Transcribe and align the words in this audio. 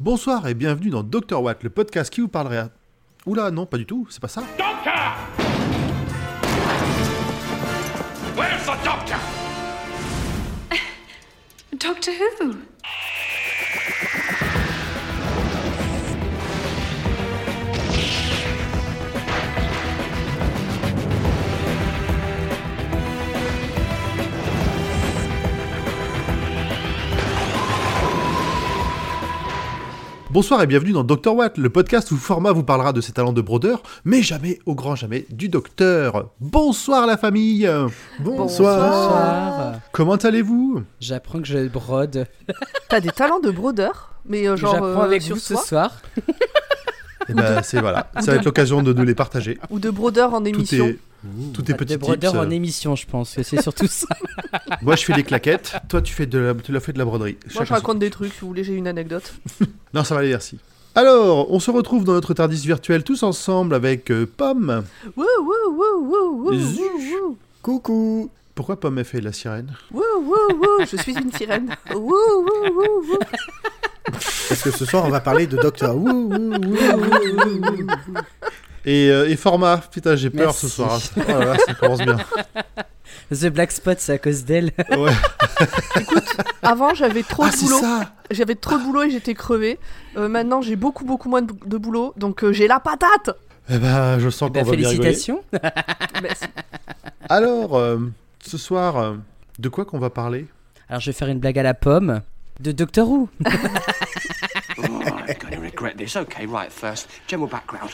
Bonsoir 0.00 0.46
et 0.46 0.54
bienvenue 0.54 0.90
dans 0.90 1.02
Dr. 1.02 1.42
Watt, 1.42 1.64
le 1.64 1.70
podcast 1.70 2.12
qui 2.12 2.20
vous 2.20 2.28
parlerait 2.28 2.58
à... 2.58 2.70
Oula, 3.26 3.50
non, 3.50 3.66
pas 3.66 3.78
du 3.78 3.84
tout, 3.84 4.06
c'est 4.10 4.20
pas 4.20 4.28
ça. 4.28 4.42
Doctor! 4.56 4.94
Where's 8.36 8.64
the 8.64 8.84
doctor? 8.84 9.18
Doctor 11.72 12.12
Who? 12.40 12.54
Bonsoir 30.38 30.62
et 30.62 30.68
bienvenue 30.68 30.92
dans 30.92 31.02
Dr. 31.02 31.34
Watt, 31.34 31.58
le 31.58 31.68
podcast 31.68 32.12
où 32.12 32.16
Format 32.16 32.52
vous 32.52 32.62
parlera 32.62 32.92
de 32.92 33.00
ses 33.00 33.10
talents 33.10 33.32
de 33.32 33.40
brodeur, 33.40 33.82
mais 34.04 34.22
jamais, 34.22 34.60
au 34.66 34.76
grand 34.76 34.94
jamais, 34.94 35.26
du 35.30 35.48
docteur. 35.48 36.30
Bonsoir 36.38 37.08
la 37.08 37.16
famille 37.16 37.68
Bonsoir. 38.20 39.80
Comment 39.90 40.14
allez-vous? 40.14 40.84
J'apprends 41.00 41.40
que 41.40 41.48
je 41.48 41.66
brode. 41.66 42.28
T'as 42.88 43.00
des 43.00 43.10
talents 43.10 43.40
de 43.40 43.50
brodeur, 43.50 44.14
mais 44.26 44.48
euh, 44.48 44.56
genre 44.56 44.74
J'apprends 44.74 45.00
euh, 45.00 45.06
avec 45.06 45.22
sur 45.22 45.34
vous 45.34 45.40
ce 45.40 45.56
soi 45.56 45.64
soir. 45.64 46.02
Et 47.28 47.34
ben 47.34 47.62
c'est 47.62 47.80
voilà, 47.80 48.10
ça 48.20 48.30
va 48.32 48.36
être 48.38 48.44
l'occasion 48.44 48.82
de 48.82 48.92
nous 48.92 49.04
les 49.04 49.14
partager. 49.14 49.58
ou 49.70 49.78
de 49.78 49.90
brodeur 49.90 50.32
en 50.34 50.40
Tout 50.40 50.46
émission. 50.48 50.86
est, 50.86 50.98
tout 51.52 51.60
est 51.62 51.64
Des 51.64 51.74
petit 51.74 51.96
brodeurs 51.96 52.32
tips. 52.32 52.42
en 52.42 52.50
émission, 52.50 52.96
je 52.96 53.06
pense 53.06 53.34
que 53.34 53.42
c'est 53.42 53.60
surtout 53.60 53.86
ça. 53.86 54.06
Moi 54.82 54.96
je 54.96 55.04
fais 55.04 55.12
des 55.14 55.24
claquettes, 55.24 55.74
toi 55.88 56.00
tu 56.00 56.14
fais 56.14 56.26
de 56.26 56.38
la, 56.38 56.54
tu 56.54 56.72
de 56.72 57.04
broderie. 57.04 57.36
Moi, 57.54 57.64
je 57.64 57.68
son- 57.68 57.74
raconte 57.74 57.98
des 57.98 58.10
trucs. 58.10 58.32
Si 58.32 58.40
vous 58.40 58.48
voulez, 58.48 58.64
j'ai 58.64 58.74
une 58.74 58.88
anecdote. 58.88 59.34
Non, 59.94 60.04
ça 60.04 60.14
va 60.14 60.20
aller, 60.20 60.30
merci. 60.30 60.58
Alors, 60.94 61.50
on 61.50 61.60
se 61.60 61.70
retrouve 61.70 62.04
dans 62.04 62.12
notre 62.12 62.34
Tardis 62.34 62.66
virtuel 62.66 63.02
tous 63.04 63.22
ensemble 63.22 63.74
avec 63.74 64.10
euh, 64.10 64.26
Pomme. 64.36 64.84
Wouh 65.16 65.24
wouh 65.40 65.76
wouh 65.76 66.08
wouh 66.10 66.44
wouh 66.50 66.54
Zuch. 66.58 66.78
wouh 66.78 67.28
wouh 67.28 67.36
Coucou 67.62 68.30
Pourquoi 68.58 68.76
a 68.98 69.04
fait 69.04 69.20
la 69.20 69.30
sirène? 69.32 69.72
Wouh 69.92 70.02
wouh 70.20 70.34
wouh. 70.60 70.84
Je 70.90 70.96
suis 70.96 71.14
une 71.16 71.30
sirène. 71.32 71.70
Wouh 71.94 72.00
wouh 72.00 72.74
wouh 72.74 73.04
wouh. 73.08 73.18
Parce 74.48 74.62
que 74.64 74.72
ce 74.72 74.84
soir, 74.84 75.04
on 75.06 75.10
va 75.10 75.20
parler 75.20 75.46
de 75.46 75.56
Docteur. 75.56 75.94
Who, 75.94 76.08
Who, 76.08 76.54
Who, 76.54 76.74
Who. 76.74 77.88
et, 78.84 79.10
euh, 79.12 79.28
et 79.30 79.36
format, 79.36 79.76
putain 79.78 80.16
j'ai 80.16 80.28
peur 80.30 80.46
Merci. 80.46 80.66
ce 80.66 80.68
soir. 80.74 80.98
Oh 81.18 81.20
là 81.28 81.44
là, 81.44 81.56
ça 81.64 81.74
commence 81.74 82.00
bien. 82.00 82.16
The 83.32 83.46
Black 83.46 83.70
Spot, 83.70 83.96
c'est 84.00 84.14
à 84.14 84.18
cause 84.18 84.44
d'elle. 84.44 84.72
Ouais. 84.90 85.12
Avant, 86.62 86.94
j'avais 86.94 87.22
trop 87.22 87.44
Ah 87.44 87.50
de 87.50 87.56
boulot. 87.58 87.78
ça 87.80 88.12
J'avais 88.32 88.56
trop 88.56 88.76
de 88.76 88.82
boulot 88.82 89.02
et 89.04 89.10
j'étais 89.10 89.34
crevée. 89.34 89.78
Euh, 90.16 90.26
maintenant, 90.28 90.62
j'ai 90.62 90.74
beaucoup 90.74 91.04
beaucoup 91.04 91.28
moins 91.28 91.42
de, 91.42 91.52
de 91.64 91.76
boulot, 91.76 92.12
donc 92.16 92.42
euh, 92.42 92.52
j'ai 92.52 92.66
la 92.66 92.80
patate. 92.80 93.30
Eh 93.70 93.78
ben 93.78 94.18
je 94.18 94.30
sens 94.30 94.48
qu'on 94.50 94.54
Bah, 94.54 94.62
va 94.64 94.74
bien 94.74 94.88
rigoler. 94.88 95.10
félicitations. 95.14 95.44
Merci. 96.22 96.46
Alors, 97.28 97.76
euh, 97.76 97.98
ce 98.40 98.58
soir, 98.58 98.96
euh, 98.96 99.16
de 99.58 99.68
quoi 99.68 99.84
qu'on 99.84 99.98
va 99.98 100.10
parler 100.10 100.46
Alors, 100.88 101.00
je 101.00 101.10
vais 101.10 101.14
faire 101.14 101.28
une 101.28 101.38
blague 101.38 101.58
à 101.58 101.62
la 101.62 101.74
pomme 101.74 102.22
de 102.60 102.72
Doctor 102.72 103.08
Who. 103.08 103.28
Oh, 103.44 103.44
I'm 104.78 105.36
going 105.38 105.54
to 105.54 105.60
regret 105.60 105.96
this. 105.96 106.16
Okay, 106.16 106.46
right, 106.46 106.72
first, 106.72 107.08
general 107.26 107.48
background. 107.48 107.90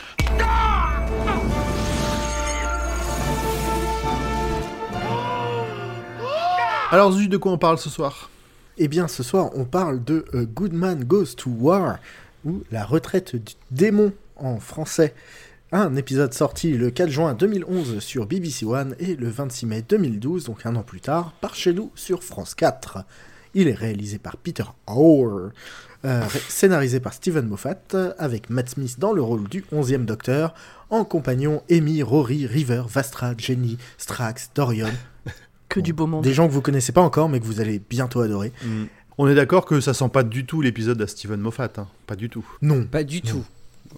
Alors 6.91 7.11
Zu, 7.11 7.27
de 7.27 7.37
quoi 7.37 7.51
on 7.51 7.57
parle 7.57 7.77
ce 7.77 7.89
soir 7.89 8.29
Eh 8.77 8.87
bien, 8.87 9.07
ce 9.07 9.23
soir, 9.23 9.49
on 9.55 9.65
parle 9.65 10.03
de 10.03 10.25
euh, 10.33 10.45
Good 10.45 10.73
Man 10.73 11.03
Goes 11.03 11.35
to 11.35 11.49
War, 11.49 11.97
ou 12.45 12.63
La 12.71 12.85
retraite 12.85 13.35
du 13.35 13.53
démon 13.71 14.13
en 14.37 14.59
français. 14.59 15.13
Un 15.77 15.97
épisode 15.97 16.33
sorti 16.33 16.77
le 16.77 16.89
4 16.89 17.09
juin 17.09 17.33
2011 17.33 17.99
sur 17.99 18.25
BBC 18.27 18.65
One 18.65 18.95
et 18.97 19.17
le 19.17 19.27
26 19.27 19.65
mai 19.65 19.81
2012, 19.87 20.45
donc 20.45 20.65
un 20.65 20.73
an 20.77 20.83
plus 20.83 21.01
tard, 21.01 21.33
par 21.41 21.53
chez 21.53 21.73
nous 21.73 21.91
sur 21.95 22.23
France 22.23 22.55
4. 22.55 22.99
Il 23.55 23.67
est 23.67 23.73
réalisé 23.73 24.17
par 24.17 24.37
Peter 24.37 24.63
Hoare, 24.87 25.49
euh, 26.05 26.21
ré- 26.27 26.39
scénarisé 26.47 27.01
par 27.01 27.13
Steven 27.13 27.45
Moffat, 27.45 27.75
avec 28.19 28.49
Matt 28.49 28.69
Smith 28.69 28.99
dans 28.99 29.11
le 29.11 29.21
rôle 29.21 29.49
du 29.49 29.65
11e 29.73 30.05
Docteur, 30.05 30.53
en 30.91 31.03
compagnon 31.03 31.61
Amy, 31.69 32.03
Rory, 32.03 32.47
River, 32.47 32.83
Vastra, 32.87 33.33
Jenny, 33.37 33.77
Strax, 33.97 34.51
Dorian, 34.55 34.87
Que 35.67 35.81
du 35.81 35.91
beau 35.91 36.07
monde. 36.07 36.23
des 36.23 36.33
gens 36.33 36.47
que 36.47 36.53
vous 36.53 36.61
connaissez 36.61 36.93
pas 36.93 37.01
encore 37.01 37.27
mais 37.27 37.41
que 37.41 37.45
vous 37.45 37.59
allez 37.59 37.79
bientôt 37.89 38.21
adorer. 38.21 38.53
On 39.17 39.27
est 39.27 39.35
d'accord 39.35 39.65
que 39.65 39.81
ça 39.81 39.93
sent 39.93 40.07
pas 40.09 40.23
du 40.23 40.45
tout 40.45 40.61
l'épisode 40.61 41.01
à 41.01 41.07
Steven 41.07 41.39
Moffat, 41.41 41.71
hein. 41.77 41.87
pas 42.07 42.15
du 42.15 42.29
tout. 42.29 42.45
Non, 42.61 42.85
Pas 42.85 43.03
du 43.03 43.21
tout. 43.21 43.43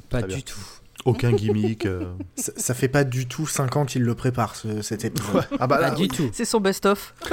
Pas 0.10 0.20
Très 0.20 0.28
du 0.30 0.36
bien. 0.36 0.44
tout. 0.44 0.60
Aucun 1.06 1.32
gimmick. 1.32 1.86
euh. 1.86 2.04
ça, 2.36 2.52
ça 2.58 2.74
fait 2.74 2.88
pas 2.88 3.04
du 3.04 3.28
tout 3.28 3.48
5 3.48 3.76
ans 3.78 3.86
qu'il 3.86 4.04
le 4.04 4.16
prépare 4.16 4.56
ce- 4.56 4.82
cet 4.82 5.06
épisode. 5.06 5.48
Ah 5.60 5.68
bah 5.68 5.78
Pas 5.78 5.82
là, 5.82 5.92
du 5.92 6.08
tout. 6.08 6.30
C'est 6.34 6.46
son 6.46 6.60
best-of. 6.60 7.14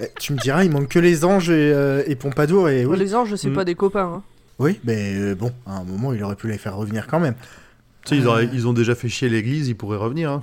Eh, 0.00 0.06
tu 0.20 0.32
me 0.32 0.38
diras, 0.38 0.62
il 0.62 0.70
manque 0.70 0.88
que 0.88 1.00
les 1.00 1.24
anges 1.24 1.50
et, 1.50 1.72
euh, 1.72 2.04
et 2.06 2.14
Pompadour 2.14 2.68
et 2.68 2.86
oui. 2.86 2.96
Les 2.98 3.16
anges, 3.16 3.34
c'est 3.34 3.50
Mm. 3.50 3.54
pas 3.54 3.64
des 3.64 3.74
copains. 3.74 4.12
hein. 4.18 4.22
Oui, 4.60 4.78
mais 4.84 5.14
euh, 5.16 5.34
bon, 5.34 5.52
à 5.66 5.72
un 5.78 5.82
moment, 5.84 6.12
il 6.12 6.22
aurait 6.22 6.36
pu 6.36 6.46
les 6.46 6.56
faire 6.58 6.76
revenir 6.76 7.08
quand 7.08 7.18
même. 7.18 7.34
tu 8.04 8.10
sais, 8.14 8.16
ils, 8.20 8.26
auraient- 8.28 8.48
ils 8.52 8.68
ont 8.68 8.72
déjà 8.72 8.94
fait 8.94 9.08
chier 9.08 9.28
l'église, 9.28 9.66
ils 9.66 9.74
pourraient 9.74 9.96
revenir. 9.98 10.30
hein. 10.30 10.42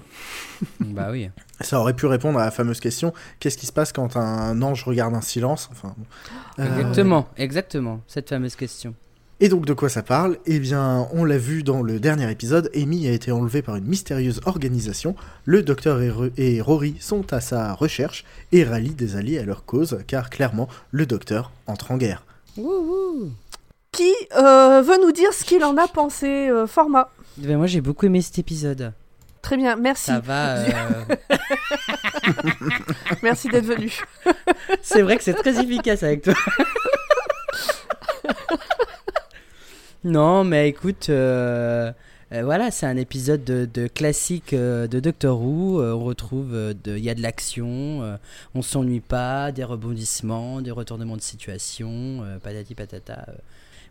bah 0.82 1.08
oui. 1.10 1.30
Ça 1.62 1.80
aurait 1.80 1.94
pu 1.96 2.06
répondre 2.06 2.38
à 2.38 2.44
la 2.46 2.52
fameuse 2.52 2.82
question 2.82 3.14
qu'est-ce 3.40 3.58
qui 3.58 3.66
se 3.66 3.72
passe 3.72 3.94
quand 3.94 4.18
un 4.18 4.62
ange 4.62 4.84
regarde 4.84 5.14
un 5.16 5.22
silence? 5.22 5.70
Enfin. 5.72 5.96
Euh, 6.60 6.66
Exactement, 6.78 7.30
exactement. 7.38 8.02
Cette 8.08 8.28
fameuse 8.30 8.58
question. 8.58 8.94
Et 9.42 9.50
donc 9.50 9.66
de 9.66 9.74
quoi 9.74 9.90
ça 9.90 10.02
parle? 10.02 10.38
Eh 10.46 10.60
bien, 10.60 11.08
on 11.12 11.26
l'a 11.26 11.38
vu 11.38 11.62
dans 11.62 11.82
le 11.82 12.00
dernier 12.00 12.32
épisode, 12.32 12.72
Amy 12.74 13.06
a 13.08 13.12
été 13.12 13.32
enlevée 13.34 13.62
par 13.62 13.76
une 13.76 13.84
mystérieuse 13.86 14.40
organisation, 14.46 15.14
le 15.44 15.62
docteur 15.62 16.02
et, 16.02 16.10
Ro- 16.10 16.30
et 16.38 16.62
Rory 16.62 16.96
sont 17.02 17.34
à 17.34 17.42
sa 17.42 17.74
recherche 17.74 18.24
et 18.54 18.64
rallient 18.64 18.96
des 18.96 19.18
alliés 19.18 19.38
à 19.40 19.44
leur 19.44 19.66
cause, 19.66 19.98
car 20.08 20.30
clairement, 20.30 20.70
le 20.92 21.06
docteur 21.06 21.52
entre 21.68 21.92
en 21.92 21.98
guerre. 21.98 22.24
Wouhou. 22.56 23.32
Qui 23.92 24.14
euh, 24.38 24.82
veut 24.82 25.02
nous 25.02 25.12
dire 25.12 25.34
ce 25.34 25.44
qu'il 25.44 25.66
en 25.66 25.76
a 25.78 25.88
pensé, 25.90 26.50
euh, 26.50 26.66
format? 26.66 27.10
Ben, 27.38 27.58
moi, 27.58 27.68
j'ai 27.68 27.82
beaucoup 27.82 28.06
aimé 28.06 28.22
cet 28.22 28.40
épisode. 28.40 28.94
Très 29.42 29.58
bien, 29.58 29.76
merci. 29.76 30.06
Ça 30.06 30.20
va. 30.22 30.56
euh, 30.60 30.66
Merci 33.22 33.50
d'être 33.50 33.66
venu. 33.66 33.92
c'est 34.82 35.02
vrai 35.02 35.18
que 35.18 35.24
c'est 35.24 35.34
très 35.36 35.60
efficace 35.62 36.04
avec 36.04 36.22
toi. 36.24 36.34
non, 40.06 40.44
mais 40.44 40.70
écoute, 40.70 41.10
euh, 41.10 41.92
euh, 42.32 42.44
voilà, 42.44 42.72
c'est 42.72 42.86
un 42.86 42.96
épisode 42.98 43.44
de, 43.44 43.68
de 43.72 43.88
classique 43.88 44.54
euh, 44.54 44.88
de 44.88 45.00
Doctor 45.00 45.42
Who. 45.42 45.82
Euh, 45.82 45.94
on 45.94 46.04
retrouve, 46.04 46.54
euh, 46.54 46.74
de- 46.84 46.96
il 46.98 47.04
y 47.04 47.10
a 47.10 47.16
de 47.16 47.22
l'action, 47.22 48.02
euh, 48.04 48.18
on 48.54 48.62
s'ennuie 48.62 49.00
pas, 49.02 49.52
des 49.52 49.64
rebondissements, 49.64 50.62
des 50.62 50.72
retournements 50.72 51.18
de 51.18 51.22
situation, 51.22 51.90
euh, 52.24 52.38
patati 52.40 52.76
patata. 52.76 53.26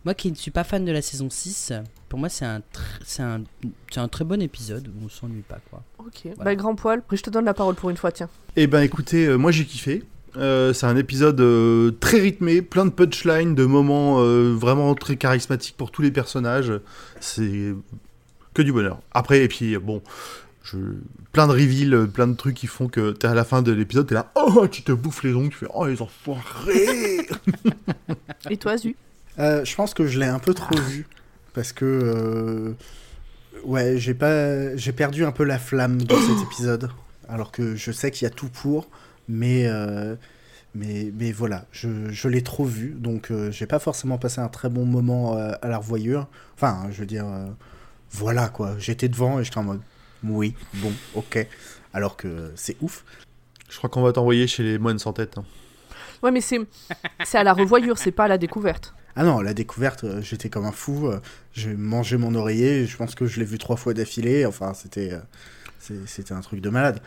Moi 0.05 0.15
qui 0.15 0.31
ne 0.31 0.37
suis 0.37 0.51
pas 0.51 0.65
fan 0.65 0.85
de 0.85 0.93
la 0.93 1.01
saison 1.03 1.29
6, 1.31 1.73
pour 2.11 2.19
moi 2.19 2.29
c'est 2.29 2.45
un, 2.45 2.59
tr- 2.59 3.01
c'est 3.05 3.23
un, 3.23 3.43
c'est 3.91 4.01
un 4.01 4.09
très 4.09 4.25
bon 4.25 4.41
épisode 4.43 4.87
où 4.89 5.07
on 5.07 5.09
s'ennuie 5.09 5.41
pas 5.49 5.61
quoi. 5.71 5.83
Ok, 5.99 6.23
Voilà. 6.25 6.45
bah 6.45 6.55
grand 6.55 6.75
poil. 6.75 7.03
Je 7.11 7.23
te 7.23 7.31
donne 7.31 7.47
la 7.47 7.55
parole 7.55 7.75
pour 7.75 7.89
une 7.91 7.97
fois, 7.97 8.13
tiens. 8.13 8.29
Eh 8.57 8.67
ben 8.67 8.83
écoutez, 8.83 9.25
euh, 9.27 9.37
moi 9.37 9.51
j'ai 9.51 9.65
kiffé. 9.65 10.03
Euh, 10.37 10.73
c'est 10.73 10.87
un 10.87 10.97
épisode 10.97 11.41
euh, 11.41 11.93
très 12.01 12.19
rythmé, 12.19 12.61
plein 12.63 12.85
de 12.85 12.91
punchlines, 12.91 13.55
de 13.55 13.65
moments 13.65 14.21
euh, 14.21 14.53
vraiment 14.53 14.95
très 14.95 15.17
charismatiques 15.17 15.77
pour 15.77 15.91
tous 15.91 16.03
les 16.03 16.11
personnages. 16.11 16.73
C'est 17.21 17.75
que 18.53 18.63
du 18.63 18.73
bonheur. 18.73 19.01
Après, 19.13 19.45
et 19.45 19.49
puis 19.49 19.77
bon, 19.79 20.03
je... 20.65 20.77
plein 21.33 21.47
de 21.47 21.53
reveals, 21.53 22.09
plein 22.13 22.27
de 22.27 22.35
trucs 22.35 22.55
qui 22.57 22.67
font 22.67 22.89
que 22.89 23.13
t'es 23.13 23.27
à 23.29 23.35
la 23.35 23.45
fin 23.45 23.63
de 23.63 23.73
l'épisode, 23.73 24.07
t'es 24.07 24.15
là, 24.15 24.33
oh, 24.35 24.67
tu 24.69 24.83
te 24.83 24.93
bouffes 24.93 25.23
les 25.23 25.35
ongles, 25.35 25.51
tu 25.51 25.59
fais, 25.59 25.67
oh 25.73 25.87
les 25.87 26.01
enfoirés 26.03 27.27
Et 28.51 28.57
toi, 28.57 28.77
Zu? 28.77 28.97
Euh, 29.39 29.65
je 29.65 29.75
pense 29.75 29.95
que 29.95 30.07
je 30.07 30.19
l'ai 30.21 30.27
un 30.27 30.39
peu 30.39 30.55
trop 30.55 30.77
vu, 30.77 31.07
parce 31.53 31.73
que... 31.73 31.85
euh, 31.85 32.73
Ouais, 33.65 33.97
j'ai 33.97 34.15
pas, 34.15 34.77
j'ai 34.77 34.93
perdu 34.93 35.25
un 35.25 35.33
peu 35.33 35.45
la 35.45 35.59
flamme 35.59 36.03
dans 36.03 36.19
cet 36.19 36.43
épisode, 36.53 36.91
alors 37.29 37.51
que 37.51 37.77
je 37.77 37.93
sais 37.93 38.11
qu'il 38.11 38.25
y 38.25 38.27
a 38.27 38.31
tout 38.31 38.49
pour, 38.49 38.89
mais 39.29 39.67
euh, 39.67 40.17
mais 40.75 41.13
mais 41.19 41.33
voilà, 41.33 41.67
je, 41.73 42.11
je 42.11 42.29
l'ai 42.29 42.43
trop 42.43 42.65
vu, 42.65 42.91
donc 42.99 43.31
euh, 43.31 43.51
j'ai 43.51 43.67
pas 43.67 43.79
forcément 43.79 44.19
passé 44.19 44.41
un 44.41 44.49
très 44.49 44.69
bon 44.69 44.85
moment 44.85 45.37
euh, 45.37 45.53
à 45.63 45.69
la 45.69 45.79
revoyure. 45.79 46.29
Enfin, 46.55 46.89
je 46.91 47.01
veux 47.01 47.07
dire, 47.07 47.27
euh, 47.27 47.47
voilà 48.11 48.49
quoi, 48.49 48.75
j'étais 48.79 49.09
devant 49.09 49.39
et 49.41 49.45
j'étais 49.45 49.59
en 49.59 49.65
mode, 49.65 49.81
oui, 50.25 50.55
bon, 50.75 50.93
ok, 51.15 51.47
alors 51.93 52.17
que 52.17 52.53
c'est 52.57 52.77
ouf. 52.81 53.05
Je 53.71 53.79
crois 53.79 53.91
qu'on 53.91 54.03
va 54.03 54.13
t'envoyer 54.13 54.47
chez 54.47 54.63
les 54.63 54.79
moines 54.79 54.99
sans 54.99 55.13
tête. 55.13 55.39
hein. 55.39 55.45
Ouais, 56.23 56.31
mais 56.31 56.41
c'est 56.41 56.59
c'est 57.25 57.39
à 57.39 57.45
la 57.45 57.53
revoyure, 57.53 57.99
c'est 57.99 58.13
pas 58.13 58.25
à 58.25 58.29
la 58.29 58.39
découverte. 58.39 58.95
Ah 59.17 59.25
non, 59.25 59.41
la 59.41 59.55
découverte, 59.55 60.05
j'étais 60.23 60.49
comme 60.49 60.65
un 60.65 60.73
fou. 60.73 61.11
J'ai 61.53 61.75
mangé 61.75 62.17
mon 62.17 62.35
oreiller, 62.35 62.87
je 62.87 62.97
pense 62.97 63.15
que 63.15 63.27
je 63.27 63.39
l'ai 63.39 63.47
vu 63.47 63.59
trois 63.59 63.77
fois 63.77 63.95
d'affilée. 63.95 64.45
Enfin, 64.47 64.75
c'était 64.75 65.13
c'était 66.07 66.33
un 66.33 66.41
truc 66.41 66.61
de 66.61 66.71
malade. 66.71 67.01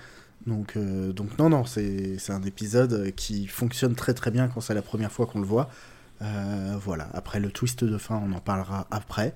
Donc, 0.46 0.78
euh, 0.78 1.12
donc 1.12 1.38
non, 1.40 1.50
non, 1.50 1.66
c'est 1.66 2.18
c'est 2.20 2.32
un 2.32 2.44
épisode 2.44 3.14
qui 3.16 3.48
fonctionne 3.48 3.96
très 3.96 4.14
très 4.14 4.32
bien 4.32 4.48
quand 4.48 4.62
c'est 4.62 4.74
la 4.74 4.82
première 4.82 5.12
fois 5.12 5.26
qu'on 5.26 5.40
le 5.40 5.46
voit. 5.48 5.70
Euh, 6.22 6.76
voilà, 6.82 7.10
après 7.14 7.40
le 7.40 7.52
twist 7.52 7.84
de 7.84 7.98
fin, 7.98 8.22
on 8.26 8.32
en 8.34 8.40
parlera 8.40 8.88
après. 8.92 9.36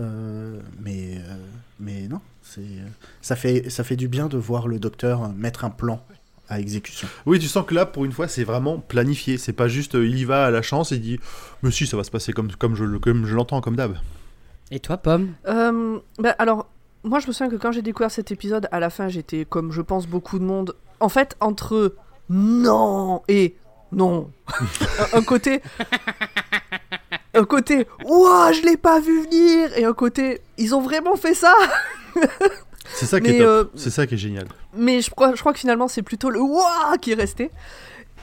Euh, 0.00 0.60
mais, 0.80 1.16
euh, 1.18 1.36
mais 1.80 2.06
non, 2.08 2.20
c'est, 2.42 2.62
ça, 3.20 3.34
fait, 3.34 3.68
ça 3.70 3.82
fait 3.82 3.96
du 3.96 4.06
bien 4.08 4.28
de 4.28 4.36
voir 4.36 4.68
le 4.68 4.78
docteur 4.78 5.28
mettre 5.32 5.64
un 5.64 5.70
plan 5.70 6.04
à 6.48 6.60
exécution. 6.60 7.08
Oui, 7.26 7.38
tu 7.38 7.46
sens 7.48 7.66
que 7.66 7.74
là, 7.74 7.84
pour 7.84 8.04
une 8.04 8.12
fois, 8.12 8.28
c'est 8.28 8.44
vraiment 8.44 8.78
planifié. 8.78 9.38
C'est 9.38 9.52
pas 9.52 9.68
juste 9.68 9.94
il 9.94 10.18
y 10.18 10.24
va 10.24 10.46
à 10.46 10.50
la 10.50 10.62
chance 10.62 10.92
et 10.92 10.96
il 10.96 11.00
dit 11.02 11.20
Mais 11.62 11.70
si, 11.70 11.86
ça 11.86 11.96
va 11.96 12.04
se 12.04 12.10
passer 12.10 12.32
comme, 12.32 12.50
comme 12.52 12.74
je, 12.74 12.84
le- 12.84 12.98
comme 12.98 13.26
je 13.26 13.34
l'entends, 13.34 13.60
comme 13.60 13.76
d'hab. 13.76 13.96
Et 14.70 14.80
toi, 14.80 14.98
Pomme? 14.98 15.32
Euh, 15.46 15.98
bah, 16.18 16.34
alors, 16.38 16.68
moi 17.04 17.18
je 17.20 17.26
me 17.26 17.32
souviens 17.32 17.50
que 17.50 17.56
quand 17.56 17.72
j'ai 17.72 17.82
découvert 17.82 18.10
cet 18.10 18.30
épisode, 18.32 18.68
à 18.72 18.80
la 18.80 18.90
fin 18.90 19.08
j'étais, 19.08 19.44
comme 19.44 19.72
je 19.72 19.82
pense 19.82 20.06
beaucoup 20.06 20.38
de 20.38 20.44
monde, 20.44 20.74
en 21.00 21.08
fait, 21.08 21.36
entre 21.40 21.94
non 22.28 23.22
et 23.28 23.56
non. 23.92 24.30
un, 25.14 25.18
un 25.18 25.22
côté. 25.22 25.62
Un 27.34 27.44
côté, 27.44 27.86
ouah, 28.04 28.52
je 28.52 28.62
l'ai 28.62 28.76
pas 28.76 29.00
vu 29.00 29.22
venir, 29.22 29.76
et 29.76 29.84
un 29.84 29.92
côté, 29.92 30.40
ils 30.56 30.74
ont 30.74 30.80
vraiment 30.80 31.14
fait 31.16 31.34
ça. 31.34 31.54
C'est 32.94 33.06
ça 33.06 33.20
qui 33.20 33.28
Mais, 33.30 33.36
est 33.36 33.40
top. 33.40 33.46
euh, 33.48 33.64
C'est 33.76 33.90
ça 33.90 34.06
qui 34.06 34.14
est 34.14 34.18
génial. 34.18 34.46
Mais 34.74 35.02
je 35.02 35.10
crois, 35.10 35.34
je 35.34 35.40
crois 35.40 35.52
que 35.52 35.58
finalement 35.58 35.88
c'est 35.88 36.02
plutôt 36.02 36.30
le 36.30 36.40
ouah 36.40 36.96
qui 37.00 37.12
est 37.12 37.14
resté. 37.14 37.50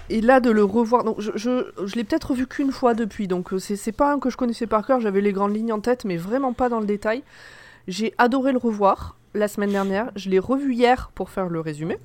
Et 0.10 0.22
là 0.22 0.40
de 0.40 0.50
le 0.52 0.64
revoir, 0.64 1.04
donc 1.04 1.20
je, 1.22 1.32
je, 1.36 1.68
je 1.86 1.96
l'ai 1.96 2.04
peut-être 2.04 2.32
revu 2.32 2.46
qu'une 2.48 2.72
fois 2.72 2.94
depuis, 2.96 3.28
donc 3.28 3.54
euh, 3.54 3.60
c'est 3.60 3.92
pas 3.92 4.12
un 4.12 4.20
que 4.20 4.30
je 4.32 4.38
connaissais 4.38 4.66
par 4.68 4.86
cœur, 4.86 5.00
j'avais 5.00 5.22
les 5.22 5.32
grandes 5.34 5.56
lignes 5.56 5.72
en 5.72 5.80
tête, 5.80 6.04
mais 6.06 6.18
vraiment 6.18 6.54
pas 6.54 6.68
dans 6.70 6.80
le 6.80 6.86
détail. 6.88 7.24
J'ai 7.88 8.14
adoré 8.18 8.52
le 8.52 8.58
revoir 8.58 9.16
la 9.36 9.48
semaine 9.48 9.72
dernière, 9.72 10.12
je 10.16 10.30
l'ai 10.30 10.40
revu 10.40 10.74
hier 10.74 11.12
pour 11.14 11.30
faire 11.30 11.50
le 11.50 11.60
résumé. 11.60 11.98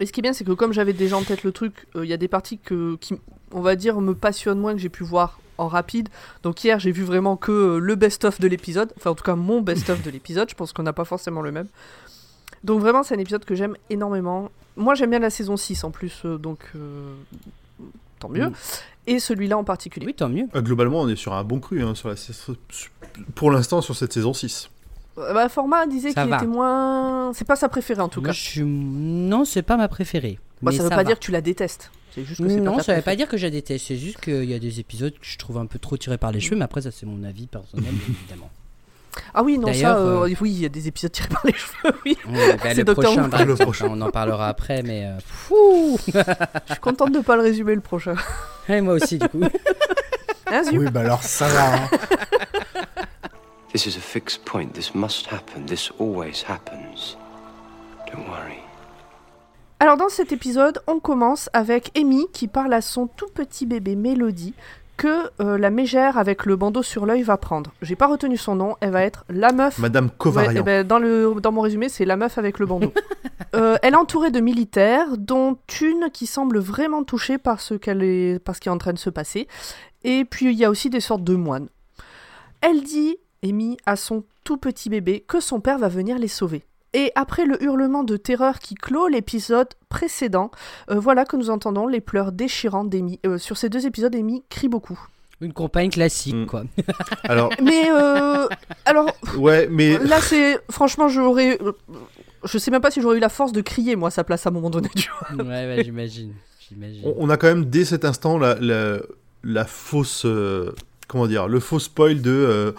Et 0.00 0.06
ce 0.06 0.12
qui 0.12 0.20
est 0.20 0.22
bien, 0.22 0.32
c'est 0.32 0.44
que 0.44 0.52
comme 0.52 0.72
j'avais 0.72 0.94
déjà 0.94 1.16
en 1.16 1.22
tête 1.22 1.44
le 1.44 1.52
truc, 1.52 1.86
euh, 1.94 2.04
il 2.04 2.10
y 2.10 2.12
a 2.12 2.16
des 2.16 2.28
parties 2.28 2.58
qui, 2.58 3.14
on 3.52 3.60
va 3.60 3.76
dire, 3.76 4.00
me 4.00 4.14
passionnent 4.14 4.58
moins 4.58 4.72
que 4.72 4.80
j'ai 4.80 4.88
pu 4.88 5.04
voir 5.04 5.38
en 5.58 5.68
rapide. 5.68 6.08
Donc 6.42 6.64
hier, 6.64 6.80
j'ai 6.80 6.90
vu 6.90 7.04
vraiment 7.04 7.36
que 7.36 7.52
euh, 7.52 7.78
le 7.78 7.94
best-of 7.94 8.40
de 8.40 8.48
l'épisode, 8.48 8.92
enfin 8.96 9.10
en 9.10 9.14
tout 9.14 9.24
cas 9.24 9.36
mon 9.36 9.60
best-of 9.60 10.02
de 10.02 10.10
l'épisode, 10.10 10.48
je 10.48 10.54
pense 10.54 10.72
qu'on 10.72 10.82
n'a 10.82 10.94
pas 10.94 11.04
forcément 11.04 11.42
le 11.42 11.52
même. 11.52 11.68
Donc 12.64 12.80
vraiment, 12.80 13.02
c'est 13.02 13.14
un 13.14 13.18
épisode 13.18 13.44
que 13.44 13.54
j'aime 13.54 13.76
énormément. 13.90 14.50
Moi, 14.76 14.94
j'aime 14.94 15.10
bien 15.10 15.18
la 15.18 15.30
saison 15.30 15.56
6 15.56 15.84
en 15.84 15.90
plus, 15.90 16.22
euh, 16.24 16.38
donc 16.38 16.72
tant 18.18 18.28
mieux. 18.28 18.50
Et 19.06 19.18
celui-là 19.18 19.58
en 19.58 19.64
particulier. 19.64 20.06
Oui, 20.06 20.14
tant 20.14 20.28
mieux. 20.28 20.46
Euh, 20.54 20.62
globalement, 20.62 21.00
on 21.00 21.08
est 21.08 21.16
sur 21.16 21.32
un 21.34 21.42
bon 21.44 21.58
cru 21.60 21.82
hein, 21.82 21.94
sur 21.94 22.08
la, 22.08 22.16
sur- 22.16 22.56
pour 23.34 23.50
l'instant 23.50 23.80
sur 23.80 23.96
cette 23.96 24.12
saison 24.12 24.32
6. 24.32 24.70
Euh, 25.18 25.34
bah, 25.34 25.48
Format 25.48 25.86
disait 25.86 26.14
qu'il 26.14 26.22
était 26.32 26.46
moins... 26.46 27.32
C'est 27.34 27.46
pas 27.46 27.56
sa 27.56 27.68
préférée 27.68 28.00
en 28.00 28.08
tout 28.08 28.20
Moi, 28.20 28.28
cas. 28.30 28.32
je. 28.34 28.62
Non, 28.62 29.44
c'est 29.44 29.62
pas 29.62 29.76
ma 29.76 29.88
préférée. 29.88 30.38
Bah, 30.62 30.70
mais 30.70 30.76
ça 30.76 30.84
veut 30.84 30.88
ça 30.88 30.94
pas 30.96 31.02
va. 31.02 31.04
dire 31.04 31.18
que 31.18 31.24
tu 31.24 31.32
la 31.32 31.40
détestes. 31.40 31.90
C'est 32.14 32.24
juste 32.24 32.40
que 32.40 32.46
Non, 32.46 32.76
pas 32.76 32.82
ça 32.82 32.94
veut 32.94 33.02
pas 33.02 33.16
dire 33.16 33.26
que 33.28 33.36
je 33.36 33.44
la 33.46 33.50
déteste. 33.50 33.86
C'est 33.88 33.96
juste 33.96 34.20
qu'il 34.20 34.44
y 34.44 34.54
a 34.54 34.58
des 34.58 34.80
épisodes 34.80 35.12
que 35.12 35.26
je 35.26 35.36
trouve 35.38 35.58
un 35.58 35.66
peu 35.66 35.78
trop 35.78 35.96
tirés 35.96 36.18
par 36.18 36.30
les 36.30 36.40
cheveux, 36.40 36.56
mais 36.56 36.64
après, 36.64 36.82
ça, 36.82 36.90
c'est 36.90 37.06
mon 37.06 37.24
avis 37.24 37.46
personnel, 37.46 37.92
évidemment. 38.08 38.50
Ah 39.34 39.42
oui, 39.42 39.58
non, 39.58 39.72
ça, 39.72 39.96
euh, 39.96 40.26
euh, 40.26 40.34
oui, 40.40 40.50
il 40.50 40.60
y 40.60 40.64
a 40.64 40.68
des 40.68 40.88
épisodes 40.88 41.12
tirés 41.12 41.28
par 41.28 41.42
les 41.44 41.52
cheveux, 41.54 41.94
oui. 42.04 42.16
Bah, 42.62 42.74
le 42.74 42.84
prochain, 42.84 43.28
bref, 43.28 43.46
Le 43.46 43.54
prochain. 43.56 43.86
on 43.90 44.00
en 44.00 44.10
parlera 44.10 44.48
après, 44.48 44.82
mais. 44.82 45.04
euh, 45.06 45.18
fou 45.26 45.98
Je 46.06 46.12
suis 46.72 46.80
contente 46.80 47.12
de 47.12 47.20
pas 47.20 47.36
le 47.36 47.42
résumer 47.42 47.74
le 47.74 47.80
prochain. 47.80 48.14
Et 48.68 48.80
moi 48.80 48.94
aussi, 48.94 49.18
du 49.18 49.28
coup. 49.28 49.42
Hein, 50.46 50.62
Oui, 50.72 50.90
bah 50.90 51.00
alors 51.00 51.22
ça 51.22 51.46
va. 51.48 51.74
hein. 51.74 51.88
This 53.72 53.86
is 53.86 53.96
a 53.96 54.00
fixed 54.00 54.44
point. 54.44 54.66
This 54.74 54.94
must 54.94 55.26
happen. 55.32 55.64
This 55.66 55.90
always 55.98 56.44
happens. 56.46 57.16
Don't 58.12 58.26
worry. 58.28 58.58
Alors 59.80 59.96
dans 59.96 60.10
cet 60.10 60.30
épisode, 60.30 60.80
on 60.86 61.00
commence 61.00 61.48
avec 61.54 61.90
Amy 61.98 62.26
qui 62.32 62.46
parle 62.48 62.72
à 62.74 62.80
son 62.82 63.06
tout 63.08 63.28
petit 63.34 63.66
bébé 63.66 63.96
Mélodie 63.96 64.54
que 64.96 65.30
euh, 65.40 65.58
la 65.58 65.70
mégère 65.70 66.18
avec 66.18 66.46
le 66.46 66.56
bandeau 66.56 66.82
sur 66.82 67.06
l'œil 67.06 67.22
va 67.22 67.36
prendre. 67.36 67.72
J'ai 67.82 67.96
pas 67.96 68.06
retenu 68.06 68.36
son 68.36 68.54
nom, 68.54 68.76
elle 68.80 68.90
va 68.90 69.02
être 69.02 69.24
la 69.28 69.52
meuf. 69.52 69.78
Madame 69.78 70.06
Ouais, 70.06 70.10
Covarian. 70.18 70.52
eh 70.60 70.62
ben, 70.62 70.86
dans, 70.86 70.98
le, 70.98 71.34
dans 71.42 71.52
mon 71.52 71.60
résumé, 71.62 71.88
c'est 71.88 72.04
la 72.04 72.16
meuf 72.16 72.38
avec 72.38 72.58
le 72.58 72.66
bandeau. 72.66 72.92
Euh, 73.54 73.76
elle 73.82 73.92
est 73.92 73.98
entourée 73.98 74.30
de 74.30 74.40
militaires, 74.40 75.18
dont 75.18 75.58
une 75.82 76.08
qui 76.10 76.24
semble 76.26 76.58
vraiment 76.58 77.04
touchée 77.04 77.36
par 77.36 77.60
ce, 77.60 77.74
qu'elle 77.74 78.02
est, 78.02 78.42
par 78.42 78.56
ce 78.56 78.60
qui 78.62 78.68
est 78.70 78.72
en 78.72 78.78
train 78.78 78.94
de 78.94 78.98
se 78.98 79.10
passer. 79.10 79.46
Et 80.04 80.24
puis 80.24 80.52
il 80.54 80.58
y 80.58 80.64
a 80.64 80.70
aussi 80.70 80.88
des 80.88 81.00
sortes 81.00 81.22
de 81.24 81.34
moines. 81.34 81.68
Elle 82.62 82.82
dit, 82.82 83.18
Amy, 83.44 83.76
à 83.84 83.96
son 83.96 84.24
tout 84.44 84.56
petit 84.56 84.88
bébé, 84.88 85.22
que 85.28 85.38
son 85.40 85.60
père 85.60 85.76
va 85.78 85.88
venir 85.88 86.18
les 86.18 86.28
sauver. 86.28 86.64
Et 86.94 87.10
après 87.14 87.46
le 87.46 87.62
hurlement 87.62 88.04
de 88.04 88.16
terreur 88.16 88.58
qui 88.58 88.74
clôt 88.74 89.08
l'épisode 89.08 89.68
précédent, 89.88 90.50
euh, 90.90 90.98
voilà 90.98 91.24
que 91.24 91.36
nous 91.36 91.48
entendons 91.50 91.86
les 91.86 92.00
pleurs 92.00 92.32
déchirants 92.32 92.84
d'Amy. 92.84 93.18
Euh, 93.26 93.38
sur 93.38 93.56
ces 93.56 93.68
deux 93.68 93.86
épisodes, 93.86 94.14
Amy 94.14 94.44
crie 94.50 94.68
beaucoup. 94.68 94.98
Une 95.40 95.52
compagne 95.52 95.90
classique, 95.90 96.34
Mm. 96.36 96.46
quoi. 96.46 96.64
Alors, 97.24 97.50
Mais 97.62 97.90
euh, 97.90 98.46
alors, 98.84 99.10
ouais, 99.38 99.66
mais 99.70 99.98
Là, 99.98 100.20
c'est. 100.20 100.58
Franchement, 100.70 101.08
j'aurais. 101.08 101.58
Je 102.44 102.58
sais 102.58 102.70
même 102.70 102.80
pas 102.82 102.90
si 102.92 103.00
j'aurais 103.00 103.16
eu 103.16 103.20
la 103.20 103.28
force 103.28 103.52
de 103.52 103.60
crier, 103.60 103.96
moi, 103.96 104.08
à 104.08 104.10
sa 104.12 104.22
place 104.22 104.46
à 104.46 104.50
un 104.50 104.52
moment 104.52 104.70
donné, 104.70 104.88
tu 104.94 105.08
vois. 105.34 105.44
Ouais, 105.44 105.80
j'imagine. 105.82 106.34
J'imagine. 106.68 107.02
on, 107.04 107.14
on 107.18 107.30
a 107.30 107.36
quand 107.36 107.48
même 107.48 107.64
dès 107.64 107.84
cet 107.84 108.04
instant 108.04 108.38
la, 108.38 108.54
la, 108.60 108.98
la 109.42 109.64
fausse. 109.64 110.24
euh, 110.26 110.72
comment 111.08 111.26
dire 111.26 111.48
Le 111.48 111.58
faux 111.58 111.78
spoil 111.80 112.20
de. 112.22 112.74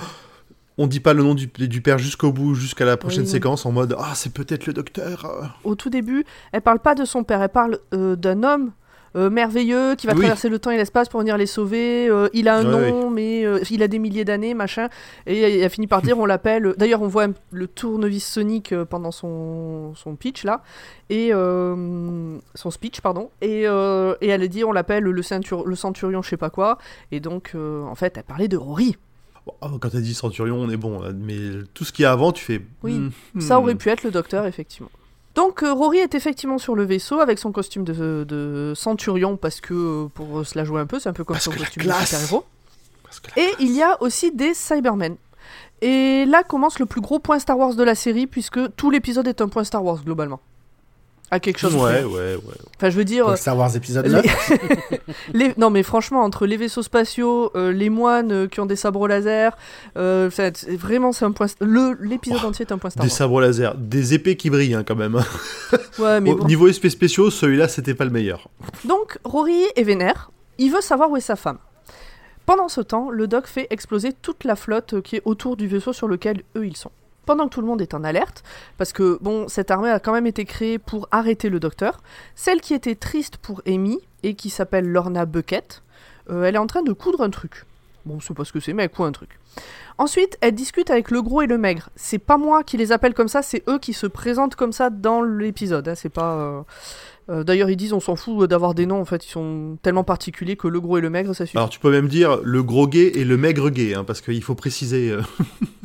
On 0.78 0.88
dit 0.88 1.00
pas 1.00 1.14
le 1.14 1.24
nom 1.24 1.36
du, 1.36 1.48
du 1.48 1.82
père 1.82 1.98
jusqu'au 2.00 2.32
bout, 2.32 2.56
jusqu'à 2.56 2.86
la 2.86 2.98
prochaine 2.98 3.24
Oui. 3.24 3.30
séquence, 3.30 3.66
en 3.66 3.72
mode 3.72 3.96
Ah, 4.00 4.14
c'est 4.16 4.34
peut-être 4.34 4.66
le 4.66 4.74
docteur. 4.74 5.54
Au 5.64 5.76
tout 5.76 5.90
début, 5.90 6.26
elle 6.52 6.62
parle 6.62 6.80
pas 6.80 6.96
de 6.96 7.06
son 7.06 7.24
père, 7.24 7.42
elle 7.42 7.50
parle 7.50 7.80
euh, 7.94 8.16
d'un 8.16 8.44
homme. 8.44 8.72
euh, 9.16 9.30
merveilleux 9.30 9.94
qui 9.94 10.08
va 10.08 10.14
Oui. 10.14 10.22
traverser 10.22 10.50
le 10.50 10.58
temps 10.58 10.72
et 10.72 10.78
l'espace 10.78 11.08
pour 11.08 11.20
venir 11.20 11.38
les 11.38 11.46
sauver. 11.46 12.08
euh, 12.10 12.30
il 12.34 12.48
a 12.48 12.56
un 12.58 12.66
Ouais, 12.66 12.90
nom, 12.92 13.12
mais 13.12 13.46
il 13.70 13.84
a 13.84 13.88
des 13.88 14.00
milliers 14.00 14.26
d'années, 14.26 14.56
machin. 14.56 14.88
Et 15.28 15.40
elle 15.40 15.64
a 15.64 15.70
fini 15.70 15.86
par 15.86 16.02
dire 16.02 16.18
on 16.18 16.26
l'appelle. 16.26 16.74
D'ailleurs, 16.80 17.04
on 17.04 17.08
voit 17.08 17.28
le 17.52 17.68
tournevis 17.68 18.26
Sonic 18.26 18.74
pendant 18.90 19.12
son, 19.12 19.94
son 19.94 20.16
pitch 20.16 20.44
là, 20.46 20.64
et 21.12 21.30
son 21.32 22.72
speech 22.72 23.02
pardon. 23.02 23.30
Et, 23.42 23.66
et 23.66 24.28
elle 24.28 24.50
dit 24.50 24.64
on 24.64 24.72
l'appelle 24.72 25.04
le, 25.04 25.12
le 25.12 25.22
centurion, 25.76 26.22
je 26.24 26.30
sais 26.30 26.38
pas 26.38 26.50
quoi. 26.50 26.80
Et 27.12 27.20
donc, 27.20 27.54
en 27.56 27.94
fait, 27.94 28.18
elle 28.18 28.24
parlait 28.24 28.48
de 28.48 28.58
Rory. 28.58 28.98
Ah, 29.62 29.70
quand 29.80 29.90
t'as 29.90 30.00
dit 30.00 30.14
Centurion, 30.14 30.58
on 30.58 30.70
est 30.70 30.78
bon. 30.78 31.02
Mais 31.16 31.38
tout 31.74 31.84
ce 31.84 31.92
qu'il 31.92 32.04
y 32.04 32.06
a 32.06 32.12
avant, 32.12 32.32
tu 32.32 32.44
fais. 32.44 32.62
Oui, 32.82 32.94
hmm, 33.34 33.42
Ça 33.42 33.56
hmm. 33.56 33.64
aurait 33.64 33.76
pu 33.76 33.90
être 33.90 34.04
le 34.04 34.12
docteur, 34.12 34.46
effectivement. 34.46 34.90
Donc 35.36 35.64
euh, 35.64 35.74
Rory 35.74 35.98
est 35.98 36.14
effectivement 36.14 36.58
sur 36.58 36.76
le 36.76 36.84
vaisseau 36.84 37.20
avec 37.20 37.40
son 37.40 37.52
costume 37.52 37.84
de, 37.84 38.24
de 38.24 38.74
centurion 38.76 39.36
parce 39.36 39.62
que 39.62 39.74
euh, 39.74 40.08
pour 40.14 40.46
se 40.46 40.58
la 40.58 40.64
jouer 40.64 40.80
un 40.80 40.86
peu, 40.86 41.00
c'est 41.00 41.10
un 41.10 41.14
peu 41.14 41.24
comme 41.24 41.36
Parce 41.36 41.46
son 41.46 41.52
costume 41.52 41.84
de 41.84 41.92
super-héros. 41.92 42.46
Et 43.38 43.50
il 43.60 43.72
y 43.72 43.82
a 43.82 44.02
aussi 44.02 44.32
des 44.32 44.54
Cybermen. 44.54 45.16
Et 45.82 46.26
là 46.26 46.44
commence 46.44 46.80
le 46.80 46.86
plus 46.86 47.02
gros 47.02 47.20
point 47.20 47.40
Star 47.40 47.58
Wars 47.58 47.74
de 47.74 47.84
la 47.84 47.96
série 47.96 48.28
puisque 48.28 48.76
tout 48.76 48.92
l'épisode 48.92 49.28
est 49.28 49.42
un 49.42 49.48
point 49.48 49.64
Star 49.64 49.84
Wars 49.84 50.04
globalement. 50.04 50.40
À 51.34 51.40
quelque 51.40 51.58
chose. 51.58 51.74
Ouais, 51.76 51.82
près. 51.82 52.04
ouais, 52.04 52.36
ouais. 52.36 52.54
Enfin, 52.78 52.90
je 52.92 52.96
veux 52.96 53.06
dire, 53.06 53.26
Pour 53.26 53.38
Star 53.38 53.58
Wars 53.58 53.76
épisode 53.76 54.06
les- 54.06 54.12
9. 54.14 54.52
les- 55.34 55.54
non 55.58 55.72
mais 55.72 55.82
franchement 55.82 56.22
entre 56.22 56.46
les 56.46 56.58
vaisseaux 56.58 56.84
spatiaux, 56.84 57.50
euh, 57.56 57.72
les 57.72 57.90
moines 57.90 58.32
euh, 58.32 58.48
qui 58.48 58.60
ont 58.60 58.68
des 58.68 58.76
sabres 58.76 59.08
laser, 59.08 59.58
euh, 59.98 60.30
vraiment 60.78 61.12
c'est 61.12 61.26
un 61.26 61.32
point. 61.32 61.48
Le 61.60 61.98
l'épisode 62.02 62.42
Oh, 62.44 62.48
entier 62.50 62.66
est 62.68 62.72
un 62.72 62.78
point 62.78 62.92
Star 62.92 63.04
Des 63.04 63.10
Wars. 63.10 63.18
sabres 63.18 63.42
laser, 63.42 63.74
des 63.76 64.14
épées 64.14 64.36
qui 64.38 64.52
brillent 64.52 64.76
hein, 64.76 64.84
quand 64.88 64.96
même. 64.96 65.16
hein. 65.16 65.26
Ouais, 66.00 66.22
mais 66.22 66.32
Au 66.32 66.36
bon. 66.36 66.46
niveau 66.46 66.68
effets 66.68 66.90
spéciaux, 66.92 67.32
celui-là, 67.32 67.68
c'était 67.68 67.96
pas 67.96 68.06
le 68.06 68.12
meilleur. 68.12 68.48
Donc 68.86 69.18
Rory 69.24 69.64
est 69.76 69.84
vénère, 69.84 70.30
il 70.60 70.72
veut 70.72 70.82
savoir 70.82 71.10
où 71.10 71.18
est 71.18 71.22
sa 71.22 71.36
femme. 71.36 71.58
Pendant 72.46 72.68
ce 72.68 72.82
temps, 72.82 73.10
le 73.10 73.26
doc 73.28 73.48
fait 73.48 73.66
exploser 73.72 74.12
toute 74.14 74.44
la 74.44 74.56
flotte 74.56 75.02
qui 75.02 75.16
est 75.16 75.22
autour 75.26 75.56
du 75.58 75.66
vaisseau 75.68 75.94
sur 75.94 76.08
lequel 76.08 76.44
eux 76.58 76.68
ils 76.68 76.78
sont. 76.78 76.92
Pendant 77.26 77.46
que 77.48 77.54
tout 77.54 77.62
le 77.62 77.68
monde 77.68 77.82
est 77.82 77.94
en 77.94 78.04
alerte, 78.04 78.44
parce 78.78 78.92
que 78.94 79.18
bon, 79.22 79.48
cette 79.48 79.72
armée 79.72 79.90
a 79.90 80.00
quand 80.00 80.14
même 80.14 80.28
été 80.28 80.44
créée 80.46 80.78
pour 80.78 81.08
arrêter 81.12 81.50
le 81.50 81.60
docteur, 81.60 82.02
celle 82.36 82.60
qui 82.62 82.74
était 82.74 82.96
triste 82.96 83.38
pour 83.38 83.62
Amy 83.66 84.00
et 84.24 84.34
qui 84.36 84.50
s'appelle 84.50 84.88
Lorna 84.88 85.26
Bucket, 85.26 85.82
euh, 86.30 86.44
elle 86.44 86.56
est 86.56 86.60
en 86.60 86.68
train 86.68 86.82
de 86.84 86.92
coudre 86.94 87.22
un 87.22 87.30
truc. 87.30 87.64
Bon, 88.06 88.20
je 88.20 88.28
sais 88.28 88.34
pas 88.34 88.44
ce 88.44 88.52
que 88.52 88.60
c'est, 88.60 88.74
mais 88.74 88.84
elle 88.84 88.90
coud 88.90 89.06
un 89.08 89.14
truc. 89.14 89.40
Ensuite, 89.98 90.38
elle 90.42 90.54
discute 90.56 90.90
avec 90.90 91.10
le 91.12 91.22
gros 91.22 91.42
et 91.42 91.48
le 91.48 91.58
maigre. 91.58 91.90
C'est 91.96 92.18
pas 92.18 92.38
moi 92.38 92.64
qui 92.64 92.76
les 92.76 92.92
appelle 92.92 93.14
comme 93.14 93.30
ça, 93.30 93.42
c'est 93.42 93.64
eux 93.70 93.80
qui 93.80 93.94
se 93.94 94.08
présentent 94.08 94.56
comme 94.56 94.74
ça 94.74 94.90
dans 94.90 95.22
l'épisode. 95.22 95.88
hein, 95.88 95.96
C'est 95.96 96.10
pas. 96.10 96.34
euh, 96.36 96.62
euh, 97.30 97.44
D'ailleurs, 97.46 97.70
ils 97.70 97.78
disent 97.78 97.94
on 97.94 98.02
s'en 98.02 98.18
fout 98.18 98.50
d'avoir 98.50 98.74
des 98.74 98.86
noms, 98.86 99.00
en 99.00 99.06
fait, 99.06 99.26
ils 99.26 99.30
sont 99.30 99.78
tellement 99.82 100.04
particuliers 100.04 100.58
que 100.58 100.68
le 100.68 100.82
gros 100.82 100.98
et 100.98 101.02
le 101.02 101.10
maigre, 101.10 101.34
ça 101.34 101.46
suffit. 101.46 101.58
Alors 101.58 101.70
tu 101.70 101.80
peux 101.80 101.92
même 101.92 102.10
dire 102.10 102.40
le 102.44 102.62
gros 102.64 102.88
gay 102.88 103.12
et 103.16 103.24
le 103.24 103.38
maigre 103.38 103.70
gay, 103.70 103.94
hein, 103.96 104.04
parce 104.04 104.20
qu'il 104.20 104.44
faut 104.44 104.56
préciser. 104.56 105.16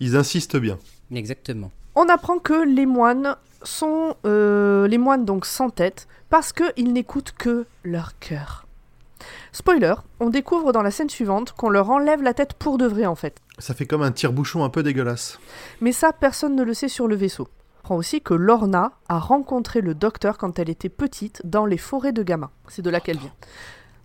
Ils 0.00 0.16
insistent 0.16 0.56
bien. 0.56 0.78
Exactement. 1.14 1.70
On 1.94 2.08
apprend 2.08 2.38
que 2.38 2.64
les 2.64 2.86
moines 2.86 3.36
sont 3.62 4.16
euh, 4.24 4.86
les 4.86 4.98
moines 4.98 5.24
donc 5.24 5.46
sans 5.46 5.70
tête 5.70 6.06
parce 6.28 6.52
qu'ils 6.52 6.92
n'écoutent 6.92 7.32
que 7.36 7.66
leur 7.84 8.18
cœur. 8.18 8.66
Spoiler, 9.52 9.94
on 10.20 10.28
découvre 10.28 10.72
dans 10.72 10.82
la 10.82 10.90
scène 10.90 11.08
suivante 11.08 11.52
qu'on 11.52 11.70
leur 11.70 11.90
enlève 11.90 12.22
la 12.22 12.34
tête 12.34 12.52
pour 12.54 12.78
de 12.78 12.86
vrai 12.86 13.06
en 13.06 13.14
fait. 13.14 13.38
Ça 13.58 13.74
fait 13.74 13.86
comme 13.86 14.02
un 14.02 14.12
tire-bouchon 14.12 14.64
un 14.64 14.68
peu 14.68 14.82
dégueulasse. 14.82 15.38
Mais 15.80 15.92
ça, 15.92 16.12
personne 16.12 16.54
ne 16.54 16.62
le 16.62 16.74
sait 16.74 16.88
sur 16.88 17.08
le 17.08 17.16
vaisseau. 17.16 17.48
On 17.48 17.78
apprend 17.80 17.96
aussi 17.96 18.20
que 18.20 18.34
Lorna 18.34 18.92
a 19.08 19.18
rencontré 19.18 19.80
le 19.80 19.94
docteur 19.94 20.38
quand 20.38 20.58
elle 20.58 20.68
était 20.68 20.88
petite 20.88 21.40
dans 21.44 21.64
les 21.64 21.78
forêts 21.78 22.12
de 22.12 22.22
Gamma. 22.22 22.50
C'est 22.68 22.82
de 22.82 22.90
là 22.90 23.00
qu'elle 23.00 23.18
vient. 23.18 23.32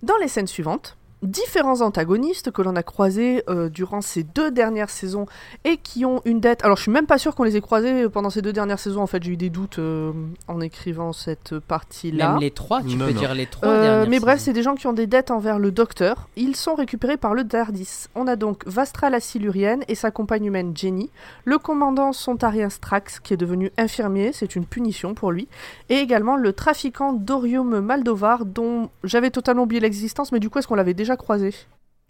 Dans 0.03 0.17
les 0.17 0.27
scènes 0.27 0.48
suivantes, 0.48 0.98
différents 1.22 1.82
antagonistes 1.82 2.51
que 2.51 2.62
l'on 2.62 2.75
a 2.75 2.84
croisés 2.84 3.44
euh, 3.50 3.70
durant 3.70 4.01
ces 4.01 4.24
deux 4.24 4.51
dernières 4.51 4.90
saisons 4.90 5.25
et 5.66 5.78
qui 5.78 6.06
ont 6.06 6.22
une 6.25 6.40
dette. 6.40 6.63
Alors 6.63 6.78
je 6.78 6.84
suis 6.84 6.92
même 6.92 7.06
pas 7.06 7.18
sûr 7.18 7.36
qu'on 7.36 7.44
les 7.44 7.58
ait 7.58 7.62
croisés 7.62 8.10
pendant 8.10 8.30
ces 8.30 8.42
deux 8.42 8.54
dernières 8.54 8.80
saisons. 8.80 9.01
En 9.01 9.08
fait, 9.08 9.22
j'ai 9.24 9.32
eu 9.32 9.38
des 9.38 9.50
doutes 9.50 9.80
euh, 9.80 10.12
en 10.48 10.62
écrivant 10.62 11.13
cette 11.13 11.60
partie-là. 11.60 12.32
Même 12.32 12.40
les 12.42 12.51
trois, 12.51 12.82
tu 12.82 12.96
Non, 12.96 13.06
peux 13.06 13.13
non. 13.13 13.20
dire 13.20 13.34
les 13.36 13.46
trois. 13.46 13.68
Euh, 13.70 13.82
dernières 13.84 14.10
mais 14.10 14.20
bref, 14.20 14.40
c'est 14.40 14.54
des 14.54 14.63
gens 14.63 14.75
qui 14.75 14.88
ont 14.88 14.94
des 14.94 15.08
dettes 15.08 15.32
envers 15.32 15.60
le 15.60 15.72
docteur. 15.72 16.28
Ils 16.36 16.56
sont 16.56 16.75
récupérés 16.75 17.18
par 17.18 17.34
le 17.34 17.44
Dardis. 17.44 18.06
On 18.16 18.28
a 18.28 18.36
donc 18.36 18.63
Vastra 18.66 19.10
la 19.10 19.20
Silurienne 19.20 19.84
et 19.88 19.96
sa 19.96 20.12
compagne 20.12 20.46
humaine 20.46 20.72
Jenny, 20.75 21.10
le 21.46 21.58
commandant 21.58 22.13
sontarien 22.13 22.70
Strax 22.70 23.20
qui 23.20 23.34
est 23.34 23.38
devenu 23.38 23.72
infirmier, 23.78 24.32
c'est 24.34 24.56
une 24.56 24.66
punition 24.66 25.13
pour 25.13 25.32
lui, 25.32 25.48
et 25.90 25.96
également 25.98 26.36
le 26.36 26.54
trafiquant 26.54 27.13
Dorium 27.13 27.80
Maldovar 27.80 28.46
dont 28.46 28.90
j'avais 29.04 29.30
totalement 29.32 29.63
oublié 29.63 29.80
l'existence, 29.82 30.32
mais 30.32 30.40
du 30.40 30.50
coup 30.50 30.60
est-ce 30.60 30.68
qu'on 30.68 30.75
l'avait 30.75 30.94
déjà 30.94 31.11
croisé 31.18 31.53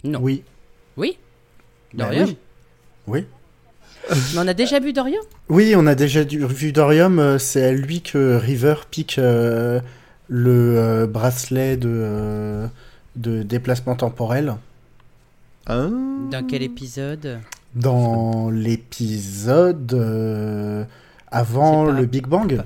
Non. 0.03 0.19
Oui. 0.21 0.43
Oui 0.97 1.17
Bah 1.93 2.05
Dorium 2.05 2.27
oui. 2.27 2.37
Oui. 3.07 3.25
Mais 4.33 4.39
on 4.39 4.47
a 4.47 4.53
déjà 4.53 4.79
vu 4.79 4.93
Dorium 4.93 5.21
Oui, 5.49 5.73
on 5.75 5.85
a 5.87 5.95
déjà 5.95 6.23
vu 6.23 6.71
Dorium. 6.71 7.19
euh, 7.19 7.37
C'est 7.37 7.63
à 7.65 7.71
lui 7.71 8.01
que 8.01 8.35
River 8.35 8.75
pique 8.89 9.17
euh, 9.19 9.79
le 10.27 10.77
euh, 10.77 11.07
bracelet 11.07 11.77
de, 11.77 11.89
euh, 11.89 12.67
de 13.15 13.43
déplacement 13.43 13.95
temporel 13.95 14.55
Hein 15.67 15.91
Dans 16.31 16.45
quel 16.47 16.63
épisode? 16.63 17.39
Dans 17.75 18.49
l'épisode 18.49 19.93
euh, 19.93 20.83
avant 21.29 21.85
le 21.85 22.05
Big 22.05 22.25
Bang. 22.27 22.63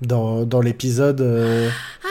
Dans, 0.00 0.44
dans 0.46 0.60
l'épisode, 0.62 1.20
euh, 1.20 1.68
Ah 2.02 2.06
euh, 2.06 2.09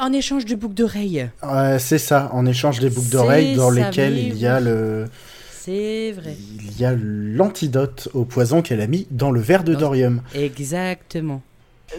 en 0.00 0.12
échange 0.12 0.44
de 0.44 0.54
boucles 0.54 0.74
d'oreilles. 0.74 1.28
euh, 1.44 1.78
c'est 1.78 1.98
ça, 1.98 2.30
en 2.32 2.46
échange 2.46 2.80
des 2.80 2.90
boucles 2.90 3.08
d'oreilles 3.10 3.56
dans 3.56 3.70
ça, 3.72 3.74
lesquelles 3.88 4.18
il 4.18 4.38
y 4.38 4.46
a 4.46 4.60
le, 4.60 5.06
C'est 5.50 6.12
vrai. 6.12 6.36
il 6.60 6.80
y 6.80 6.84
a 6.84 6.94
l'antidote 6.96 8.08
au 8.14 8.24
poison 8.24 8.62
qu'elle 8.62 8.80
a 8.80 8.86
mis 8.86 9.06
dans 9.10 9.30
le 9.30 9.40
verre 9.40 9.64
de 9.64 9.74
Dans- 9.74 9.80
Dorium. 9.80 10.22
Exactement. 10.34 11.42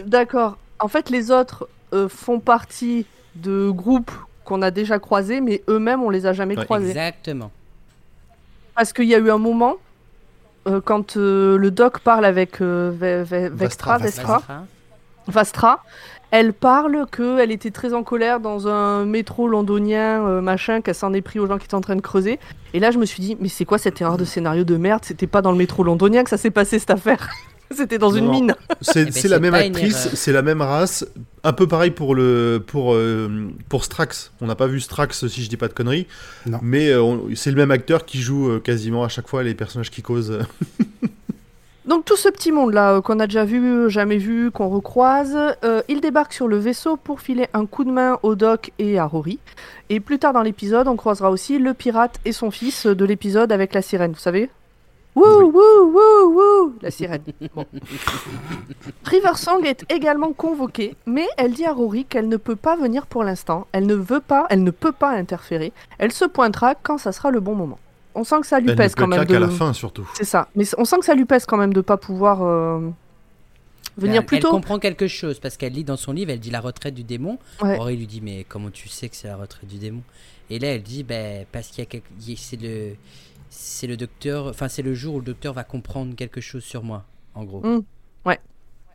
D'accord. 0.06 0.58
En 0.78 0.88
fait, 0.88 1.10
les 1.10 1.30
autres 1.30 1.68
euh, 1.92 2.08
font 2.08 2.40
partie 2.40 3.06
de 3.36 3.70
groupes 3.70 4.12
qu'on 4.44 4.62
a 4.62 4.70
déjà 4.70 4.98
croisés, 4.98 5.40
mais 5.40 5.62
eux-mêmes, 5.68 6.02
on 6.02 6.10
les 6.10 6.26
a 6.26 6.32
jamais 6.32 6.56
Ouais. 6.56 6.64
croisés. 6.64 6.90
Exactement. 6.90 7.50
Parce 8.74 8.92
qu'il 8.92 9.04
y 9.04 9.14
a 9.14 9.18
eu 9.18 9.30
un 9.30 9.38
moment, 9.38 9.76
euh, 10.66 10.80
quand 10.82 11.16
euh, 11.16 11.56
le 11.58 11.70
doc 11.70 12.00
parle 12.00 12.24
avec 12.24 12.60
euh, 12.62 12.90
Ve- 12.90 13.24
Ve- 13.24 13.50
Vextra, 13.52 13.98
Vastra, 13.98 14.36
Vestra, 14.38 14.66
Vastra. 15.26 15.84
Elle 16.30 16.52
parle 16.52 17.06
qu'elle 17.10 17.50
était 17.50 17.70
très 17.70 17.92
en 17.92 18.02
colère 18.04 18.40
dans 18.40 18.68
un 18.68 19.04
métro 19.04 19.48
londonien, 19.48 20.24
euh, 20.26 20.40
machin, 20.40 20.80
qu'elle 20.80 20.94
s'en 20.94 21.12
est 21.12 21.22
pris 21.22 21.38
aux 21.40 21.46
gens 21.46 21.58
qui 21.58 21.64
étaient 21.64 21.74
en 21.74 21.80
train 21.80 21.96
de 21.96 22.00
creuser. 22.00 22.38
Et 22.72 22.78
là, 22.80 22.90
je 22.92 22.98
me 22.98 23.04
suis 23.04 23.20
dit, 23.20 23.36
mais 23.40 23.48
c'est 23.48 23.64
quoi 23.64 23.78
cette 23.78 24.00
erreur 24.00 24.16
de 24.16 24.24
scénario 24.24 24.62
de 24.64 24.76
merde? 24.76 25.04
C'était 25.04 25.26
pas 25.26 25.42
dans 25.42 25.50
le 25.50 25.58
métro 25.58 25.82
londonien 25.82 26.22
que 26.22 26.30
ça 26.30 26.36
s'est 26.36 26.50
passé 26.50 26.78
cette 26.78 26.90
affaire. 26.90 27.28
C'était 27.72 27.98
dans 27.98 28.10
une 28.10 28.24
Non. 28.24 28.32
mine. 28.32 28.54
C'est 28.80 29.04
ben, 29.04 29.12
c'est 29.12 29.28
la 29.28 29.38
même 29.38 29.54
actrice, 29.54 30.08
c'est 30.14 30.32
la 30.32 30.42
même 30.42 30.60
race. 30.60 31.06
Un 31.44 31.52
peu 31.52 31.68
pareil 31.68 31.92
pour 31.92 32.16
le 32.16 32.60
pour 32.66 32.94
euh, 32.94 33.48
pour 33.68 33.84
Strax. 33.84 34.32
On 34.40 34.46
n'a 34.46 34.56
pas 34.56 34.66
vu 34.66 34.80
Strax 34.80 35.28
si 35.28 35.44
je 35.44 35.48
dis 35.48 35.56
pas 35.56 35.68
de 35.68 35.72
conneries. 35.72 36.08
Non. 36.46 36.58
Mais 36.62 36.88
euh, 36.90 37.16
c'est 37.36 37.50
le 37.50 37.56
même 37.56 37.70
acteur 37.70 38.06
qui 38.06 38.20
joue 38.20 38.50
euh, 38.50 38.58
quasiment 38.58 39.04
à 39.04 39.08
chaque 39.08 39.28
fois 39.28 39.44
les 39.44 39.54
personnages 39.54 39.90
qui 39.92 40.02
causent. 40.02 40.40
Donc 41.86 42.04
tout 42.04 42.16
ce 42.16 42.28
petit 42.28 42.52
monde-là, 42.52 42.96
euh, 42.96 43.00
qu'on 43.00 43.20
a 43.20 43.26
déjà 43.26 43.44
vu, 43.44 43.88
jamais 43.88 44.18
vu, 44.18 44.50
qu'on 44.50 44.68
recroise, 44.68 45.36
euh, 45.64 45.82
il 45.88 46.02
débarque 46.02 46.34
sur 46.34 46.46
le 46.46 46.58
vaisseau 46.58 46.96
pour 46.96 47.20
filer 47.20 47.48
un 47.54 47.64
coup 47.64 47.84
de 47.84 47.90
main 47.90 48.18
au 48.22 48.34
Doc 48.34 48.70
et 48.78 48.98
à 48.98 49.06
Rory. 49.06 49.38
Et 49.88 49.98
plus 49.98 50.18
tard 50.18 50.34
dans 50.34 50.42
l'épisode, 50.42 50.88
on 50.88 50.96
croisera 50.96 51.30
aussi 51.30 51.58
le 51.58 51.72
pirate 51.72 52.20
et 52.26 52.32
son 52.32 52.50
fils 52.50 52.86
de 52.86 53.04
l'épisode 53.06 53.50
avec 53.50 53.72
la 53.72 53.80
sirène, 53.80 54.12
vous 54.12 54.18
savez? 54.18 54.50
Wouh, 55.16 55.50
wouh, 55.50 55.92
wouh, 55.92 56.34
wouh 56.34 56.74
La 56.82 56.90
sirène. 56.90 57.22
Bon. 57.54 57.64
River 59.04 59.34
Song 59.34 59.64
est 59.64 59.90
également 59.90 60.32
convoquée, 60.32 60.94
mais 61.06 61.26
elle 61.38 61.52
dit 61.52 61.64
à 61.64 61.72
Rory 61.72 62.04
qu'elle 62.04 62.28
ne 62.28 62.36
peut 62.36 62.56
pas 62.56 62.76
venir 62.76 63.06
pour 63.06 63.24
l'instant, 63.24 63.66
elle 63.72 63.86
ne 63.86 63.94
veut 63.94 64.20
pas, 64.20 64.46
elle 64.50 64.62
ne 64.62 64.70
peut 64.70 64.92
pas 64.92 65.10
interférer, 65.10 65.72
elle 65.98 66.12
se 66.12 66.26
pointera 66.26 66.74
quand 66.74 66.98
ça 66.98 67.10
sera 67.10 67.30
le 67.30 67.40
bon 67.40 67.54
moment. 67.54 67.78
On 68.14 68.24
sent 68.24 68.40
que 68.40 68.46
ça 68.46 68.60
lui 68.60 68.70
Elle 68.70 68.76
pèse 68.76 68.94
quand 68.94 69.06
même 69.06 69.24
de... 69.24 69.32
qu'à 69.32 69.38
la 69.38 69.48
fin 69.48 69.72
surtout. 69.72 70.08
C'est 70.14 70.24
ça. 70.24 70.48
Mais 70.54 70.64
on 70.78 70.84
sent 70.84 70.98
que 70.98 71.04
ça 71.04 71.14
lui 71.14 71.24
pèse 71.24 71.46
quand 71.46 71.56
même 71.56 71.72
de 71.72 71.80
pas 71.80 71.96
pouvoir 71.96 72.42
euh, 72.42 72.80
venir 73.96 74.20
elle, 74.20 74.26
plus 74.26 74.36
elle 74.36 74.42
tôt. 74.42 74.50
comprend 74.50 74.78
quelque 74.78 75.08
chose 75.08 75.38
parce 75.38 75.56
qu'elle 75.56 75.72
lit 75.72 75.84
dans 75.84 75.96
son 75.96 76.12
livre, 76.12 76.30
elle 76.30 76.40
dit 76.40 76.50
la 76.50 76.60
retraite 76.60 76.94
du 76.94 77.04
démon. 77.04 77.38
Ouais. 77.62 77.78
Henri 77.78 77.96
lui 77.96 78.06
dit 78.06 78.20
mais 78.20 78.44
comment 78.48 78.70
tu 78.70 78.88
sais 78.88 79.08
que 79.08 79.16
c'est 79.16 79.28
la 79.28 79.36
retraite 79.36 79.68
du 79.68 79.78
démon? 79.78 80.02
Et 80.48 80.58
là 80.58 80.68
elle 80.68 80.82
dit 80.82 81.02
ben 81.02 81.46
parce 81.52 81.68
qu'il 81.68 81.78
y 81.78 81.82
a 81.82 81.86
quelque... 81.86 82.08
il 82.26 82.36
c'est 82.36 82.60
le 82.60 82.94
c'est 83.48 83.86
le 83.86 83.96
docteur, 83.96 84.46
enfin 84.46 84.68
c'est 84.68 84.82
le 84.82 84.94
jour 84.94 85.16
où 85.16 85.18
le 85.18 85.24
docteur 85.24 85.52
va 85.52 85.64
comprendre 85.64 86.14
quelque 86.14 86.40
chose 86.40 86.62
sur 86.62 86.84
moi, 86.84 87.04
en 87.34 87.44
gros. 87.44 87.60
Mm. 87.60 87.82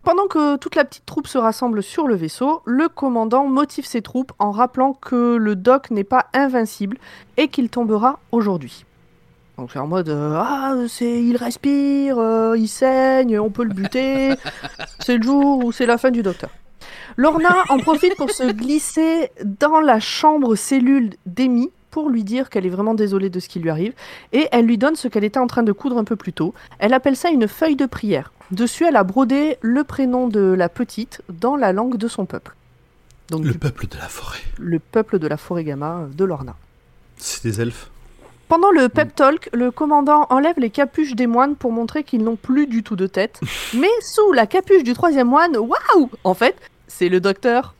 Pendant 0.05 0.27
que 0.27 0.57
toute 0.57 0.75
la 0.75 0.85
petite 0.85 1.07
troupe 1.07 1.25
se 1.25 1.39
rassemble 1.39 1.81
sur 1.81 2.07
le 2.07 2.13
vaisseau, 2.13 2.61
le 2.63 2.89
commandant 2.89 3.47
motive 3.47 3.87
ses 3.87 4.03
troupes 4.03 4.33
en 4.37 4.51
rappelant 4.51 4.93
que 4.93 5.35
le 5.35 5.55
doc 5.55 5.89
n'est 5.89 6.03
pas 6.03 6.27
invincible 6.31 6.99
et 7.37 7.47
qu'il 7.47 7.69
tombera 7.69 8.19
aujourd'hui. 8.31 8.85
Donc 9.57 9.69
c'est 9.71 9.79
en 9.79 9.87
mode 9.87 10.09
euh, 10.09 10.37
ah 10.37 10.75
c'est 10.89 11.21
il 11.23 11.37
respire, 11.37 12.17
euh, 12.19 12.57
il 12.57 12.67
saigne, 12.67 13.39
on 13.39 13.49
peut 13.49 13.63
le 13.63 13.73
buter, 13.73 14.33
c'est 14.99 15.17
le 15.17 15.23
jour 15.23 15.63
où 15.63 15.71
c'est 15.71 15.85
la 15.85 15.97
fin 15.97 16.11
du 16.11 16.23
docteur. 16.23 16.49
Lorna 17.17 17.63
en 17.69 17.77
profite 17.79 18.15
pour 18.17 18.29
se 18.31 18.51
glisser 18.51 19.31
dans 19.45 19.79
la 19.79 20.01
chambre 20.01 20.55
cellule 20.55 21.11
d'Amy 21.25 21.71
pour 21.89 22.09
lui 22.09 22.25
dire 22.25 22.49
qu'elle 22.49 22.65
est 22.65 22.69
vraiment 22.69 22.93
désolée 22.93 23.29
de 23.29 23.39
ce 23.39 23.47
qui 23.47 23.59
lui 23.59 23.69
arrive 23.69 23.93
et 24.33 24.49
elle 24.51 24.65
lui 24.65 24.77
donne 24.77 24.97
ce 24.97 25.07
qu'elle 25.07 25.23
était 25.23 25.39
en 25.39 25.47
train 25.47 25.63
de 25.63 25.71
coudre 25.71 25.97
un 25.97 26.03
peu 26.03 26.17
plus 26.17 26.33
tôt. 26.33 26.53
Elle 26.79 26.93
appelle 26.93 27.15
ça 27.15 27.29
une 27.29 27.47
feuille 27.47 27.77
de 27.77 27.85
prière. 27.85 28.33
Dessus, 28.51 28.83
elle 28.85 28.97
a 28.97 29.05
brodé 29.05 29.57
le 29.61 29.85
prénom 29.85 30.27
de 30.27 30.41
la 30.41 30.67
petite 30.67 31.21
dans 31.29 31.55
la 31.55 31.71
langue 31.71 31.95
de 31.95 32.09
son 32.09 32.25
peuple. 32.25 32.53
Donc 33.29 33.45
Le 33.45 33.53
du- 33.53 33.57
peuple 33.59 33.87
de 33.87 33.95
la 33.97 34.09
forêt. 34.09 34.39
le 34.59 34.79
peuple 34.79 35.17
de 35.19 35.27
la 35.29 35.37
forêt 35.37 35.63
gamma 35.63 36.01
de 36.13 36.25
Lorna. 36.25 36.55
C'est 37.15 37.43
des 37.43 37.61
elfes. 37.61 37.89
Pendant 38.47 38.69
le 38.71 38.89
pep 38.89 39.15
talk, 39.15 39.49
le 39.53 39.71
commandant 39.71 40.27
enlève 40.29 40.55
les 40.59 40.69
capuches 40.69 41.15
des 41.15 41.27
moines 41.27 41.55
pour 41.55 41.71
montrer 41.71 42.03
qu'ils 42.03 42.23
n'ont 42.23 42.35
plus 42.35 42.67
du 42.67 42.83
tout 42.83 42.95
de 42.95 43.07
tête. 43.07 43.39
Mais 43.73 43.89
sous 44.01 44.31
la 44.33 44.45
capuche 44.45 44.83
du 44.83 44.93
troisième 44.93 45.27
moine, 45.27 45.57
waouh 45.57 46.09
En 46.23 46.33
fait, 46.33 46.55
c'est 46.87 47.09
le 47.09 47.19
docteur. 47.19 47.73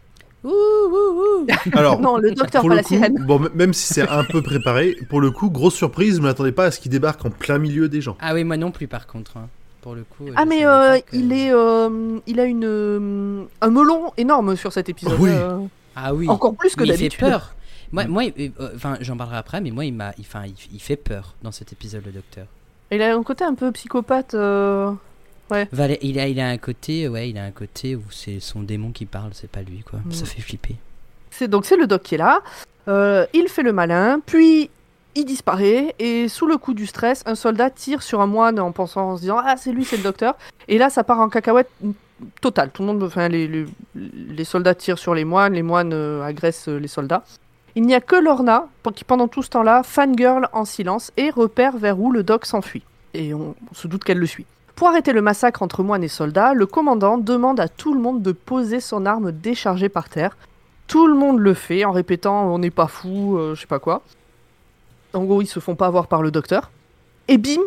Ouh, 0.43 0.50
ouh, 0.50 1.22
ouh. 1.43 1.48
Alors, 1.74 2.00
Non, 2.00 2.17
le 2.17 2.31
docteur, 2.31 2.62
pour 2.62 2.69
pas 2.69 2.75
le 2.75 2.79
la 2.81 2.84
coup, 2.84 2.93
sirène. 2.95 3.15
bon, 3.25 3.41
même 3.55 3.74
si 3.74 3.93
c'est 3.93 4.07
un 4.07 4.24
peu 4.24 4.41
préparé, 4.41 4.95
pour 5.10 5.22
le 5.22 5.31
coup, 5.31 5.50
grosse 5.50 5.74
surprise, 5.75 6.17
je 6.17 6.22
m'attendais 6.22 6.51
pas 6.51 6.65
à 6.65 6.72
ce 6.72 6.79
qu'il 6.79 6.91
débarque 6.91 7.24
en 7.25 7.29
plein 7.31 7.57
milieu 7.57 7.88
des 7.89 8.01
gens. 8.01 8.15
Ah 8.19 8.34
oui, 8.34 8.43
moi 8.43 8.57
non 8.57 8.72
plus 8.72 8.88
par 8.88 9.07
contre. 9.07 9.38
hein. 9.38 9.48
Pour 9.81 9.93
le 9.93 10.03
coup. 10.03 10.25
Ah 10.36 10.45
mais 10.45 10.65
euh, 10.65 10.98
que- 11.00 11.15
il 11.15 11.31
est, 11.31 11.51
euh, 11.53 12.17
il 12.25 12.39
a 12.39 12.45
une 12.45 12.65
euh, 12.65 13.43
un 13.62 13.69
melon 13.69 14.12
énorme 14.17 14.55
sur 14.55 14.74
cet 14.74 14.89
épisode. 14.89 15.17
Oui. 15.19 15.29
euh, 15.31 15.57
Ah 15.95 16.13
oui. 16.13 16.27
Encore 16.27 16.55
plus 16.55 16.75
que 16.75 16.81
Mais 16.81 16.88
il 16.89 16.91
fait 16.93 16.98
d'habitude. 16.98 17.19
peur. 17.19 17.55
Moi, 17.92 18.06
moi, 18.06 18.24
euh, 18.39 18.50
euh, 18.60 18.70
enfin, 18.75 18.98
j'en 19.01 19.18
parlerai 19.18 19.38
après, 19.38 19.62
mais 19.62 19.72
moi, 19.72 19.86
il 19.86 19.94
m'a, 19.94 20.12
il- 20.18 20.22
enfin, 20.22 20.44
il, 20.46 20.56
il 20.74 20.80
fait 20.82 20.96
peur 20.96 21.36
dans 21.44 21.51
cet 21.51 21.72
épisode, 21.74 22.04
le 22.06 22.12
docteur. 22.12 22.46
Il 22.92 23.01
a 23.01 23.15
un 23.15 23.24
côté 23.24 23.44
un 23.44 23.56
peu 23.56 23.72
psychopathe. 23.72 24.34
euh, 24.34 24.92
Valé- 25.50 26.00
il 26.01 26.20
a, 26.20 26.27
il 26.27 26.39
a 26.39 26.48
un 26.50 26.58
côté, 26.58 27.08
ouais, 27.08 27.30
il 27.30 27.38
a 27.38 27.44
un 27.44 27.51
côté 27.51 27.96
où 27.96 28.04
c'est 28.10 28.39
son 28.39 28.62
démon 28.63 28.92
qui 28.92 29.06
parle, 29.06 29.30
c'est 29.34 29.50
pas 29.50 29.62
lui, 29.62 29.84
quoi. 29.84 30.00
Mm. 30.06 30.12
Ça 30.12 30.25
fait 30.25 30.42
flipper. 30.42 30.75
C'est 31.30 31.48
donc 31.48 31.65
c'est 31.65 31.77
le 31.77 31.86
doc 31.88 32.01
qui 32.04 32.15
est 32.15 32.20
là. 32.20 32.42
Euh, 32.88 33.25
il 33.34 33.48
fait 33.48 33.62
le 33.63 33.74
malin, 33.74 34.20
puis 34.25 34.70
il 35.15 35.25
disparaît 35.25 35.94
et 36.00 36.27
sous 36.30 36.48
le 36.48 36.58
coup 36.58 36.74
du 36.74 36.86
stress, 36.88 37.24
un 37.25 37.36
soldat 37.36 37.70
tire 37.70 38.01
sur 38.04 38.22
un 38.22 38.27
moine 38.27 38.60
en 38.60 38.72
pensant, 38.72 39.12
en 39.12 39.15
se 39.18 39.22
disant 39.22 39.38
ah 39.44 39.56
c'est 39.58 39.72
lui, 39.72 39.86
c'est 39.86 39.98
le 39.98 40.04
docteur. 40.04 40.36
Et 40.68 40.77
là, 40.77 40.89
ça 40.89 41.04
part 41.04 41.20
en 41.20 41.30
cacahuète 41.30 41.70
totale. 42.42 42.72
Tout 42.72 42.82
le 42.84 42.88
monde, 42.88 43.04
enfin 43.04 43.27
les, 43.27 43.48
les, 43.48 43.65
les 43.96 44.44
soldats 44.46 44.75
tirent 44.75 44.98
sur 45.00 45.13
les 45.13 45.25
moines, 45.25 45.54
les 45.54 45.62
moines 45.63 45.94
euh, 45.94 46.24
agressent 46.24 46.70
euh, 46.70 46.77
les 46.80 46.88
soldats. 46.88 47.24
Il 47.75 47.84
n'y 47.84 47.94
a 47.94 48.01
que 48.01 48.15
Lorna 48.15 48.67
qui 48.96 49.03
pendant 49.03 49.27
tout 49.27 49.44
ce 49.44 49.50
temps-là 49.50 49.84
fangirl 49.84 50.48
en 50.53 50.65
silence 50.65 51.12
et 51.17 51.29
repère 51.29 51.77
vers 51.77 52.00
où 52.00 52.12
le 52.12 52.24
doc 52.24 52.46
s'enfuit. 52.46 52.84
Et 53.13 53.34
on, 53.34 53.55
on 53.70 53.74
se 53.74 53.88
doute 53.88 54.03
qu'elle 54.03 54.20
le 54.20 54.25
suit. 54.25 54.46
Pour 54.75 54.89
arrêter 54.89 55.13
le 55.13 55.22
massacre 55.22 55.62
entre 55.62 55.84
moines 55.84 56.03
et 56.03 56.10
soldats, 56.10 56.53
le 56.53 56.65
commandant 56.65 57.17
demande 57.17 57.60
à 57.60 57.67
tout 57.67 57.94
le 57.94 58.00
monde 58.00 58.22
de 58.22 58.32
poser 58.34 58.79
son 58.79 59.05
arme 59.05 59.32
déchargée 59.32 59.89
par 59.89 60.10
terre. 60.10 60.38
Tout 60.88 61.08
le 61.08 61.15
monde 61.15 61.39
le 61.39 61.53
fait 61.53 61.86
en 61.86 61.91
répétant 61.91 62.53
on 62.53 62.60
n'est 62.60 62.72
pas 62.72 62.88
fou, 62.88 63.38
euh, 63.38 63.55
je 63.55 63.62
sais 63.62 63.67
pas 63.67 63.79
quoi. 63.79 64.03
En 65.13 65.24
gros, 65.24 65.41
ils 65.41 65.48
se 65.48 65.60
font 65.60 65.75
pas 65.75 65.88
avoir 65.88 66.08
par 66.08 66.22
le 66.22 66.29
docteur. 66.29 66.72
Et 67.27 67.38
bim, 67.38 67.62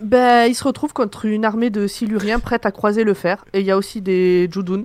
ben, 0.00 0.46
ils 0.46 0.54
se 0.54 0.64
retrouvent 0.64 0.92
contre 0.92 1.24
une 1.24 1.44
armée 1.44 1.70
de 1.70 1.86
Siluriens 1.86 2.40
prête 2.40 2.66
à 2.66 2.72
croiser 2.72 3.04
le 3.04 3.14
fer. 3.14 3.44
Et 3.52 3.60
il 3.60 3.66
y 3.66 3.70
a 3.70 3.76
aussi 3.76 4.00
des 4.00 4.48
Judun. 4.50 4.84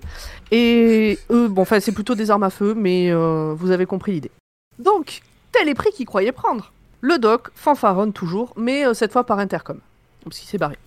Et 0.51 1.18
eux, 1.32 1.48
bon, 1.48 1.63
enfin, 1.63 1.80
c'est 1.80 1.92
plutôt 1.92 2.16
des 2.16 2.32
armes 2.32 2.44
à 2.44 2.50
feu, 2.50 2.74
mais 2.75 3.12
euh, 3.12 3.54
vous 3.58 3.72
avez 3.72 3.86
compris 3.86 4.13
l'idée. 4.13 4.32
Donc, 4.78 5.22
tel 5.51 5.68
est 5.68 5.74
pris 5.74 5.92
qu'ils 5.92 6.06
croyaient 6.06 6.32
prendre. 6.32 6.72
Le 7.01 7.18
doc 7.18 7.50
fanfaronne 7.56 8.13
toujours, 8.13 8.54
mais 8.56 8.86
euh, 8.86 8.94
cette 8.94 9.12
fois 9.12 9.24
par 9.24 9.39
intercom. 9.39 9.80
Parce 10.24 10.38
qu'il 10.38 10.48
s'est 10.48 10.58
barré. 10.58 10.78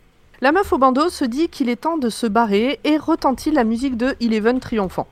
La 0.41 0.53
meuf 0.53 0.73
au 0.73 0.79
bandeau 0.79 1.09
se 1.09 1.25
dit 1.25 1.49
qu'il 1.49 1.69
est 1.69 1.77
temps 1.77 1.99
de 1.99 2.09
se 2.09 2.27
barrer 2.27 2.81
et 2.85 2.97
retentit 2.97 3.51
la 3.51 3.65
musique 3.65 3.97
de 3.97 4.17
Eleven 4.21 4.61
triomphant. 4.61 5.07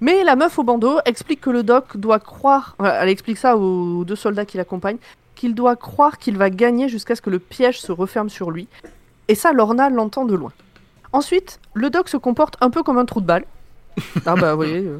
Mais 0.00 0.24
la 0.24 0.36
meuf 0.36 0.58
au 0.58 0.64
bandeau 0.64 0.98
explique 1.04 1.40
que 1.40 1.50
le 1.50 1.62
doc 1.62 1.96
doit 1.96 2.20
croire, 2.20 2.74
elle 2.78 3.08
explique 3.08 3.36
ça 3.36 3.56
aux 3.56 4.04
deux 4.04 4.16
soldats 4.16 4.46
qui 4.46 4.56
l'accompagnent, 4.56 4.98
qu'il 5.40 5.54
doit 5.54 5.74
croire 5.74 6.18
qu'il 6.18 6.36
va 6.36 6.50
gagner 6.50 6.88
jusqu'à 6.90 7.14
ce 7.16 7.22
que 7.22 7.30
le 7.30 7.38
piège 7.38 7.80
se 7.80 7.92
referme 7.92 8.28
sur 8.28 8.50
lui. 8.50 8.68
Et 9.28 9.34
ça, 9.34 9.52
Lorna 9.54 9.88
l'entend 9.88 10.26
de 10.26 10.34
loin. 10.34 10.52
Ensuite, 11.14 11.60
le 11.72 11.88
doc 11.88 12.08
se 12.10 12.18
comporte 12.18 12.56
un 12.60 12.68
peu 12.68 12.82
comme 12.82 12.98
un 12.98 13.06
trou 13.06 13.22
de 13.22 13.26
balle. 13.26 13.44
Ah 14.26 14.34
bah 14.36 14.50
vous 14.52 14.58
voyez. 14.58 14.84
euh. 14.86 14.98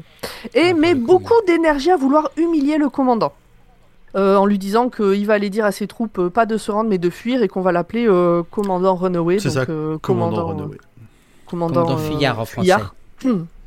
Et 0.55 0.69
Ah, 0.71 0.73
met 0.73 0.93
cool. 0.93 1.03
beaucoup 1.03 1.41
d'énergie 1.45 1.91
à 1.91 1.95
vouloir 1.95 2.31
humilier 2.37 2.77
le 2.79 2.89
commandant. 2.89 3.33
Euh, 4.15 4.35
en 4.35 4.45
lui 4.47 4.57
disant 4.57 4.89
qu'il 4.89 5.25
va 5.27 5.35
aller 5.35 5.49
dire 5.51 5.63
à 5.63 5.71
ses 5.71 5.85
troupes 5.87 6.17
euh, 6.19 6.29
pas 6.29 6.45
de 6.47 6.57
se 6.57 6.69
rendre 6.71 6.89
mais 6.89 6.97
de 6.97 7.09
fuir 7.09 7.43
et 7.43 7.47
qu'on 7.47 7.61
va 7.61 7.71
l'appeler 7.71 8.07
euh, 8.09 8.41
commandant 8.49 8.95
Runaway. 8.95 9.37
C'est 9.39 9.51
ça, 9.51 9.61
euh, 9.69 9.97
Commandant 9.99 10.37
commandant, 10.37 10.47
Runaway. 10.63 10.77
commandant, 11.45 11.83
Commandant 11.85 11.99
euh, 11.99 12.09
Fuyard 12.11 12.39
en 12.39 12.45
français. 12.45 12.61
Fuyard. 12.61 12.95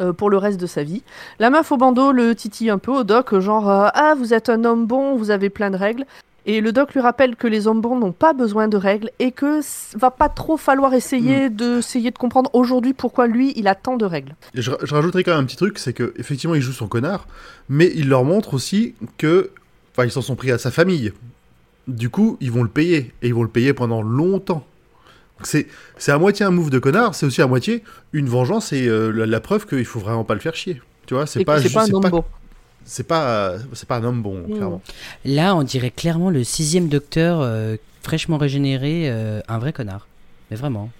Euh, 0.00 0.12
pour 0.14 0.30
le 0.30 0.38
reste 0.38 0.58
de 0.58 0.66
sa 0.66 0.82
vie. 0.82 1.02
La 1.38 1.50
meuf 1.50 1.70
au 1.72 1.76
bandeau 1.76 2.12
le 2.12 2.34
titille 2.34 2.70
un 2.70 2.78
peu 2.78 2.90
au 2.90 3.04
doc, 3.04 3.38
genre 3.38 3.70
euh, 3.70 3.88
Ah, 3.92 4.14
vous 4.16 4.32
êtes 4.32 4.48
un 4.48 4.64
homme 4.64 4.86
bon, 4.86 5.14
vous 5.16 5.30
avez 5.30 5.50
plein 5.50 5.70
de 5.70 5.76
règles. 5.76 6.06
Et 6.46 6.62
le 6.62 6.72
doc 6.72 6.94
lui 6.94 7.00
rappelle 7.00 7.36
que 7.36 7.46
les 7.46 7.66
hommes 7.66 7.82
bons 7.82 7.98
n'ont 7.98 8.12
pas 8.12 8.32
besoin 8.32 8.66
de 8.66 8.78
règles 8.78 9.10
et 9.18 9.30
que 9.30 9.60
va 9.98 10.10
pas 10.10 10.30
trop 10.30 10.56
falloir 10.56 10.94
essayer 10.94 11.50
de 11.50 11.80
essayer 11.80 12.10
de 12.10 12.16
comprendre 12.16 12.48
aujourd'hui 12.54 12.94
pourquoi 12.94 13.26
lui 13.26 13.52
il 13.56 13.68
a 13.68 13.74
tant 13.74 13.98
de 13.98 14.06
règles. 14.06 14.34
Et 14.54 14.62
je, 14.62 14.70
je 14.82 14.94
rajouterai 14.94 15.22
quand 15.22 15.32
même 15.32 15.40
un 15.40 15.46
petit 15.46 15.56
truc, 15.58 15.78
c'est 15.78 15.92
que 15.92 16.14
effectivement 16.16 16.54
il 16.54 16.62
joue 16.62 16.72
son 16.72 16.88
connard, 16.88 17.26
mais 17.68 17.92
il 17.94 18.08
leur 18.08 18.24
montre 18.24 18.54
aussi 18.54 18.94
que, 19.18 19.50
enfin 19.92 20.06
ils 20.06 20.10
s'en 20.10 20.22
sont 20.22 20.34
pris 20.34 20.50
à 20.50 20.56
sa 20.56 20.70
famille. 20.70 21.12
Du 21.88 22.08
coup, 22.08 22.38
ils 22.40 22.50
vont 22.50 22.62
le 22.62 22.68
payer 22.70 23.12
et 23.20 23.28
ils 23.28 23.34
vont 23.34 23.42
le 23.42 23.48
payer 23.48 23.74
pendant 23.74 24.00
longtemps. 24.00 24.64
C'est 25.42 25.66
c'est 25.98 26.12
à 26.12 26.18
moitié 26.18 26.44
un 26.46 26.50
move 26.50 26.70
de 26.70 26.78
connard, 26.78 27.14
c'est 27.14 27.26
aussi 27.26 27.40
à 27.42 27.46
moitié 27.46 27.82
une 28.12 28.28
vengeance 28.28 28.72
et 28.72 28.86
euh, 28.86 29.10
la, 29.10 29.26
la 29.26 29.40
preuve 29.40 29.66
qu'il 29.66 29.84
faut 29.84 30.00
vraiment 30.00 30.24
pas 30.24 30.34
le 30.34 30.40
faire 30.40 30.54
chier. 30.54 30.80
Tu 31.06 31.14
vois, 31.14 31.24
Et 31.24 31.26
c'est 31.26 31.44
pas, 31.44 31.60
c'est 31.60 31.68
ju- 31.68 31.74
pas 31.74 31.82
un 31.82 31.86
c'est 31.86 31.94
homme 31.94 32.02
pas, 32.02 32.10
bon. 32.10 32.24
c'est 32.84 33.06
pas, 33.06 33.54
c'est 33.72 33.88
pas 33.88 33.96
un 33.96 34.04
homme 34.04 34.22
bon, 34.22 34.46
Mm. 34.48 34.54
clairement. 34.54 34.82
Là, 35.24 35.56
on 35.56 35.62
dirait 35.62 35.90
clairement 35.90 36.30
le 36.30 36.44
sixième 36.44 36.88
docteur 36.88 37.40
euh, 37.40 37.76
fraîchement 38.02 38.38
régénéré, 38.38 39.04
euh, 39.10 39.40
un 39.48 39.58
vrai 39.58 39.72
connard. 39.72 40.06
Mais 40.50 40.56
vraiment. 40.56 40.90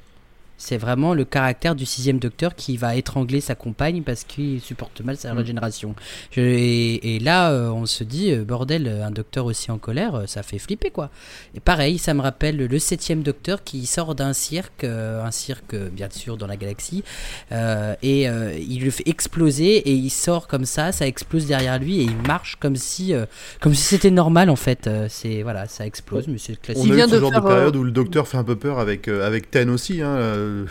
C'est 0.62 0.76
vraiment 0.76 1.14
le 1.14 1.24
caractère 1.24 1.74
du 1.74 1.86
sixième 1.86 2.18
docteur 2.18 2.54
qui 2.54 2.76
va 2.76 2.94
étrangler 2.94 3.40
sa 3.40 3.54
compagne 3.54 4.02
parce 4.02 4.24
qu'il 4.24 4.60
supporte 4.60 5.00
mal 5.00 5.16
sa 5.16 5.32
Mm. 5.32 5.38
régénération. 5.38 5.94
Je- 6.32 6.40
et, 6.42 7.16
et 7.16 7.18
là, 7.18 7.50
euh, 7.50 7.70
on 7.70 7.86
se 7.86 8.04
dit, 8.04 8.30
euh, 8.30 8.44
bordel, 8.44 8.86
un 9.02 9.10
docteur 9.10 9.46
aussi 9.46 9.70
en 9.70 9.78
colère, 9.78 10.14
euh, 10.16 10.26
ça 10.26 10.42
fait 10.42 10.58
flipper 10.58 10.90
quoi. 10.90 11.08
Et 11.54 11.60
pareil, 11.60 11.96
ça 11.96 12.12
me 12.12 12.20
rappelle 12.20 12.58
le 12.58 12.78
septième 12.78 13.22
docteur 13.22 13.64
qui 13.64 13.86
sort 13.86 14.14
d'un 14.14 14.34
cirque, 14.34 14.84
euh, 14.84 15.24
un 15.24 15.30
cirque 15.30 15.74
bien 15.74 16.08
sûr 16.10 16.36
dans 16.36 16.46
la 16.46 16.58
galaxie, 16.58 17.04
euh, 17.52 17.94
et 18.02 18.28
euh, 18.28 18.52
il 18.58 18.84
le 18.84 18.90
fait 18.90 19.08
exploser 19.08 19.76
et 19.76 19.92
il 19.94 20.10
sort 20.10 20.46
comme 20.46 20.66
ça, 20.66 20.92
ça 20.92 21.06
explose 21.06 21.46
derrière 21.46 21.78
lui 21.78 22.00
et 22.00 22.02
il 22.04 22.16
marche 22.26 22.56
comme 22.60 22.76
si, 22.76 23.14
euh, 23.14 23.24
comme 23.62 23.72
si 23.74 23.82
c'était 23.84 24.10
normal 24.10 24.50
en 24.50 24.56
fait. 24.56 24.86
Euh, 24.86 25.06
c'est 25.08 25.42
voilà, 25.42 25.66
ça 25.68 25.86
explose, 25.86 26.28
mais 26.28 26.36
c'est 26.36 26.52
On 26.52 26.56
classique. 26.62 26.84
Il 26.86 27.00
a 27.00 27.06
eu 27.06 27.08
ce 27.08 27.14
de 27.14 27.20
genre 27.20 27.30
de 27.32 27.40
période 27.40 27.76
où 27.76 27.82
le 27.82 27.92
docteur 27.92 28.28
fait 28.28 28.36
un 28.36 28.44
peu 28.44 28.56
peur 28.56 28.78
avec, 28.78 29.08
euh, 29.08 29.26
avec 29.26 29.50
Ten 29.50 29.70
aussi. 29.70 30.02
Hein, 30.02 30.16
euh, 30.50 30.66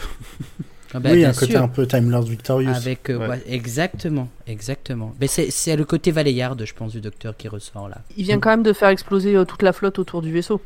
Ah 0.93 0.99
bah, 0.99 1.09
oui, 1.13 1.23
un 1.23 1.33
côté 1.33 1.51
sûr. 1.53 1.61
un 1.61 1.67
peu 1.67 1.85
Time 1.87 2.09
Lord 2.09 2.23
Victorious. 2.23 2.69
Avec, 2.73 3.09
euh, 3.09 3.17
Ouais. 3.19 3.27
ouais, 3.29 3.43
exactement, 3.47 4.27
exactement. 4.47 5.13
Mais 5.21 5.27
c'est 5.27 5.51
c'est 5.51 5.75
le 5.75 5.85
côté 5.85 6.11
Valéyard, 6.11 6.55
je 6.63 6.73
pense, 6.73 6.91
du 6.93 7.01
docteur 7.01 7.35
qui 7.37 7.47
ressort 7.47 7.89
là. 7.89 7.99
Il 8.17 8.23
vient 8.25 8.39
quand 8.39 8.49
même 8.49 8.63
de 8.63 8.73
faire 8.73 8.89
exploser 8.89 9.35
euh, 9.35 9.45
toute 9.45 9.61
la 9.61 9.71
flotte 9.73 9.99
autour 9.99 10.21
du 10.21 10.31
vaisseau. 10.31 10.61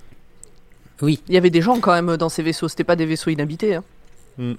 Oui, 1.02 1.22
Il 1.28 1.34
y 1.34 1.38
avait 1.38 1.50
des 1.50 1.62
gens 1.62 1.80
quand 1.80 1.92
même 1.94 2.16
dans 2.18 2.30
ces 2.30 2.44
vaisseaux, 2.44 2.68
c'était 2.70 2.84
pas 2.86 2.96
des 2.96 3.06
vaisseaux 3.06 3.30
inhabités. 3.32 3.76
hein. 3.76 3.84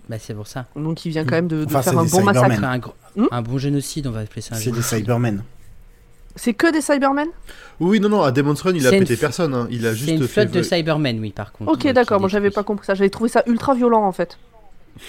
bah 0.08 0.18
c'est 0.18 0.34
pour 0.34 0.46
ça. 0.46 0.66
Donc 0.76 1.04
il 1.06 1.10
vient 1.10 1.24
quand 1.24 1.36
même 1.36 1.48
de, 1.48 1.64
de 1.64 1.66
Enfin, 1.66 1.82
faire 1.82 1.98
un 1.98 2.02
bon 2.04 2.08
Cybermen. 2.08 2.34
massacre. 2.34 2.54
Enfin, 2.58 2.68
un, 2.70 2.78
gros- 2.78 2.94
Hmm 3.16 3.26
un 3.30 3.42
bon 3.42 3.58
génocide, 3.58 4.06
on 4.06 4.10
va 4.10 4.20
appeler 4.20 4.42
ça 4.42 4.56
un 4.56 4.58
C'est 4.58 4.70
des. 4.70 4.82
Cybermen. 4.82 5.42
C'est 6.36 6.52
que 6.52 6.70
des 6.72 6.80
Cybermen? 6.80 7.28
Oui, 7.78 8.00
non, 8.00 8.08
non, 8.08 8.22
à 8.22 8.32
Demon's 8.32 8.60
Run, 8.60 8.72
il 8.74 8.86
a 8.86 8.90
pété 8.90 9.14
f- 9.14 9.20
personne. 9.20 9.54
hein, 9.54 9.68
Il 9.70 9.86
a 9.86 9.92
juste 9.94 10.06
C'est 10.06 10.16
une 10.16 10.22
fait. 10.26 10.42
flotte 10.46 10.50
de 10.50 10.62
Cybermen, 10.62 11.20
oui, 11.20 11.30
par 11.30 11.52
contre. 11.52 11.70
Ok, 11.72 11.86
d'accord, 11.92 12.18
moi 12.20 12.28
j'avais 12.28 12.50
pas 12.50 12.64
compris 12.64 12.84
ça. 12.86 12.94
J'avais 12.94 13.08
trouvé 13.10 13.30
ça 13.30 13.42
ultra 13.46 13.74
violent 13.74 14.02
en 14.04 14.12
fait. 14.12 14.36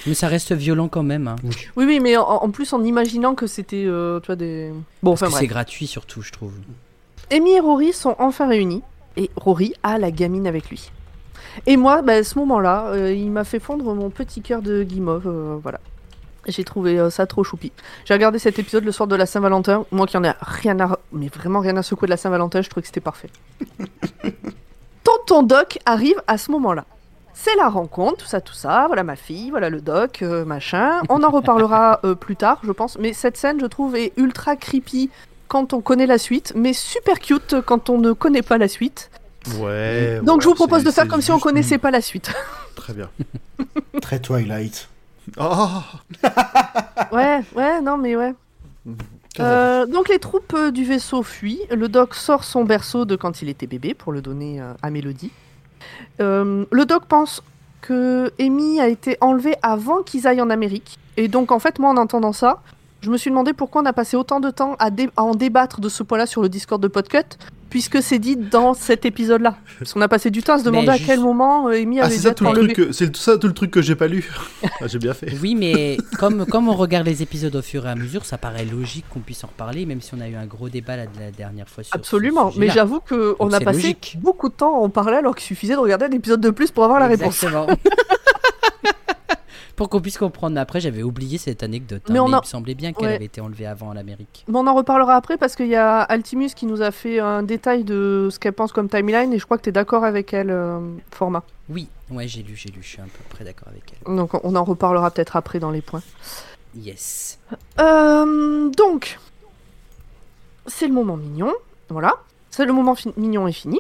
Mais 0.08 0.14
ça 0.14 0.28
reste 0.28 0.52
violent 0.54 0.88
quand 0.88 1.04
même. 1.04 1.28
Hein. 1.28 1.36
Oui, 1.76 1.86
oui, 1.86 2.00
mais 2.00 2.18
en, 2.18 2.24
en 2.24 2.50
plus 2.50 2.74
en 2.74 2.84
imaginant 2.84 3.36
que 3.36 3.48
c'était, 3.48 3.86
euh, 3.86 4.20
tu 4.20 4.28
vois, 4.28 4.36
des. 4.36 4.72
Bon, 5.04 5.12
Parce 5.12 5.24
enfin 5.24 5.32
que 5.32 5.40
c'est 5.40 5.48
gratuit 5.48 5.88
surtout, 5.88 6.22
je 6.22 6.32
trouve. 6.32 6.54
Amy 7.32 7.52
et 7.54 7.60
Rory 7.60 7.94
sont 7.94 8.16
enfin 8.20 8.48
réunis 8.48 8.84
et 9.18 9.30
Rory 9.36 9.74
a 9.84 9.98
la 9.98 10.12
gamine 10.12 10.48
avec 10.48 10.70
lui. 10.70 10.92
Et 11.66 11.78
moi, 11.78 12.02
bah, 12.02 12.14
à 12.14 12.24
ce 12.24 12.38
moment-là, 12.40 12.88
euh, 12.88 13.14
il 13.14 13.32
m'a 13.32 13.44
fait 13.44 13.60
fondre 13.60 13.94
mon 13.96 14.10
petit 14.10 14.42
cœur 14.42 14.62
de 14.62 14.84
guimauve, 14.84 15.28
euh, 15.28 15.58
voilà. 15.62 15.80
J'ai 16.48 16.64
trouvé 16.64 17.10
ça 17.10 17.26
trop 17.26 17.44
choupi. 17.44 17.72
J'ai 18.06 18.14
regardé 18.14 18.38
cet 18.38 18.60
épisode 18.60 18.84
le 18.84 18.92
soir 18.92 19.08
de 19.08 19.16
la 19.16 19.26
Saint-Valentin. 19.26 19.84
Moi 19.92 20.06
qui 20.06 20.16
en 20.16 20.24
ai 20.24 20.32
rien 20.42 20.80
à, 20.80 21.00
mais 21.12 21.28
vraiment 21.28 21.60
rien 21.60 21.76
à 21.76 21.82
secouer 21.82 22.06
de 22.06 22.12
la 22.12 22.18
Saint-Valentin, 22.18 22.62
je 22.62 22.70
trouvais 22.70 22.84
que 22.84 22.88
c'était 22.88 23.00
parfait. 23.02 23.32
Tonton 25.04 25.42
Doc 25.42 25.80
arrive 25.88 26.22
à 26.28 26.38
ce 26.38 26.52
moment-là. 26.52 26.86
C'est 27.38 27.56
la 27.58 27.68
rencontre, 27.68 28.24
tout 28.24 28.26
ça, 28.26 28.40
tout 28.40 28.54
ça. 28.54 28.86
Voilà 28.88 29.04
ma 29.04 29.18
fille, 29.18 29.50
voilà 29.50 29.70
le 29.70 29.82
doc, 29.82 30.22
euh, 30.22 30.46
machin. 30.46 31.02
On 31.10 31.22
en 31.22 31.30
reparlera 31.30 32.00
euh, 32.06 32.16
plus 32.16 32.38
tard, 32.38 32.60
je 32.64 32.72
pense. 32.72 32.98
Mais 32.98 33.12
cette 33.12 33.36
scène, 33.36 33.60
je 33.60 33.66
trouve, 33.66 33.96
est 33.98 34.14
ultra 34.16 34.56
creepy 34.56 35.10
quand 35.50 35.74
on 35.74 35.82
connaît 35.82 36.06
la 36.06 36.18
suite, 36.18 36.54
mais 36.56 36.72
super 36.72 37.20
cute 37.20 37.58
quand 37.66 37.90
on 37.90 38.00
ne 38.00 38.14
connaît 38.14 38.42
pas 38.42 38.58
la 38.58 38.70
suite. 38.70 39.12
Ouais. 39.60 40.22
Donc 40.24 40.42
je 40.42 40.48
vous 40.48 40.56
propose 40.56 40.84
de 40.84 40.92
faire 40.92 41.08
comme 41.08 41.22
si 41.22 41.32
on 41.32 41.38
connaissait 41.38 41.78
pas 41.78 41.92
la 41.92 42.02
suite. 42.02 42.34
Très 42.76 42.94
bien. 42.94 43.10
Très 44.02 44.20
Twilight. 44.20 44.88
Oh 45.38 45.82
ouais, 47.12 47.42
ouais, 47.56 47.82
non 47.82 47.98
mais 47.98 48.16
ouais. 48.16 48.34
Euh, 49.40 49.86
donc 49.86 50.08
les 50.08 50.20
troupes 50.20 50.56
du 50.70 50.86
vaisseau 50.86 51.22
fuient. 51.22 51.62
Le 51.70 51.90
doc 51.90 52.16
sort 52.16 52.44
son 52.44 52.64
berceau 52.64 53.06
de 53.06 53.16
quand 53.16 53.42
il 53.42 53.50
était 53.50 53.68
bébé 53.68 53.94
pour 53.94 54.14
le 54.14 54.22
donner 54.22 54.62
à 54.82 54.90
Mélodie. 54.90 55.32
Euh, 56.22 56.66
le 56.72 56.86
doc 56.86 57.06
pense 57.06 57.42
que 57.82 58.32
Amy 58.40 58.80
a 58.80 58.88
été 58.88 59.18
enlevée 59.22 59.56
avant 59.62 60.02
qu'ils 60.02 60.28
aillent 60.28 60.42
en 60.42 60.50
Amérique. 60.50 60.98
Et 61.18 61.28
donc 61.28 61.52
en 61.52 61.60
fait 61.60 61.80
moi 61.80 61.90
en 61.90 61.98
entendant 61.98 62.34
ça, 62.34 62.62
je 63.02 63.10
me 63.12 63.18
suis 63.18 63.30
demandé 63.30 63.54
pourquoi 63.54 63.82
on 63.82 63.86
a 63.86 63.94
passé 63.94 64.18
autant 64.18 64.40
de 64.40 64.50
temps 64.50 64.76
à, 64.80 64.90
à 65.18 65.24
en 65.24 65.36
débattre 65.36 65.80
de 65.80 65.90
ce 65.90 66.02
point-là 66.04 66.26
sur 66.26 66.42
le 66.42 66.50
Discord 66.50 66.82
de 66.82 66.88
Podcut, 66.88 67.38
puisque 67.76 68.02
c'est 68.02 68.20
dit 68.20 68.38
dans 68.38 68.74
cet 68.74 69.06
épisode-là. 69.06 69.58
Parce 69.80 69.92
qu'on 69.92 70.00
a 70.00 70.08
passé 70.08 70.32
du 70.32 70.42
temps 70.42 70.54
à 70.54 70.60
se 70.60 70.64
demander 70.64 70.88
à 70.88 70.98
quel 70.98 71.20
moment 71.20 71.68
euh, 71.68 71.74
Amy 71.74 72.00
Ah, 72.00 72.06
avait 72.06 72.12
c'est 72.12 72.20
dû 72.20 72.24
ça 72.24 72.30
être 72.30 72.38
tout 72.38 72.44
le 72.46 72.50
enlevée. 72.52 72.72
truc. 72.74 72.88
que- 72.88 72.94
C'est 72.94 73.10
tout 73.12 73.20
ça 73.20 73.38
tout 73.38 73.48
le 73.48 73.54
truc 73.54 73.70
que 73.70 73.82
j'ai 73.82 73.96
pas 73.96 74.08
lu. 74.08 74.32
Ah, 74.82 74.88
j'ai 74.88 74.98
bien 74.98 75.14
fait. 75.14 75.34
Oui, 75.42 75.56
mais 75.56 75.98
comme, 76.18 76.46
comme 76.46 76.70
on 76.70 76.74
regarde 76.74 77.06
les 77.06 77.22
épisodes 77.22 77.54
au 77.54 77.62
fur 77.62 77.86
et 77.86 77.90
à 77.90 77.96
mesure, 77.96 78.24
ça 78.24 78.38
paraît 78.38 78.64
logique 78.64 79.04
qu'on 79.10 79.20
puisse 79.20 79.44
en 79.44 79.48
reparler, 79.48 79.86
même 79.86 80.00
si 80.00 80.14
on 80.14 80.22
a 80.22 80.30
eu 80.30 80.36
un 80.36 80.46
gros 80.46 80.70
débat 80.70 80.96
la, 80.96 81.04
la 81.20 81.32
dernière 81.36 81.68
fois 81.68 81.84
sur 81.84 81.94
Absolument, 81.94 82.54
mais 82.56 82.70
j'avoue 82.70 83.02
qu'on 83.02 83.52
a 83.52 83.60
c'est 83.60 83.66
passé 83.66 83.78
logique. 83.82 84.18
beaucoup 84.22 84.48
de 84.48 84.54
temps 84.54 84.74
à 84.76 84.80
en 84.80 84.90
parler 84.90 85.18
alors 85.18 85.36
qu'il 85.36 85.44
suffisait 85.46 85.74
de 85.74 85.80
regarder 85.80 86.06
un 86.06 86.12
épisode 86.12 86.40
de 86.40 86.52
plus 86.52 86.72
pour 86.72 86.86
avoir 86.86 87.02
la 87.02 87.08
réponse. 87.08 87.44
Pour 89.76 89.90
qu'on 89.90 90.00
puisse 90.00 90.18
comprendre. 90.18 90.58
Après, 90.60 90.80
j'avais 90.80 91.04
oublié 91.04 91.38
cette 91.38 91.62
anecdote. 91.62 92.02
hein, 92.08 92.14
Mais 92.14 92.20
on 92.20 92.28
mais 92.30 92.36
a- 92.36 92.38
il 92.38 92.42
me 92.42 92.46
semblait 92.48 92.76
bien 92.76 92.94
qu'elle 92.94 93.08
Ouais. 93.08 93.16
avait 93.16 93.26
été 93.26 93.42
enlevée 93.42 93.66
avant 93.66 93.90
en 93.90 93.98
Amérique. 93.98 94.46
Mais 94.48 94.58
on 94.58 94.68
en 94.68 94.74
reparlera 94.74 95.16
après 95.16 95.38
parce 95.38 95.56
qu'il 95.56 95.68
y 95.68 95.76
a 95.76 96.00
Altimus 96.02 96.50
qui 96.56 96.66
nous 96.66 96.82
a 96.82 96.92
fait 96.92 97.20
un 97.20 97.44
détail 97.44 97.84
de 97.84 98.30
ce 98.32 98.40
qu'elle 98.40 98.54
pense 98.54 98.72
comme 98.72 98.88
timeline 98.90 99.34
et 99.34 99.40
je 99.40 99.44
crois 99.46 99.58
que 99.58 99.64
tu 99.64 99.70
es 99.70 99.74
d'accord 99.74 100.06
avec 100.06 100.34
elle, 100.34 100.50
euh, 100.50 100.80
format. 101.12 101.44
Oui, 101.70 101.88
ouais, 102.10 102.28
j'ai 102.28 102.42
lu, 102.44 102.56
j'ai 102.56 102.70
lu. 102.70 102.80
Je 102.82 102.88
suis 102.88 103.00
à 103.02 103.04
peu 103.04 103.10
près 103.30 103.44
d'accord 103.44 103.68
avec 103.68 103.84
elle. 104.08 104.16
Donc 104.16 104.32
on 104.46 104.56
en 104.56 104.64
reparlera 104.64 105.12
peut-être 105.12 105.36
après 105.36 105.60
dans 105.60 105.72
les 105.72 105.82
points. 105.82 106.04
Yes. 106.78 107.40
Euh, 107.80 108.70
donc, 108.70 109.20
c'est 110.68 110.88
le 110.88 110.94
moment 110.94 111.18
mignon. 111.18 111.54
Voilà. 111.90 112.14
C'est 112.50 112.66
le 112.66 112.74
moment 112.74 112.96
mignon 113.18 113.48
est 113.48 113.52
fini. 113.52 113.80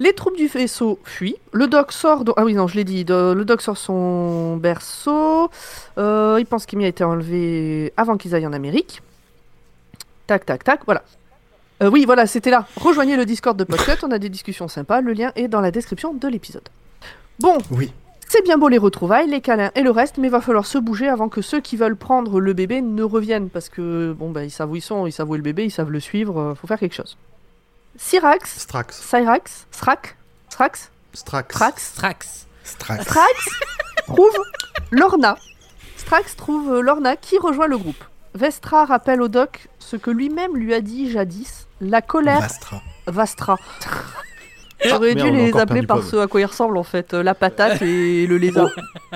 Les 0.00 0.12
troupes 0.12 0.36
du 0.36 0.48
vaisseau 0.48 0.98
fuient. 1.04 1.36
Le 1.52 1.66
doc 1.68 1.92
sort. 1.92 2.24
Ah 2.36 2.44
oui, 2.44 2.54
non, 2.54 2.66
je 2.66 2.74
l'ai 2.76 2.84
dit. 2.84 3.04
Le 3.08 3.42
doc 3.44 3.62
sort 3.62 3.76
son 3.76 4.56
berceau. 4.56 5.50
Euh, 5.98 6.36
il 6.40 6.46
pense 6.46 6.66
qu'Amy 6.66 6.84
a 6.84 6.88
été 6.88 7.04
enlevée 7.04 7.92
avant 7.96 8.16
qu'ils 8.16 8.34
aillent 8.34 8.46
en 8.46 8.52
Amérique. 8.52 9.02
Tac, 10.26 10.44
tac, 10.46 10.64
tac. 10.64 10.80
Voilà. 10.86 11.02
Euh, 11.82 11.90
oui, 11.90 12.04
voilà, 12.06 12.26
c'était 12.26 12.50
là. 12.50 12.66
Rejoignez 12.76 13.16
le 13.16 13.24
Discord 13.24 13.56
de 13.56 13.62
Podcut. 13.64 14.04
On 14.04 14.10
a 14.10 14.18
des 14.18 14.28
discussions 14.28 14.66
sympas. 14.68 15.00
Le 15.00 15.12
lien 15.12 15.30
est 15.36 15.48
dans 15.48 15.60
la 15.60 15.70
description 15.70 16.12
de 16.12 16.26
l'épisode. 16.28 16.68
Bon, 17.38 17.58
Oui. 17.70 17.92
c'est 18.28 18.42
bien 18.42 18.58
beau 18.58 18.68
les 18.68 18.78
retrouvailles, 18.78 19.28
les 19.28 19.40
câlins 19.40 19.70
et 19.76 19.82
le 19.82 19.90
reste, 19.90 20.18
mais 20.18 20.28
va 20.28 20.40
falloir 20.40 20.66
se 20.66 20.78
bouger 20.78 21.08
avant 21.08 21.28
que 21.28 21.40
ceux 21.42 21.60
qui 21.60 21.76
veulent 21.76 21.96
prendre 21.96 22.40
le 22.40 22.52
bébé 22.52 22.80
ne 22.80 23.02
reviennent 23.02 23.48
parce 23.48 23.68
que 23.68 24.12
bon 24.12 24.30
bah 24.30 24.44
ils 24.44 24.50
savent 24.52 24.70
où 24.70 24.76
ils 24.76 24.80
sont, 24.80 25.06
ils 25.06 25.12
savent 25.12 25.28
où 25.30 25.34
est 25.34 25.38
le 25.38 25.42
bébé, 25.44 25.64
ils 25.64 25.70
savent 25.72 25.90
le 25.90 25.98
suivre, 26.00 26.38
euh, 26.40 26.54
faut 26.54 26.66
faire 26.68 26.78
quelque 26.78 26.94
chose. 26.94 27.16
Syrax, 27.96 28.58
Strax. 28.58 29.00
Cyrax, 29.00 29.66
Srac, 29.70 30.16
Srax, 30.50 30.90
Strax. 31.12 31.54
Strax, 31.54 31.82
Strax. 31.82 32.46
Strax. 32.64 33.02
Strax 33.06 33.48
trouve 34.06 34.32
Lorna. 34.90 35.36
Strax 35.96 36.36
trouve 36.36 36.72
euh, 36.72 36.80
Lorna 36.80 37.16
qui 37.16 37.38
rejoint 37.38 37.66
le 37.66 37.78
groupe. 37.78 38.04
Vestra 38.34 38.84
rappelle 38.84 39.22
au 39.22 39.28
doc 39.28 39.68
ce 39.78 39.96
que 39.96 40.10
lui-même 40.10 40.56
lui 40.56 40.74
a 40.74 40.80
dit 40.80 41.10
jadis, 41.10 41.68
la 41.80 42.02
colère 42.02 42.40
Vastra. 42.40 42.82
Vastra. 43.06 43.56
J'aurais 44.84 45.14
Mais 45.14 45.22
dû 45.22 45.30
les 45.30 45.56
appeler 45.56 45.86
par 45.86 46.02
ce 46.02 46.16
à 46.16 46.26
quoi 46.26 46.40
ils 46.40 46.46
ressemblent 46.46 46.76
en 46.76 46.82
fait, 46.82 47.14
euh, 47.14 47.22
la 47.22 47.34
patate 47.34 47.80
et 47.80 48.26
le 48.26 48.36
lézard. 48.36 48.70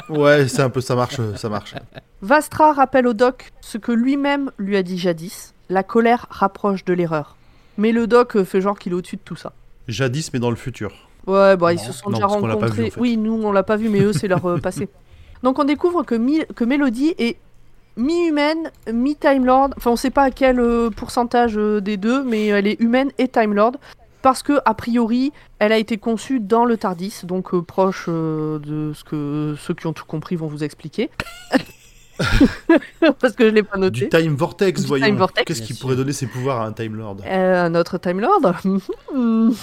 Ouais, 0.09 0.47
c'est 0.47 0.63
un 0.63 0.71
peu 0.71 0.81
ça 0.81 0.95
marche, 0.95 1.21
ça 1.37 1.49
marche. 1.49 1.75
Vastra 2.23 2.73
rappelle 2.73 3.09
au 3.09 3.13
doc 3.13 3.51
ce 3.61 3.77
que 3.77 3.91
lui-même 3.93 4.53
lui 4.57 4.77
a 4.77 4.83
dit 4.85 4.99
jadis. 4.99 5.53
La 5.69 5.83
colère 5.83 6.27
rapproche 6.31 6.85
de 6.85 6.95
l'erreur. 6.95 7.37
Mais 7.79 7.93
le 7.93 8.07
doc 8.07 8.37
euh, 8.37 8.45
fait 8.45 8.61
genre 8.61 8.79
qu'il 8.79 8.93
est 8.93 8.95
au-dessus 8.97 9.17
de 9.17 9.23
tout 9.25 9.37
ça. 9.37 9.53
Jadis, 9.89 10.31
mais 10.35 10.39
dans 10.39 10.51
le 10.51 10.57
futur. 10.57 10.93
Ouais, 11.27 11.57
bah 11.57 11.73
ils 11.73 11.79
se 11.79 11.93
sont 11.93 12.11
non, 12.11 12.17
déjà 12.19 12.27
vu, 12.27 12.33
rencontrés. 12.35 12.87
en 12.89 12.91
fait. 12.91 13.01
Oui, 13.01 13.17
nous 13.17 13.33
on 13.43 13.53
l'a 13.53 13.63
pas 13.63 13.77
vu, 13.77 13.89
mais 13.89 14.01
eux 14.01 14.13
c'est 14.13 14.29
leur 14.29 14.45
euh, 14.47 14.59
passé. 14.63 14.89
Donc 15.43 15.59
on 15.59 15.65
découvre 15.65 16.03
que, 16.03 16.15
Mi- 16.15 16.45
que 16.55 16.65
Mélodie 16.65 17.15
est 17.19 17.37
mi-humaine, 17.97 18.71
mi-Time 18.93 19.45
Lord. 19.45 19.71
Enfin, 19.77 19.91
on 19.93 19.97
sait 19.97 20.11
pas 20.11 20.25
à 20.25 20.31
quel 20.31 20.59
euh, 20.61 20.91
pourcentage 20.91 21.57
euh, 21.57 21.81
des 21.81 21.97
deux, 21.97 22.23
mais 22.23 22.47
elle 22.49 22.67
est 22.67 22.81
humaine 22.81 23.11
et 23.19 23.29
Time 23.29 23.55
Lord. 23.55 23.73
Parce 24.21 24.43
que, 24.43 24.59
a 24.65 24.75
priori, 24.75 25.33
elle 25.61 25.71
a 25.73 25.79
été 25.79 25.97
conçue 25.97 26.41
dans 26.41 26.65
le 26.65 26.77
Tardis, 26.77 27.21
donc 27.25 27.55
euh, 27.55 27.63
proche 27.63 28.07
euh, 28.09 28.59
de 28.59 28.93
ce 28.93 29.05
que 29.05 29.55
ceux 29.59 29.75
qui 29.75 29.87
ont 29.87 29.93
tout 29.93 30.05
compris 30.07 30.35
vont 30.37 30.49
vous 30.49 30.65
expliquer. 30.65 31.09
Parce 33.21 33.35
que 33.35 33.49
je 33.49 33.55
l'ai 33.55 33.63
pas 33.63 33.79
noté. 33.79 34.01
Du 34.01 34.09
Time 34.09 34.35
Vortex, 34.35 34.83
Du 34.83 34.87
voyons. 34.89 35.07
Time 35.07 35.17
Vortex. 35.17 35.45
Qu'est-ce 35.47 35.63
qui 35.63 35.75
pourrait 35.75 35.97
donner 35.97 36.13
ses 36.13 36.27
pouvoirs 36.27 36.61
à 36.61 36.67
un 36.67 36.73
Time 36.73 36.95
Lord? 36.97 37.19
Euh, 37.27 37.65
un 37.65 37.75
autre 37.75 37.99
Time 37.99 38.21
Lord. 38.21 38.41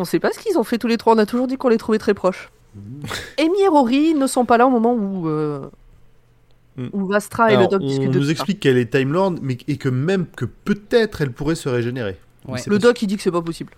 On 0.00 0.04
sait 0.04 0.20
pas 0.20 0.30
ce 0.32 0.38
qu'ils 0.38 0.58
ont 0.58 0.64
fait 0.64 0.78
tous 0.78 0.86
les 0.86 0.96
trois, 0.96 1.14
on 1.14 1.18
a 1.18 1.26
toujours 1.26 1.46
dit 1.48 1.56
qu'on 1.56 1.68
les 1.68 1.76
trouvait 1.76 1.98
très 1.98 2.14
proches. 2.14 2.50
Amy 3.38 3.60
et 3.62 3.68
Rory 3.68 4.14
ne 4.14 4.26
sont 4.26 4.44
pas 4.44 4.56
là 4.58 4.66
au 4.66 4.70
moment 4.70 4.94
où, 4.94 5.28
euh, 5.28 5.68
Hmm. 6.76 6.90
où 6.92 7.06
Vastra 7.06 7.50
et 7.50 7.56
Alors, 7.56 7.64
le 7.64 7.68
doc 7.70 7.80
on 7.82 7.86
discutent 7.88 8.10
de 8.12 8.18
nous 8.20 8.30
explique 8.30 8.60
qu'elle 8.60 8.78
est 8.78 8.92
Time 8.92 9.12
Lord, 9.12 9.34
mais 9.42 9.58
et 9.66 9.78
que 9.78 9.88
même 9.88 10.26
que 10.36 10.44
peut-être 10.44 11.20
elle 11.22 11.32
pourrait 11.32 11.56
se 11.56 11.68
régénérer. 11.68 12.12
Ouais. 12.46 12.52
Le 12.52 12.52
possible. 12.52 12.78
doc 12.78 13.02
il 13.02 13.06
dit 13.08 13.16
que 13.16 13.22
c'est 13.24 13.32
pas 13.32 13.42
possible. 13.42 13.72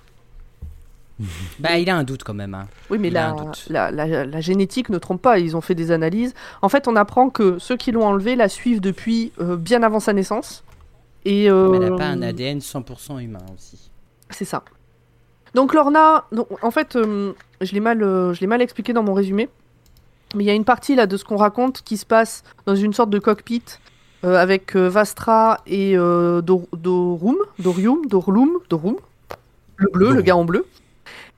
Bah, 1.59 1.79
il 1.79 1.89
a 1.91 1.97
un 1.97 2.05
doute 2.05 2.23
quand 2.25 2.35
même. 2.35 2.55
hein. 2.55 2.67
Oui, 2.91 2.99
mais 2.99 3.09
Il 3.09 3.17
a 3.17 3.21
la, 3.21 3.29
un 3.31 3.45
doute. 3.45 3.67
la, 3.69 3.91
la- 3.91 4.25
la 4.27 4.41
génétique 4.41 4.89
ne 4.89 4.99
trompe 4.99 5.21
pas, 5.23 5.39
ils 5.39 5.57
ont 5.57 5.61
fait 5.61 5.75
des 5.75 5.91
analyses. 5.91 6.35
En 6.63 6.69
fait, 6.69 6.89
on 6.89 6.97
apprend 6.97 7.31
que 7.31 7.59
ceux 7.59 7.77
qui 7.77 7.93
l'ont 7.93 8.05
enlevé 8.07 8.37
la 8.37 8.49
suivent 8.49 8.81
depuis 8.81 9.33
euh, 9.41 9.57
bien 9.57 9.83
avant 9.83 10.01
sa 10.01 10.13
naissance. 10.13 10.65
Et, 11.25 11.51
euh, 11.51 11.69
Mais 11.71 11.77
elle 11.79 11.91
n'a 11.93 11.97
pas 11.97 12.07
un 12.07 12.23
ADN 12.23 12.59
100% 12.61 13.19
humain 13.23 13.39
aussi. 13.55 13.91
C'est 14.31 14.45
ça. 14.47 14.63
Donc 15.55 15.75
Lorna, 15.75 16.25
donc, 16.33 16.47
en 16.65 16.71
fait, 16.71 16.97
euh, 16.97 17.33
je 17.61 17.73
l'ai 17.73 17.81
mal, 17.81 18.03
euh, 18.03 18.33
je 18.33 18.41
l'ai 18.41 18.47
mal 18.47 18.63
expliqué 18.63 18.93
dans 18.93 19.03
mon 19.03 19.13
résumé, 19.15 19.49
mais 20.35 20.45
il 20.45 20.47
y 20.47 20.51
a 20.51 20.55
une 20.55 20.65
partie 20.65 20.95
là 20.95 21.07
de 21.07 21.17
ce 21.17 21.25
qu'on 21.25 21.37
raconte 21.37 21.83
qui 21.83 21.97
se 21.97 22.07
passe 22.07 22.45
dans 22.67 22.77
une 22.77 22.93
sorte 22.93 23.11
de 23.11 23.19
cockpit 23.19 23.63
euh, 24.25 24.37
avec 24.37 24.77
euh, 24.77 24.89
Vastra 24.89 25.61
et 25.67 25.97
euh, 25.97 26.41
Dor- 26.41 26.69
Dorum, 26.73 27.37
Dorium, 27.59 28.07
Dorlum, 28.07 28.51
Dorum, 28.71 28.97
le 29.77 29.89
bleu, 29.93 30.07
le 30.07 30.13
Dorum. 30.13 30.23
gars 30.25 30.37
en 30.37 30.45
bleu. 30.45 30.67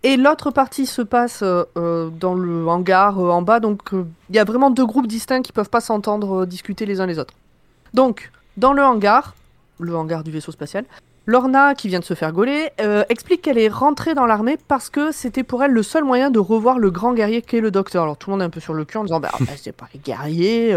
Et 0.04 0.16
l'autre 0.16 0.50
partie 0.50 0.86
se 0.86 1.00
passe 1.00 1.42
euh, 1.42 1.64
euh, 1.76 2.10
dans 2.10 2.34
le 2.34 2.66
hangar 2.66 3.20
euh, 3.20 3.30
en 3.30 3.42
bas, 3.42 3.60
donc 3.60 3.94
euh, 3.94 4.04
il 4.30 4.36
y 4.36 4.40
a 4.40 4.44
vraiment 4.44 4.70
deux 4.70 4.84
groupes 4.84 5.06
distincts 5.06 5.42
qui 5.42 5.52
peuvent 5.52 5.70
pas 5.70 5.80
s'entendre 5.80 6.44
discuter 6.44 6.86
les 6.86 7.00
uns 7.00 7.06
les 7.06 7.20
autres. 7.20 7.34
Donc, 7.94 8.32
dans 8.56 8.72
le 8.72 8.82
hangar, 8.82 9.36
le 9.78 9.94
hangar 9.94 10.24
du 10.24 10.32
vaisseau 10.32 10.50
spatial, 10.50 10.84
Lorna, 11.26 11.76
qui 11.76 11.86
vient 11.86 12.00
de 12.00 12.04
se 12.04 12.14
faire 12.14 12.32
gauler, 12.32 12.70
explique 13.08 13.42
qu'elle 13.42 13.58
est 13.58 13.68
rentrée 13.68 14.12
dans 14.12 14.26
l'armée 14.26 14.58
parce 14.66 14.90
que 14.90 15.12
c'était 15.12 15.44
pour 15.44 15.62
elle 15.62 15.70
le 15.70 15.84
seul 15.84 16.02
moyen 16.02 16.30
de 16.30 16.40
revoir 16.40 16.80
le 16.80 16.90
grand 16.90 17.14
guerrier 17.14 17.42
qu'est 17.42 17.60
le 17.60 17.70
docteur. 17.70 18.02
Alors 18.02 18.16
tout 18.16 18.28
le 18.28 18.32
monde 18.32 18.42
est 18.42 18.46
un 18.46 18.50
peu 18.50 18.58
sur 18.58 18.74
le 18.74 18.84
cul 18.84 18.96
en 18.98 19.04
disant 19.04 19.20
bah, 19.20 19.30
bah, 19.38 19.46
c'est 19.56 19.70
pas 19.70 19.86
un 19.94 19.98
guerrier. 19.98 20.76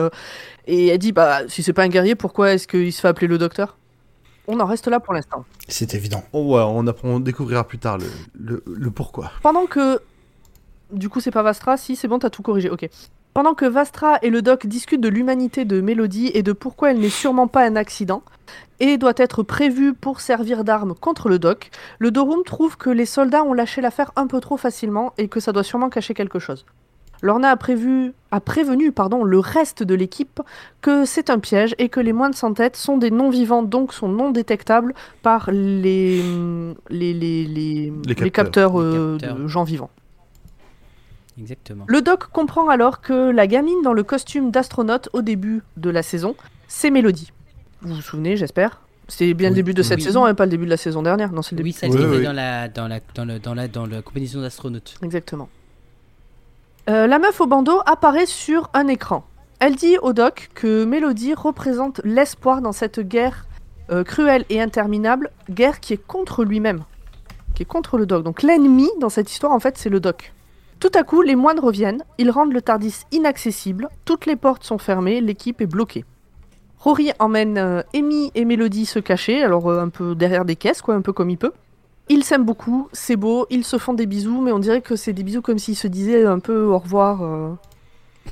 Et 0.67 0.87
elle 0.89 0.99
dit 0.99 1.13
bah 1.13 1.39
si 1.47 1.63
c'est 1.63 1.73
pas 1.73 1.81
un 1.81 1.87
guerrier, 1.87 2.13
pourquoi 2.13 2.53
est-ce 2.53 2.67
qu'il 2.67 2.93
se 2.93 3.01
fait 3.01 3.07
appeler 3.07 3.25
le 3.25 3.39
docteur? 3.39 3.75
On 4.47 4.59
en 4.59 4.65
reste 4.65 4.87
là 4.87 4.99
pour 4.99 5.13
l'instant. 5.13 5.45
C'est 5.67 5.93
évident. 5.95 6.23
Oh, 6.33 6.55
ouais, 6.55 6.61
on, 6.65 6.85
apprend, 6.87 7.09
on 7.09 7.19
découvrira 7.19 7.65
plus 7.65 7.79
tard 7.79 7.97
le, 7.97 8.05
le, 8.39 8.63
le 8.65 8.91
pourquoi. 8.91 9.31
Pendant 9.41 9.65
que. 9.65 9.99
Du 10.91 11.09
coup, 11.09 11.19
c'est 11.19 11.31
pas 11.31 11.41
Vastra, 11.41 11.77
si 11.77 11.95
c'est 11.95 12.07
bon, 12.07 12.19
t'as 12.19 12.29
tout 12.29 12.43
corrigé, 12.43 12.69
ok. 12.69 12.87
Pendant 13.33 13.53
que 13.53 13.65
Vastra 13.65 14.19
et 14.21 14.29
le 14.29 14.41
doc 14.41 14.65
discutent 14.65 15.01
de 15.01 15.09
l'humanité 15.09 15.65
de 15.65 15.81
Mélodie 15.81 16.31
et 16.33 16.43
de 16.43 16.53
pourquoi 16.53 16.91
elle 16.91 16.99
n'est 16.99 17.09
sûrement 17.09 17.47
pas 17.47 17.65
un 17.65 17.75
accident, 17.75 18.23
et 18.79 18.97
doit 18.97 19.13
être 19.17 19.43
prévue 19.43 19.93
pour 19.93 20.21
servir 20.21 20.63
d'arme 20.63 20.95
contre 20.95 21.27
le 21.27 21.39
doc, 21.39 21.69
le 21.99 22.11
Dorum 22.11 22.43
trouve 22.45 22.77
que 22.77 22.89
les 22.89 23.05
soldats 23.05 23.43
ont 23.43 23.53
lâché 23.53 23.81
l'affaire 23.81 24.11
un 24.15 24.27
peu 24.27 24.39
trop 24.39 24.57
facilement 24.57 25.13
et 25.17 25.27
que 25.27 25.39
ça 25.39 25.51
doit 25.51 25.63
sûrement 25.63 25.89
cacher 25.89 26.13
quelque 26.13 26.39
chose. 26.39 26.65
Lorna 27.21 27.49
a, 27.51 27.55
prévu, 27.55 28.13
a 28.31 28.39
prévenu 28.39 28.91
pardon, 28.91 29.23
le 29.23 29.39
reste 29.39 29.83
de 29.83 29.95
l'équipe 29.95 30.41
que 30.81 31.05
c'est 31.05 31.29
un 31.29 31.39
piège 31.39 31.73
et 31.79 31.89
que 31.89 31.99
les 31.99 32.13
moines 32.13 32.33
sans 32.33 32.53
tête 32.53 32.75
sont 32.75 32.97
des 32.97 33.11
non-vivants, 33.11 33.63
donc 33.63 33.93
sont 33.93 34.07
non 34.07 34.31
détectables 34.31 34.93
par 35.21 35.49
les, 35.51 36.21
les, 36.89 37.13
les, 37.13 37.45
les, 37.45 37.93
Les 38.07 38.31
capteurs. 38.31 38.79
euh, 38.79 39.17
de 39.17 39.47
gens 39.47 39.63
vivants. 39.63 39.89
Exactement. 41.39 41.85
Le 41.87 42.01
doc 42.01 42.27
comprend 42.27 42.69
alors 42.69 43.01
que 43.01 43.29
la 43.31 43.45
gamine 43.47 43.81
dans 43.83 43.93
le 43.93 44.03
costume 44.03 44.51
d'astronaute 44.51 45.09
au 45.13 45.21
début 45.21 45.63
de 45.77 45.89
la 45.89 46.01
saison, 46.01 46.35
c'est 46.67 46.91
Mélodie. 46.91 47.31
Vous 47.81 47.93
vous 47.95 48.01
souvenez, 48.01 48.37
j'espère 48.37 48.79
C'est 49.09 49.33
bien 49.33 49.49
le 49.49 49.55
début 49.55 49.73
de 49.73 49.83
cette 49.83 49.97
Oui. 49.97 50.03
saison, 50.03 50.25
et 50.27 50.33
pas 50.33 50.45
le 50.45 50.51
début 50.51 50.65
de 50.65 50.69
la 50.69 50.77
saison 50.77 51.01
dernière. 51.03 51.31
Non, 51.33 51.41
c'est 51.41 51.51
le 51.51 51.57
début. 51.57 51.69
Oui, 51.69 51.73
celle 51.73 51.91
Oui, 51.91 51.97
qui 51.97 52.03
était 52.03 52.23
dans 52.23 52.31
la, 52.33 52.69
dans, 52.69 52.87
la, 52.87 52.99
dans, 53.15 53.25
le, 53.25 53.39
dans, 53.39 53.53
la, 53.53 53.67
dans 53.67 53.85
la 53.85 54.01
compétition 54.01 54.39
d'astronautes. 54.41 54.95
Exactement. 55.03 55.49
Euh, 56.87 57.07
la 57.07 57.17
meuf 57.17 57.41
au 57.41 57.47
bandeau 57.47 57.81
apparaît 57.87 58.27
sur 58.27 58.69
un 58.75 58.87
écran. 58.87 59.23
Elle 59.59 59.75
dit 59.75 59.97
au 59.97 60.13
doc 60.13 60.49
que 60.53 60.85
Mélodie 60.85 61.33
représente 61.33 61.99
l'espoir 62.03 62.61
dans 62.61 62.73
cette 62.73 62.99
guerre 62.99 63.47
euh, 63.89 64.03
cruelle 64.03 64.45
et 64.49 64.61
interminable, 64.61 65.31
guerre 65.49 65.79
qui 65.79 65.93
est 65.93 66.05
contre 66.05 66.43
lui-même, 66.43 66.83
qui 67.55 67.63
est 67.63 67.65
contre 67.65 67.97
le 67.97 68.05
doc. 68.05 68.23
Donc 68.23 68.43
l'ennemi 68.43 68.87
dans 68.99 69.09
cette 69.09 69.31
histoire, 69.31 69.51
en 69.51 69.59
fait, 69.59 69.79
c'est 69.79 69.89
le 69.89 69.99
doc. 69.99 70.33
Tout 70.79 70.91
à 70.93 71.01
coup, 71.01 71.23
les 71.23 71.35
moines 71.35 71.59
reviennent, 71.59 72.03
ils 72.19 72.29
rendent 72.29 72.53
le 72.53 72.61
Tardis 72.61 73.05
inaccessible, 73.11 73.89
toutes 74.03 74.27
les 74.27 74.35
portes 74.35 74.63
sont 74.63 74.77
fermées, 74.77 75.21
l'équipe 75.21 75.61
est 75.61 75.65
bloquée. 75.65 76.05
Rory 76.77 77.13
emmène 77.17 77.57
euh, 77.57 77.81
Amy 77.95 78.31
et 78.35 78.45
Mélodie 78.45 78.85
se 78.85 78.99
cacher, 78.99 79.41
alors 79.41 79.71
un 79.71 79.89
peu 79.89 80.13
derrière 80.13 80.45
des 80.45 80.55
caisses, 80.55 80.83
quoi, 80.83 80.93
un 80.93 81.01
peu 81.01 81.13
comme 81.13 81.31
il 81.31 81.37
peut. 81.37 81.53
Ils 82.09 82.23
s'aiment 82.23 82.45
beaucoup, 82.45 82.87
c'est 82.93 83.15
beau, 83.15 83.47
ils 83.49 83.63
se 83.65 83.77
font 83.77 83.93
des 83.93 84.05
bisous, 84.05 84.41
mais 84.41 84.51
on 84.51 84.59
dirait 84.59 84.81
que 84.81 84.95
c'est 84.95 85.13
des 85.13 85.23
bisous 85.23 85.41
comme 85.41 85.57
s'ils 85.57 85.75
se 85.75 85.87
disaient 85.87 86.25
un 86.25 86.39
peu 86.39 86.63
au 86.63 86.77
revoir. 86.77 87.23
euh. 87.23 87.53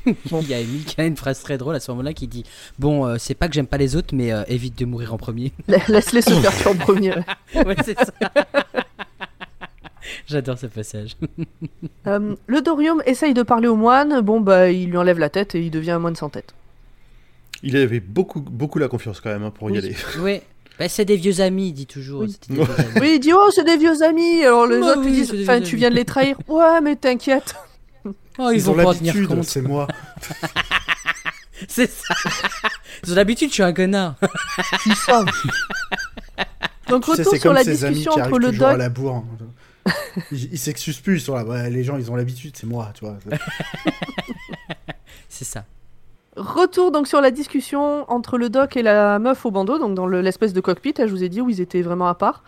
Bon. 0.29 0.41
Il 0.41 0.49
y 0.49 0.53
a 0.53 0.59
Emile 0.59 0.83
qui 0.85 0.99
a 0.99 1.05
une 1.05 1.15
phrase 1.17 1.41
très 1.41 1.57
drôle 1.57 1.75
à 1.75 1.79
ce 1.79 1.89
moment-là 1.91 2.13
qui 2.13 2.27
dit 2.27 2.43
Bon, 2.79 3.05
euh, 3.05 3.15
c'est 3.19 3.35
pas 3.35 3.47
que 3.47 3.53
j'aime 3.53 3.67
pas 3.67 3.77
les 3.77 3.95
autres, 3.95 4.13
mais 4.15 4.31
euh, 4.33 4.43
évite 4.47 4.77
de 4.77 4.85
mourir 4.85 5.13
en 5.13 5.17
premier. 5.17 5.51
La- 5.67 5.77
Laisse-les 5.87 6.21
se 6.21 6.31
faire 6.33 6.55
tuer 6.55 6.69
en 6.69 6.75
premier. 6.75 7.13
ouais. 7.15 7.65
ouais, 7.65 7.75
c'est 7.83 7.97
ça. 7.97 8.11
J'adore 10.27 10.57
ce 10.57 10.65
passage. 10.67 11.15
Euh, 12.07 12.35
le 12.47 12.61
Dorium 12.61 13.01
essaye 13.05 13.33
de 13.33 13.41
parler 13.43 13.67
au 13.67 13.75
moine, 13.75 14.21
bon 14.21 14.41
bah 14.41 14.69
il 14.69 14.89
lui 14.89 14.97
enlève 14.97 15.19
la 15.19 15.29
tête 15.29 15.55
et 15.55 15.61
il 15.61 15.71
devient 15.71 15.91
un 15.91 15.99
moine 15.99 16.15
sans 16.15 16.29
tête. 16.29 16.53
Il 17.61 17.77
avait 17.77 17.99
beaucoup, 18.01 18.41
beaucoup 18.41 18.79
la 18.79 18.87
confiance 18.89 19.21
quand 19.21 19.29
même 19.29 19.43
hein, 19.43 19.51
pour 19.51 19.69
y 19.69 19.73
Oui. 19.73 19.77
aller. 19.79 19.95
Ouais. 20.19 20.43
Bah, 20.79 20.89
c'est 20.89 21.05
des 21.05 21.17
vieux 21.17 21.39
amis, 21.41 21.67
il 21.69 21.73
dit 21.73 21.85
toujours. 21.85 22.21
Oui. 22.21 22.31
C'était 22.31 22.53
des 22.53 22.63
vieux 22.63 22.73
amis. 22.79 22.91
Oui, 23.01 23.11
il 23.15 23.19
dit 23.19 23.31
oh 23.33 23.49
c'est 23.53 23.63
des 23.63 23.77
vieux 23.77 24.01
amis, 24.03 24.43
alors 24.43 24.65
les 24.67 24.79
Bah 24.79 24.87
autres 24.87 25.01
lui 25.01 25.11
oui, 25.11 25.13
disent 25.21 25.33
enfin 25.43 25.61
tu 25.61 25.75
viens 25.75 25.89
de 25.89 25.95
les 25.95 26.05
trahir. 26.05 26.37
Ouais 26.47 26.81
mais 26.81 26.95
t'inquiète. 26.95 27.55
Oh, 28.39 28.49
ils, 28.51 28.55
Ils, 28.57 28.69
ont 28.69 28.75
l'habitude, 28.75 29.43
c'est 29.43 29.61
moi. 29.61 29.87
C'est 31.67 31.89
ça. 31.89 32.13
Ils 33.05 33.11
ont 33.13 33.15
l'habitude, 33.15 33.49
je 33.49 33.53
suis 33.53 33.63
un 33.63 33.71
connard. 33.73 34.15
Ils 34.85 34.95
savent. 34.95 35.27
Donc 36.89 37.05
Tu 37.05 37.15
sais, 37.15 37.21
retour 37.21 37.33
sur 37.35 37.43
comme 37.43 37.53
la 37.53 37.63
ces 37.63 37.85
amis 37.85 37.95
discussion 37.95 38.13
qui 38.15 38.21
entre 38.27 38.39
le 38.39 38.49
toujours 38.51 38.67
à 38.67 38.71
doc. 38.71 38.79
la 38.79 38.89
bourre. 38.89 39.15
hein. 39.87 39.93
Ils 40.31 40.53
ils 40.53 40.57
s'excusent 40.59 40.99
plus, 40.99 41.17
ils 41.17 41.21
sont 41.21 41.35
là. 41.35 41.43
Ouais, 41.45 41.69
les 41.69 41.83
gens, 41.83 41.97
ils 41.97 42.09
ont 42.11 42.15
l'habitude, 42.15 42.55
c'est 42.57 42.65
moi, 42.67 42.91
tu 42.97 43.05
vois. 43.05 43.17
C'est 45.29 45.45
ça. 45.45 45.65
Retour 46.35 46.91
donc 46.91 47.07
sur 47.07 47.21
la 47.21 47.29
discussion 47.31 48.09
entre 48.11 48.37
le 48.37 48.49
doc 48.49 48.75
et 48.75 48.81
la 48.81 49.19
meuf 49.19 49.45
au 49.45 49.51
bandeau, 49.51 49.77
donc 49.77 49.93
dans 49.93 50.07
le- 50.07 50.21
l'espèce 50.21 50.53
de 50.53 50.61
cockpit, 50.61 50.93
hein, 50.97 51.05
je 51.05 51.11
vous 51.11 51.23
ai 51.23 51.29
dit 51.29 51.41
où 51.41 51.49
ils 51.49 51.61
étaient 51.61 51.81
vraiment 51.83 52.07
à 52.07 52.15
part. 52.15 52.43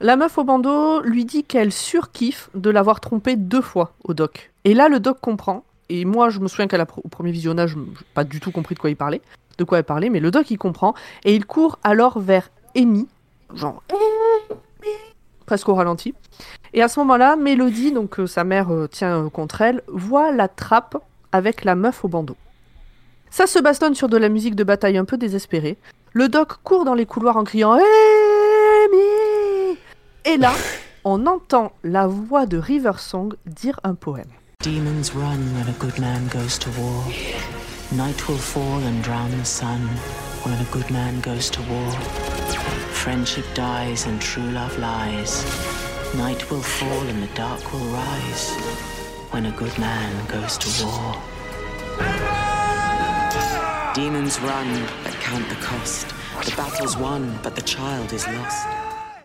La 0.00 0.16
meuf 0.16 0.36
au 0.36 0.44
bandeau 0.44 1.00
lui 1.00 1.24
dit 1.24 1.44
qu'elle 1.44 1.72
surkiffe 1.72 2.50
de 2.54 2.68
l'avoir 2.70 3.00
trompé 3.00 3.36
deux 3.36 3.62
fois 3.62 3.92
au 4.04 4.12
doc. 4.14 4.52
Et 4.64 4.74
là, 4.74 4.88
le 4.88 5.00
doc 5.00 5.18
comprend. 5.20 5.64
Et 5.88 6.04
moi, 6.04 6.28
je 6.28 6.40
me 6.40 6.48
souviens 6.48 6.66
qu'à 6.66 6.76
la 6.76 6.84
pr- 6.84 7.00
au 7.04 7.08
premier 7.08 7.30
visionnage, 7.32 7.70
je 7.70 7.78
pas 8.14 8.24
du 8.24 8.40
tout 8.40 8.50
compris 8.50 8.74
de 8.74 8.80
quoi 8.80 8.90
il 8.90 8.96
parlait, 8.96 9.22
de 9.58 9.64
quoi 9.64 9.78
elle 9.78 9.84
parlait, 9.84 10.10
mais 10.10 10.20
le 10.20 10.30
doc 10.30 10.50
il 10.50 10.58
comprend 10.58 10.94
et 11.24 11.34
il 11.34 11.46
court 11.46 11.78
alors 11.84 12.18
vers 12.18 12.48
Amy, 12.76 13.06
genre 13.54 13.82
presque 15.46 15.68
au 15.68 15.74
ralenti. 15.74 16.14
Et 16.72 16.82
à 16.82 16.88
ce 16.88 16.98
moment-là, 17.00 17.36
Mélodie, 17.36 17.92
donc 17.92 18.18
euh, 18.20 18.26
sa 18.26 18.44
mère 18.44 18.72
euh, 18.72 18.86
tient 18.88 19.24
euh, 19.26 19.28
contre 19.30 19.60
elle, 19.60 19.82
voit 19.88 20.32
la 20.32 20.48
trappe 20.48 20.96
avec 21.32 21.64
la 21.64 21.74
meuf 21.74 22.04
au 22.04 22.08
bandeau. 22.08 22.36
Ça 23.32 23.46
se 23.46 23.58
bastonne 23.58 23.94
sur 23.94 24.10
de 24.10 24.18
la 24.18 24.28
musique 24.28 24.54
de 24.54 24.62
bataille 24.62 24.98
un 24.98 25.06
peu 25.06 25.16
désespérée. 25.16 25.78
Le 26.12 26.28
doc 26.28 26.58
court 26.64 26.84
dans 26.84 26.92
les 26.92 27.06
couloirs 27.06 27.38
en 27.38 27.44
criant 27.44 27.72
Amy 27.72 27.80
Et 30.26 30.36
là, 30.36 30.52
on 31.04 31.26
entend 31.26 31.72
la 31.82 32.06
voix 32.06 32.44
de 32.44 32.58
River 32.58 32.98
Song 32.98 33.32
dire 33.46 33.80
un 33.84 33.94
poème. 33.94 34.28
Demons 34.62 35.14
run 35.14 35.38
when 35.56 35.66
a 35.66 35.72
good 35.80 35.98
man 35.98 36.28
goes 36.28 36.58
to 36.58 36.68
war. 36.78 37.04
Night 37.92 38.28
will 38.28 38.36
fall 38.36 38.82
and 38.86 39.02
drown 39.02 39.30
the 39.30 39.46
sun 39.46 39.80
when 40.44 40.58
a 40.60 40.66
good 40.70 40.90
man 40.90 41.18
goes 41.22 41.50
to 41.50 41.62
war. 41.70 41.90
Friendship 42.90 43.46
dies 43.54 44.06
and 44.06 44.20
true 44.20 44.50
love 44.52 44.78
lies 44.78 45.42
Night 46.14 46.50
will 46.50 46.60
fall 46.60 47.08
and 47.08 47.22
the 47.22 47.28
dark 47.34 47.72
will 47.72 47.86
rise 47.94 48.52
when 49.30 49.46
a 49.46 49.52
good 49.52 49.78
man 49.78 50.12
goes 50.28 50.58
to 50.58 50.68
war. 50.84 51.16
Demons 53.94 54.40
run, 54.40 54.66
but 55.04 55.12
count 55.20 55.46
the 55.50 55.56
cost. 55.56 56.06
The 56.46 56.56
battle's 56.56 56.96
won, 56.96 57.28
but 57.42 57.54
the 57.54 57.62
child 57.62 58.10
is 58.10 58.26
lost. 58.26 58.66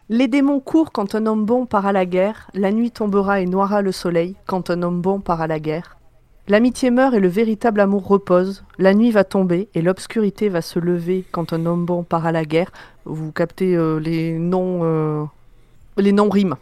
Les 0.09 0.27
démons 0.27 0.59
courent 0.59 0.91
quand 0.91 1.15
un 1.15 1.25
homme 1.25 1.45
bon 1.45 1.65
part 1.65 1.85
à 1.85 1.93
la 1.93 2.05
guerre, 2.05 2.51
la 2.53 2.73
nuit 2.73 2.91
tombera 2.91 3.39
et 3.39 3.45
noiera 3.45 3.81
le 3.81 3.93
soleil 3.93 4.35
quand 4.45 4.69
un 4.69 4.83
homme 4.83 4.99
bon 4.99 5.21
part 5.21 5.39
à 5.39 5.47
la 5.47 5.61
guerre. 5.61 5.95
L'amitié 6.49 6.91
meurt 6.91 7.13
et 7.13 7.21
le 7.21 7.29
véritable 7.29 7.79
amour 7.79 8.05
repose, 8.05 8.65
la 8.77 8.93
nuit 8.93 9.11
va 9.11 9.23
tomber 9.23 9.69
et 9.73 9.81
l'obscurité 9.81 10.49
va 10.49 10.61
se 10.61 10.79
lever 10.79 11.23
quand 11.31 11.53
un 11.53 11.65
homme 11.65 11.85
bon 11.85 12.03
part 12.03 12.25
à 12.25 12.33
la 12.33 12.43
guerre. 12.43 12.71
Vous 13.05 13.31
captez 13.31 13.73
euh, 13.73 14.01
les 14.01 14.33
noms 14.33 14.81
euh, 14.83 15.23
les 15.95 16.11
noms 16.11 16.29
rimes. 16.29 16.57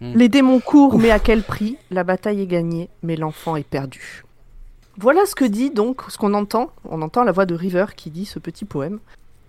Hmm. 0.00 0.14
Les 0.16 0.28
démons 0.28 0.58
courent, 0.58 0.98
mais 0.98 1.12
à 1.12 1.20
quel 1.20 1.44
prix? 1.44 1.76
La 1.92 2.02
bataille 2.02 2.40
est 2.40 2.48
gagnée, 2.48 2.88
mais 3.04 3.14
l'enfant 3.14 3.54
est 3.54 3.62
perdu. 3.62 4.23
Voilà 4.98 5.26
ce 5.26 5.34
que 5.34 5.44
dit 5.44 5.70
donc, 5.70 6.02
ce 6.08 6.18
qu'on 6.18 6.34
entend. 6.34 6.70
On 6.88 7.02
entend 7.02 7.24
la 7.24 7.32
voix 7.32 7.46
de 7.46 7.54
River 7.54 7.86
qui 7.96 8.10
dit 8.10 8.26
ce 8.26 8.38
petit 8.38 8.64
poème 8.64 8.98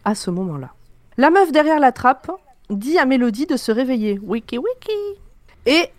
à 0.03 0.15
ce 0.15 0.29
moment-là. 0.31 0.71
La 1.17 1.29
meuf 1.29 1.51
derrière 1.51 1.79
la 1.79 1.91
trappe 1.91 2.31
dit 2.69 2.97
à 2.97 3.05
Mélodie 3.05 3.45
de 3.45 3.57
se 3.57 3.71
réveiller. 3.71 4.19
Wiki 4.23 4.57
wiki. 4.57 4.91
Et 5.65 5.89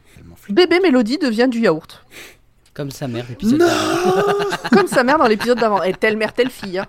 bébé 0.51 0.81
Mélodie 0.81 1.19
devient 1.19 1.49
du 1.49 1.61
yaourt. 1.61 2.05
Comme 2.75 2.91
sa 2.91 3.09
mère, 3.09 3.25
l'épisode 3.29 3.59
d'avant. 3.61 4.23
Comme 4.73 4.87
sa 4.89 5.03
mère 5.05 5.19
dans 5.19 5.27
l'épisode 5.27 5.59
d'avant. 5.59 5.83
Et 5.83 5.95
telle 5.95 6.17
mère, 6.17 6.33
telle 6.33 6.51
fille. 6.51 6.79
hein. 6.79 6.87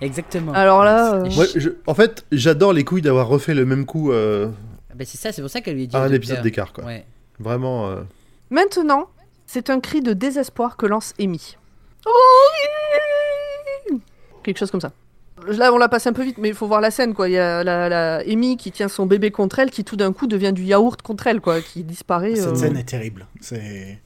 Exactement. 0.00 0.52
Alors 0.52 0.82
là, 0.84 1.14
euh, 1.14 1.30
je- 1.30 1.70
en 1.86 1.94
fait, 1.94 2.24
j'adore 2.32 2.72
les 2.72 2.82
couilles 2.84 3.00
d'avoir 3.02 3.28
refait 3.28 3.54
le 3.54 3.64
même 3.64 3.86
coup 3.86 4.10
euh, 4.10 4.48
Ah 4.90 4.94
bah 4.96 5.04
c'est 5.06 5.16
ça, 5.18 5.30
c'est 5.32 5.40
pour 5.40 5.50
ça 5.50 5.60
qu'elle 5.60 5.76
lui 5.76 5.86
dit. 5.86 5.96
à 5.96 6.00
au 6.00 6.02
un 6.04 6.12
épisode 6.12 6.42
d'écart, 6.42 6.72
quoi. 6.72 6.84
Ouais. 6.84 7.06
Vraiment. 7.38 7.88
euh, 7.88 8.02
Maintenant, 8.50 9.08
c'est 9.46 9.70
un 9.70 9.78
cri 9.80 10.00
de 10.00 10.12
désespoir 10.12 10.76
que 10.76 10.86
lance 10.86 11.14
Amy. 11.20 11.56
Oh 12.06 13.94
Quelque 14.42 14.58
chose 14.58 14.70
comme 14.70 14.80
ça. 14.80 14.92
Là, 15.46 15.72
on 15.72 15.78
la 15.78 15.88
passe 15.88 16.06
un 16.06 16.12
peu 16.12 16.22
vite, 16.22 16.38
mais 16.38 16.48
il 16.48 16.54
faut 16.54 16.66
voir 16.66 16.80
la 16.80 16.90
scène, 16.90 17.12
quoi. 17.14 17.28
Il 17.28 17.32
y 17.32 17.38
a 17.38 17.62
la, 17.64 17.88
la 17.88 18.16
Amy 18.26 18.56
qui 18.56 18.70
tient 18.72 18.88
son 18.88 19.04
bébé 19.06 19.30
contre 19.30 19.58
elle, 19.58 19.70
qui 19.70 19.84
tout 19.84 19.96
d'un 19.96 20.12
coup 20.12 20.26
devient 20.26 20.52
du 20.52 20.62
yaourt 20.64 21.00
contre 21.02 21.26
elle, 21.26 21.40
quoi, 21.40 21.60
qui 21.60 21.82
disparaît. 21.82 22.36
Cette 22.36 22.48
euh. 22.52 22.54
scène 22.54 22.76
est 22.76 22.84
terrible. 22.84 23.26
C'est. 23.40 23.98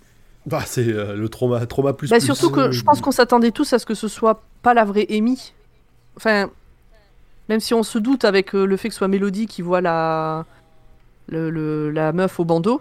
Bah, 0.47 0.63
c'est 0.65 0.87
euh, 0.89 1.15
le 1.15 1.29
trauma, 1.29 1.65
trauma 1.67 1.93
plus. 1.93 2.09
Bah, 2.09 2.17
plus. 2.19 2.25
surtout 2.27 2.51
que 2.51 2.71
je 2.73 2.83
pense 2.83 3.01
qu'on 3.01 3.11
s'attendait 3.13 3.51
tous 3.51 3.73
à 3.73 3.79
ce 3.79 3.87
que 3.87 3.95
ce 3.95 4.09
soit 4.09 4.43
pas 4.63 4.75
la 4.75 4.85
vraie 4.85 5.07
Amy. 5.11 5.53
Enfin, 6.17 6.51
même 7.49 7.61
si 7.61 7.75
on 7.75 7.83
se 7.83 7.99
doute 7.99 8.25
avec 8.25 8.55
euh, 8.55 8.65
le 8.65 8.77
fait 8.77 8.89
que 8.89 8.95
ce 8.95 8.99
soit 8.99 9.09
Mélodie 9.09 9.47
qui 9.47 9.63
voit 9.63 9.81
la, 9.81 10.45
le- 11.29 11.51
le- 11.51 11.91
la 11.91 12.13
meuf 12.13 12.41
au 12.41 12.45
bandeau. 12.45 12.81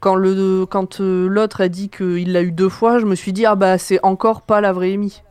Quand 0.00 0.14
le 0.14 0.66
quand 0.66 1.00
euh, 1.00 1.26
l'autre 1.26 1.62
a 1.62 1.68
dit 1.68 1.88
qu'il 1.88 2.32
l'a 2.32 2.42
eu 2.42 2.52
deux 2.52 2.68
fois, 2.68 2.98
je 2.98 3.06
me 3.06 3.14
suis 3.14 3.32
dit 3.32 3.46
ah 3.46 3.54
bah 3.54 3.78
c'est 3.78 3.98
encore 4.04 4.42
pas 4.42 4.60
la 4.60 4.72
vraie 4.72 4.92
Amy. 4.92 5.22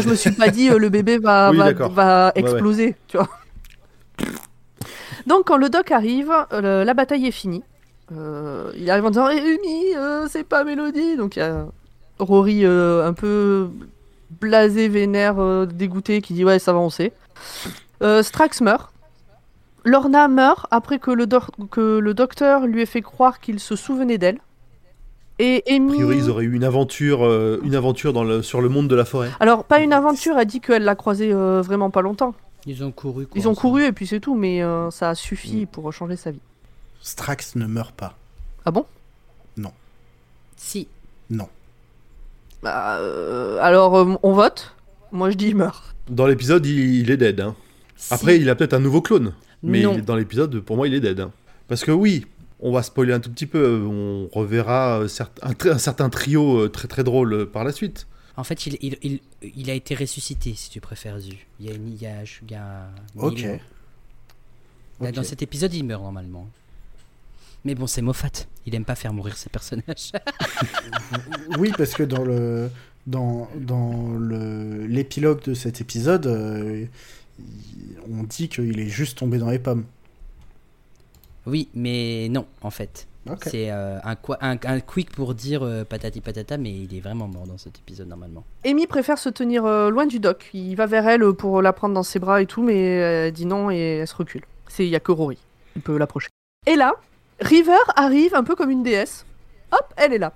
Je 0.00 0.08
me 0.08 0.14
suis 0.14 0.32
pas 0.32 0.48
dit 0.48 0.68
euh, 0.70 0.78
le 0.78 0.88
bébé 0.88 1.18
va 1.18 1.50
Oui, 1.50 1.56
va, 1.58 1.72
va 1.72 2.32
Ouais, 2.36 2.42
ouais. 2.42 2.50
exploser, 2.50 2.96
tu 3.08 3.16
vois. 3.16 3.28
Donc 5.26 5.46
quand 5.46 5.56
le 5.56 5.68
doc 5.68 5.90
arrive, 5.92 6.32
euh, 6.52 6.84
la 6.84 6.94
bataille 6.94 7.26
est 7.26 7.30
finie. 7.32 7.62
Euh, 8.12 8.70
il 8.76 8.90
arrive 8.90 9.04
en 9.06 9.10
disant 9.10 9.28
Eh, 9.30 9.38
Amy, 9.38 9.96
euh, 9.96 10.26
c'est 10.28 10.44
pas 10.44 10.64
Mélodie. 10.64 11.16
Donc 11.16 11.36
il 11.36 11.40
y 11.40 11.42
a 11.42 11.66
Rory 12.18 12.64
un 12.66 13.12
peu 13.12 13.68
blasé, 14.40 14.88
vénère, 14.88 15.66
dégoûté, 15.66 16.20
qui 16.20 16.34
dit 16.34 16.44
ouais 16.44 16.58
ça 16.58 16.72
va 16.72 16.78
on 16.80 16.90
sait. 16.90 17.12
Strax 18.22 18.60
meurt. 18.60 18.91
Lorna 19.84 20.28
meurt 20.28 20.66
après 20.70 20.98
que 20.98 21.10
le, 21.10 21.26
doc- 21.26 21.50
que 21.70 21.98
le 21.98 22.14
docteur 22.14 22.66
lui 22.66 22.82
ait 22.82 22.86
fait 22.86 23.02
croire 23.02 23.40
qu'il 23.40 23.58
se 23.60 23.76
souvenait 23.76 24.18
d'elle. 24.18 24.38
Et 25.38 25.62
A 25.68 25.74
Amy... 25.74 25.92
priori, 25.94 26.16
ils 26.18 26.30
auraient 26.30 26.44
eu 26.44 26.54
une 26.54 26.64
aventure, 26.64 27.24
euh, 27.26 27.58
une 27.64 27.74
aventure 27.74 28.12
dans 28.12 28.22
le, 28.22 28.42
sur 28.42 28.60
le 28.60 28.68
monde 28.68 28.86
de 28.88 28.94
la 28.94 29.04
forêt. 29.04 29.30
Alors 29.40 29.64
pas 29.64 29.80
une 29.80 29.92
aventure, 29.92 30.38
elle 30.38 30.46
dit 30.46 30.60
qu'elle 30.60 30.84
l'a 30.84 30.94
croisé 30.94 31.32
euh, 31.32 31.62
vraiment 31.62 31.90
pas 31.90 32.02
longtemps. 32.02 32.34
Ils 32.66 32.84
ont 32.84 32.92
couru. 32.92 33.26
quoi, 33.26 33.40
Ils 33.40 33.48
ont 33.48 33.54
couru 33.56 33.84
et 33.84 33.92
puis 33.92 34.06
c'est 34.06 34.20
tout, 34.20 34.36
mais 34.36 34.62
euh, 34.62 34.90
ça 34.90 35.08
a 35.10 35.14
suffi 35.16 35.66
pour 35.66 35.92
changer 35.92 36.14
sa 36.16 36.30
vie. 36.30 36.40
Strax 37.00 37.56
ne 37.56 37.66
meurt 37.66 37.92
pas. 37.94 38.16
Ah 38.64 38.70
bon? 38.70 38.86
Si. 40.56 40.86
Non. 41.28 41.48
Bah, 42.62 42.98
euh, 42.98 43.58
Alors 43.60 43.96
euh, 43.98 44.14
on 44.22 44.32
vote? 44.32 44.76
Moi 45.10 45.30
je 45.30 45.36
dis 45.36 45.48
il 45.48 45.56
meurt. 45.56 45.96
Dans 46.08 46.26
l'épisode, 46.28 46.64
il, 46.66 47.00
il 47.00 47.10
est 47.10 47.16
dead. 47.16 47.40
hein. 47.40 47.56
Si. 47.96 48.14
Après, 48.14 48.36
il 48.38 48.48
a 48.48 48.54
peut-être 48.54 48.74
un 48.74 48.78
nouveau 48.78 49.00
clone. 49.02 49.32
Mais 49.62 49.82
Non. 49.82 49.94
il 49.94 49.98
est- 50.00 50.02
dans 50.02 50.16
l'épisode, 50.16 50.60
pour 50.60 50.76
moi, 50.76 50.88
il 50.88 50.94
est 50.94 51.00
dead. 51.00 51.20
hein. 51.20 51.32
Parce 51.68 51.84
que 51.84 51.90
oui, 51.92 52.26
on 52.60 52.72
va 52.72 52.82
spoiler 52.82 53.12
un 53.12 53.20
tout 53.20 53.30
petit 53.30 53.46
peu. 53.46 53.80
On 53.84 54.28
reverra 54.32 55.00
euh, 55.00 55.08
un, 55.42 55.78
certain 55.78 56.10
trio 56.10 56.58
euh, 56.64 56.68
très 56.68 56.88
très 56.88 57.04
drôle 57.04 57.32
euh, 57.32 57.46
par 57.46 57.64
la 57.64 57.72
suite. 57.72 58.06
En 58.36 58.44
fait, 58.44 58.66
il, 58.66 58.78
il, 58.80 58.96
il, 59.02 59.20
il 59.56 59.70
a 59.70 59.74
été 59.74 59.94
ressuscité, 59.94 60.54
si 60.56 60.70
tu 60.70 60.80
préfères, 60.80 61.18
Zu. 61.20 61.32
Il 61.60 61.66
y 61.66 61.70
a, 61.70 61.74
une- 61.74 61.88
il 61.88 62.00
y 62.00 62.06
a, 62.06 62.22
il 62.24 62.50
y 62.50 62.54
a 62.54 62.88
Ok. 63.16 63.46
Là. 65.00 65.12
Dans 65.12 65.22
cet 65.22 65.42
épisode, 65.42 65.74
il 65.74 65.84
meurt 65.84 66.02
normalement. 66.02 66.48
Mais 67.64 67.74
bon, 67.74 67.86
c'est 67.86 68.02
Moffat. 68.02 68.28
Il 68.66 68.74
aime 68.74 68.84
pas 68.84 68.94
faire 68.94 69.12
mourir 69.12 69.36
ses 69.36 69.48
personnages. 69.50 70.12
Oui, 71.58 71.72
parce 71.76 71.94
que 71.94 72.02
dans 72.02 72.24
le 72.24 72.70
dans 73.06 73.48
dans 73.56 74.16
le 74.16 74.86
l'épilogue 74.86 75.42
de 75.44 75.54
cet 75.54 75.80
épisode, 75.80 76.26
euh, 76.26 76.86
on 78.10 78.22
dit 78.24 78.48
qu'il 78.48 78.78
est 78.80 78.88
juste 78.88 79.18
tombé 79.18 79.38
dans 79.38 79.50
les 79.50 79.58
pommes. 79.58 79.84
oui, 81.46 81.68
mais 81.74 82.28
non, 82.30 82.46
en 82.62 82.70
fait. 82.70 83.06
C'est 83.42 83.70
euh, 83.70 84.00
un, 84.02 84.16
quoi- 84.16 84.38
un, 84.40 84.56
un 84.64 84.80
quick 84.80 85.10
pour 85.12 85.34
dire 85.34 85.62
euh, 85.62 85.84
patati 85.84 86.20
patata, 86.20 86.56
mais 86.58 86.72
il 86.72 86.92
est 86.96 86.98
vraiment 87.00 87.28
mort 87.28 87.46
dans 87.46 87.56
cet 87.56 87.78
épisode 87.78 88.08
normalement. 88.08 88.42
Amy 88.66 88.88
préfère 88.88 89.16
se 89.16 89.28
tenir 89.28 89.64
euh, 89.64 89.90
loin 89.90 90.06
du 90.06 90.18
doc. 90.18 90.50
Il 90.54 90.74
va 90.74 90.86
vers 90.86 91.06
elle 91.08 91.32
pour 91.32 91.62
la 91.62 91.72
prendre 91.72 91.94
dans 91.94 92.02
ses 92.02 92.18
bras 92.18 92.42
et 92.42 92.46
tout, 92.46 92.62
mais 92.64 92.76
elle 92.82 93.32
dit 93.32 93.46
non 93.46 93.70
et 93.70 93.98
elle 94.00 94.08
se 94.08 94.16
recule. 94.16 94.42
C'est 94.66 94.84
il 94.84 94.90
y 94.90 94.96
a 94.96 95.00
que 95.00 95.12
Rory. 95.12 95.38
Il 95.76 95.82
peut 95.82 95.96
l'approcher. 95.98 96.28
Et 96.66 96.74
là, 96.74 96.94
River 97.40 97.78
arrive 97.94 98.34
un 98.34 98.42
peu 98.42 98.56
comme 98.56 98.70
une 98.70 98.82
déesse. 98.82 99.24
Hop, 99.70 99.94
elle 99.96 100.12
est 100.14 100.18
là. 100.18 100.32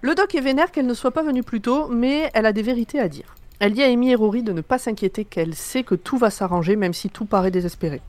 Le 0.00 0.14
doc 0.14 0.34
est 0.34 0.40
vénère 0.40 0.72
qu'elle 0.72 0.86
ne 0.86 0.94
soit 0.94 1.10
pas 1.12 1.22
venue 1.22 1.42
plus 1.42 1.60
tôt, 1.60 1.88
mais 1.88 2.30
elle 2.32 2.46
a 2.46 2.52
des 2.54 2.62
vérités 2.62 2.98
à 2.98 3.08
dire. 3.08 3.34
Elle 3.60 3.74
dit 3.74 3.82
à 3.82 3.86
Amy 3.86 4.10
et 4.10 4.14
Rory 4.16 4.42
de 4.42 4.52
ne 4.52 4.60
pas 4.60 4.78
s'inquiéter, 4.78 5.24
qu'elle 5.24 5.54
sait 5.54 5.84
que 5.84 5.94
tout 5.94 6.18
va 6.18 6.30
s'arranger, 6.30 6.74
même 6.76 6.92
si 6.94 7.10
tout 7.10 7.24
paraît 7.26 7.50
désespéré. 7.52 8.00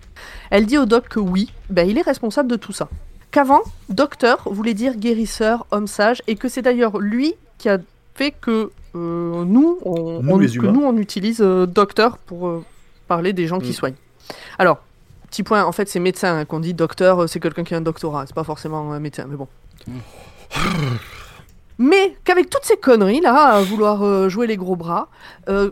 Elle 0.49 0.65
dit 0.65 0.77
au 0.79 0.85
doc 0.85 1.07
que 1.09 1.19
oui, 1.19 1.51
ben 1.69 1.87
il 1.87 1.97
est 1.97 2.01
responsable 2.03 2.49
de 2.49 2.55
tout 2.55 2.71
ça. 2.73 2.89
Qu'avant, 3.31 3.61
docteur 3.89 4.41
voulait 4.51 4.73
dire 4.73 4.95
guérisseur, 4.95 5.65
homme 5.71 5.87
sage, 5.87 6.21
et 6.27 6.35
que 6.35 6.47
c'est 6.49 6.61
d'ailleurs 6.63 6.97
lui 6.99 7.35
qui 7.59 7.69
a 7.69 7.77
fait 8.15 8.31
que 8.31 8.71
euh, 8.95 9.43
nous, 9.45 9.79
on, 9.85 10.21
Nous, 10.21 10.31
on- 10.31 10.37
les 10.37 10.47
que 10.57 10.65
nous, 10.67 10.83
on 10.83 10.97
utilise 10.97 11.41
euh, 11.41 11.65
docteur 11.65 12.17
pour 12.19 12.47
euh, 12.47 12.63
parler 13.07 13.33
des 13.33 13.47
gens 13.47 13.59
qui 13.59 13.69
Mm. 13.71 13.73
soignent. 13.73 13.95
Alors, 14.59 14.79
petit 15.29 15.41
point, 15.43 15.63
en 15.65 15.71
fait, 15.71 15.89
c'est 15.89 15.99
médecin 15.99 16.37
hein, 16.37 16.45
qu'on 16.45 16.59
dit 16.59 16.73
docteur, 16.75 17.27
c'est 17.27 17.39
quelqu'un 17.39 17.63
qui 17.63 17.73
a 17.73 17.77
un 17.77 17.81
doctorat, 17.81 18.25
c'est 18.27 18.35
pas 18.35 18.43
forcément 18.43 18.91
un 18.93 18.99
médecin, 18.99 19.25
mais 19.29 19.35
bon. 19.35 19.47
mais 21.77 22.15
qu'avec 22.23 22.49
toutes 22.49 22.63
ces 22.65 22.77
conneries 22.77 23.21
là, 23.21 23.55
à 23.55 23.61
vouloir 23.61 24.03
euh, 24.03 24.29
jouer 24.29 24.47
les 24.47 24.57
gros 24.57 24.75
bras, 24.75 25.09
euh, 25.49 25.71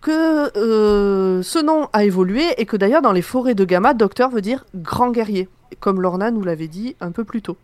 que 0.00 0.56
euh, 0.56 1.42
ce 1.42 1.58
nom 1.58 1.88
a 1.92 2.04
évolué 2.04 2.44
et 2.58 2.66
que 2.66 2.76
d'ailleurs 2.76 3.02
dans 3.02 3.12
les 3.12 3.22
forêts 3.22 3.54
de 3.54 3.64
Gamma, 3.64 3.94
docteur 3.94 4.30
veut 4.30 4.40
dire 4.40 4.64
grand 4.74 5.10
guerrier, 5.10 5.48
comme 5.78 6.00
Lorna 6.00 6.30
nous 6.30 6.42
l'avait 6.42 6.68
dit 6.68 6.96
un 7.00 7.10
peu 7.10 7.24
plus 7.24 7.42
tôt. 7.42 7.56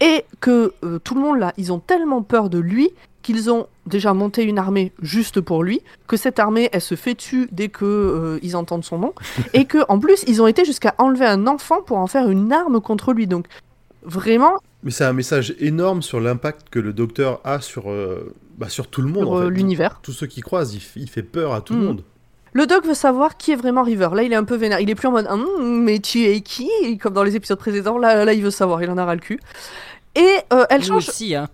Et 0.00 0.24
que 0.40 0.74
tout 1.04 1.14
le 1.14 1.20
monde 1.22 1.38
là, 1.38 1.54
ils 1.56 1.72
ont 1.72 1.78
tellement 1.78 2.20
peur 2.20 2.50
de 2.50 2.58
lui 2.58 2.90
qu'ils 3.26 3.50
ont 3.50 3.66
déjà 3.86 4.14
monté 4.14 4.44
une 4.44 4.56
armée 4.56 4.92
juste 5.02 5.40
pour 5.40 5.64
lui, 5.64 5.80
que 6.06 6.16
cette 6.16 6.38
armée 6.38 6.68
elle 6.72 6.80
se 6.80 6.94
fait 6.94 7.14
dessus 7.14 7.48
dès 7.50 7.68
que 7.68 7.84
euh, 7.84 8.38
ils 8.40 8.54
entendent 8.54 8.84
son 8.84 8.98
nom, 8.98 9.14
et 9.52 9.64
que 9.64 9.78
en 9.88 9.98
plus 9.98 10.22
ils 10.28 10.40
ont 10.40 10.46
été 10.46 10.64
jusqu'à 10.64 10.94
enlever 10.98 11.26
un 11.26 11.48
enfant 11.48 11.82
pour 11.82 11.98
en 11.98 12.06
faire 12.06 12.30
une 12.30 12.52
arme 12.52 12.80
contre 12.80 13.12
lui. 13.12 13.26
Donc 13.26 13.48
vraiment 14.04 14.52
Mais 14.86 14.92
c'est 14.92 15.04
un 15.04 15.12
message 15.12 15.54
énorme 15.58 16.00
sur 16.00 16.20
l'impact 16.20 16.68
que 16.70 16.78
le 16.78 16.92
docteur 16.94 17.40
a 17.44 17.60
sur, 17.60 17.90
euh, 17.90 18.32
bah, 18.56 18.68
sur 18.68 18.86
tout 18.86 19.02
le 19.02 19.08
monde. 19.08 19.24
sur 19.24 19.32
en 19.32 19.38
euh, 19.40 19.44
fait. 19.48 19.50
l'univers. 19.50 19.98
Tous 20.00 20.12
ceux 20.12 20.26
qui 20.28 20.40
croisent, 20.40 20.72
il, 20.74 20.78
f- 20.80 20.92
il 20.96 21.10
fait 21.10 21.24
peur 21.24 21.52
à 21.54 21.60
tout 21.60 21.74
Mhm. 21.74 21.80
le 21.80 21.86
monde. 21.86 22.02
Le 22.52 22.66
doc 22.66 22.86
veut 22.86 22.94
savoir 22.94 23.36
qui 23.36 23.50
est 23.52 23.56
vraiment 23.56 23.82
River. 23.82 24.08
Là, 24.14 24.22
il 24.22 24.32
est 24.32 24.36
un 24.36 24.44
peu 24.44 24.54
vénère. 24.56 24.80
Il 24.80 24.88
est 24.88 24.94
plus 24.94 25.08
en 25.08 25.12
mode 25.12 25.26
Hum, 25.28 25.82
mais 25.82 25.98
tu 25.98 26.22
es 26.24 26.40
qui? 26.40 26.70
Comme 27.02 27.12
dans 27.12 27.24
les 27.24 27.34
épisodes 27.36 27.58
précédents. 27.58 27.98
Là, 27.98 28.24
là, 28.24 28.32
il 28.32 28.42
veut 28.42 28.50
savoir. 28.52 28.82
Il 28.82 28.88
en 28.88 28.96
a 28.96 29.04
ras 29.04 29.14
le 29.16 29.20
cul. 29.20 29.40
Et 30.14 30.38
euh, 30.54 30.64
elle 30.70 30.82
change. 30.82 31.08
aussi, 31.10 31.34
hein. 31.34 31.48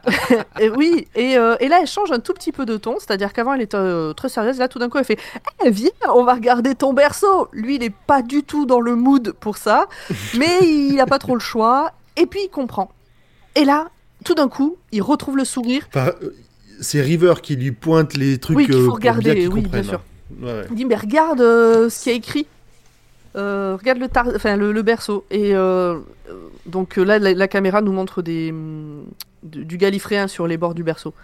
et 0.60 0.70
oui. 0.70 1.06
Et, 1.14 1.36
euh, 1.36 1.56
et 1.60 1.68
là, 1.68 1.80
elle 1.82 1.86
change 1.86 2.10
un 2.12 2.20
tout 2.20 2.32
petit 2.32 2.52
peu 2.52 2.64
de 2.64 2.78
ton. 2.78 2.94
C'est-à-dire 2.98 3.34
qu'avant, 3.34 3.52
elle 3.52 3.60
était 3.60 3.76
euh, 3.76 4.14
très 4.14 4.30
sérieuse. 4.30 4.58
Là, 4.58 4.68
tout 4.68 4.78
d'un 4.78 4.88
coup, 4.88 4.96
elle 4.96 5.04
fait 5.04 5.18
Eh, 5.66 5.70
Viens, 5.70 5.90
on 6.14 6.24
va 6.24 6.32
regarder 6.34 6.74
ton 6.74 6.94
berceau. 6.94 7.48
Lui, 7.52 7.74
il 7.74 7.82
est 7.82 7.92
pas 8.06 8.22
du 8.22 8.42
tout 8.44 8.64
dans 8.64 8.80
le 8.80 8.94
mood 8.94 9.32
pour 9.40 9.58
ça. 9.58 9.86
mais 10.38 10.60
il 10.62 10.98
a 11.00 11.06
pas 11.06 11.18
trop 11.18 11.34
le 11.34 11.40
choix. 11.40 11.92
Et 12.20 12.26
puis, 12.26 12.40
il 12.44 12.48
comprend. 12.50 12.90
Et 13.54 13.64
là, 13.64 13.88
tout 14.24 14.34
d'un 14.34 14.48
coup, 14.48 14.76
il 14.92 15.02
retrouve 15.02 15.36
le 15.36 15.44
sourire. 15.44 15.86
Enfin, 15.88 16.12
euh, 16.22 16.34
c'est 16.80 17.00
River 17.00 17.34
qui 17.42 17.56
lui 17.56 17.72
pointe 17.72 18.16
les 18.16 18.38
trucs 18.38 18.56
Oui, 18.56 18.64
qu'il 18.66 18.74
faut 18.74 18.80
euh, 18.80 18.86
pour 18.86 18.94
regarder, 18.96 19.34
bien 19.34 19.48
oui, 19.48 19.62
bien 19.62 19.82
sûr. 19.82 20.00
Ouais. 20.40 20.64
Il 20.70 20.76
dit 20.76 20.84
mais 20.84 20.94
regarde 20.96 21.40
euh, 21.40 21.88
ce 21.88 22.02
qu'il 22.02 22.12
y 22.12 22.14
a 22.14 22.18
écrit. 22.18 22.46
Euh, 23.36 23.76
regarde 23.78 23.98
le, 23.98 24.08
tar- 24.08 24.28
enfin, 24.34 24.56
le, 24.56 24.72
le 24.72 24.82
berceau. 24.82 25.24
Et 25.30 25.54
euh, 25.54 25.98
Donc 26.66 26.96
là, 26.96 27.18
la, 27.18 27.32
la 27.34 27.48
caméra 27.48 27.80
nous 27.82 27.92
montre 27.92 28.20
des, 28.22 28.50
hum, 28.50 29.04
du 29.42 29.64
du 29.64 29.76
galifréen 29.78 30.26
sur 30.28 30.46
les 30.46 30.56
bords 30.56 30.74
du 30.74 30.82
berceau. 30.82 31.14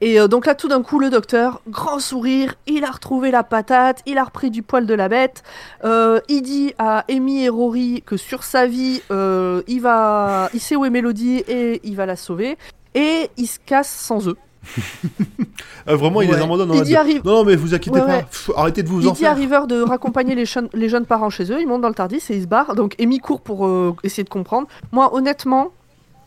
Et 0.00 0.20
euh, 0.20 0.28
donc 0.28 0.46
là, 0.46 0.54
tout 0.54 0.68
d'un 0.68 0.82
coup, 0.82 0.98
le 1.00 1.10
docteur, 1.10 1.60
grand 1.68 1.98
sourire, 1.98 2.54
il 2.68 2.84
a 2.84 2.90
retrouvé 2.90 3.30
la 3.32 3.42
patate, 3.42 4.00
il 4.06 4.16
a 4.18 4.24
repris 4.24 4.50
du 4.50 4.62
poil 4.62 4.86
de 4.86 4.94
la 4.94 5.08
bête. 5.08 5.42
Euh, 5.84 6.20
il 6.28 6.42
dit 6.42 6.72
à 6.78 7.04
Amy 7.10 7.44
et 7.44 7.48
Rory 7.48 8.02
que 8.06 8.16
sur 8.16 8.44
sa 8.44 8.66
vie, 8.66 9.02
euh, 9.10 9.60
il, 9.66 9.80
va... 9.80 10.50
il 10.54 10.60
sait 10.60 10.76
où 10.76 10.84
est 10.84 10.90
Mélodie 10.90 11.38
et 11.48 11.80
il 11.82 11.96
va 11.96 12.06
la 12.06 12.14
sauver. 12.16 12.56
Et 12.94 13.28
il 13.36 13.46
se 13.46 13.58
casse 13.64 13.90
sans 13.90 14.28
eux. 14.28 14.36
Vraiment, 15.86 16.20
il 16.22 16.28
Ouais. 16.30 16.36
les 16.36 16.42
abandonne. 16.42 16.70
Il 16.72 16.76
mode 16.76 16.84
dit 16.84 16.92
de- 16.92 16.96
arrive- 16.96 17.24
Non, 17.24 17.44
mais 17.44 17.56
vous 17.56 17.74
inquiétez 17.74 17.98
Ouais, 18.00 18.06
pas. 18.06 18.16
ouais. 18.18 18.22
Pff, 18.22 18.50
arrêtez 18.56 18.82
de 18.82 18.88
vous 18.88 19.00
Il 19.00 19.08
en 19.08 19.12
dit 19.12 19.24
à 19.26 19.30
faire. 19.30 19.36
River 19.36 19.60
de 19.68 19.82
raccompagner 19.82 20.34
les, 20.34 20.44
jeunes- 20.44 20.68
les 20.74 20.88
jeunes 20.88 21.06
parents 21.06 21.30
chez 21.30 21.50
eux, 21.52 21.60
ils 21.60 21.66
montent 21.66 21.82
dans 21.82 21.88
le 21.88 21.94
Tardis 21.94 22.22
et 22.30 22.36
ils 22.36 22.42
se 22.42 22.46
barrent. 22.46 22.74
Donc 22.74 22.94
Amy 23.00 23.18
court 23.18 23.40
pour 23.40 23.96
essayer 24.04 24.24
de 24.24 24.28
comprendre. 24.28 24.68
Moi, 24.92 25.14
honnêtement, 25.14 25.68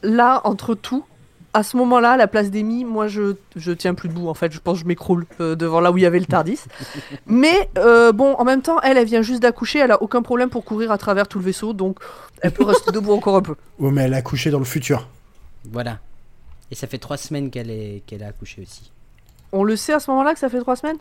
là, 0.03 0.41
entre 0.43 0.73
tout, 0.75 1.03
à 1.53 1.63
ce 1.63 1.75
moment-là, 1.77 2.11
à 2.11 2.17
la 2.17 2.27
place 2.27 2.49
d'Amy, 2.49 2.85
moi, 2.85 3.07
je, 3.07 3.35
je 3.55 3.71
tiens 3.71 3.93
plus 3.93 4.09
debout. 4.09 4.29
En 4.29 4.33
fait, 4.33 4.51
je 4.51 4.59
pense 4.59 4.77
que 4.77 4.81
je 4.83 4.87
m'écroule 4.87 5.25
euh, 5.39 5.55
devant 5.55 5.81
là 5.81 5.91
où 5.91 5.97
il 5.97 6.03
y 6.03 6.05
avait 6.05 6.19
le 6.19 6.25
Tardis. 6.25 6.59
Mais 7.27 7.69
euh, 7.77 8.11
bon, 8.11 8.33
en 8.35 8.43
même 8.43 8.61
temps, 8.61 8.79
elle, 8.81 8.97
elle 8.97 9.05
vient 9.05 9.21
juste 9.21 9.41
d'accoucher, 9.41 9.79
elle 9.79 9.91
a 9.91 10.01
aucun 10.01 10.21
problème 10.21 10.49
pour 10.49 10.63
courir 10.63 10.91
à 10.91 10.97
travers 10.97 11.27
tout 11.27 11.39
le 11.39 11.45
vaisseau, 11.45 11.73
donc 11.73 11.99
elle 12.41 12.51
peut 12.51 12.63
rester 12.63 12.91
debout 12.91 13.13
encore 13.13 13.35
un 13.35 13.41
peu. 13.41 13.55
Ouais, 13.79 13.91
mais 13.91 14.03
elle 14.03 14.13
a 14.13 14.21
couché 14.21 14.49
dans 14.49 14.59
le 14.59 14.65
futur. 14.65 15.07
Voilà. 15.71 15.99
Et 16.71 16.75
ça 16.75 16.87
fait 16.87 16.97
trois 16.97 17.17
semaines 17.17 17.51
qu'elle 17.51 17.69
est 17.69 18.01
qu'elle 18.07 18.23
a 18.23 18.27
accouché 18.27 18.61
aussi. 18.61 18.91
On 19.51 19.63
le 19.63 19.75
sait 19.75 19.93
à 19.93 19.99
ce 19.99 20.09
moment-là 20.11 20.33
que 20.33 20.39
ça 20.39 20.49
fait 20.49 20.59
trois 20.59 20.75
semaines? 20.75 20.97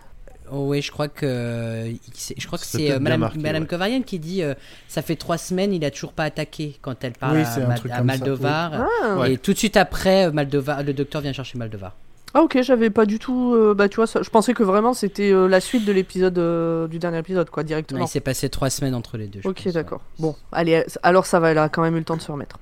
Oh 0.52 0.66
oui, 0.68 0.82
je 0.82 0.90
crois 0.90 1.08
que 1.08 1.92
c'est- 2.12 2.34
je 2.40 2.46
crois 2.46 2.58
que 2.58 2.64
C'est 2.64 2.90
euh, 2.92 2.98
Madame, 2.98 3.20
marqué, 3.20 3.38
Madame 3.38 3.62
ouais. 3.62 3.68
Kovarian 3.68 4.02
qui 4.02 4.18
dit 4.18 4.42
euh, 4.42 4.54
ça 4.88 5.02
fait 5.02 5.16
trois 5.16 5.38
semaines, 5.38 5.72
il 5.72 5.84
a 5.84 5.90
toujours 5.90 6.12
pas 6.12 6.24
attaqué 6.24 6.76
quand 6.82 7.04
elle 7.04 7.12
parle 7.12 7.36
Oui, 7.36 7.42
à, 7.44 7.58
Ma- 7.66 7.76
ça, 7.76 8.02
Maldovar. 8.02 8.72
Ah, 9.04 9.16
Ouais. 9.16 9.32
Et 9.34 9.38
tout 9.38 9.52
de 9.52 9.58
suite 9.58 9.76
après, 9.76 10.26
euh, 10.26 10.32
Maldovar, 10.32 10.82
le 10.82 10.92
docteur 10.92 11.20
vient 11.20 11.32
chercher 11.32 11.56
Maldovar. 11.58 11.94
Ah, 12.34 12.42
ok, 12.42 12.62
j'avais 12.62 12.90
pas 12.90 13.06
du 13.06 13.18
tout... 13.18 13.54
euh, 13.56 13.74
bah 13.74 13.88
tu 13.88 13.96
vois, 13.96 14.06
ça- 14.06 14.22
je 14.22 14.30
pensais 14.30 14.54
que 14.54 14.62
vraiment 14.62 14.94
c'était 14.94 15.32
euh, 15.32 15.48
la 15.48 15.60
suite 15.60 15.84
de 15.84 15.90
l'épisode 15.92 16.38
euh, 16.38 16.86
du 16.86 16.98
dernier 17.00 17.18
épisode, 17.18 17.50
quoi, 17.50 17.62
directement. 17.64 18.04
il 18.04 18.08
s'est 18.08 18.20
passé 18.20 18.48
trois 18.48 18.70
semaines 18.70 18.94
entre 18.94 19.16
les 19.16 19.26
deux. 19.26 19.40
je 19.42 19.48
Ok, 19.48 19.66
d'accord. 19.68 20.00
Bon, 20.20 20.36
allez, 20.52 20.84
alors 21.02 21.26
ça 21.26 21.40
va, 21.40 21.50
elle 21.50 21.58
a 21.58 21.68
quand 21.68 21.82
même 21.82 21.96
eu 21.96 21.98
le 21.98 22.04
temps 22.04 22.16
de 22.16 22.22
se 22.22 22.30
remettre. 22.30 22.58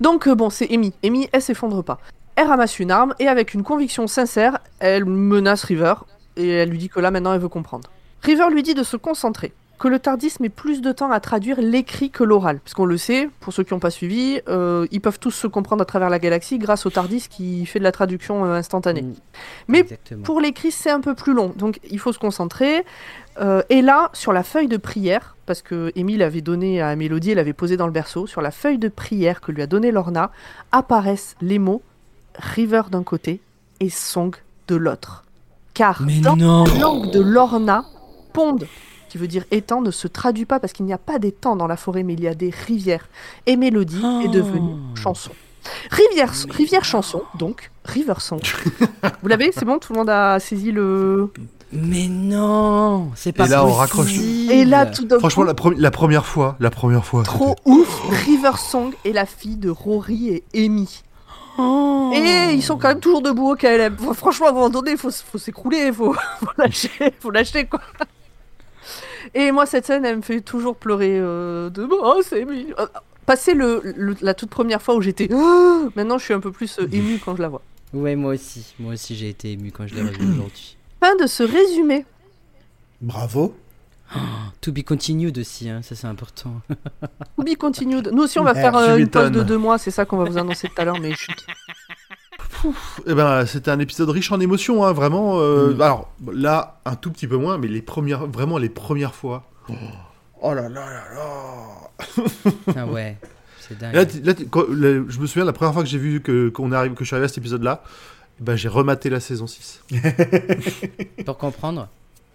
Donc, 0.00 0.26
euh, 0.28 0.34
bon, 0.34 0.50
c'est 0.50 0.72
Amy. 0.72 0.92
Amy, 1.04 1.28
elle 1.32 1.42
s'effondre 1.42 1.82
pas. 1.82 1.98
Elle 2.36 2.46
ramasse 2.48 2.78
une 2.78 2.90
arme 2.90 3.14
et 3.20 3.28
avec 3.28 3.54
une 3.54 3.62
conviction 3.62 4.06
sincère, 4.06 4.58
elle 4.80 5.04
menace 5.04 5.64
River 5.64 5.94
et 6.36 6.48
elle 6.48 6.70
lui 6.70 6.78
dit 6.78 6.88
que 6.88 7.00
là, 7.00 7.10
maintenant, 7.10 7.32
elle 7.32 7.40
veut 7.40 7.48
comprendre. 7.48 7.90
River 8.22 8.46
lui 8.50 8.62
dit 8.62 8.74
de 8.74 8.82
se 8.82 8.96
concentrer, 8.96 9.52
que 9.78 9.88
le 9.88 9.98
Tardis 9.98 10.34
met 10.40 10.48
plus 10.48 10.80
de 10.80 10.92
temps 10.92 11.10
à 11.10 11.20
traduire 11.20 11.60
l'écrit 11.60 12.10
que 12.10 12.24
l'oral. 12.24 12.60
Puisqu'on 12.60 12.86
le 12.86 12.96
sait, 12.96 13.28
pour 13.40 13.52
ceux 13.52 13.64
qui 13.64 13.74
n'ont 13.74 13.80
pas 13.80 13.90
suivi, 13.90 14.40
euh, 14.48 14.86
ils 14.92 15.00
peuvent 15.00 15.18
tous 15.18 15.32
se 15.32 15.46
comprendre 15.46 15.82
à 15.82 15.84
travers 15.84 16.10
la 16.10 16.18
galaxie 16.18 16.58
grâce 16.58 16.86
au 16.86 16.90
Tardis 16.90 17.26
qui 17.28 17.66
fait 17.66 17.80
de 17.80 17.84
la 17.84 17.92
traduction 17.92 18.44
euh, 18.44 18.54
instantanée. 18.54 19.04
Mais 19.68 19.80
Exactement. 19.80 20.22
pour 20.22 20.40
l'écrit, 20.40 20.70
c'est 20.70 20.90
un 20.90 21.00
peu 21.00 21.14
plus 21.14 21.34
long, 21.34 21.52
donc 21.56 21.80
il 21.90 21.98
faut 21.98 22.12
se 22.12 22.18
concentrer. 22.18 22.84
Euh, 23.40 23.62
et 23.68 23.82
là, 23.82 24.10
sur 24.12 24.32
la 24.32 24.42
feuille 24.42 24.68
de 24.68 24.76
prière, 24.76 25.36
parce 25.44 25.60
que 25.60 25.92
Émile 25.96 26.22
avait 26.22 26.40
donné 26.40 26.80
à 26.80 26.94
Mélodie, 26.94 27.32
elle 27.32 27.38
avait 27.38 27.52
posé 27.52 27.76
dans 27.76 27.86
le 27.86 27.92
berceau, 27.92 28.26
sur 28.26 28.40
la 28.40 28.52
feuille 28.52 28.78
de 28.78 28.88
prière 28.88 29.40
que 29.40 29.52
lui 29.52 29.60
a 29.60 29.66
donné 29.66 29.90
Lorna, 29.90 30.30
apparaissent 30.72 31.36
les 31.40 31.58
mots 31.58 31.82
River 32.36 32.82
d'un 32.90 33.02
côté 33.02 33.40
et 33.80 33.90
Song 33.90 34.34
de 34.68 34.76
l'autre. 34.76 35.24
Car 35.74 36.02
Mais 36.02 36.18
dans 36.20 36.36
non 36.36 36.64
la 36.64 36.74
langue 36.78 37.10
de 37.10 37.20
Lorna, 37.20 37.84
Pond, 38.32 38.58
qui 39.08 39.18
veut 39.18 39.26
dire 39.28 39.44
étang, 39.50 39.80
ne 39.80 39.90
se 39.90 40.06
traduit 40.08 40.44
pas 40.44 40.60
parce 40.60 40.72
qu'il 40.72 40.86
n'y 40.86 40.92
a 40.92 40.98
pas 40.98 41.18
d'étang 41.18 41.56
dans 41.56 41.66
la 41.66 41.76
forêt, 41.76 42.02
mais 42.02 42.14
il 42.14 42.20
y 42.20 42.28
a 42.28 42.34
des 42.34 42.50
rivières. 42.50 43.08
Et 43.46 43.56
Mélodie 43.56 44.02
est 44.24 44.28
devenue 44.28 44.74
chanson. 44.94 45.30
Rivière, 45.90 46.30
rivière 46.50 46.84
chanson, 46.84 47.22
donc 47.38 47.70
River 47.86 48.14
Song. 48.18 48.40
Vous 49.22 49.28
l'avez 49.28 49.50
C'est 49.50 49.64
bon 49.64 49.78
Tout 49.78 49.94
le 49.94 49.98
monde 50.00 50.10
a 50.10 50.38
saisi 50.38 50.72
le. 50.72 51.30
Mais 51.72 52.06
non 52.06 53.10
C'est 53.16 53.32
pas 53.32 53.46
Et 53.46 53.48
là, 53.48 53.64
on 53.66 53.72
raccroche 53.72 54.12
Et 54.50 54.64
là, 54.66 54.84
tout 54.86 55.06
d'un 55.06 55.18
Franchement, 55.18 55.42
coup, 55.42 55.46
la, 55.48 55.54
pre- 55.54 55.74
la 55.80 55.90
première 55.90 56.26
fois, 56.26 56.56
la 56.60 56.70
première 56.70 57.04
fois. 57.04 57.22
trop 57.22 57.56
ouf, 57.64 58.02
River 58.26 58.52
Song 58.58 58.92
est 59.04 59.12
la 59.12 59.24
fille 59.26 59.56
de 59.56 59.70
Rory 59.70 60.42
et 60.52 60.64
Amy. 60.66 61.02
Oh. 61.58 62.12
Et 62.14 62.52
ils 62.54 62.62
sont 62.62 62.76
quand 62.78 62.88
même 62.88 63.00
toujours 63.00 63.22
debout 63.22 63.52
au 63.52 63.54
KLM. 63.56 63.96
Faut- 63.96 64.14
Franchement, 64.14 64.46
à 64.46 64.50
un 64.50 64.52
moment 64.52 64.70
donné, 64.70 64.92
il 64.92 64.96
faut, 64.98 65.10
s'écrouler, 65.10 65.92
faut, 65.92 66.12
faut 66.40 66.46
lâcher, 66.58 66.90
faut 67.20 67.30
lâcher 67.30 67.66
quoi. 67.66 67.80
Et 69.34 69.50
moi, 69.52 69.64
cette 69.66 69.86
scène, 69.86 70.04
elle 70.04 70.16
me 70.18 70.22
fait 70.22 70.40
toujours 70.40 70.76
pleurer 70.76 71.16
euh, 71.18 71.70
de 71.70 71.88
oh, 71.90 72.20
c'est 72.28 72.44
mignon. 72.44 72.74
Euh, 72.78 72.86
Passer 73.26 73.54
le, 73.54 73.80
le- 73.96 74.16
la 74.20 74.34
toute 74.34 74.50
première 74.50 74.82
fois 74.82 74.94
où 74.96 75.00
j'étais. 75.00 75.28
Oh 75.32 75.88
Maintenant, 75.96 76.18
je 76.18 76.24
suis 76.24 76.34
un 76.34 76.40
peu 76.40 76.52
plus 76.52 76.78
euh, 76.78 76.86
émue 76.92 77.18
quand 77.24 77.34
je 77.36 77.40
la 77.42 77.48
vois. 77.48 77.62
Ouais, 77.94 78.16
moi 78.16 78.34
aussi. 78.34 78.74
Moi 78.78 78.92
aussi, 78.94 79.14
j'ai 79.16 79.30
été 79.30 79.52
ému 79.52 79.70
quand 79.72 79.86
je 79.86 79.94
l'ai 79.94 80.02
revu 80.02 80.30
aujourd'hui. 80.32 80.76
Fin 81.00 81.16
de 81.16 81.26
ce 81.26 81.42
résumé. 81.42 82.04
Bravo. 83.00 83.54
To 84.60 84.72
be 84.72 84.82
continued 84.82 85.36
aussi, 85.38 85.68
hein, 85.68 85.82
ça 85.82 85.94
c'est 85.94 86.06
important. 86.06 86.60
To 87.36 87.42
be 87.44 87.54
continued. 87.58 88.08
Nous 88.12 88.22
aussi, 88.22 88.38
on 88.38 88.44
va 88.44 88.52
Eh, 88.52 88.60
faire 88.60 88.74
euh, 88.76 88.96
une 88.96 89.08
pause 89.08 89.30
de 89.30 89.42
deux 89.42 89.58
mois. 89.58 89.76
C'est 89.78 89.90
ça 89.90 90.04
qu'on 90.06 90.16
va 90.16 90.24
vous 90.24 90.38
annoncer 90.38 90.68
tout 90.68 90.80
à 90.80 90.84
l'heure, 90.84 90.98
mais 91.00 91.12
chut. 91.14 91.46
Eh 93.06 93.14
ben, 93.14 93.44
c'était 93.44 93.70
un 93.70 93.78
épisode 93.78 94.08
riche 94.10 94.32
en 94.32 94.40
émotions, 94.40 94.84
hein, 94.84 94.92
vraiment. 94.92 95.38
euh, 95.40 95.74
Mm. 95.74 95.80
Alors 95.82 96.12
là, 96.32 96.80
un 96.86 96.96
tout 96.96 97.10
petit 97.10 97.26
peu 97.26 97.36
moins, 97.36 97.58
mais 97.58 97.68
les 97.68 97.82
premières, 97.82 98.26
vraiment 98.26 98.56
les 98.58 98.70
premières 98.70 99.14
fois. 99.14 99.50
Oh 100.40 100.52
là 100.54 100.68
là 100.68 100.86
là 100.86 101.04
là. 101.14 102.24
Ah 102.76 102.86
ouais, 102.86 103.16
c'est 103.60 103.76
dingue. 103.78 103.94
Là, 103.94 104.04
quand- 104.50 104.64
je 104.70 105.18
me 105.20 105.26
souviens 105.26 105.44
la 105.44 105.52
première 105.52 105.74
fois 105.74 105.82
que 105.82 105.88
j'ai 105.88 105.98
vu 105.98 106.20
que 106.22 106.48
qu'on 106.48 106.72
arrive, 106.72 106.94
que 106.94 107.04
je 107.04 107.08
suis 107.08 107.14
arrivé 107.14 107.26
à 107.26 107.28
cet 107.28 107.38
épisode-là, 107.38 107.82
ben, 108.40 108.56
j'ai 108.56 108.68
rematé 108.68 109.10
la 109.10 109.20
saison 109.20 109.46
6. 109.46 109.82
Pour 111.26 111.36
comprendre. 111.38 111.88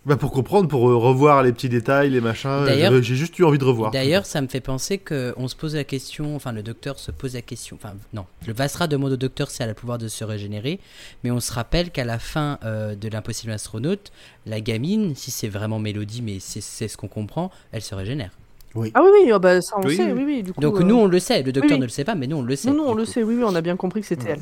Bah 0.05 0.15
pour 0.15 0.31
comprendre, 0.31 0.69
pour 0.69 0.89
euh, 0.89 0.95
revoir 0.95 1.43
les 1.43 1.51
petits 1.51 1.67
détails, 1.67 2.09
les 2.09 2.21
machins. 2.21 2.49
Euh, 2.49 3.01
j'ai 3.01 3.15
juste 3.15 3.37
eu 3.37 3.43
envie 3.43 3.57
de 3.57 3.65
revoir. 3.65 3.91
D'ailleurs, 3.91 4.25
ça 4.25 4.41
me 4.41 4.47
fait 4.47 4.61
penser 4.61 4.97
que 4.97 5.33
on 5.35 5.47
se 5.49 5.55
pose 5.55 5.75
la 5.75 5.83
question, 5.83 6.35
enfin 6.35 6.53
le 6.53 6.63
docteur 6.63 6.97
se 6.99 7.11
pose 7.11 7.33
la 7.33 7.41
question, 7.41 7.77
enfin 7.79 7.93
non, 8.13 8.25
le 8.47 8.53
Vasra 8.53 8.87
demande 8.87 9.11
au 9.11 9.17
docteur 9.17 9.51
si 9.51 9.61
elle 9.61 9.67
a 9.69 9.71
le 9.71 9.75
pouvoir 9.75 9.97
de 9.97 10.07
se 10.07 10.23
régénérer, 10.23 10.79
mais 11.23 11.31
on 11.31 11.41
se 11.41 11.51
rappelle 11.51 11.91
qu'à 11.91 12.05
la 12.05 12.17
fin 12.17 12.59
euh, 12.63 12.95
de 12.95 13.09
l'impossible 13.09 13.51
astronaute, 13.51 14.11
la 14.45 14.61
gamine, 14.61 15.15
si 15.15 15.31
c'est 15.31 15.49
vraiment 15.49 15.79
Mélodie, 15.79 16.21
mais 16.21 16.37
c'est 16.39 16.61
c'est 16.61 16.87
ce 16.87 16.95
qu'on 16.95 17.09
comprend, 17.09 17.51
elle 17.73 17.81
se 17.81 17.93
régénère. 17.93 18.31
Ah 18.75 19.01
oui, 19.03 19.09
oui, 19.25 19.31
ah 19.33 19.39
bah, 19.39 19.61
ça 19.61 19.75
on 19.77 19.85
Oui, 19.85 19.97
sait, 19.97 20.05
oui. 20.05 20.11
oui, 20.15 20.23
oui. 20.25 20.43
Du 20.43 20.53
coup, 20.53 20.61
Donc 20.61 20.79
euh, 20.79 20.83
nous 20.83 20.95
on 20.95 21.07
le 21.07 21.19
sait, 21.19 21.43
le 21.43 21.51
docteur 21.51 21.73
oui. 21.73 21.79
ne 21.79 21.85
le 21.85 21.89
sait 21.89 22.05
pas, 22.05 22.15
mais 22.15 22.27
nous 22.27 22.37
on 22.37 22.41
le 22.41 22.55
sait. 22.55 22.69
nous, 22.69 22.77
nous, 22.77 22.83
on 22.83 22.93
le 22.93 23.03
sait, 23.05 23.21
oui, 23.23 23.35
oui, 23.35 23.43
on 23.45 23.55
a 23.55 23.61
bien 23.61 23.75
compris 23.75 23.99
que 24.01 24.07
c'était 24.07 24.29
elle. 24.31 24.39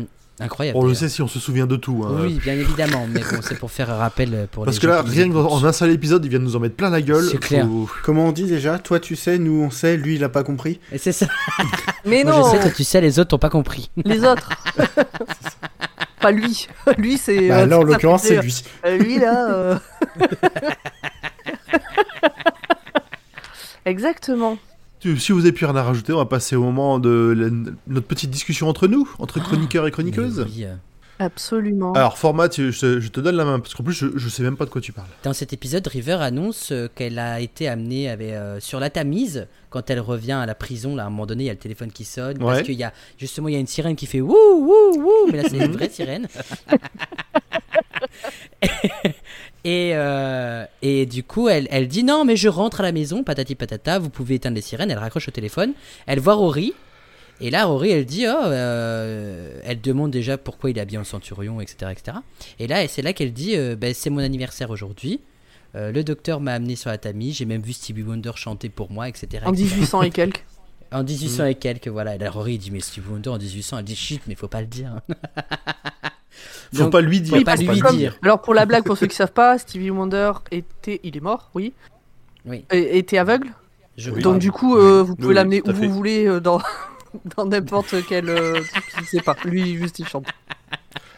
Mm. 0.00 0.04
Incroyable. 0.40 0.78
On 0.78 0.84
le 0.86 0.94
sait 0.94 1.08
si 1.08 1.20
on 1.22 1.28
se 1.28 1.38
souvient 1.40 1.66
de 1.66 1.76
tout. 1.76 2.04
hein. 2.06 2.16
Oui, 2.20 2.40
bien 2.42 2.54
évidemment, 2.54 3.06
mais 3.10 3.20
bon, 3.20 3.40
c'est 3.42 3.58
pour 3.58 3.70
faire 3.70 3.90
un 3.90 3.96
rappel 3.96 4.34
euh, 4.34 4.46
pour 4.50 4.64
Parce 4.64 4.76
les 4.76 4.80
que 4.80 4.86
gens 4.86 4.92
là, 4.94 5.02
rien 5.02 5.28
que 5.28 5.32
dans- 5.34 5.46
écoutent. 5.46 5.62
en 5.62 5.66
un 5.66 5.72
seul 5.72 5.90
épisode, 5.90 6.24
ils 6.24 6.28
viennent 6.28 6.42
nous 6.44 6.56
en 6.56 6.60
mettre 6.60 6.76
plein 6.76 6.90
la 6.90 7.02
gueule. 7.02 7.24
C'est 7.30 7.38
clair. 7.38 7.66
Faut- 7.66 7.88
Comment 8.04 8.26
on 8.26 8.32
dit 8.32 8.44
déjà? 8.44 8.78
Toi 8.78 9.00
tu 9.00 9.16
sais, 9.16 9.38
nous 9.38 9.62
on 9.62 9.70
sait, 9.70 9.96
lui 9.96 10.14
il 10.16 10.24
a 10.24 10.28
pas 10.28 10.42
compris. 10.44 10.78
Et 10.92 10.98
c'est 10.98 11.12
ça. 11.12 11.26
Mais 12.04 12.22
Moi 12.24 12.32
non, 12.32 12.44
je 12.44 12.50
sais, 12.56 12.60
toi 12.62 12.70
tu 12.70 12.84
sais, 12.84 13.00
les 13.00 13.18
autres 13.18 13.30
t'ont 13.30 13.38
pas 13.38 13.50
compris. 13.50 13.90
les 14.04 14.24
autres. 14.24 14.50
Pas 16.20 16.32
lui. 16.32 16.66
Lui, 16.98 17.16
c'est. 17.16 17.48
Bah, 17.48 17.58
euh, 17.58 17.66
là 17.66 17.78
en 17.78 17.84
l'occurrence 17.84 18.22
c'est 18.24 18.42
lui. 18.42 18.64
Euh, 18.84 18.98
lui, 18.98 19.18
là. 19.20 19.50
euh. 19.54 19.78
Exactement. 23.84 24.58
Si 25.00 25.32
vous 25.32 25.40
avez 25.40 25.52
plus 25.52 25.66
rien 25.66 25.76
à 25.76 25.82
rajouter, 25.82 26.12
on 26.12 26.16
va 26.18 26.26
passer 26.26 26.56
au 26.56 26.62
moment 26.62 26.98
de 26.98 27.34
la- 27.36 27.72
notre 27.86 28.06
petite 28.06 28.30
discussion 28.30 28.68
entre 28.68 28.88
nous, 28.88 29.08
entre 29.18 29.40
chroniqueurs 29.40 29.86
et 29.86 29.90
chroniqueuses. 29.90 30.44
Oui, 30.48 30.66
Absolument. 31.20 31.94
Alors, 31.94 32.16
format, 32.16 32.48
tu- 32.48 32.70
je 32.70 32.78
te, 32.78 33.00
je 33.00 33.08
te 33.08 33.18
donne 33.18 33.34
la 33.34 33.44
main, 33.44 33.58
parce 33.58 33.74
qu'en 33.74 33.82
plus, 33.82 33.92
je, 33.92 34.06
je 34.14 34.28
sais 34.28 34.44
même 34.44 34.56
pas 34.56 34.64
de 34.66 34.70
quoi 34.70 34.80
tu 34.80 34.92
parles. 34.92 35.08
Dans 35.24 35.32
cet 35.32 35.52
épisode, 35.52 35.84
River 35.88 36.12
annonce 36.20 36.70
euh, 36.70 36.86
qu'elle 36.94 37.18
a 37.18 37.40
été 37.40 37.66
amenée 37.66 38.08
avec, 38.08 38.30
euh, 38.30 38.60
sur 38.60 38.78
la 38.78 38.88
Tamise 38.88 39.48
quand 39.68 39.90
elle 39.90 39.98
revient 39.98 40.30
à 40.40 40.46
la 40.46 40.54
prison. 40.54 40.94
Là, 40.94 41.02
à 41.02 41.06
un 41.06 41.10
moment 41.10 41.26
donné, 41.26 41.42
il 41.42 41.46
y 41.48 41.50
a 41.50 41.54
le 41.54 41.58
téléphone 41.58 41.90
qui 41.90 42.04
sonne 42.04 42.38
parce 42.38 42.62
qu'il 42.62 42.76
y 42.78 42.84
a 42.84 42.92
justement 43.18 43.48
il 43.48 43.54
y 43.54 43.56
a 43.56 43.60
une 43.60 43.66
sirène 43.66 43.96
qui 43.96 44.06
fait 44.06 44.20
wouh 44.20 44.32
wouh 44.32 44.96
wouh, 44.96 45.30
mais 45.32 45.42
là 45.42 45.48
c'est 45.48 45.58
une 45.58 45.72
vraie 45.72 45.88
sirène. 45.90 46.28
et 49.68 49.90
euh, 49.94 50.64
et 50.80 51.04
du 51.04 51.22
coup, 51.22 51.50
elle, 51.50 51.68
elle 51.70 51.88
dit 51.88 52.02
non, 52.02 52.24
mais 52.24 52.36
je 52.36 52.48
rentre 52.48 52.80
à 52.80 52.82
la 52.82 52.92
maison, 52.92 53.22
patati 53.22 53.54
patata. 53.54 53.98
Vous 53.98 54.08
pouvez 54.08 54.36
éteindre 54.36 54.56
les 54.56 54.62
sirènes. 54.62 54.90
Elle 54.90 54.98
raccroche 54.98 55.28
au 55.28 55.30
téléphone. 55.30 55.74
Elle 56.06 56.20
voit 56.20 56.34
Rory. 56.34 56.72
Et 57.40 57.50
là, 57.50 57.66
Rory, 57.66 57.90
elle 57.90 58.06
dit, 58.06 58.26
oh, 58.26 58.30
euh, 58.30 59.60
elle 59.62 59.80
demande 59.80 60.10
déjà 60.10 60.38
pourquoi 60.38 60.70
il 60.70 60.78
est 60.78 60.80
habillé 60.80 60.98
en 60.98 61.04
centurion, 61.04 61.60
etc., 61.60 61.92
etc. 61.92 62.16
Et 62.58 62.66
là, 62.66 62.88
c'est 62.88 63.02
là 63.02 63.12
qu'elle 63.12 63.32
dit, 63.32 63.56
euh, 63.56 63.76
Ben, 63.76 63.94
c'est 63.94 64.10
mon 64.10 64.18
anniversaire 64.18 64.70
aujourd'hui. 64.70 65.20
Le 65.74 66.02
docteur 66.02 66.40
m'a 66.40 66.54
amené 66.54 66.74
sur 66.74 66.90
la 66.90 66.98
Tamise. 66.98 67.36
J'ai 67.36 67.44
même 67.44 67.62
vu 67.62 67.72
Stevie 67.72 68.02
Wonder 68.02 68.32
chanter 68.34 68.68
pour 68.68 68.90
moi, 68.90 69.08
etc. 69.08 69.44
En 69.44 69.52
etc. 69.52 69.74
1800 69.76 70.02
et 70.02 70.10
quelques. 70.10 70.44
En 70.90 71.04
1800 71.04 71.44
et 71.44 71.54
quelques, 71.54 71.88
voilà. 71.88 72.14
Et 72.14 72.18
là, 72.18 72.30
Rory 72.30 72.56
dit, 72.56 72.70
mais 72.70 72.80
Stevie 72.80 73.08
Wonder 73.10 73.28
en 73.28 73.38
1800, 73.38 73.78
elle 73.78 73.84
dit 73.84 73.94
shit, 73.94 74.22
mais 74.26 74.34
faut 74.34 74.48
pas 74.48 74.62
le 74.62 74.66
dire. 74.66 75.00
Faut 76.74 76.82
Donc, 76.84 76.92
pas 76.92 77.00
lui 77.00 77.20
dire. 77.20 77.36
faut 77.36 77.44
pas 77.44 77.56
lui 77.56 77.80
comme- 77.80 77.96
dire. 77.96 78.16
Alors, 78.22 78.40
pour 78.42 78.54
la 78.54 78.66
blague, 78.66 78.84
pour 78.84 78.96
ceux 78.98 79.06
qui 79.06 79.16
savent 79.16 79.32
pas, 79.32 79.58
Stevie 79.58 79.90
Wonder 79.90 80.32
était. 80.50 81.00
Il 81.02 81.16
est 81.16 81.20
mort, 81.20 81.50
oui. 81.54 81.72
Oui. 82.46 82.64
Et- 82.70 82.98
était 82.98 83.18
aveugle. 83.18 83.48
Je 83.96 84.10
Oui. 84.10 84.20
crois. 84.20 84.32
Donc 84.32 84.40
du 84.40 84.52
coup, 84.52 84.76
euh, 84.76 85.02
vous 85.02 85.12
Oui, 85.12 85.16
pouvez 85.16 85.28
oui, 85.28 85.34
l'amener 85.34 85.62
où 85.62 85.66
fait. 85.66 85.72
vous 85.72 85.90
voulez 85.92 86.26
euh, 86.26 86.40
dans 86.40 86.60
dans 87.36 87.46
n'importe 87.46 87.94
quel. 88.08 88.28
euh, 88.28 88.60
je 89.00 89.04
sais 89.04 89.20
pas. 89.22 89.34
Lui, 89.44 89.76
juste 89.76 89.98
il 89.98 90.06
chante. 90.06 90.26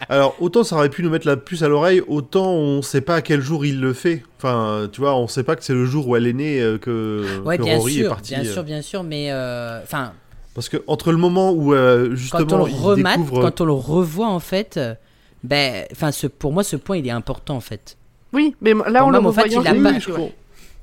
Alors, 0.08 0.34
autant 0.40 0.64
ça 0.64 0.76
aurait 0.76 0.88
pu 0.88 1.02
nous 1.02 1.10
mettre 1.10 1.26
la 1.26 1.36
puce 1.36 1.62
à 1.62 1.68
l'oreille, 1.68 2.02
autant 2.08 2.50
on 2.52 2.80
sait 2.82 3.02
pas 3.02 3.16
à 3.16 3.22
quel 3.22 3.40
jour 3.42 3.64
il 3.66 3.80
le 3.80 3.92
fait. 3.92 4.22
Enfin, 4.38 4.88
tu 4.90 5.00
vois, 5.00 5.14
on 5.14 5.28
sait 5.28 5.42
pas 5.44 5.56
que 5.56 5.62
c'est 5.64 5.74
le 5.74 5.84
jour 5.84 6.08
où 6.08 6.16
elle 6.16 6.26
est 6.26 6.32
née 6.32 6.60
euh, 6.60 6.78
que, 6.78 7.40
Ouais, 7.44 7.58
que 7.58 7.62
bien 7.62 7.76
Rory 7.76 7.98
est 7.98 8.00
sûr, 8.00 8.08
parti. 8.08 8.34
bien 8.34 8.44
sûr, 8.44 8.64
bien 8.64 8.82
sûr, 8.82 9.02
mais 9.04 9.30
euh, 9.30 9.80
enfin, 9.82 10.12
Parce 10.60 10.68
que 10.68 10.84
entre 10.86 11.10
le 11.10 11.16
moment 11.16 11.52
où 11.52 11.72
euh, 11.72 12.04
quand 12.04 12.12
on 12.12 12.16
justement 12.16 12.56
le 12.58 12.62
remate, 12.64 13.18
découvre, 13.18 13.40
quand 13.40 13.60
on 13.62 13.64
le 13.64 13.72
revoit 13.72 14.28
en 14.28 14.40
fait, 14.40 14.76
euh, 14.76 14.94
ben, 15.42 15.86
enfin, 15.90 16.12
ce, 16.12 16.26
pour 16.26 16.52
moi, 16.52 16.62
ce 16.64 16.76
point 16.76 16.98
il 16.98 17.06
est 17.06 17.10
important 17.12 17.56
en 17.56 17.60
fait. 17.62 17.96
Oui, 18.34 18.54
mais 18.60 18.74
là 18.74 19.00
Pour 19.00 19.08
on 19.08 19.10
moi, 19.22 19.32
le 19.44 19.50
il 19.50 19.66
a 19.66 19.72
Oui, 19.72 19.82
pas- 19.82 20.12
oui. 20.18 20.32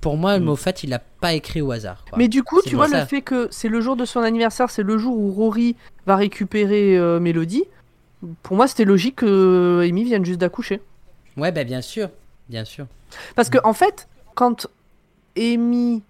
Pour 0.02 0.18
moi, 0.18 0.40
Mm. 0.40 0.44
Moffat, 0.46 0.72
il 0.82 0.94
a 0.96 1.00
pas 1.00 1.34
écrit 1.34 1.62
au 1.62 1.70
hasard. 1.72 2.04
quoi. 2.10 2.18
Mais 2.18 2.28
du 2.28 2.42
coup, 2.42 2.60
tu 2.66 2.76
vois, 2.76 2.88
le 2.88 3.06
fait 3.06 3.22
que 3.22 3.48
c'est 3.52 3.68
le 3.70 3.80
jour 3.82 3.96
de 3.96 4.06
son 4.06 4.22
anniversaire, 4.22 4.72
c'est 4.72 4.82
le 4.82 4.98
jour 4.98 5.16
où 5.16 5.32
Rory 5.32 5.76
va 6.08 6.16
récupérer 6.16 6.98
euh, 6.98 7.20
Mélodie. 7.20 7.66
Pour 8.42 8.56
moi, 8.56 8.68
c'était 8.68 8.84
logique 8.86 9.18
que 9.18 9.86
Amy 9.88 10.06
vienne 10.06 10.26
juste 10.26 10.40
d'accoucher. 10.40 10.82
Ouais, 11.38 11.52
ben 11.52 11.64
bien 11.68 11.82
sûr, 11.82 12.10
bien 12.50 12.66
sûr. 12.66 12.88
Parce 13.36 13.50
que 13.52 13.60
en 13.64 13.74
fait, 13.74 14.08
quand 14.34 14.66
Amy 15.38 16.02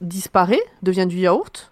disparaît, 0.00 0.62
devient 0.82 1.06
du 1.06 1.18
yaourt, 1.18 1.71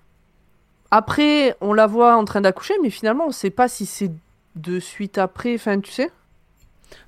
après 0.91 1.57
on 1.61 1.73
la 1.73 1.87
voit 1.87 2.17
en 2.17 2.25
train 2.25 2.41
d'accoucher, 2.41 2.75
mais 2.83 2.91
finalement 2.91 3.27
on 3.29 3.33
sait 3.33 3.51
pas 3.51 3.69
si 3.69 3.87
c'est 3.87 4.11
de 4.57 4.81
suite 4.81 5.19
après, 5.19 5.55
enfin 5.55 5.79
tu 5.81 5.91
sais. 5.93 6.11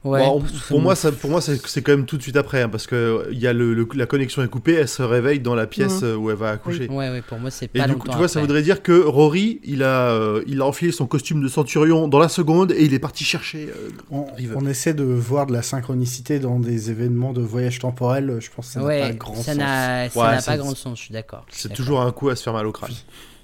Ouais. 0.05 0.21
Bon, 0.21 0.41
pff, 0.41 0.69
pour 0.69 0.81
moi, 0.81 0.95
ça, 0.95 1.11
pour 1.11 1.29
moi, 1.31 1.41
c'est 1.41 1.83
quand 1.83 1.91
même 1.93 2.07
tout 2.07 2.17
de 2.17 2.23
suite 2.23 2.37
après, 2.37 2.63
hein, 2.63 2.69
parce 2.69 2.87
que 2.87 2.95
euh, 2.95 3.29
il 3.33 3.39
y 3.41 3.49
a 3.49 3.53
le, 3.53 3.75
le- 3.75 3.89
la 3.95 4.07
connexion 4.07 4.43
est 4.43 4.49
coupée, 4.49 4.75
elle 4.75 4.89
se 4.89 5.03
réveille 5.03 5.41
dans 5.41 5.57
la 5.57 5.67
pièce 5.67 6.03
Mhm. 6.03 6.09
euh, 6.09 6.17
où 6.17 6.31
elle 6.31 6.37
va 6.37 6.51
accoucher. 6.51 6.89
Ouais, 6.89 7.11
ouais, 7.11 7.21
pour 7.23 7.39
moi, 7.41 7.51
c'est 7.51 7.65
Et 7.67 7.69
pas 7.69 7.87
du 7.87 7.93
longtemps 7.93 8.05
coup, 8.05 8.09
tu 8.11 8.17
vois, 8.17 8.29
ça 8.29 8.41
voudrait 8.41 8.63
dire 8.63 8.83
que 8.83 8.93
Rory, 9.03 9.61
il 9.65 9.83
a, 9.83 10.11
euh, 10.13 10.43
il 10.47 10.61
a 10.61 10.67
enfilé 10.67 10.93
son 10.93 11.07
costume 11.07 11.43
de 11.43 11.49
centurion 11.49 12.07
dans 12.07 12.21
la 12.21 12.29
seconde 12.29 12.71
et 12.73 12.85
il 12.85 12.95
est 12.95 13.01
parti 13.01 13.25
chercher. 13.25 13.71
euh, 13.77 13.89
On, 14.13 14.25
River. 14.35 14.55
on 14.57 14.67
essaie 14.67 14.95
de 14.95 15.03
voir 15.05 15.47
de 15.47 15.53
la 15.53 15.63
synchronicité 15.63 16.39
dans 16.39 16.61
des 16.61 16.91
événements 16.93 17.33
de 17.33 17.43
voyage 17.43 17.81
temporel. 17.81 18.37
Je 18.41 18.51
pense 18.55 18.69
que 18.69 18.73
ça 18.75 18.81
n'a 18.81 18.87
pas 18.87 19.13
grand 19.13 19.35
ça 19.35 19.43
sens. 19.43 19.57
ça 19.57 20.21
Ouais, 20.21 20.35
n'a 20.37 20.43
pas 20.43 20.57
grand 20.59 20.75
sens, 20.77 20.99
je 20.99 21.05
suis 21.05 21.13
d'accord. 21.13 21.45
c'est 21.51 21.73
toujours 21.75 22.03
un 22.03 22.13
coup 22.13 22.29
à 22.29 22.37
se 22.37 22.43
faire 22.45 22.53
mal 22.53 22.67
au 22.69 22.73
crâne. 22.73 22.93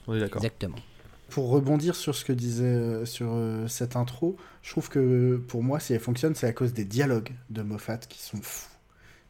On 0.08 0.14
est 0.14 0.20
d'accord. 0.20 0.42
Exactement. 0.42 0.76
Pour 1.28 1.50
rebondir 1.50 1.94
sur 1.94 2.14
ce 2.14 2.24
que 2.24 2.32
disait 2.32 2.64
euh, 2.64 3.04
sur 3.04 3.28
euh, 3.30 3.68
cette 3.68 3.96
intro, 3.96 4.36
je 4.62 4.70
trouve 4.70 4.88
que 4.88 5.36
pour 5.46 5.62
moi, 5.62 5.78
si 5.78 5.92
elle 5.92 6.00
fonctionne, 6.00 6.34
c'est 6.34 6.46
à 6.46 6.52
cause 6.52 6.72
des 6.72 6.86
dialogues 6.86 7.30
de 7.50 7.62
Moffat 7.62 7.98
qui 7.98 8.22
sont 8.22 8.38
fous. 8.40 8.70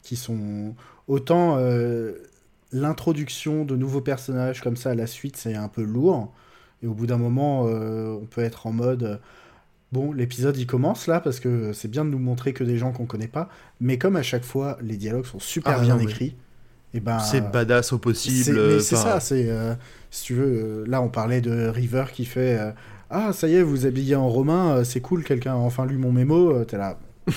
Qui 0.01 0.15
sont 0.15 0.75
autant 1.07 1.57
euh, 1.57 2.13
l'introduction 2.71 3.65
de 3.65 3.75
nouveaux 3.75 3.99
personnages 4.01 4.61
comme 4.61 4.77
ça 4.77 4.91
à 4.91 4.95
la 4.95 5.07
suite, 5.07 5.35
c'est 5.35 5.55
un 5.55 5.67
peu 5.67 5.83
lourd. 5.83 6.33
Et 6.81 6.87
au 6.87 6.93
bout 6.93 7.05
d'un 7.05 7.17
moment, 7.17 7.67
euh, 7.67 8.17
on 8.21 8.25
peut 8.25 8.41
être 8.41 8.65
en 8.65 8.71
mode 8.71 9.19
bon, 9.91 10.13
l'épisode 10.13 10.55
il 10.55 10.67
commence 10.67 11.07
là 11.07 11.19
parce 11.19 11.41
que 11.41 11.73
c'est 11.73 11.89
bien 11.89 12.05
de 12.05 12.09
nous 12.09 12.19
montrer 12.19 12.53
que 12.53 12.63
des 12.63 12.77
gens 12.77 12.93
qu'on 12.93 13.05
connaît 13.05 13.27
pas. 13.27 13.49
Mais 13.81 13.97
comme 13.97 14.15
à 14.15 14.23
chaque 14.23 14.45
fois, 14.45 14.77
les 14.81 14.95
dialogues 14.95 15.25
sont 15.25 15.39
super 15.39 15.79
Ah, 15.79 15.81
bien 15.81 15.99
écrits. 15.99 16.35
Et 16.93 16.99
ben, 16.99 17.19
C'est 17.19 17.41
badass 17.41 17.91
au 17.93 17.97
c'est 17.97 18.01
possible. 18.01 18.67
mais 18.67 18.79
c'est 18.79 18.95
ça, 18.95 19.19
c'est 19.19 19.49
euh, 19.49 19.75
si 20.11 20.23
tu 20.25 20.33
veux. 20.35 20.45
euh, 20.45 20.85
là, 20.87 21.01
on 21.01 21.09
parlait 21.09 21.41
de 21.41 21.67
River 21.67 22.05
qui 22.13 22.25
fait 22.25 22.57
euh, 22.59 22.71
ah 23.09 23.33
ça 23.33 23.47
y 23.47 23.55
est, 23.55 23.63
vous 23.63 23.85
habillez 23.85 24.15
en 24.15 24.29
romain, 24.29 24.77
euh, 24.77 24.83
c'est 24.83 25.01
cool, 25.01 25.23
quelqu'un 25.23 25.53
a 25.53 25.57
enfin 25.57 25.85
lu 25.85 25.97
mon 25.97 26.11
mémo. 26.11 26.63
T'es 26.65 26.77
là, 26.77 26.99
il 27.27 27.33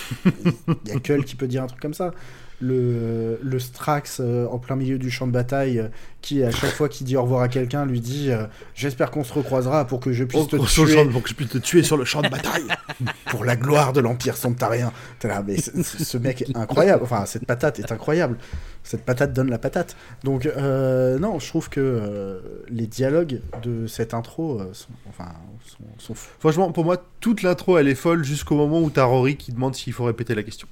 y 0.86 0.92
a 0.92 1.14
elle 1.14 1.24
qui 1.24 1.36
peut 1.36 1.48
dire 1.48 1.62
un 1.62 1.66
truc 1.66 1.80
comme 1.80 1.94
ça. 1.94 2.12
Le, 2.60 3.40
le 3.42 3.58
Strax 3.58 4.18
euh, 4.20 4.46
en 4.46 4.58
plein 4.58 4.76
milieu 4.76 4.96
du 4.96 5.10
champ 5.10 5.26
de 5.26 5.32
bataille, 5.32 5.80
euh, 5.80 5.88
qui 6.20 6.44
à 6.44 6.52
chaque 6.52 6.70
fois 6.70 6.88
qu'il 6.88 7.04
dit 7.06 7.16
au 7.16 7.22
revoir 7.22 7.42
à 7.42 7.48
quelqu'un 7.48 7.84
lui 7.84 8.00
dit 8.00 8.30
euh, 8.30 8.46
j'espère 8.76 9.10
qu'on 9.10 9.24
se 9.24 9.32
recroisera 9.32 9.84
pour 9.84 9.98
que 9.98 10.12
je 10.12 10.22
puisse 10.22 10.42
Oh, 10.44 10.46
te 10.46 10.56
tuer 10.56 10.94
champ- 10.94 11.08
pour 11.10 11.22
que 11.24 11.28
je 11.28 11.34
puisse 11.34 11.48
te 11.50 11.58
tuer 11.58 11.82
sur 11.82 11.96
le 11.96 12.04
champ 12.04 12.22
de 12.22 12.28
bataille. 12.28 12.62
pour 13.30 13.44
la 13.44 13.56
gloire 13.56 13.92
de 13.92 14.00
l'Empire 14.00 14.36
Somptarien. 14.36 14.92
Là, 15.24 15.42
mais 15.44 15.56
ce, 15.60 15.70
ce- 15.82 16.04
ce 16.04 16.18
mec 16.18 16.42
est 16.42 16.56
incroyable. 16.56 17.02
Enfin, 17.02 17.26
cette 17.26 17.46
patate 17.46 17.80
est 17.80 17.90
incroyable. 17.90 18.38
Cette 18.84 19.04
patate 19.04 19.32
donne 19.32 19.50
la 19.50 19.58
patate. 19.58 19.96
Donc, 20.22 20.44
non, 20.56 21.38
je 21.40 21.46
trouve 21.48 21.68
que 21.68 22.62
les 22.68 22.86
dialogues 22.86 23.40
de 23.64 23.86
cette 23.88 24.14
intro 24.14 24.60
sont, 24.72 24.88
enfin, 25.08 25.32
sont, 25.64 25.78
sont 25.98 26.14
fous. 26.14 26.30
Franchement, 26.38 26.70
pour 26.70 26.84
moi, 26.84 26.96
toute 27.20 27.42
l'intro, 27.42 27.78
elle 27.78 27.88
est 27.88 27.94
folle 27.96 28.22
jusqu'au 28.24 28.54
moment 28.56 28.80
où 28.80 28.90
t'as 28.90 29.04
Rory 29.04 29.36
qui 29.36 29.52
demande 29.52 29.74
s'il 29.74 29.92
faut 29.92 30.04
répéter 30.04 30.34
la 30.36 30.42
question. 30.44 30.68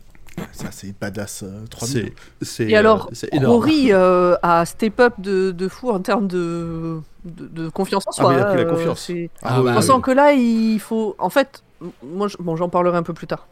Ça, 0.53 0.68
c'est 0.70 0.99
badass 0.99 1.43
euh, 1.45 1.64
3000. 1.70 2.12
C'est, 2.41 2.45
c'est, 2.47 2.64
Et 2.70 2.76
alors, 2.76 3.07
euh, 3.07 3.11
c'est 3.12 3.32
énorme. 3.34 3.55
Rory 3.55 3.93
euh, 3.93 4.36
a 4.43 4.64
step 4.66 4.99
up 5.01 5.14
de, 5.18 5.51
de 5.53 5.68
fou 5.68 5.91
en 5.91 6.01
termes 6.01 6.26
de, 6.28 7.01
de, 7.24 7.47
de 7.47 7.68
confiance 7.68 8.05
en 8.07 8.11
Ah, 8.11 8.14
soi. 8.14 8.30
mais 8.30 8.36
il 8.38 8.43
a 8.43 8.45
pris 8.47 8.57
la 8.57 8.62
hein, 8.62 8.74
confiance. 8.74 9.01
c'est- 9.07 9.30
Ah, 9.43 9.59
ouais, 9.61 9.64
bah, 9.66 9.72
On 9.72 9.76
ouais, 9.76 9.82
sent 9.82 9.93
ouais. 9.93 10.01
que 10.01 10.11
là, 10.11 10.32
il 10.32 10.78
faut. 10.80 11.14
En 11.18 11.30
fait, 11.30 11.62
moi, 12.03 12.28
je- 12.28 12.36
bon, 12.38 12.57
j'en 12.57 12.68
parlerai 12.68 12.97
un 12.99 13.03
peu 13.03 13.14
plus 13.14 13.26
tard. 13.26 13.47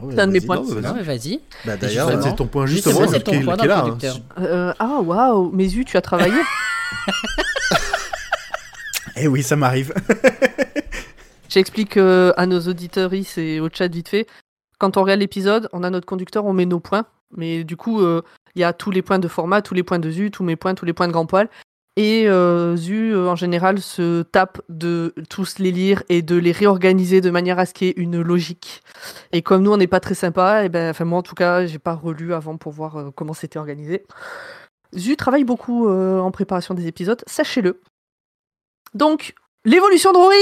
Ah 0.00 0.04
ouais, 0.04 0.14
c'est 0.14 0.20
un 0.20 0.26
de 0.28 0.32
mes 0.32 0.40
points. 0.40 0.62
Mais 0.68 0.80
vas-y. 0.80 0.94
mais 0.94 1.02
vas-y. 1.02 1.40
Bah, 1.64 1.74
En 1.74 1.76
D'ailleurs, 1.78 2.06
fait, 2.08 2.12
Justement. 2.14 2.30
c'est 2.30 2.36
ton 2.36 2.46
point 2.46 2.66
Justement, 2.66 3.08
c'est 3.08 3.20
ton 3.20 3.32
qui 3.32 3.38
est- 3.38 3.42
point 3.44 3.56
qui 3.56 3.64
est 3.64 3.68
là, 3.68 3.84
hein. 3.86 3.98
Euh, 4.40 4.72
ah, 4.78 5.00
waouh, 5.02 5.56
yeux, 5.58 5.84
tu 5.84 5.96
as 5.96 6.02
travaillé 6.02 6.34
eh 9.16 9.26
oui, 9.28 9.42
ça 9.42 9.56
m'arrive. 9.56 9.92
J'explique 11.48 11.96
euh, 11.96 12.32
à 12.36 12.46
nos 12.46 12.60
auditeurs 12.60 13.10
et 13.14 13.58
au 13.60 13.68
chat 13.72 13.88
vite 13.88 14.08
fait. 14.10 14.26
Quand 14.78 14.96
on 14.96 15.02
regarde 15.02 15.20
l'épisode, 15.20 15.68
on 15.72 15.82
a 15.82 15.90
notre 15.90 16.06
conducteur, 16.06 16.44
on 16.46 16.52
met 16.52 16.66
nos 16.66 16.80
points. 16.80 17.06
Mais 17.36 17.64
du 17.64 17.76
coup, 17.76 18.00
euh, 18.00 18.22
il 18.54 18.60
y 18.60 18.64
a 18.64 18.72
tous 18.72 18.90
les 18.90 19.02
points 19.02 19.18
de 19.18 19.28
format, 19.28 19.62
tous 19.62 19.74
les 19.74 19.82
points 19.82 19.98
de 19.98 20.10
Zu, 20.10 20.30
tous 20.30 20.44
mes 20.44 20.56
points, 20.56 20.74
tous 20.74 20.84
les 20.84 20.92
points 20.92 21.08
de 21.08 21.12
grand 21.12 21.26
poil. 21.26 21.48
Et 21.96 22.28
euh, 22.28 22.76
Zu, 22.76 23.12
euh, 23.12 23.28
en 23.28 23.34
général, 23.34 23.80
se 23.80 24.22
tape 24.22 24.62
de 24.68 25.14
tous 25.28 25.58
les 25.58 25.72
lire 25.72 26.04
et 26.08 26.22
de 26.22 26.36
les 26.36 26.52
réorganiser 26.52 27.20
de 27.20 27.30
manière 27.30 27.58
à 27.58 27.66
ce 27.66 27.74
qu'il 27.74 27.88
y 27.88 27.90
ait 27.90 27.94
une 27.96 28.22
logique. 28.22 28.82
Et 29.32 29.42
comme 29.42 29.62
nous, 29.62 29.72
on 29.72 29.76
n'est 29.76 29.88
pas 29.88 30.00
très 30.00 30.14
sympa, 30.14 30.64
et 30.64 30.68
ben, 30.68 30.90
enfin, 30.90 31.04
moi 31.04 31.18
en 31.18 31.22
tout 31.22 31.34
cas, 31.34 31.66
j'ai 31.66 31.80
pas 31.80 31.94
relu 31.94 32.32
avant 32.34 32.56
pour 32.56 32.72
voir 32.72 33.10
comment 33.16 33.34
c'était 33.34 33.58
organisé. 33.58 34.06
Zu 34.96 35.16
travaille 35.16 35.44
beaucoup 35.44 35.88
en 35.88 36.30
préparation 36.30 36.72
des 36.72 36.86
épisodes, 36.86 37.22
sachez-le. 37.26 37.80
Donc, 38.94 39.34
l'évolution 39.64 40.12
de 40.12 40.18
Rory, 40.18 40.36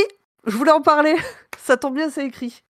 je 0.47 0.57
voulais 0.57 0.73
en 0.73 0.83
parler. 0.83 1.17
Ça 1.59 1.77
tombe 1.77 1.95
bien, 1.95 2.11
c'est 2.11 2.27
écrit. 2.27 2.63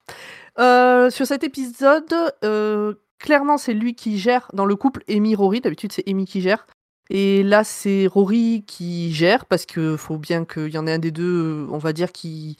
Euh, 0.59 1.11
sur 1.11 1.27
cet 1.27 1.45
épisode, 1.45 2.15
euh, 2.45 2.95
clairement, 3.19 3.59
c'est 3.59 3.75
lui 3.75 3.95
qui 3.95 4.19
gère 4.19 4.49
dans 4.53 4.65
le 4.65 4.77
couple 4.77 5.03
Amy 5.09 5.35
Rory. 5.35 5.61
D'habitude, 5.61 5.93
c'est 5.93 6.09
Amy 6.09 6.25
qui 6.25 6.41
gère. 6.41 6.67
Et 7.11 7.43
là, 7.43 7.63
c'est 7.63 8.07
Rory 8.07 8.65
qui 8.67 9.13
gère 9.13 9.47
parce 9.47 9.67
qu'il 9.67 9.97
faut 9.99 10.19
bien 10.19 10.45
qu'il 10.45 10.73
y 10.73 10.79
en 10.79 10.87
ait 10.87 10.93
un 10.93 10.99
des 10.99 11.13
deux, 11.13 11.67
euh, 11.67 11.67
on 11.71 11.79
va 11.79 11.93
dire, 11.93 12.11
qui, 12.11 12.57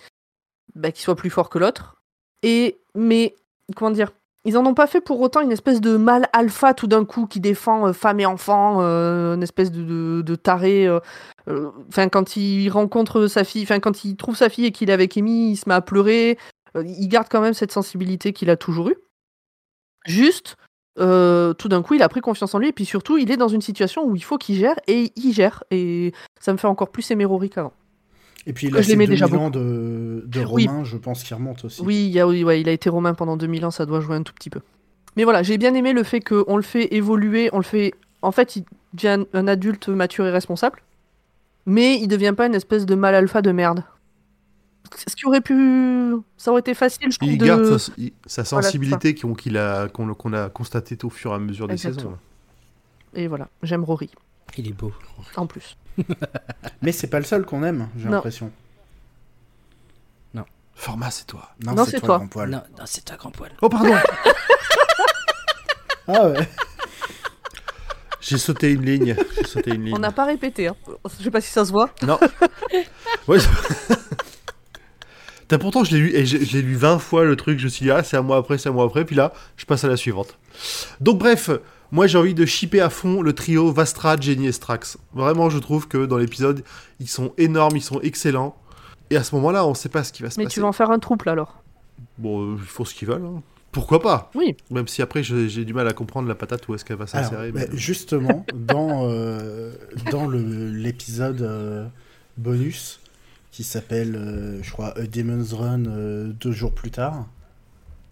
bah, 0.75 0.93
qui 0.93 1.03
soit 1.03 1.17
plus 1.17 1.31
fort 1.31 1.51
que 1.51 1.59
l'autre. 1.59 1.97
Et 2.43 2.79
mais 2.95 3.35
comment 3.75 3.91
dire 3.91 4.13
Ils 4.45 4.57
en 4.57 4.67
ont 4.67 4.75
pas 4.75 4.87
fait 4.87 5.01
pour 5.01 5.21
autant 5.21 5.41
une 5.41 5.51
espèce 5.51 5.81
de 5.81 5.97
mâle 5.97 6.29
alpha 6.33 6.75
tout 6.75 6.87
d'un 6.87 7.05
coup 7.05 7.27
qui 7.27 7.41
défend 7.41 7.93
femme 7.93 8.21
et 8.21 8.27
enfant, 8.27 8.81
une 8.81 9.43
espèce 9.43 9.73
de, 9.73 10.35
taré. 10.37 10.89
Enfin, 11.89 12.09
quand 12.09 12.37
il 12.37 12.69
rencontre 12.69 13.27
sa 13.27 13.43
fille, 13.43 13.65
enfin 13.65 13.81
quand 13.81 14.05
il 14.05 14.17
trouve 14.17 14.37
sa 14.37 14.49
fille 14.49 14.67
et 14.67 14.71
qu'il 14.71 14.91
est 14.91 14.93
avec 14.93 15.17
Amy, 15.17 15.53
il 15.53 15.57
se 15.57 15.69
met 15.69 15.75
à 15.75 15.81
pleurer. 15.81 16.39
Il 16.85 17.09
garde 17.09 17.29
quand 17.31 17.41
même 17.41 17.55
cette 17.55 17.73
sensibilité 17.73 18.33
qu'il 18.33 18.51
a 18.51 18.57
toujours 18.57 18.91
eue. 18.91 18.97
Juste, 20.05 20.57
euh, 20.99 21.53
tout 21.55 21.69
d'un 21.69 21.83
coup, 21.83 21.95
il 21.95 22.03
a 22.03 22.09
pris 22.09 22.21
confiance 22.21 22.55
en 22.55 22.59
lui 22.59 22.69
et 22.69 22.73
puis 22.73 22.85
surtout, 22.85 23.19
il 23.19 23.31
est 23.31 23.37
dans 23.37 23.49
une 23.49 23.61
situation 23.61 24.05
où 24.05 24.17
il 24.17 24.23
faut 24.23 24.39
qu'il 24.39 24.57
gère 24.57 24.77
et 24.87 25.13
il 25.17 25.33
gère. 25.33 25.65
Et 25.71 26.13
ça 26.41 26.53
me 26.53 26.59
fait 26.59 26.67
encore 26.67 26.91
plus 26.91 27.11
aimer 27.11 27.25
Rory 27.25 27.51
qu'avant. 27.51 27.73
Et 28.47 28.53
puis, 28.53 28.69
il 28.69 28.77
a 28.77 28.83
ses 28.83 28.91
l'aimais 28.91 29.07
2000 29.07 29.21
déjà 29.21 29.37
ans 29.39 29.51
de, 29.51 30.23
de 30.25 30.45
Oui. 30.45 30.69
Romain, 30.69 30.85
je 30.85 30.97
pense, 30.97 31.25
qui 31.25 31.35
remonte 31.35 31.65
aussi. 31.65 31.83
Oui, 31.83 32.09
il, 32.09 32.19
a, 32.21 32.29
oui, 32.29 32.45
ouais, 32.45 32.61
il 32.61 32.69
a 32.69 32.73
été 32.73 32.89
romain 32.89 33.13
pendant 33.13 33.37
2000 33.37 33.67
ans, 33.67 33.71
ça 33.73 33.87
doit 33.87 34.01
jouer 34.01 34.17
un 34.17 34.23
tout 34.23 34.33
petit 34.33 34.51
peu. 34.51 34.61
Mais 35.17 35.25
voilà, 35.25 35.43
j'ai 35.43 35.59
bien 35.59 35.75
aimé 35.75 35.93
le 35.93 36.05
fait 36.05 36.21
qu'on 36.21 36.57
le 36.57 36.63
fait 36.63 36.95
évoluer, 36.95 37.51
on 37.53 37.57
le 37.57 37.65
fait. 37.65 37.93
En 38.23 38.33
fait, 38.33 38.57
il 38.57 38.65
devient 38.93 39.25
un 39.33 39.49
adulte 39.49 39.89
mature 39.89 40.27
et 40.27 40.31
responsable, 40.31 40.81
mais 41.65 41.99
il 41.99 42.07
devient 42.07 42.35
pas 42.37 42.47
une 42.47 42.55
espèce 42.55 42.87
de 42.87 42.95
mal 42.95 43.15
alpha 43.15 43.43
de 43.43 43.51
merde. 43.51 43.83
Ce 45.07 45.15
qui 45.17 45.27
aurait 45.27 45.41
pu. 45.41 46.15
Ça 46.37 46.51
aurait 46.51 46.61
été 46.61 46.75
facile, 46.75 47.11
je 47.13 47.19
trouve. 47.19 47.31
Il 47.31 47.39
de... 47.39 47.47
garde 47.47 47.79
sa, 47.79 47.93
il- 47.97 48.13
sa 48.27 48.43
Voilà, 48.43 48.63
c'est 48.63 48.67
sensibilité 48.69 49.15
qu'on, 49.15 49.35
qu'il 49.35 49.57
a, 49.57 49.89
qu'on, 49.89 50.13
qu'on 50.15 50.33
a 50.33 50.49
constaté 50.49 50.99
au 51.05 51.11
fur 51.11 51.33
et 51.33 51.35
à 51.35 51.39
mesure 51.39 51.69
des 51.69 51.75
Exactement. 51.75 52.11
saisons. 52.11 52.19
Et 53.15 53.29
voilà, 53.29 53.49
j'aime 53.63 53.85
Rory, 53.85 54.11
Il 54.59 54.69
est 54.69 54.73
beau. 54.73 54.93
en 55.37 55.47
plus. 55.47 55.77
Mais 56.83 56.93
c'est 56.93 57.07
pas 57.09 57.19
le 57.19 57.25
seul 57.25 57.47
qu'on 57.47 57.63
aime, 57.65 57.89
j'ai 57.97 58.07
Non. 58.07 58.13
l'impression. 58.13 58.51
Format, 60.79 61.11
c'est 61.11 61.27
toi. 61.27 61.49
Non, 61.65 61.87
c'est 61.87 62.01
toi. 62.01 62.19
grand 62.19 62.29
poil. 62.29 62.51
Non, 62.51 62.63
non 62.79 62.85
c'est 62.85 63.11
un 63.11 63.17
grand 63.17 63.31
poil. 63.31 63.51
Oh, 63.63 63.69
pardon 63.71 63.95
Ah 66.07 66.29
ouais. 66.29 66.47
J'ai 68.21 68.37
sauté 68.37 68.73
une 68.73 68.85
ligne. 68.85 69.17
J'ai 69.39 69.45
sauté 69.47 69.75
une 69.75 69.87
ligne. 69.87 69.95
On 69.95 69.99
n'a 69.99 70.13
pas 70.13 70.27
répété, 70.27 70.69
hein. 70.69 70.77
je 71.19 71.25
sais 71.25 71.31
pas 71.31 71.41
si 71.41 71.51
ça 71.51 71.65
se 71.65 71.73
voit. 71.73 71.89
Non. 72.03 72.21
Ouais, 73.27 73.39
T'as 75.49 75.59
pourtant, 75.59 75.85
je 75.85 75.93
l'ai 75.95 76.01
lu, 76.01 76.15
et 76.15 76.27
je, 76.27 76.39
je 76.39 76.53
l'ai 76.57 76.63
lu 76.63 76.75
20 76.75 76.99
fois 76.99 77.25
le 77.25 77.37
truc, 77.37 77.59
je 77.59 77.65
me 77.65 77.69
suis 77.69 77.85
dit, 77.85 77.91
ah, 77.91 78.03
c'est 78.03 78.17
à 78.17 78.23
moi 78.23 78.37
après, 78.37 78.59
c'est 78.59 78.69
à 78.69 78.73
moi 78.73 78.85
après, 78.85 79.05
puis 79.05 79.15
là, 79.15 79.33
je 79.57 79.65
passe 79.65 79.85
à 79.85 79.89
la 79.89 79.97
suivante. 79.97 80.39
Donc, 81.01 81.19
bref, 81.19 81.51
Moi, 81.93 82.09
j'ai 82.09 82.19
envie 82.19 82.35
de 82.35 82.45
shipper 82.45 82.81
à 82.81 82.91
fond 82.91 83.23
le 83.23 83.33
trio 83.33 83.71
Vastra, 83.71 84.17
Jenny 84.21 84.49
et 84.49 84.53
Strax. 84.53 84.99
Vraiment, 85.15 85.51
je 85.51 85.59
trouve 85.59 85.87
que 85.87 86.05
dans 86.05 86.17
l'épisode, 86.19 86.65
ils 86.99 87.07
sont 87.09 87.33
énormes, 87.39 87.77
ils 87.77 87.81
sont 87.83 88.01
excellents. 88.01 88.57
Et 89.11 89.17
à 89.17 89.23
ce 89.23 89.37
moment-là, 89.37 89.65
on 89.65 89.75
sait 89.75 89.89
pas 89.89 90.03
ce 90.03 90.13
qui 90.13 90.25
va 90.25 90.31
se 90.31 90.39
Mais 90.39 90.45
passer. 90.47 90.55
tu 90.55 90.61
vas 90.63 90.67
en 90.67 90.73
faire 90.73 90.91
un 90.91 90.99
trouble 90.99 91.29
alors 91.29 91.63
Bon, 92.19 92.43
euh, 92.43 92.57
ils 92.59 92.65
font 92.67 92.85
ce 92.85 92.93
qu'ils 92.93 93.07
veulent. 93.07 93.25
hein. 93.25 93.41
Pourquoi 93.71 94.03
pas? 94.03 94.33
Oui. 94.35 94.57
Même 94.73 94.89
si 94.89 95.01
après, 95.01 95.23
j'ai 95.23 95.49
j'ai 95.49 95.65
du 95.65 95.75
mal 95.75 95.87
à 95.87 95.93
comprendre 95.93 96.27
la 96.27 96.35
patate 96.35 96.67
où 96.67 96.75
est-ce 96.75 96.85
qu'elle 96.85 96.97
va 96.97 97.07
s'insérer. 97.07 97.53
bah, 97.53 97.61
mais- 97.71 97.77
justement, 97.79 98.45
dans, 98.53 99.09
euh, 99.09 99.71
dans 100.11 100.27
le- 100.27 100.71
l'épisode 100.73 101.41
euh, 101.43 101.87
bonus 102.37 102.99
qui 103.57 103.65
s'appelle, 103.65 104.17
euh, 104.17 104.63
je 104.63 104.71
crois, 104.71 104.97
A 104.99 105.03
Demon's 105.07 105.55
Run 105.55 105.87
euh, 105.87 106.31
deux 106.39 106.53
jours 106.53 106.73
plus 106.75 106.91
tard, 106.91 107.27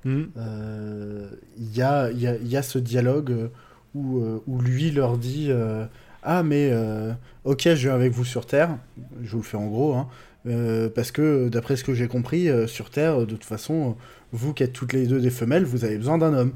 Hmm. 0.06 0.24
euh, 0.36 1.28
il 1.58 1.74
y, 1.76 1.80
a, 1.82 2.10
il 2.10 2.18
y, 2.20 2.26
a, 2.26 2.36
il 2.36 2.46
y 2.48 2.56
a 2.58 2.62
ce 2.62 2.78
dialogue 2.78 3.30
euh, 3.30 3.48
où, 3.94 4.18
euh, 4.20 4.42
où 4.46 4.60
lui 4.60 4.90
leur 4.90 5.16
dit 5.18 5.46
euh, 5.50 5.84
Ah, 6.22 6.42
mais 6.42 6.68
euh, 6.72 7.12
ok, 7.44 7.62
je 7.62 7.74
viens 7.88 7.94
avec 7.94 8.12
vous 8.12 8.24
sur 8.24 8.44
Terre. 8.46 8.76
Je 9.22 9.30
vous 9.30 9.38
le 9.38 9.42
fais 9.42 9.56
en 9.56 9.66
gros, 9.66 9.94
hein, 9.94 10.08
euh, 10.46 10.88
parce 10.94 11.10
que 11.10 11.48
d'après 11.48 11.76
ce 11.76 11.84
que 11.84 11.94
j'ai 11.94 12.06
compris, 12.08 12.48
euh, 12.50 12.66
sur 12.66 12.90
Terre, 12.90 13.18
de 13.20 13.24
toute 13.24 13.44
façon, 13.44 13.90
euh, 13.90 14.02
vous 14.32 14.52
qui 14.54 14.62
êtes 14.62 14.72
toutes 14.74 14.92
les 14.92 15.06
deux 15.06 15.20
des 15.20 15.30
femelles, 15.30 15.64
vous 15.64 15.84
avez 15.86 15.96
besoin 15.96 16.18
d'un 16.18 16.34
homme. 16.34 16.52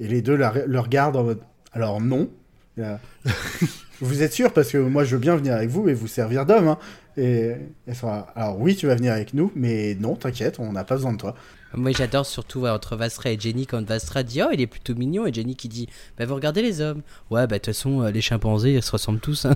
Et 0.00 0.06
les 0.08 0.20
deux 0.22 0.36
la- 0.36 0.66
le 0.66 0.80
regardent 0.80 1.16
en 1.16 1.24
mode 1.24 1.40
Alors 1.72 2.00
non. 2.00 2.28
Vous 4.00 4.22
êtes 4.22 4.32
sûr 4.32 4.52
Parce 4.52 4.70
que 4.70 4.78
moi 4.78 5.02
je 5.04 5.16
veux 5.16 5.20
bien 5.20 5.34
venir 5.34 5.54
avec 5.54 5.70
vous 5.70 5.88
et 5.88 5.94
vous 5.94 6.06
servir 6.06 6.46
d'homme. 6.46 6.68
hein. 6.68 6.78
Et 7.18 7.56
sont 7.94 8.06
là, 8.06 8.28
Alors 8.36 8.60
oui, 8.60 8.76
tu 8.76 8.86
vas 8.86 8.94
venir 8.94 9.12
avec 9.12 9.34
nous, 9.34 9.50
mais 9.56 9.96
non, 9.96 10.14
t'inquiète, 10.14 10.60
on 10.60 10.72
n'a 10.72 10.84
pas 10.84 10.94
besoin 10.94 11.12
de 11.12 11.18
toi. 11.18 11.34
Moi 11.74 11.90
j'adore 11.92 12.24
surtout 12.24 12.60
ouais, 12.60 12.70
entre 12.70 12.96
Vastra 12.96 13.30
et 13.30 13.38
Jenny 13.38 13.66
quand 13.66 13.84
Vastra 13.86 14.22
dit 14.22 14.40
oh 14.42 14.48
il 14.52 14.60
est 14.60 14.66
plutôt 14.66 14.94
mignon 14.94 15.26
et 15.26 15.32
Jenny 15.34 15.54
qui 15.54 15.68
dit 15.68 15.86
bah 16.16 16.24
vous 16.24 16.34
regardez 16.34 16.62
les 16.62 16.80
hommes 16.80 17.02
ouais 17.30 17.46
bah 17.46 17.46
de 17.46 17.54
toute 17.56 17.66
façon 17.66 18.02
euh, 18.02 18.10
les 18.10 18.22
chimpanzés 18.22 18.72
ils 18.72 18.82
se 18.82 18.90
ressemblent 18.90 19.20
tous 19.20 19.44
hein. 19.44 19.54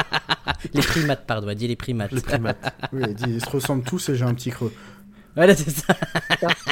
les 0.74 0.82
primates 0.82 1.26
pardon 1.26 1.48
elle 1.48 1.56
dit 1.56 1.66
les 1.66 1.76
primates 1.76 2.12
Les 2.12 2.20
primates. 2.20 2.58
Oui, 2.92 3.00
elle 3.02 3.14
dit 3.14 3.24
Ils 3.28 3.40
se 3.42 3.48
ressemblent 3.48 3.82
tous 3.82 4.10
et 4.10 4.14
j'ai 4.14 4.26
un 4.26 4.34
petit 4.34 4.50
creux. 4.50 4.74
voilà 5.36 5.54
c'est 5.56 5.70
ça 5.70 5.96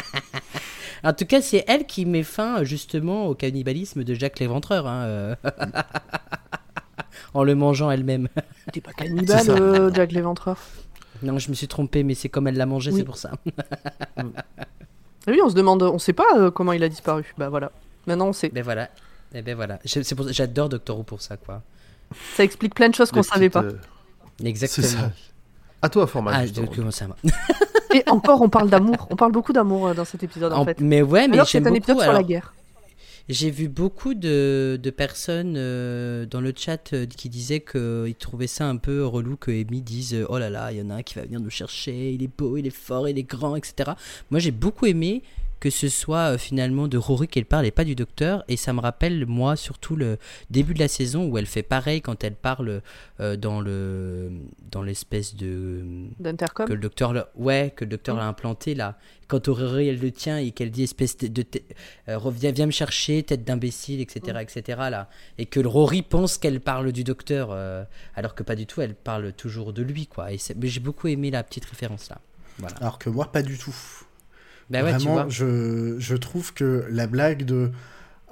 en 1.05 1.14
tout 1.14 1.24
cas 1.24 1.41
c'est 1.41 1.64
elle 1.68 1.87
qui 1.87 2.05
met 2.05 2.22
fin 2.22 2.62
justement 2.62 3.29
au 3.29 3.35
cannibalisme 3.35 4.05
de 4.05 4.12
Jacques 4.12 4.41
l'Éventreur 4.41 4.87
hein, 4.87 5.05
euh. 5.05 5.35
En 7.37 7.45
le 7.45 7.55
mangeant 7.55 7.91
elle-même 7.91 8.28
T'es 8.72 8.80
pas 8.80 8.93
cannibale, 8.93 9.49
euh, 9.51 9.93
Jack 9.93 10.12
l'Éventreur. 10.12 10.59
non 11.22 11.39
je 11.39 11.49
me 11.51 11.55
suis 11.55 11.68
trompé 11.68 12.03
mais 12.03 12.14
c'est 12.14 12.28
comme 12.28 12.47
elle 12.49 12.57
l'a 12.57 12.66
mangé 12.66 12.91
Oui. 12.91 12.99
c'est 12.99 13.05
pour 13.05 13.16
ça 13.18 13.30
Et 15.28 15.30
oui, 15.32 15.41
on 15.45 15.49
se 15.49 15.55
demande, 15.55 15.82
on 15.82 15.99
sait 15.99 16.12
pas 16.12 16.24
euh, 16.37 16.51
comment 16.53 16.72
il 16.72 16.82
a 16.84 16.89
disparu. 16.89 17.34
Bah 17.37 17.49
voilà. 17.49 17.72
Maintenant 18.07 18.28
on 18.28 18.32
sait. 18.32 18.49
ben 18.49 18.62
voilà 18.62 18.89
et 19.34 19.43
ben 19.43 19.57
voilà 19.57 19.80
Je- 19.84 20.01
c'est 20.03 20.14
pour- 20.14 20.30
j'adore 20.32 20.68
Doctor 20.68 20.97
Who 20.99 21.03
pour 21.03 21.20
ça 21.20 21.37
quoi 21.37 21.62
Ça 22.37 22.45
explique 22.45 22.74
plein 22.74 22.89
de 22.89 22.95
choses 22.95 23.11
qu'on 23.11 23.22
savait 23.24 23.51
pas. 23.51 23.62
euh, 23.64 23.72
C'est 24.41 24.47
exactement 24.47 24.87
ça. 24.87 25.11
À 25.82 25.89
toi, 25.89 26.07
format. 26.07 26.32
ah 26.34 26.47
ça 26.91 27.07
Et 27.95 28.03
encore, 28.09 28.41
on 28.43 28.49
parle 28.49 28.70
d'amour. 28.70 29.07
On 29.11 29.16
parle 29.16 29.32
beaucoup 29.32 29.53
d'amour 29.53 29.89
euh, 29.89 29.95
dans 29.95 30.05
cet 30.05 30.22
épisode 30.22 30.53
en, 30.53 30.61
En- 30.61 30.64
fait. 30.64 30.80
mais 30.80 31.03
ouais 31.03 31.26
mais 31.28 31.34
Alors 31.34 31.47
que 31.47 31.51
c'est 31.53 31.59
j'aime 31.59 31.66
un 31.66 31.70
beaucoup 31.70 31.91
épisode 31.91 32.03
sur 32.03 32.12
la 32.12 32.22
guerre. 32.22 32.55
J'ai 33.29 33.51
vu 33.51 33.68
beaucoup 33.68 34.14
de, 34.14 34.79
personnes 34.97 35.55
euh, 35.57 36.27
dans 36.27 36.41
le 36.41 36.53
chat 36.57 36.93
euh, 36.93 37.07
qui 37.07 37.29
disaient 37.29 37.59
qu'ils 37.61 38.14
trouvaient 38.14 38.47
ça 38.47 38.68
un 38.68 38.77
peu 38.77 39.05
relou 39.05 39.37
que 39.37 39.51
Amy 39.51 39.83
dise 39.83 40.14
euh, 40.14 40.27
Oh 40.29 40.39
là 40.39 40.49
là, 40.49 40.70
il 40.70 40.79
y 40.79 40.83
en 40.83 40.91
a 40.91 40.95
un 40.95 41.03
qui 41.03 41.16
va 41.16 41.22
venir 41.22 41.41
nous 41.41 41.51
chercher, 41.51 42.12
il 42.12 42.22
est 42.22 42.31
beau, 42.39 42.57
il 42.57 42.68
est 42.68 42.70
fort, 42.70 43.09
il 43.09 43.18
est 43.18 43.24
grand, 43.24 43.57
etc. 43.57 43.91
Moi 44.31 44.39
j'ai 44.39 44.53
beaucoup 44.53 44.87
aimé 44.87 45.24
que 45.61 45.71
ce 45.71 45.89
soit 45.89 46.33
euh, 46.35 46.39
finalement 46.39 46.87
de 46.89 46.99
Rory 46.99 47.29
qu'elle 47.29 47.47
parle 47.47 47.67
et 47.67 47.71
pas 47.71 47.85
du 47.85 47.95
docteur. 47.95 48.45
Et 48.49 48.57
ça 48.57 48.73
me 48.73 48.81
rappelle, 48.81 49.25
moi, 49.27 49.57
surtout 49.57 49.97
le 49.97 50.19
début 50.51 50.75
de 50.75 50.79
la 50.79 50.89
saison 50.89 51.27
où 51.29 51.39
elle 51.39 51.47
fait 51.47 51.63
pareil 51.63 52.03
quand 52.03 52.23
elle 52.25 52.35
parle 52.35 52.83
euh, 53.21 53.37
dans 53.37 53.61
le 53.61 54.31
dans 54.71 54.83
l'espèce 54.83 55.35
de 55.35 55.83
D'Intercom. 56.21 56.67
que 56.67 56.73
le 56.73 56.81
docteur 56.81 57.13
l'a- 57.13 57.29
ouais 57.37 57.73
que 57.75 57.85
le 57.85 57.91
docteur 57.91 58.17
l'a 58.17 58.27
implanté 58.27 58.75
là. 58.75 58.99
Quand 59.29 59.49
Aurélie 59.49 59.89
elle 59.89 59.99
le 59.99 60.13
tient 60.13 60.39
et 60.39 60.53
qu'elle 60.53 60.71
dit 60.71 60.85
espèce 60.85 61.17
de, 61.17 61.27
de 61.29 61.45
euh, 62.09 62.17
reviens 62.19 62.53
viens 62.53 62.67
me 62.67 62.71
chercher 62.71 63.23
tête 63.25 63.45
d'imbécile 63.45 64.01
etc 64.01 64.39
etc 64.41 64.79
là. 64.91 65.09
Et 65.39 65.47
que 65.47 65.59
Rory 65.61 66.03
pense 66.03 66.39
qu'elle 66.39 66.61
parle 66.61 66.93
du 66.93 67.03
docteur 67.03 67.49
euh, 67.51 67.83
alors 68.15 68.35
que 68.35 68.43
pas 68.43 68.55
du 68.55 68.67
tout 68.67 68.83
elle 68.83 68.95
parle 68.95 69.33
toujours 69.33 69.73
de 69.73 69.83
lui 69.83 70.07
quoi. 70.07 70.33
Et 70.33 70.39
c'est- 70.39 70.55
mais 70.55 70.69
j'ai 70.69 70.81
beaucoup 70.81 71.09
aimé 71.09 71.31
la 71.31 71.43
petite 71.43 71.65
référence 71.65 72.09
là. 72.11 72.19
Voilà. 72.59 72.77
Alors 72.77 72.99
que 72.99 73.11
moi, 73.11 73.31
pas 73.33 73.43
du 73.43 73.59
tout. 73.59 73.75
Bah 74.71 74.83
ouais 74.85 74.97
tu 74.97 75.09
Vraiment, 75.09 75.11
vois 75.11 75.31
je, 75.31 75.97
je 75.99 76.17
trouve 76.17 76.53
que 76.55 76.85
la 76.91 77.07
blague 77.07 77.45
de 77.45 77.71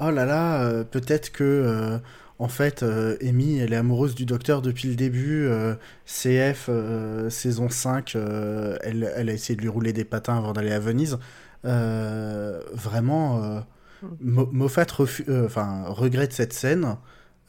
oh 0.00 0.10
là 0.10 0.26
là, 0.26 0.62
euh, 0.64 0.84
peut-être 0.84 1.32
que 1.32 1.44
euh, 1.44 1.98
en 2.38 2.48
fait, 2.48 2.82
euh, 2.82 3.16
Amy, 3.22 3.58
elle 3.58 3.72
est 3.72 3.76
amoureuse 3.76 4.14
du 4.14 4.26
docteur 4.26 4.62
depuis 4.62 4.88
le 4.88 4.96
début. 4.96 5.46
euh, 5.46 5.74
CF 6.06 6.66
euh, 6.70 7.30
saison 7.30 7.68
5, 7.70 8.16
euh, 8.16 8.76
elle, 8.82 9.10
elle 9.16 9.30
a 9.30 9.34
essayé 9.34 9.56
de 9.56 9.62
lui 9.62 9.68
rouler 9.70 9.92
des 9.94 10.04
patins 10.04 10.36
avant 10.38 10.52
d'aller 10.54 10.72
à 10.72 10.80
Venise. 10.80 11.18
Euh, 11.66 12.60
vraiment, 12.74 13.42
euh, 13.44 13.60
Mo- 14.20 14.48
Moffat 14.52 14.86
euh, 15.28 15.46
enfin, 15.46 15.84
regrette 15.88 16.32
cette 16.32 16.52
scène. 16.52 16.96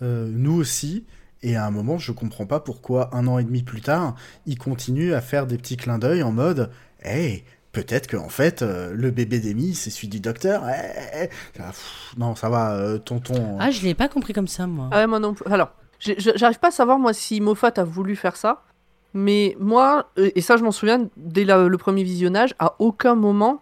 euh, 0.02 0.30
nous 0.32 0.54
aussi. 0.54 1.06
Et 1.44 1.56
à 1.56 1.66
un 1.66 1.72
moment, 1.72 1.98
je 1.98 2.12
comprends 2.12 2.46
pas 2.48 2.60
pourquoi 2.60 3.16
un 3.16 3.28
an 3.28 3.38
et 3.40 3.44
demi 3.44 3.62
plus 3.64 3.82
tard, 3.82 4.16
il 4.46 4.58
continue 4.58 5.14
à 5.14 5.22
faire 5.22 5.46
des 5.48 5.58
petits 5.58 5.78
clins 5.78 6.00
d'œil 6.00 6.24
en 6.24 6.32
mode 6.32 6.72
Hey, 7.04 7.44
peut-être 7.76 8.08
que 8.08 8.18
en 8.18 8.30
fait, 8.30 8.62
euh, 8.62 8.92
le 8.96 9.12
bébé 9.12 9.40
d'Amy, 9.40 9.76
c'est 9.76 9.90
celui 9.90 10.08
du 10.08 10.20
docteur. 10.20 10.64
Eh, 10.68 10.74
eh, 10.74 11.24
eh. 11.26 11.30
Ah, 11.60 11.68
pff, 11.68 12.14
non, 12.18 12.34
ça 12.36 12.50
va, 12.50 12.74
euh, 12.76 12.98
tonton. 12.98 13.58
ah 13.60 13.70
je 13.70 13.82
l'ai 13.84 13.94
pas 13.94 14.08
compris 14.08 14.34
comme 14.34 14.48
ça 14.48 14.66
moi 14.66 14.90
Ah 14.92 14.98
ouais, 14.98 15.08
moi 15.08 15.20
non 15.20 15.34
plus. 15.34 15.46
Alors, 15.52 15.72
j'arrive 16.00 16.60
pas 16.60 16.70
à 16.70 16.72
savoir, 16.72 16.98
moi, 17.00 17.14
si 17.14 17.42
Moffat 17.42 17.74
a 17.78 17.84
voulu 17.84 18.16
faire 18.16 18.36
ça. 18.38 18.64
Mais 19.14 19.56
moi, 19.60 20.10
euh, 20.18 20.30
et 20.36 20.42
ça, 20.42 20.58
je 20.58 20.64
m'en 20.64 20.72
souviens, 20.72 21.08
dès 21.16 21.46
la- 21.46 21.68
le 21.68 21.78
premier 21.78 22.04
visionnage, 22.04 22.54
à 22.60 22.76
aucun 22.80 23.16
moment, 23.16 23.62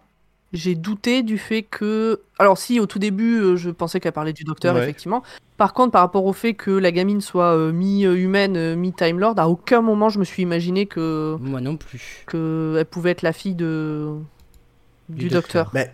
j'ai 0.54 0.74
douté 0.74 1.22
du 1.22 1.36
fait 1.36 1.62
que. 1.62 2.20
Alors, 2.38 2.56
si, 2.56 2.80
au 2.80 2.86
tout 2.86 2.98
début, 2.98 3.38
euh, 3.40 3.56
je 3.56 3.68
pensais 3.70 4.00
qu'elle 4.00 4.12
parlait 4.12 4.32
du 4.32 4.44
docteur, 4.44 4.74
Ouais. 4.74 4.82
effectivement. 4.82 5.22
Par 5.58 5.72
contre, 5.74 5.92
par 5.92 6.00
rapport 6.00 6.24
au 6.24 6.32
fait 6.32 6.54
que 6.54 6.70
la 6.70 6.90
gamine 6.90 7.20
soit 7.20 7.54
euh, 7.54 7.70
mi-humaine, 7.72 8.56
euh, 8.56 8.74
mi-Time 8.76 9.18
Lord, 9.20 9.34
à 9.38 9.48
aucun 9.48 9.82
moment, 9.82 10.08
je 10.08 10.18
me 10.18 10.24
suis 10.24 10.42
imaginé 10.42 10.86
que. 10.86 11.36
moi 11.40 11.60
non 11.60 11.76
plus 11.76 12.24
que 12.26 12.76
elle 12.78 12.86
pouvait 12.86 13.10
être 13.10 13.22
la 13.22 13.32
fille 13.32 13.54
de. 13.54 14.14
du, 15.08 15.24
Du 15.24 15.28
docteur. 15.28 15.66
docteur. 15.66 15.70
Mais 15.74 15.92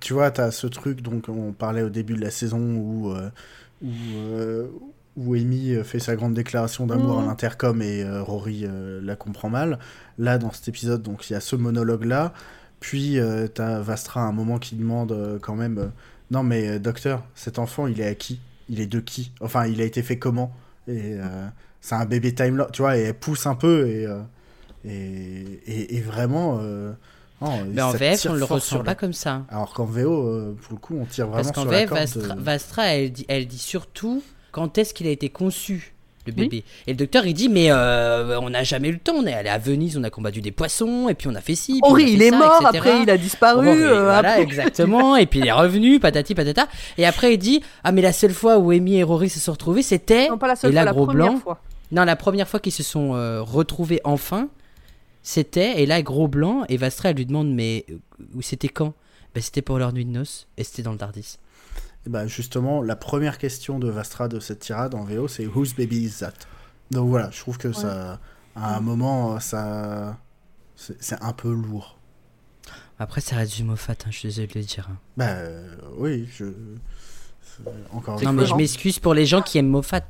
tu 0.00 0.12
vois, 0.12 0.30
t'as 0.30 0.50
ce 0.50 0.66
truc, 0.66 1.00
donc 1.02 1.28
on 1.28 1.52
parlait 1.52 1.82
au 1.82 1.88
début 1.90 2.14
de 2.14 2.20
la 2.20 2.30
saison 2.30 2.58
où, 2.58 3.10
euh, 3.10 3.30
où, 3.82 3.88
euh, 4.16 4.66
où 5.16 5.34
Amy 5.34 5.74
fait 5.84 5.98
sa 5.98 6.16
grande 6.16 6.34
déclaration 6.34 6.86
d'amour 6.86 7.20
à 7.20 7.24
l'intercom 7.26 7.82
et 7.82 8.02
euh, 8.02 8.22
Rory 8.22 8.64
euh, 8.64 9.00
la 9.02 9.14
comprend 9.16 9.50
mal. 9.50 9.78
Là, 10.18 10.38
dans 10.38 10.52
cet 10.52 10.68
épisode, 10.68 11.02
donc 11.02 11.28
il 11.28 11.34
y 11.34 11.36
a 11.36 11.40
ce 11.40 11.54
monologue-là. 11.56 12.32
Puis 12.86 13.18
euh, 13.18 13.48
t'as 13.48 13.80
Vastra 13.80 14.20
à 14.20 14.24
un 14.24 14.32
moment 14.32 14.58
qui 14.58 14.74
demande 14.76 15.12
euh, 15.12 15.38
quand 15.40 15.54
même 15.54 15.78
euh, 15.78 15.86
Non, 16.30 16.42
mais 16.42 16.68
euh, 16.68 16.78
docteur, 16.78 17.22
cet 17.34 17.58
enfant, 17.58 17.86
il 17.86 17.98
est 17.98 18.06
à 18.06 18.14
qui? 18.14 18.40
Il 18.68 18.78
est 18.78 18.86
de 18.86 19.00
qui? 19.00 19.32
Enfin, 19.40 19.66
il 19.66 19.80
a 19.80 19.84
été 19.84 20.02
fait 20.02 20.18
comment? 20.18 20.52
Et 20.86 21.16
c'est 21.80 21.94
un 21.94 22.04
bébé 22.04 22.34
Time 22.34 22.56
Lord, 22.58 22.72
tu 22.72 22.82
vois, 22.82 22.98
et 22.98 23.04
elle 23.04 23.14
pousse 23.14 23.46
un 23.46 23.54
peu 23.54 23.88
et, 23.88 24.06
et, 24.84 25.60
et, 25.66 25.96
et 25.96 26.00
vraiment. 26.02 26.58
non, 27.40 27.64
mais 27.72 27.80
en 27.80 27.92
VF 27.92 28.26
on 28.28 28.34
le 28.34 28.44
ressent 28.44 28.84
pas 28.84 28.94
comme 28.94 29.14
ça 29.14 29.44
alors 29.48 29.72
qu'en 29.72 29.86
VO, 29.86 30.54
pour 30.60 30.72
le 30.74 30.78
coup, 30.78 30.98
on 31.00 31.06
tire 31.06 31.28
vraiment 31.28 31.50
Parce 31.52 31.56
qu'en 31.56 31.70
VF. 31.70 31.88
Vastra, 31.90 32.34
de- 32.34 32.40
Vastra, 32.42 32.86
elle, 32.88 33.12
dit, 33.12 33.24
elle 33.28 33.46
dit 33.46 33.58
surtout 33.58 34.22
quand 34.52 34.76
est-ce 34.76 34.92
qu'il 34.92 35.06
a 35.06 35.10
été 35.10 35.30
conçu, 35.30 35.93
le 36.26 36.32
bébé. 36.32 36.64
Et 36.86 36.92
le 36.92 36.96
docteur, 36.96 37.26
il 37.26 37.34
dit 37.34 37.48
Mais 37.48 37.70
euh, 37.70 38.38
on 38.40 38.50
n'a 38.50 38.62
jamais 38.64 38.88
eu 38.88 38.92
le 38.92 38.98
temps. 38.98 39.14
On 39.16 39.26
est 39.26 39.32
allé 39.34 39.48
à 39.48 39.58
Venise, 39.58 39.96
on 39.98 40.02
a 40.04 40.10
combattu 40.10 40.40
des 40.40 40.50
poissons, 40.52 41.08
et 41.08 41.14
puis 41.14 41.28
on 41.28 41.34
a 41.34 41.40
fait 41.40 41.54
ci. 41.54 41.80
fait 41.96 42.02
il 42.02 42.22
est 42.22 42.30
ça, 42.30 42.38
mort, 42.38 42.62
etc. 42.62 42.78
après 42.78 43.02
il 43.02 43.10
a 43.10 43.16
disparu. 43.18 43.68
Euh, 43.68 44.02
voilà, 44.04 44.30
après- 44.32 44.42
exactement. 44.42 45.16
et 45.16 45.26
puis 45.26 45.40
il 45.40 45.46
est 45.46 45.52
revenu, 45.52 46.00
patati 46.00 46.34
patata. 46.34 46.66
Et 46.98 47.06
après, 47.06 47.34
il 47.34 47.38
dit 47.38 47.60
Ah, 47.82 47.92
mais 47.92 48.02
la 48.02 48.12
seule 48.12 48.32
fois 48.32 48.58
où 48.58 48.70
Amy 48.70 48.96
et 48.96 49.02
Rory 49.02 49.28
se 49.28 49.40
sont 49.40 49.52
retrouvés, 49.52 49.82
c'était. 49.82 50.28
Non, 50.28 50.38
pas 50.38 50.48
la 50.48 50.56
seule 50.56 50.70
et 50.70 50.74
là, 50.74 50.80
fois, 50.82 50.86
la 50.86 50.92
gros 50.92 51.06
première 51.06 51.26
blanc. 51.30 51.38
fois. 51.40 51.60
Non, 51.92 52.04
la 52.04 52.16
première 52.16 52.48
fois 52.48 52.60
qu'ils 52.60 52.72
se 52.72 52.82
sont 52.82 53.14
euh, 53.14 53.42
retrouvés 53.42 54.00
enfin, 54.04 54.48
c'était. 55.22 55.82
Et 55.82 55.86
là, 55.86 56.00
gros 56.02 56.28
blanc, 56.28 56.64
et 56.68 56.76
Vastra, 56.76 57.10
elle 57.10 57.16
lui 57.16 57.26
demande 57.26 57.52
Mais 57.52 57.86
où 58.34 58.42
c'était 58.42 58.68
quand? 58.68 58.94
Ben, 59.34 59.42
C'était 59.42 59.62
pour 59.62 59.78
leur 59.78 59.92
nuit 59.92 60.04
de 60.04 60.10
noces, 60.10 60.46
et 60.56 60.64
c'était 60.64 60.82
dans 60.82 60.92
le 60.92 60.98
Tardis. 60.98 61.38
Et 62.06 62.10
bah, 62.10 62.26
justement, 62.26 62.82
la 62.82 62.96
première 62.96 63.38
question 63.38 63.78
de 63.78 63.88
Vastra 63.88 64.28
de 64.28 64.40
cette 64.40 64.58
tirade 64.60 64.94
en 64.94 65.04
VO, 65.04 65.28
c'est 65.28 65.46
Whose 65.46 65.74
baby 65.74 66.04
is 66.04 66.18
that? 66.20 66.32
Donc 66.90 67.08
voilà, 67.08 67.30
je 67.30 67.38
trouve 67.40 67.56
que 67.58 67.72
ça, 67.72 68.20
à 68.54 68.76
un 68.76 68.80
moment, 68.80 69.40
ça, 69.40 70.18
c'est 70.76 71.20
un 71.22 71.32
peu 71.32 71.50
lourd. 71.52 71.98
Après, 72.98 73.20
ça 73.20 73.36
reste 73.36 73.56
du 73.56 73.64
Moffat, 73.64 73.92
hein, 73.92 74.10
je 74.10 74.18
suis 74.18 74.28
désolé 74.28 74.46
de 74.48 74.58
le 74.58 74.64
dire. 74.64 74.88
Bah 75.16 75.28
euh, 75.30 75.74
oui, 75.96 76.28
je. 76.36 76.44
Encore 77.92 78.16
Non, 78.22 78.30
une 78.30 78.36
mais 78.36 78.42
fois, 78.46 78.50
je 78.50 78.54
m'excuse 78.56 78.98
pour 78.98 79.14
les 79.14 79.26
gens 79.26 79.40
qui 79.42 79.58
aiment 79.58 79.68
Moffat. 79.68 80.00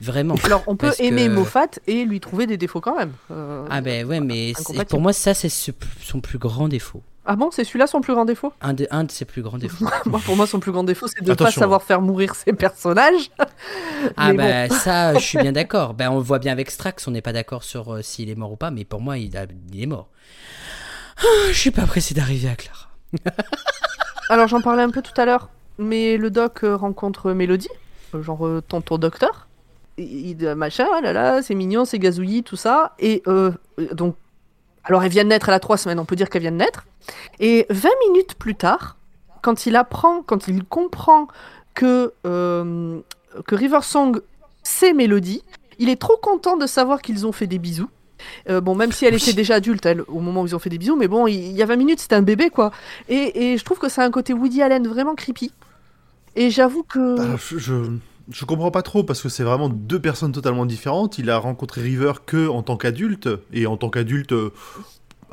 Vraiment. 0.00 0.34
Alors 0.44 0.62
on 0.66 0.76
peut 0.76 0.92
aimer 0.98 1.26
que- 1.26 1.32
Moffat 1.32 1.66
et 1.86 2.04
lui 2.04 2.20
trouver 2.20 2.46
des 2.46 2.56
défauts 2.56 2.80
quand 2.80 2.96
même. 2.96 3.12
Euh, 3.30 3.66
Ah 3.70 3.80
ben 3.80 4.04
ouais, 4.06 4.20
mais 4.20 4.52
pour 4.88 5.00
moi, 5.00 5.12
ça, 5.12 5.34
c'est 5.34 5.48
ce- 5.48 5.70
son 6.02 6.20
plus 6.20 6.38
grand 6.38 6.68
défaut. 6.68 7.02
Ah 7.26 7.36
bon, 7.36 7.50
c'est 7.50 7.64
celui-là 7.64 7.86
son 7.86 8.00
plus 8.02 8.12
grand 8.12 8.24
défaut? 8.26 8.52
Un 8.60 8.74
de, 8.74 8.86
un 8.90 9.04
de 9.04 9.10
ses 9.10 9.24
plus 9.24 9.40
grands 9.42 9.56
défauts. 9.58 9.86
Moi, 10.06 10.20
Pour 10.24 10.36
moi, 10.36 10.46
son 10.46 10.60
plus 10.60 10.72
grand 10.72 10.84
défaut, 10.84 11.06
c'est 11.06 11.22
de 11.22 11.30
ne 11.30 11.34
pas 11.34 11.44
Attention. 11.44 11.60
savoir 11.60 11.82
faire 11.82 12.02
mourir 12.02 12.34
ses 12.34 12.52
personnages. 12.52 13.30
Ah 14.16 14.32
Mais 14.34 14.68
bah 14.68 14.74
ça, 14.74 15.14
je 15.18 15.20
suis 15.24 15.38
bien 15.38 15.52
d'accord. 15.52 15.94
Ben 15.94 16.10
on 16.10 16.16
le 16.16 16.22
voit 16.22 16.38
bien 16.38 16.52
avec 16.52 16.70
Strax, 16.70 17.08
on 17.08 17.12
n'est 17.12 17.22
pas 17.22 17.32
d'accord 17.32 17.64
sur 17.64 17.94
euh, 17.94 18.02
s'il 18.02 18.28
est 18.28 18.34
mort 18.34 18.52
ou 18.52 18.56
pas, 18.56 18.70
mais 18.70 18.84
pour 18.84 19.00
moi, 19.00 19.16
il, 19.16 19.36
a, 19.36 19.46
il 19.72 19.82
est 19.82 19.86
mort. 19.86 20.08
Ah, 21.18 21.22
je 21.48 21.58
suis 21.58 21.70
pas 21.70 21.86
pressé 21.86 22.12
d'arriver 22.14 22.48
à 22.50 22.56
Clara. 22.56 22.88
Alors, 24.28 24.48
j'en 24.48 24.60
parlais 24.60 24.82
un 24.82 24.90
peu 24.90 25.00
tout 25.02 25.18
à 25.18 25.24
l'heure, 25.24 25.48
mais 25.78 26.16
le 26.16 26.30
doc 26.30 26.64
euh, 26.64 26.76
rencontre 26.76 27.32
Mélodie, 27.32 27.68
euh, 28.14 28.22
genre 28.22 28.46
tonton 28.68 28.98
docteur. 28.98 29.46
Il, 29.96 30.54
machin, 30.56 30.86
ah 30.92 31.00
là 31.00 31.12
là, 31.12 31.40
c'est 31.42 31.54
mignon, 31.54 31.84
c'est 31.84 31.98
gazouillis, 32.00 32.42
tout 32.42 32.56
ça. 32.56 32.94
Et 32.98 33.22
euh, 33.28 33.52
donc, 33.92 34.16
alors 34.82 35.04
elle 35.04 35.10
vient 35.10 35.22
de 35.24 35.28
naître, 35.28 35.48
elle 35.48 35.54
a 35.54 35.60
trois 35.60 35.76
semaines, 35.76 36.00
on 36.00 36.04
peut 36.04 36.16
dire 36.16 36.28
qu'elle 36.28 36.42
vient 36.42 36.50
de 36.52 36.56
naître. 36.56 36.84
Et 37.40 37.66
20 37.70 37.88
minutes 38.08 38.34
plus 38.34 38.54
tard, 38.54 38.96
quand 39.42 39.66
il 39.66 39.76
apprend, 39.76 40.22
quand 40.22 40.48
il 40.48 40.64
comprend 40.64 41.28
que, 41.74 42.12
euh, 42.26 43.00
que 43.46 43.54
River 43.54 43.80
Song, 43.82 44.20
c'est 44.62 44.92
Mélodie, 44.92 45.42
il 45.78 45.88
est 45.88 46.00
trop 46.00 46.16
content 46.16 46.56
de 46.56 46.66
savoir 46.66 47.02
qu'ils 47.02 47.26
ont 47.26 47.32
fait 47.32 47.46
des 47.46 47.58
bisous. 47.58 47.90
Euh, 48.48 48.60
bon, 48.60 48.74
même 48.74 48.92
si 48.92 49.04
elle 49.04 49.14
était 49.14 49.32
déjà 49.32 49.56
adulte 49.56 49.84
elle, 49.84 50.02
au 50.08 50.20
moment 50.20 50.42
où 50.42 50.46
ils 50.46 50.56
ont 50.56 50.58
fait 50.58 50.70
des 50.70 50.78
bisous, 50.78 50.96
mais 50.96 51.08
bon, 51.08 51.26
il, 51.26 51.52
y 51.52 51.62
a 51.62 51.66
20 51.66 51.76
minutes, 51.76 52.00
c'était 52.00 52.14
un 52.14 52.22
bébé, 52.22 52.48
quoi. 52.48 52.70
Et, 53.08 53.52
et 53.52 53.58
je 53.58 53.64
trouve 53.64 53.78
que 53.78 53.88
c'est 53.88 54.02
un 54.02 54.10
côté 54.10 54.32
Woody 54.32 54.62
Allen 54.62 54.86
vraiment 54.86 55.14
creepy. 55.14 55.52
Et 56.36 56.50
j'avoue 56.50 56.82
que. 56.82 57.16
Bah, 57.16 57.36
je, 57.38 57.90
je 58.30 58.44
comprends 58.44 58.70
pas 58.70 58.82
trop 58.82 59.04
parce 59.04 59.22
que 59.22 59.28
c'est 59.28 59.44
vraiment 59.44 59.68
deux 59.68 60.00
personnes 60.00 60.32
totalement 60.32 60.66
différentes. 60.66 61.18
Il 61.18 61.30
a 61.30 61.38
rencontré 61.38 61.82
River 61.82 62.12
que 62.24 62.48
en 62.48 62.62
tant 62.62 62.76
qu'adulte 62.76 63.28
et 63.52 63.66
en 63.66 63.76
tant 63.76 63.90
qu'adulte. 63.90 64.34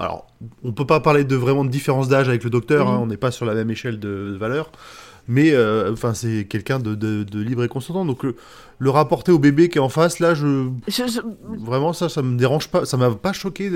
Alors, 0.01 0.27
on 0.63 0.71
peut 0.71 0.85
pas 0.87 0.99
parler 0.99 1.23
de 1.23 1.35
vraiment 1.35 1.63
de 1.63 1.69
différence 1.69 2.07
d'âge 2.07 2.27
avec 2.29 2.43
le 2.43 2.49
docteur. 2.49 2.87
Mhm. 2.87 2.93
hein, 2.93 2.99
on 3.03 3.05
n'est 3.07 3.17
pas 3.17 3.31
sur 3.31 3.45
la 3.45 3.53
même 3.53 3.69
échelle 3.71 3.99
de, 3.99 4.31
de 4.33 4.37
valeur. 4.37 4.71
Mais 5.27 5.51
euh, 5.53 5.93
enfin, 5.93 6.15
c'est 6.15 6.45
quelqu'un 6.45 6.79
de, 6.79 6.95
de- 6.95 7.23
de 7.23 7.39
libre 7.39 7.63
et 7.63 7.67
consentant. 7.67 8.05
Donc 8.05 8.23
le, 8.23 8.35
le 8.79 8.89
rapporter 8.89 9.31
au 9.31 9.37
bébé 9.37 9.69
qui 9.69 9.77
est 9.77 9.81
en 9.81 9.87
face, 9.87 10.19
là, 10.19 10.33
je 10.33 10.67
je- 10.87 11.05
je- 11.07 11.19
vraiment 11.63 11.93
ça, 11.93 12.09
ça 12.09 12.23
me 12.23 12.35
dérange 12.37 12.69
pas. 12.69 12.85
Ça 12.85 12.97
m'a 12.97 13.11
pas 13.11 13.31
choqué. 13.31 13.71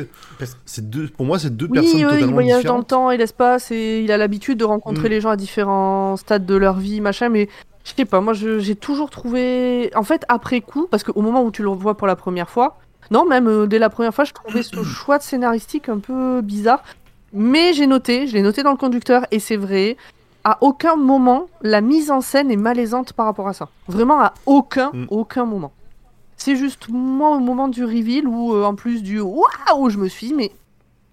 C'est 0.65 0.89
deux, 0.89 1.07
pour 1.07 1.25
moi, 1.27 1.37
c'est 1.37 1.55
deux 1.55 1.67
Oui, 1.69 1.79
personnes 1.79 1.99
il 1.99 2.07
totalement 2.07 2.31
voyage 2.33 2.63
dans 2.63 2.77
le 2.79 2.83
temps 2.83 3.11
et 3.11 3.17
l'espace 3.17 3.69
et 3.71 4.01
il 4.01 4.11
a 4.11 4.17
l'habitude 4.17 4.57
de 4.57 4.65
rencontrer 4.65 5.07
Mm. 5.07 5.11
les 5.11 5.21
gens 5.21 5.29
à 5.29 5.35
différents 5.37 6.17
stades 6.17 6.47
de 6.47 6.55
leur 6.55 6.77
vie, 6.77 6.99
machin, 6.99 7.29
mais 7.29 7.47
je 7.83 7.91
sais 7.95 8.05
pas, 8.05 8.21
moi 8.21 8.33
je- 8.33 8.57
j'ai 8.57 8.75
toujours 8.75 9.11
trouvé. 9.11 9.91
En 9.95 10.03
fait, 10.03 10.25
après 10.27 10.61
coup, 10.61 10.87
parce 10.89 11.03
qu'au 11.03 11.21
moment 11.21 11.43
où 11.43 11.51
tu 11.51 11.61
le 11.61 11.69
revois 11.69 11.95
pour 11.95 12.07
la 12.07 12.15
première 12.15 12.49
fois, 12.49 12.79
non, 13.11 13.25
même 13.25 13.47
euh, 13.47 13.67
dès 13.67 13.79
la 13.79 13.89
première 13.89 14.13
fois, 14.13 14.23
je 14.25 14.33
trouvais 14.33 14.63
ce 14.63 14.83
choix 14.83 15.17
de 15.17 15.23
scénaristique 15.23 15.89
un 15.89 15.99
peu 15.99 16.41
bizarre. 16.41 16.83
Mais 17.33 17.73
j'ai 17.73 17.87
noté, 17.87 18.27
je 18.27 18.33
l'ai 18.33 18.41
noté 18.41 18.63
dans 18.63 18.71
le 18.71 18.77
conducteur 18.77 19.25
et 19.31 19.39
c'est 19.39 19.57
vrai, 19.57 19.97
à 20.43 20.57
aucun 20.61 20.95
moment 20.95 21.47
la 21.61 21.81
mise 21.81 22.11
en 22.11 22.21
scène 22.21 22.49
est 22.51 22.55
malaisante 22.55 23.13
par 23.13 23.25
rapport 23.25 23.47
à 23.47 23.53
ça. 23.53 23.69
Vraiment 23.87 24.21
à 24.21 24.33
aucun, 24.45 24.91
Mm. 24.93 25.07
aucun 25.09 25.45
moment. 25.45 25.71
C'est 26.37 26.55
juste 26.55 26.87
moi 26.89 27.29
au 27.35 27.39
moment 27.39 27.67
du 27.67 27.83
reveal 27.83 28.27
où 28.27 28.53
euh, 28.55 28.63
en 28.63 28.75
plus 28.75 29.01
du 29.03 29.19
waouh, 29.19 29.89
je 29.89 29.97
me 29.97 30.07
suis 30.07 30.27
dit, 30.27 30.33
mais 30.33 30.51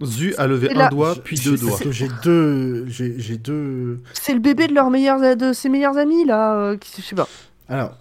Zu 0.04 0.34
a 0.36 0.46
levé 0.48 0.74
un 0.74 0.88
doigt 0.88 1.14
puis 1.22 1.38
deux 1.38 1.52
parce 1.52 1.62
doigts. 1.62 1.78
que 1.78 1.92
j'ai 1.92 2.08
deux, 2.24 2.86
j'ai 2.88 3.14
j'ai 3.18 3.36
deux. 3.36 4.00
C'est 4.14 4.34
le 4.34 4.40
bébé 4.40 4.66
de, 4.66 4.74
leur 4.74 4.90
meilleur, 4.90 5.36
de 5.36 5.52
ses 5.52 5.68
meilleurs 5.68 5.96
amis, 5.96 6.24
là. 6.24 6.54
euh, 6.54 6.76
qui, 6.76 7.00
je 7.00 7.06
sais 7.06 7.14
pas. 7.14 7.28
Alors, 7.68 7.92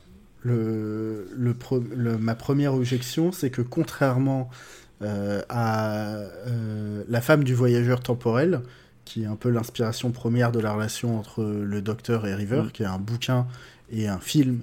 le, 0.43 1.27
le, 1.35 1.53
pre- 1.53 1.83
le- 1.95 2.17
ma 2.17 2.35
première 2.35 2.73
objection, 2.73 3.31
c'est 3.31 3.49
que 3.49 3.61
contrairement 3.61 4.49
euh, 5.01 5.41
à 5.49 6.15
euh, 6.47 7.03
la 7.07 7.21
femme 7.21 7.43
du 7.43 7.53
voyageur 7.55 8.01
temporel, 8.01 8.61
qui 9.05 9.23
est 9.23 9.25
un 9.27 9.35
peu 9.35 9.49
l'inspiration 9.49 10.11
première 10.11 10.51
de 10.51 10.59
la 10.59 10.73
relation 10.73 11.17
entre 11.19 11.43
le 11.43 11.81
docteur 11.81 12.27
et 12.27 12.35
River, 12.35 12.63
Mm. 12.65 12.71
qui 12.71 12.83
est 12.83 12.87
un 12.87 12.99
bouquin 12.99 13.47
et 13.91 14.07
un 14.07 14.19
film. 14.19 14.59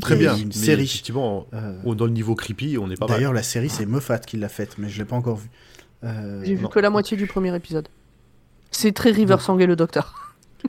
Très 0.00 0.14
et 0.14 0.18
bien. 0.18 0.36
une 0.36 0.48
mais 0.48 0.54
série. 0.54 0.84
Effectivement, 0.84 1.46
Euh, 1.52 1.94
dans 1.94 2.04
le 2.06 2.12
niveau 2.12 2.34
creepy, 2.34 2.78
on 2.78 2.90
est 2.90 2.96
pas 2.96 3.06
mal. 3.06 3.16
D'ailleurs, 3.16 3.32
la 3.32 3.42
série, 3.42 3.68
c'est 3.68 3.84
Moffat 3.84 4.18
qui 4.20 4.36
l'a 4.36 4.48
faite, 4.48 4.76
mais 4.78 4.88
je 4.88 4.98
l'ai 4.98 5.04
pas 5.04 5.16
encore 5.16 5.36
vue. 5.36 5.50
Euh, 6.04 6.40
J'ai 6.44 6.54
vu 6.54 6.62
non. 6.62 6.68
que 6.68 6.78
la 6.80 6.88
moitié 6.90 7.16
du 7.16 7.26
premier 7.26 7.54
épisode. 7.54 7.88
C'est 8.70 8.92
très 8.92 9.10
River 9.10 9.36
Song 9.40 9.60
et 9.60 9.66
le 9.66 9.76
docteur. 9.76 10.21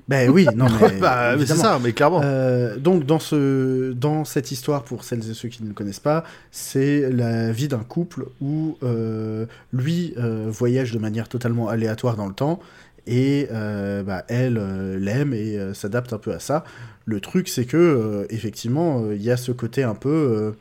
Ben 0.07 0.29
oui, 0.29 0.47
non, 0.55 0.67
mais. 0.81 0.99
bah, 0.99 1.35
mais 1.37 1.45
c'est 1.45 1.55
ça, 1.55 1.79
mais 1.81 1.93
clairement. 1.93 2.21
Euh, 2.23 2.77
donc 2.77 3.05
dans, 3.05 3.19
ce, 3.19 3.93
dans 3.93 4.25
cette 4.25 4.51
histoire, 4.51 4.83
pour 4.83 5.03
celles 5.03 5.29
et 5.29 5.33
ceux 5.33 5.49
qui 5.49 5.63
ne 5.63 5.69
le 5.69 5.73
connaissent 5.73 5.99
pas, 5.99 6.23
c'est 6.51 7.09
la 7.11 7.51
vie 7.51 7.67
d'un 7.67 7.83
couple 7.83 8.25
où 8.41 8.77
euh, 8.83 9.45
lui 9.71 10.13
euh, 10.17 10.45
voyage 10.49 10.91
de 10.91 10.99
manière 10.99 11.29
totalement 11.29 11.69
aléatoire 11.69 12.15
dans 12.15 12.27
le 12.27 12.33
temps 12.33 12.59
et 13.05 13.49
bah, 13.51 14.23
elle 14.29 14.53
l'aime 14.97 15.33
et 15.33 15.59
s'adapte 15.73 16.13
un 16.13 16.17
peu 16.17 16.31
à 16.31 16.39
ça. 16.39 16.63
Le 17.03 17.19
truc, 17.19 17.49
c'est 17.49 17.65
que 17.65 18.25
effectivement, 18.29 19.11
il 19.11 19.21
y 19.21 19.29
a 19.29 19.35
ce 19.35 19.51
côté 19.51 19.83
un 19.83 19.93
peu, 19.93 20.53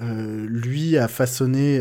lui 0.00 0.96
a 0.96 1.06
façonné. 1.08 1.78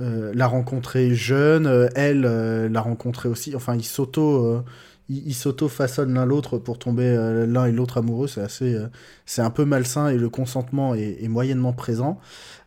l'a 0.00 0.46
rencontrée 0.48 1.14
jeune, 1.14 1.88
elle 1.94 2.22
l'a 2.22 2.80
rencontrée 2.80 3.28
aussi. 3.28 3.54
Enfin, 3.54 3.76
ils 3.76 3.84
s'auto, 3.84 4.64
ils 5.08 5.34
s'auto-façonnent 5.34 6.14
l'un 6.14 6.26
l'autre 6.26 6.58
pour 6.58 6.78
tomber 6.78 7.04
euh, 7.06 7.46
l'un 7.46 7.66
et 7.66 7.72
l'autre 7.72 7.98
amoureux. 7.98 8.26
C'est 8.26 8.40
assez, 8.40 8.74
euh, 8.74 8.88
c'est 9.24 9.42
un 9.42 9.50
peu 9.50 9.64
malsain 9.64 10.08
et 10.08 10.16
le 10.16 10.28
consentement 10.28 10.94
est, 10.94 11.22
est 11.22 11.28
moyennement 11.28 11.72
présent. 11.72 12.18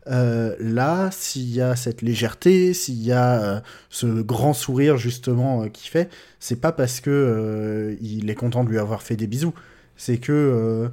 Euh, 0.08 0.56
là, 0.60 1.10
s'il 1.12 1.54
y 1.54 1.62
a 1.62 1.76
cette 1.76 2.02
légèreté, 2.02 2.74
s'il 2.74 3.04
y 3.04 3.12
a 3.12 3.62
ce 3.90 4.08
grand 4.22 4.54
sourire 4.54 4.98
justement 4.98 5.68
qu'il 5.68 5.90
fait, 5.90 6.10
c'est 6.40 6.60
pas 6.62 6.72
parce 6.72 7.02
que 7.02 7.98
il 8.02 8.30
est 8.30 8.36
content 8.36 8.64
de 8.64 8.70
lui 8.70 8.80
avoir 8.80 9.02
fait 9.02 9.18
des 9.18 9.28
bisous. 9.28 9.54
C'est 9.98 10.18
que 10.18 10.90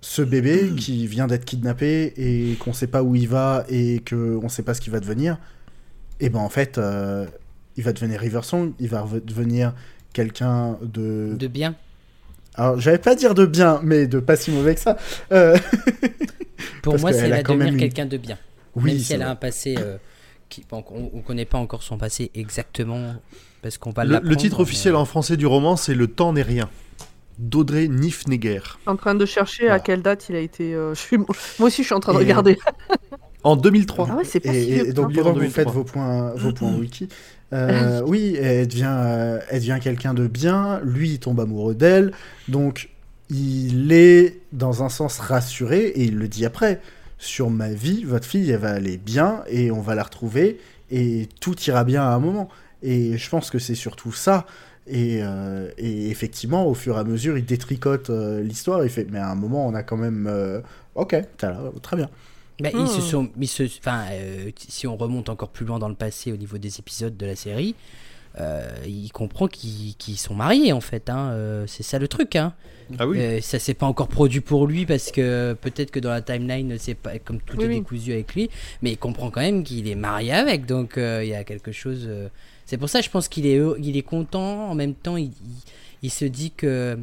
ce 0.00 0.22
bébé 0.22 0.70
qui 0.76 1.06
vient 1.06 1.26
d'être 1.26 1.46
kidnappé 1.46 2.12
et 2.16 2.56
qu'on 2.56 2.74
sait 2.74 2.86
pas 2.86 3.02
où 3.02 3.14
il 3.14 3.28
va 3.28 3.64
et 3.68 4.00
que 4.00 4.38
on 4.42 4.48
sait 4.50 4.62
pas 4.62 4.74
ce 4.74 4.82
qu'il 4.82 4.92
va 4.92 5.00
devenir, 5.00 5.38
et 6.20 6.28
ben 6.28 6.40
en 6.40 6.50
fait, 6.50 6.78
il 7.76 7.82
va 7.82 7.92
devenir 7.92 8.20
Riversong, 8.20 8.72
il 8.78 8.88
va 8.88 9.06
devenir 9.24 9.72
quelqu'un 10.12 10.78
de... 10.82 11.34
De 11.38 11.46
bien. 11.46 11.74
Alors, 12.54 12.80
j'allais 12.80 12.98
pas 12.98 13.14
dire 13.14 13.34
de 13.34 13.46
bien, 13.46 13.80
mais 13.84 14.06
de 14.06 14.18
pas 14.18 14.36
si 14.36 14.50
mauvais 14.50 14.74
que 14.74 14.80
ça. 14.80 14.96
Euh, 15.32 15.56
Pour 16.82 16.98
moi, 16.98 17.12
c'est 17.12 17.18
qu'elle 17.18 17.26
elle 17.26 17.32
a 17.34 17.36
va 17.38 17.42
quand 17.42 17.54
devenir 17.54 17.72
une- 17.74 17.78
quelqu'un 17.80 18.06
de 18.06 18.16
bien. 18.16 18.38
oui, 18.74 18.84
Même 18.90 18.98
si 18.98 19.04
c'est 19.04 19.14
elle 19.14 19.22
a 19.22 19.26
vrai. 19.26 19.32
un 19.32 19.36
passé 19.36 19.76
euh, 19.78 19.96
qui, 20.48 20.64
bon, 20.68 20.82
on, 20.90 21.10
on 21.14 21.20
connaît 21.20 21.44
pas 21.44 21.58
encore 21.58 21.82
son 21.82 21.98
passé 21.98 22.30
exactement 22.34 23.14
parce 23.62 23.78
qu'on 23.78 23.90
va 23.90 24.04
Le, 24.04 24.20
le 24.22 24.36
titre 24.36 24.56
mais- 24.58 24.62
officiel 24.62 24.96
en 24.96 25.04
français 25.04 25.36
du 25.36 25.46
roman, 25.46 25.76
c'est 25.76 25.94
Le 25.94 26.06
temps 26.08 26.32
n'est 26.32 26.42
rien. 26.42 26.68
D'Audrey 27.38 27.86
Niffneger. 27.86 28.80
En 28.86 28.96
train 28.96 29.14
de 29.14 29.24
chercher 29.24 29.68
à 29.68 29.78
quelle 29.78 30.02
date 30.02 30.28
il 30.28 30.34
a 30.34 30.40
été. 30.40 30.74
euh, 30.74 30.94
je 30.94 31.00
suis... 31.00 31.16
Moi 31.18 31.26
aussi, 31.60 31.82
je 31.82 31.86
suis 31.86 31.94
en 31.94 32.00
train 32.00 32.12
de 32.14 32.18
Et- 32.18 32.22
regarder. 32.24 32.58
En 33.44 33.54
2003. 33.54 34.08
Ah 34.10 34.16
ouais, 34.16 34.24
c'est 34.24 34.40
pas 34.40 34.52
Et, 34.52 34.64
si 34.64 34.70
et- 34.70 34.74
vieux 34.74 34.88
et 34.88 34.92
donc, 34.92 35.14
pendant 35.14 35.30
que 35.30 35.34
vous 35.34 35.34
2003. 35.40 35.64
faites 35.64 35.72
vos 35.72 35.84
points, 35.84 36.32
vos 36.34 36.52
points 36.52 36.74
wiki, 36.74 37.08
euh, 37.52 38.02
oui, 38.04 38.36
elle 38.40 38.68
devient, 38.68 38.86
euh, 38.88 39.40
elle 39.50 39.60
devient 39.60 39.78
quelqu'un 39.80 40.14
de 40.14 40.26
bien. 40.26 40.80
Lui, 40.84 41.12
il 41.12 41.18
tombe 41.18 41.40
amoureux 41.40 41.74
d'elle. 41.74 42.12
Donc, 42.48 42.90
il 43.30 43.92
est, 43.92 44.40
dans 44.52 44.82
un 44.82 44.88
sens, 44.88 45.18
rassuré. 45.18 45.86
Et 45.86 46.04
il 46.04 46.16
le 46.16 46.28
dit 46.28 46.44
après. 46.44 46.80
Sur 47.18 47.50
ma 47.50 47.70
vie, 47.70 48.04
votre 48.04 48.26
fille, 48.26 48.50
elle 48.50 48.60
va 48.60 48.70
aller 48.70 48.96
bien. 48.96 49.42
Et 49.48 49.70
on 49.70 49.80
va 49.80 49.94
la 49.94 50.02
retrouver. 50.02 50.58
Et 50.90 51.28
tout 51.40 51.58
ira 51.62 51.84
bien 51.84 52.02
à 52.02 52.14
un 52.14 52.18
moment. 52.18 52.48
Et 52.82 53.18
je 53.18 53.30
pense 53.30 53.50
que 53.50 53.58
c'est 53.58 53.74
surtout 53.74 54.12
ça. 54.12 54.46
Et, 54.86 55.20
euh, 55.22 55.70
effectivement, 55.78 56.66
au 56.66 56.74
fur 56.74 56.96
et 56.96 57.00
à 57.00 57.04
mesure, 57.04 57.36
il 57.36 57.44
détricote 57.44 58.10
l'histoire. 58.10 58.84
Il 58.84 58.90
fait, 58.90 59.06
mais 59.10 59.18
à 59.18 59.30
un 59.30 59.34
moment, 59.34 59.66
on 59.66 59.74
a 59.74 59.82
quand 59.82 59.96
même. 59.96 60.30
ok, 60.94 61.16
très 61.36 61.96
bien. 61.96 62.08
Bah, 62.60 62.70
ils 62.74 62.88
se 62.88 62.98
Hmm. 62.98 63.00
sont, 63.02 63.28
ils 63.40 63.46
se, 63.48 63.62
euh, 63.86 64.50
si 64.68 64.86
on 64.86 64.96
remonte 64.96 65.28
encore 65.28 65.48
plus 65.50 65.64
loin 65.64 65.78
dans 65.78 65.88
le 65.88 65.94
passé 65.94 66.32
au 66.32 66.36
niveau 66.36 66.58
des 66.58 66.78
épisodes 66.80 67.16
de 67.16 67.26
la 67.26 67.36
série, 67.36 67.74
euh, 68.40 68.68
il 68.86 69.10
comprend 69.12 69.46
qu'ils 69.48 69.94
sont 70.18 70.34
mariés 70.34 70.72
en 70.72 70.80
fait. 70.80 71.08
Hein, 71.08 71.30
euh, 71.32 71.64
c'est 71.66 71.82
ça 71.84 71.98
le 71.98 72.08
truc. 72.08 72.34
Hein. 72.36 72.52
Ah 72.98 73.06
oui. 73.06 73.18
Euh, 73.20 73.40
ça 73.42 73.58
s'est 73.58 73.74
pas 73.74 73.86
encore 73.86 74.08
produit 74.08 74.40
pour 74.40 74.66
lui 74.66 74.86
parce 74.86 75.10
que 75.12 75.54
peut-être 75.60 75.90
que 75.90 76.00
dans 76.00 76.10
la 76.10 76.22
timeline 76.22 76.76
c'est 76.78 76.94
pas 76.94 77.18
comme 77.18 77.38
tout 77.40 77.56
Oui, 77.58 77.64
est 77.64 77.68
oui. 77.68 77.74
décousu 77.80 78.12
avec 78.12 78.34
lui, 78.34 78.48
mais 78.82 78.92
il 78.92 78.98
comprend 78.98 79.30
quand 79.30 79.40
même 79.42 79.62
qu'il 79.62 79.86
est 79.88 79.94
marié 79.94 80.32
avec. 80.32 80.66
Donc 80.66 80.98
euh, 80.98 81.22
il 81.22 81.28
y 81.30 81.34
a 81.34 81.44
quelque 81.44 81.70
chose. 81.70 82.06
euh, 82.08 82.28
C'est 82.66 82.76
pour 82.78 82.88
ça 82.88 83.00
je 83.02 83.10
pense 83.10 83.28
qu'il 83.28 83.46
est, 83.46 83.60
il 83.80 83.96
est 83.96 84.02
content. 84.02 84.68
En 84.70 84.74
même 84.74 84.94
temps, 84.94 85.16
il, 85.16 85.26
il, 85.26 85.32
il 86.02 86.10
se 86.10 86.24
dit 86.24 86.50
que 86.50 86.98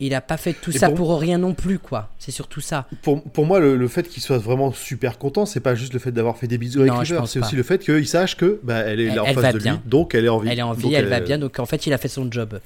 il 0.00 0.14
a 0.14 0.20
pas 0.20 0.36
fait 0.36 0.52
tout 0.52 0.70
Et 0.70 0.78
ça 0.78 0.88
pour- 0.88 0.96
pour... 0.96 1.20
rien 1.20 1.38
non 1.38 1.54
plus 1.54 1.78
quoi. 1.78 2.10
C'est 2.18 2.30
surtout 2.32 2.60
ça. 2.60 2.86
Pour, 3.02 3.22
pour 3.22 3.46
moi, 3.46 3.60
le, 3.60 3.76
le 3.76 3.88
fait 3.88 4.08
qu'il 4.08 4.22
soit 4.22 4.38
vraiment 4.38 4.72
super 4.72 5.18
content, 5.18 5.46
c'est 5.46 5.60
pas 5.60 5.74
juste 5.74 5.92
le 5.92 5.98
fait 5.98 6.12
d'avoir 6.12 6.36
fait 6.36 6.46
des 6.48 6.58
bisous 6.58 6.80
avec 6.80 6.92
River, 6.92 7.20
c'est 7.26 7.38
aussi 7.40 7.56
le 7.56 7.62
fait 7.62 7.78
qu'il 7.84 8.06
sache 8.08 8.36
que 8.36 8.60
bah, 8.62 8.78
elle 8.80 9.00
est 9.00 9.04
Elle- 9.04 9.14
là 9.14 9.22
en 9.22 9.26
elle 9.26 9.34
face 9.34 9.42
va 9.42 9.52
de 9.52 9.58
bien. 9.58 9.72
lui, 9.74 9.80
donc 9.86 10.14
elle 10.14 10.24
est 10.24 10.28
en 10.28 10.38
vie. 10.38 10.48
Elle 10.50 10.58
est 10.58 10.62
en 10.62 10.72
vie, 10.72 10.92
elle 10.94 11.06
va 11.06 11.20
bien. 11.20 11.38
Donc 11.38 11.58
en 11.58 11.66
fait, 11.66 11.86
il 11.86 11.92
a 11.92 11.98
fait 11.98 12.08
son 12.08 12.30
job. 12.30 12.60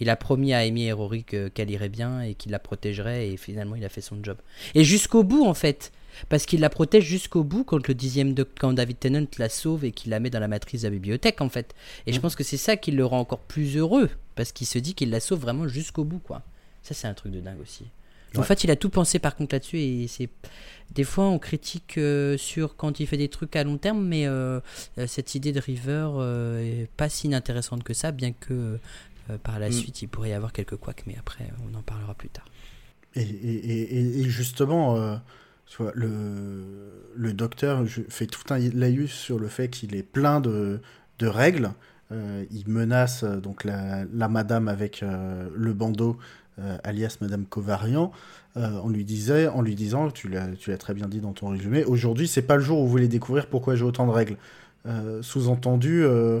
Il 0.00 0.10
a 0.10 0.16
promis 0.16 0.52
à 0.52 0.58
Amy 0.58 0.86
et 0.86 0.92
Rory 0.92 1.22
que- 1.24 1.48
qu'elle 1.48 1.70
irait 1.70 1.88
bien 1.88 2.20
et 2.20 2.34
qu'il 2.34 2.50
la 2.52 2.58
protégerait 2.58 3.28
et 3.28 3.36
finalement 3.36 3.76
il 3.76 3.84
a 3.84 3.88
fait 3.88 4.00
son 4.00 4.16
job. 4.22 4.36
Et 4.74 4.82
jusqu'au 4.84 5.22
bout 5.22 5.44
en 5.46 5.54
fait. 5.54 5.92
Parce 6.28 6.46
qu'il 6.46 6.60
la 6.60 6.70
protège 6.70 7.02
jusqu'au 7.04 7.42
bout 7.42 7.64
quand 7.64 7.88
le 7.88 7.92
dixième 7.94 8.34
doc- 8.34 8.46
quand 8.60 8.72
David 8.72 9.00
Tennant 9.00 9.26
la 9.36 9.48
sauve 9.48 9.84
et 9.84 9.90
qu'il 9.90 10.10
la 10.12 10.20
met 10.20 10.30
dans 10.30 10.38
la 10.38 10.46
matrice 10.46 10.82
de 10.82 10.86
la 10.86 10.92
bibliothèque 10.92 11.40
en 11.40 11.48
fait. 11.48 11.74
Et 12.06 12.12
je 12.12 12.20
pense 12.20 12.36
que 12.36 12.44
c'est 12.44 12.56
ça 12.56 12.76
qui 12.76 12.92
le 12.92 13.04
rend 13.04 13.18
encore 13.18 13.40
plus 13.40 13.76
heureux 13.76 14.08
parce 14.36 14.52
qu'il 14.52 14.68
se 14.68 14.78
dit 14.78 14.94
qu'il 14.94 15.10
la 15.10 15.18
sauve 15.18 15.40
vraiment 15.40 15.66
jusqu'au 15.66 16.04
bout 16.04 16.20
quoi. 16.20 16.42
Ça 16.84 16.94
c'est 16.94 17.08
un 17.08 17.14
truc 17.14 17.32
de 17.32 17.40
dingue 17.40 17.60
aussi. 17.60 17.86
En 18.36 18.42
fait, 18.42 18.64
il 18.64 18.70
a 18.72 18.74
tout 18.76 18.90
pensé 18.90 19.20
par 19.20 19.36
contre 19.36 19.54
là-dessus 19.54 19.78
et 19.78 20.08
c'est 20.08 20.28
des 20.92 21.04
fois 21.04 21.26
on 21.26 21.38
critique 21.38 21.98
euh, 21.98 22.36
sur 22.36 22.74
quand 22.74 22.98
il 22.98 23.06
fait 23.06 23.16
des 23.16 23.28
trucs 23.28 23.54
à 23.54 23.62
long 23.62 23.78
terme, 23.78 24.04
mais 24.04 24.26
euh, 24.26 24.58
euh, 24.98 25.06
cette 25.06 25.36
idée 25.36 25.52
de 25.52 25.60
River 25.60 26.08
euh, 26.16 26.82
est 26.82 26.88
pas 26.96 27.08
si 27.08 27.28
inintéressante 27.28 27.84
que 27.84 27.94
ça, 27.94 28.10
bien 28.10 28.32
que 28.32 28.78
par 29.44 29.60
la 29.60 29.68
Mm. 29.68 29.72
suite 29.72 30.02
il 30.02 30.08
pourrait 30.08 30.30
y 30.30 30.32
avoir 30.32 30.52
quelques 30.52 30.74
couacs, 30.76 31.04
mais 31.06 31.14
après 31.16 31.44
on 31.70 31.78
en 31.78 31.82
parlera 31.82 32.12
plus 32.14 32.28
tard. 32.28 32.44
Et, 33.14 33.22
et- 33.22 33.82
et- 33.94 34.20
et 34.22 34.24
justement, 34.24 35.16
tu 35.66 35.76
vois, 35.80 35.92
le, 35.94 36.64
le 37.14 37.32
docteur 37.32 37.84
fait 38.08 38.26
tout 38.26 38.52
un 38.52 38.58
laïus 38.58 39.12
sur 39.12 39.38
le 39.38 39.46
fait 39.46 39.68
qu'il 39.68 39.94
est 39.94 40.02
plein 40.02 40.40
de, 40.40 40.80
de 41.20 41.26
règles. 41.28 41.70
Il 42.10 42.64
menace 42.68 43.24
donc 43.24 43.64
la, 43.64 44.04
la 44.12 44.28
madame 44.28 44.68
avec 44.68 45.00
le 45.02 45.72
bandeau, 45.72 46.18
euh, 46.58 46.76
alias 46.84 47.18
Madame 47.20 47.44
Covarian, 47.46 48.12
euh, 48.56 48.78
en, 48.78 48.88
lui 48.88 49.04
disait, 49.04 49.48
en 49.48 49.62
lui 49.62 49.74
disant, 49.74 50.10
tu 50.10 50.28
l'as 50.28 50.78
très 50.78 50.94
bien 50.94 51.08
dit 51.08 51.20
dans 51.20 51.32
ton 51.32 51.48
résumé, 51.48 51.84
aujourd'hui 51.84 52.28
c'est 52.28 52.42
pas 52.42 52.56
le 52.56 52.62
jour 52.62 52.78
où 52.78 52.84
vous 52.84 52.90
voulez 52.90 53.08
découvrir 53.08 53.46
pourquoi 53.46 53.74
j'ai 53.74 53.84
autant 53.84 54.06
de 54.06 54.12
règles. 54.12 54.36
Euh, 54.86 55.22
Sous-entendu, 55.22 56.04
euh, 56.04 56.40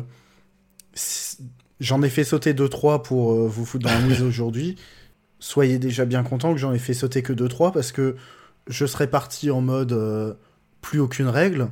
j'en 1.80 2.02
ai 2.02 2.08
fait 2.08 2.24
sauter 2.24 2.52
2-3 2.54 3.02
pour 3.02 3.34
vous 3.34 3.64
foutre 3.64 3.86
dans 3.86 3.92
la 3.92 4.00
mouise 4.00 4.22
aujourd'hui 4.28 4.76
soyez 5.40 5.78
déjà 5.78 6.06
bien 6.06 6.22
content 6.22 6.54
que 6.54 6.60
j'en 6.60 6.72
ai 6.72 6.78
fait 6.78 6.94
sauter 6.94 7.20
que 7.20 7.32
2-3 7.32 7.72
parce 7.72 7.92
que 7.92 8.16
je 8.66 8.86
serais 8.86 9.08
parti 9.08 9.50
en 9.50 9.60
mode 9.60 10.38
plus 10.80 11.00
aucune 11.00 11.28
règle. 11.28 11.68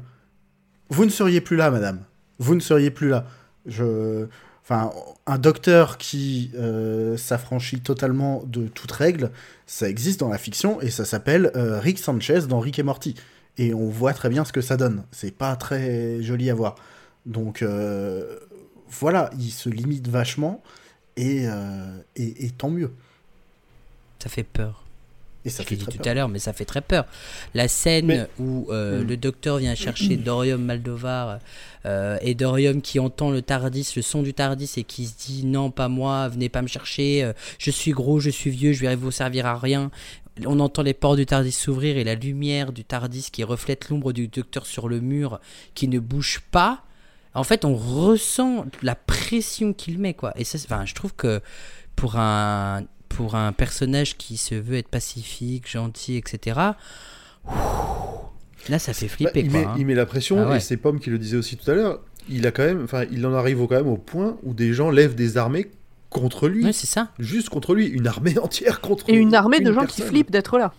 Vous 0.90 1.06
ne 1.06 1.10
seriez 1.10 1.40
plus 1.40 1.56
là, 1.56 1.70
madame. 1.70 2.00
Vous 2.38 2.54
ne 2.54 2.60
seriez 2.60 2.90
plus 2.90 3.08
là. 3.08 3.26
Je... 3.66 4.26
Enfin, 4.64 4.92
un 5.26 5.38
docteur 5.38 5.98
qui 5.98 6.52
euh, 6.54 7.16
s'affranchit 7.16 7.80
totalement 7.80 8.44
de 8.46 8.68
toute 8.68 8.92
règle, 8.92 9.32
ça 9.66 9.88
existe 9.88 10.20
dans 10.20 10.28
la 10.28 10.38
fiction 10.38 10.80
et 10.80 10.90
ça 10.90 11.04
s'appelle 11.04 11.50
euh, 11.56 11.80
Rick 11.80 11.98
Sanchez 11.98 12.42
dans 12.48 12.60
Rick 12.60 12.78
et 12.78 12.84
Morty. 12.84 13.16
Et 13.58 13.74
on 13.74 13.88
voit 13.88 14.14
très 14.14 14.28
bien 14.28 14.44
ce 14.44 14.52
que 14.52 14.60
ça 14.60 14.76
donne. 14.76 15.04
C'est 15.10 15.36
pas 15.36 15.56
très 15.56 16.22
joli 16.22 16.48
à 16.48 16.54
voir. 16.54 16.76
Donc 17.26 17.62
euh, 17.62 18.38
voilà, 18.88 19.30
il 19.38 19.50
se 19.50 19.68
limite 19.68 20.06
vachement 20.08 20.62
et, 21.16 21.44
et, 22.16 22.46
et 22.46 22.50
tant 22.50 22.70
mieux. 22.70 22.92
Ça 24.22 24.28
fait 24.28 24.44
peur. 24.44 24.81
Et 25.44 25.50
ça 25.50 25.62
je 25.62 25.68
fait 25.68 25.74
l'ai 25.74 25.80
dit 25.80 25.86
tout 25.86 25.98
peur. 25.98 26.10
à 26.10 26.14
l'heure, 26.14 26.28
mais 26.28 26.38
ça 26.38 26.52
fait 26.52 26.64
très 26.64 26.80
peur. 26.80 27.04
La 27.54 27.66
scène 27.68 28.06
Mais- 28.06 28.26
où 28.38 28.68
euh, 28.70 29.02
Mm. 29.02 29.06
le 29.08 29.16
docteur 29.16 29.56
vient 29.58 29.74
chercher 29.74 30.16
Dorium 30.16 30.62
Maldovar 30.64 31.38
euh, 31.84 32.16
et 32.22 32.34
Dorium 32.34 32.80
qui 32.80 33.00
entend 33.00 33.30
le 33.30 33.42
Tardis, 33.42 33.92
le 33.96 34.02
son 34.02 34.22
du 34.22 34.34
Tardis 34.34 34.70
et 34.76 34.84
qui 34.84 35.06
se 35.06 35.14
dit 35.26 35.44
non, 35.44 35.70
pas 35.70 35.88
moi, 35.88 36.28
venez 36.28 36.48
pas 36.48 36.62
me 36.62 36.68
chercher, 36.68 37.24
euh, 37.24 37.32
je 37.58 37.70
suis 37.72 37.90
gros, 37.90 38.20
je 38.20 38.30
suis 38.30 38.50
vieux, 38.50 38.72
je 38.72 38.82
vais 38.86 38.94
vous 38.94 39.10
servir 39.10 39.46
à 39.46 39.58
rien. 39.58 39.90
On 40.46 40.60
entend 40.60 40.82
les 40.82 40.94
portes 40.94 41.16
du 41.18 41.26
Tardis 41.26 41.52
s'ouvrir 41.52 41.96
et 41.98 42.04
la 42.04 42.14
lumière 42.14 42.72
du 42.72 42.84
Tardis 42.84 43.28
qui 43.32 43.42
reflète 43.44 43.88
l'ombre 43.90 44.12
du 44.12 44.28
docteur 44.28 44.64
sur 44.64 44.88
le 44.88 45.00
mur 45.00 45.40
qui 45.74 45.88
ne 45.88 45.98
bouge 45.98 46.40
pas. 46.52 46.84
En 47.34 47.44
fait, 47.44 47.64
on 47.64 47.74
ressent 47.74 48.66
la 48.82 48.94
pression 48.94 49.72
qu'il 49.72 49.98
met, 49.98 50.14
quoi. 50.14 50.32
Et 50.36 50.44
ça, 50.44 50.58
enfin, 50.64 50.84
je 50.86 50.94
trouve 50.94 51.14
que 51.14 51.40
pour 51.96 52.16
un 52.16 52.82
pour 53.16 53.34
un 53.34 53.52
personnage 53.52 54.16
qui 54.16 54.36
se 54.36 54.54
veut 54.54 54.76
être 54.76 54.88
pacifique, 54.88 55.68
gentil, 55.70 56.16
etc. 56.16 56.60
ouh, 57.46 57.50
Là, 58.68 58.78
ça 58.78 58.92
fait 58.92 59.06
Bah, 59.06 59.12
flipper, 59.12 59.40
il, 59.40 59.50
quoi. 59.50 59.60
met, 59.60 59.66
hein. 59.66 59.74
il 59.78 59.86
met 59.86 59.94
la 59.94 60.06
pression, 60.06 60.38
Ah 60.40 60.50
ouais. 60.50 60.56
et 60.58 60.60
c'est 60.60 60.76
Pomme 60.76 61.00
qui 61.00 61.10
le 61.10 61.18
disait 61.18 61.36
aussi 61.36 61.56
tout 61.56 61.68
à 61.70 61.74
l'heure. 61.74 62.00
Il 62.28 62.46
a 62.46 62.52
quand 62.52 62.62
même, 62.64 62.84
enfin, 62.84 63.04
il 63.10 63.26
en 63.26 63.34
arrive 63.34 63.60
au- 63.60 63.66
quand 63.66 63.74
même 63.76 63.88
au 63.88 63.96
point 63.96 64.36
où 64.44 64.54
des 64.54 64.72
gens 64.72 64.90
lèvent 64.90 65.16
des 65.16 65.36
armées 65.36 65.70
contre 66.10 66.46
lui, 66.48 66.64
Ouais, 66.64 66.72
c'est 66.72 66.86
ça. 66.86 67.08
juste 67.18 67.48
contre 67.48 67.74
lui, 67.74 67.86
une 67.86 68.06
armée 68.06 68.38
entière 68.42 68.80
contre 68.80 69.08
Et 69.08 69.14
une 69.14 69.34
armée 69.34 69.58
de 69.60 69.72
gens 69.72 69.80
personne. 69.80 70.04
qui 70.04 70.08
flippent 70.10 70.30
d'être 70.30 70.58
là. 70.58 70.72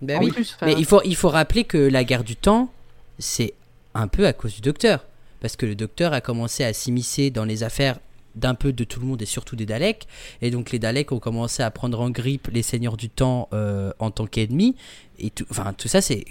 Ben 0.00 0.18
En 0.18 0.24
oui. 0.24 0.30
plus, 0.30 0.56
Mais 0.62 0.74
il 0.78 0.84
faut, 0.86 1.02
il 1.04 1.14
faut 1.16 1.28
rappeler 1.28 1.64
que 1.64 1.76
la 1.76 2.04
guerre 2.04 2.24
du 2.24 2.36
temps, 2.36 2.72
c'est 3.18 3.52
un 3.94 4.08
peu 4.08 4.26
à 4.26 4.32
cause 4.32 4.54
du 4.54 4.60
docteur. 4.62 5.04
Parce 5.40 5.54
que 5.56 5.66
le 5.66 5.74
docteur 5.74 6.12
a 6.14 6.20
commencé 6.20 6.64
à 6.64 6.72
s'immiscer 6.72 7.30
dans 7.30 7.44
les 7.44 7.62
affaires 7.62 7.98
d'un 8.38 8.54
peu 8.54 8.72
de 8.72 8.84
tout 8.84 9.00
le 9.00 9.06
monde 9.06 9.20
et 9.22 9.26
surtout 9.26 9.56
des 9.56 9.66
Daleks. 9.66 10.06
Et 10.42 10.50
donc 10.50 10.70
les 10.70 10.78
Daleks 10.78 11.12
ont 11.12 11.18
commencé 11.18 11.62
à 11.62 11.70
prendre 11.70 12.00
en 12.00 12.10
grippe 12.10 12.48
les 12.52 12.62
seigneurs 12.62 12.96
du 12.96 13.08
temps 13.10 13.48
euh, 13.52 13.92
en 13.98 14.10
tant 14.10 14.26
qu'ennemis. 14.26 14.76
Et 15.18 15.30
tout, 15.30 15.44
enfin, 15.50 15.72
tout 15.72 15.88
ça, 15.88 16.00
c'est 16.00 16.24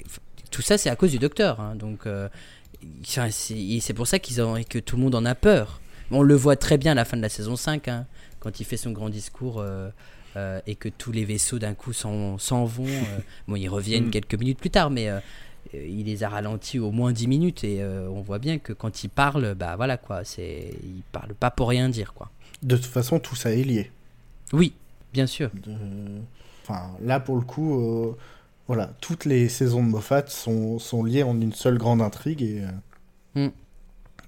tout 0.51 0.61
ça, 0.61 0.77
c'est 0.77 0.89
à 0.89 0.95
cause 0.95 1.11
du 1.11 1.19
docteur. 1.19 1.59
hein. 1.59 1.75
Donc 1.75 2.05
euh, 2.07 2.29
c'est 3.03 3.93
pour 3.93 4.07
ça 4.07 4.19
qu'ils 4.19 4.41
ont, 4.41 4.55
et 4.55 4.63
que 4.63 4.79
tout 4.79 4.95
le 4.97 5.03
monde 5.03 5.15
en 5.15 5.25
a 5.25 5.35
peur. 5.35 5.81
On 6.11 6.21
le 6.23 6.35
voit 6.35 6.55
très 6.55 6.77
bien 6.77 6.93
à 6.93 6.95
la 6.95 7.05
fin 7.05 7.17
de 7.17 7.21
la 7.21 7.29
saison 7.29 7.55
5, 7.55 7.87
hein, 7.89 8.05
quand 8.39 8.59
il 8.59 8.63
fait 8.65 8.77
son 8.77 8.91
grand 8.91 9.09
discours. 9.09 9.59
euh, 9.59 9.89
et 10.67 10.75
que 10.75 10.87
tous 10.87 11.11
les 11.11 11.25
vaisseaux 11.25 11.57
d'un 11.57 11.73
coup 11.73 11.93
s'en 11.93 12.37
vont. 12.65 12.85
bon, 13.47 13.55
ils 13.55 13.67
reviennent 13.69 14.05
Mm. 14.07 14.11
quelques 14.11 14.35
minutes 14.35 14.59
plus 14.59 14.69
tard, 14.69 14.91
mais 14.91 15.09
il 15.73 16.05
les 16.05 16.23
a 16.23 16.29
ralentis 16.29 16.79
au 16.79 16.91
moins 16.91 17.11
10 17.11 17.27
minutes 17.27 17.63
et 17.63 17.81
euh, 17.81 18.07
on 18.09 18.21
voit 18.21 18.39
bien 18.39 18.57
que 18.59 18.73
quand 18.73 19.03
il 19.03 19.09
parle, 19.09 19.53
bah 19.55 19.75
voilà 19.75 19.97
quoi, 19.97 20.23
c'est 20.23 20.73
il 20.83 21.01
parle 21.11 21.33
pas 21.33 21.51
pour 21.51 21.69
rien 21.69 21.89
dire 21.89 22.13
quoi. 22.13 22.29
De 22.63 22.75
toute 22.75 22.85
façon, 22.85 23.19
tout 23.19 23.35
ça 23.35 23.51
est 23.51 23.63
lié. 23.63 23.91
Oui, 24.53 24.73
bien 25.13 25.27
sûr. 25.27 25.49
De- 25.65 25.71
Enfin, 26.63 26.89
là, 27.01 27.21
pour 27.21 27.35
le 27.37 27.43
coup, 27.43 27.79
euh, 27.79 28.17
voilà, 28.67 28.91
toutes 28.99 29.23
les 29.23 29.47
saisons 29.47 29.81
de 29.81 29.87
Moffat 29.89 30.27
sont, 30.27 30.79
sont 30.79 31.01
liées 31.03 31.23
en 31.23 31.39
une 31.39 31.53
seule 31.53 31.77
grande 31.77 32.01
intrigue 32.01 32.41
et, 32.41 32.61
euh, 33.35 33.45
Mm. 33.47 33.51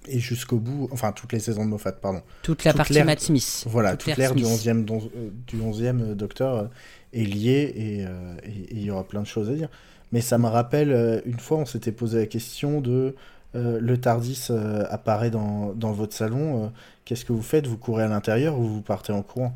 et 0.08 0.18
jusqu'au 0.20 0.56
bout. 0.58 0.88
Enfin, 0.92 1.12
toutes 1.12 1.32
les 1.34 1.40
saisons 1.40 1.64
de 1.66 1.68
Moffat, 1.70 1.92
pardon. 1.92 2.22
Toute 2.42 2.64
la 2.64 2.70
Toute 2.72 2.78
partie 2.78 3.02
Matt 3.02 3.20
Smith. 3.20 3.64
Voilà, 3.68 3.90
Toute 3.96 4.08
toute 4.10 4.16
l'ère 4.16 4.34
du 4.34 4.42
Smith. 4.44 4.54
11e, 4.54 4.84
don- 4.86 5.10
euh, 5.16 5.28
du 5.48 5.56
11e 5.60 6.14
Docteur 6.14 6.54
euh, 6.56 6.64
est 7.12 7.24
liée 7.24 7.74
euh, 8.08 8.34
et 8.44 8.68
il 8.70 8.82
y 8.84 8.90
aura 8.90 9.04
plein 9.04 9.20
de 9.20 9.26
choses 9.26 9.50
à 9.50 9.54
dire. 9.54 9.68
Mais 10.12 10.20
ça 10.20 10.38
me 10.38 10.46
rappelle, 10.48 10.90
euh, 10.92 11.20
une 11.24 11.38
fois, 11.38 11.58
on 11.58 11.66
s'était 11.66 11.92
posé 11.92 12.18
la 12.18 12.26
question 12.26 12.80
de 12.80 13.14
euh, 13.54 13.78
le 13.80 13.98
Tardis 13.98 14.46
euh, 14.50 14.84
apparaît 14.90 15.30
dans, 15.30 15.72
dans 15.74 15.92
votre 15.92 16.14
salon. 16.14 16.64
euh, 16.64 16.68
Qu'est-ce 17.04 17.24
que 17.24 17.32
vous 17.32 17.42
faites? 17.42 17.66
Vous 17.66 17.76
courez 17.78 18.04
à 18.04 18.08
l'intérieur 18.08 18.58
ou 18.58 18.64
vous 18.64 18.80
partez 18.82 19.12
en 19.12 19.22
courant? 19.22 19.54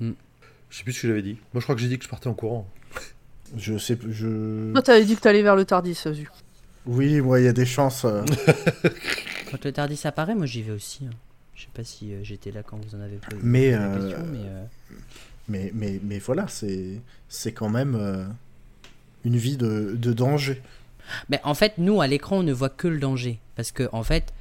Je 0.00 0.76
sais 0.78 0.84
plus 0.84 0.92
ce 0.92 1.02
que 1.02 1.08
j'avais 1.08 1.22
dit. 1.22 1.36
Moi, 1.52 1.60
je 1.60 1.62
crois 1.62 1.74
que 1.74 1.80
j'ai 1.80 1.88
dit 1.88 1.98
que 1.98 2.04
je 2.04 2.08
partais 2.08 2.28
en 2.28 2.34
courant. 2.34 2.66
Je 3.56 3.76
sais, 3.78 3.96
p- 3.96 4.06
je. 4.10 4.72
Toi, 4.72 4.82
t'avais 4.82 5.04
dit 5.04 5.16
que 5.16 5.20
t'allais 5.20 5.42
vers 5.42 5.56
le 5.56 5.64
Tardis. 5.64 5.98
Oui, 6.86 7.20
moi, 7.20 7.40
il 7.40 7.44
y 7.46 7.48
a 7.48 7.52
des 7.52 7.66
chances. 7.66 8.04
euh, 8.04 8.22
Quand 9.50 9.64
le 9.64 9.72
Tardis 9.72 10.00
apparaît, 10.04 10.34
moi 10.36 10.46
j'y 10.46 10.62
vais 10.62 10.70
aussi. 10.72 11.06
hein. 11.06 11.10
Je 11.56 11.62
sais 11.62 11.68
pas 11.74 11.82
si 11.84 12.14
euh, 12.14 12.20
j'étais 12.22 12.52
là 12.52 12.62
quand 12.62 12.78
vous 12.78 12.94
en 12.96 13.00
avez 13.00 13.16
posé 13.16 13.40
Mais, 13.42 13.72
la 13.72 13.82
euh, 13.82 13.98
question, 14.00 14.24
mais 14.32 14.38
euh, 14.46 14.64
Mais, 15.48 15.70
mais, 15.74 16.00
mais 16.04 16.18
voilà, 16.20 16.46
c'est 16.48 17.00
c'est 17.28 17.52
quand 17.52 17.68
même 17.68 17.96
euh, 17.96 18.24
une 19.24 19.36
vie 19.36 19.56
de, 19.56 19.94
de 19.96 20.12
danger. 20.12 20.60
Mais 21.28 21.40
en 21.44 21.54
fait, 21.54 21.74
nous, 21.78 22.00
à 22.00 22.06
l'écran, 22.06 22.38
on 22.38 22.42
ne 22.42 22.52
voit 22.52 22.68
que 22.70 22.88
le 22.88 22.98
danger. 22.98 23.38
Parce 23.56 23.72
que, 23.72 23.88
en 23.92 24.02
fait, 24.04 24.32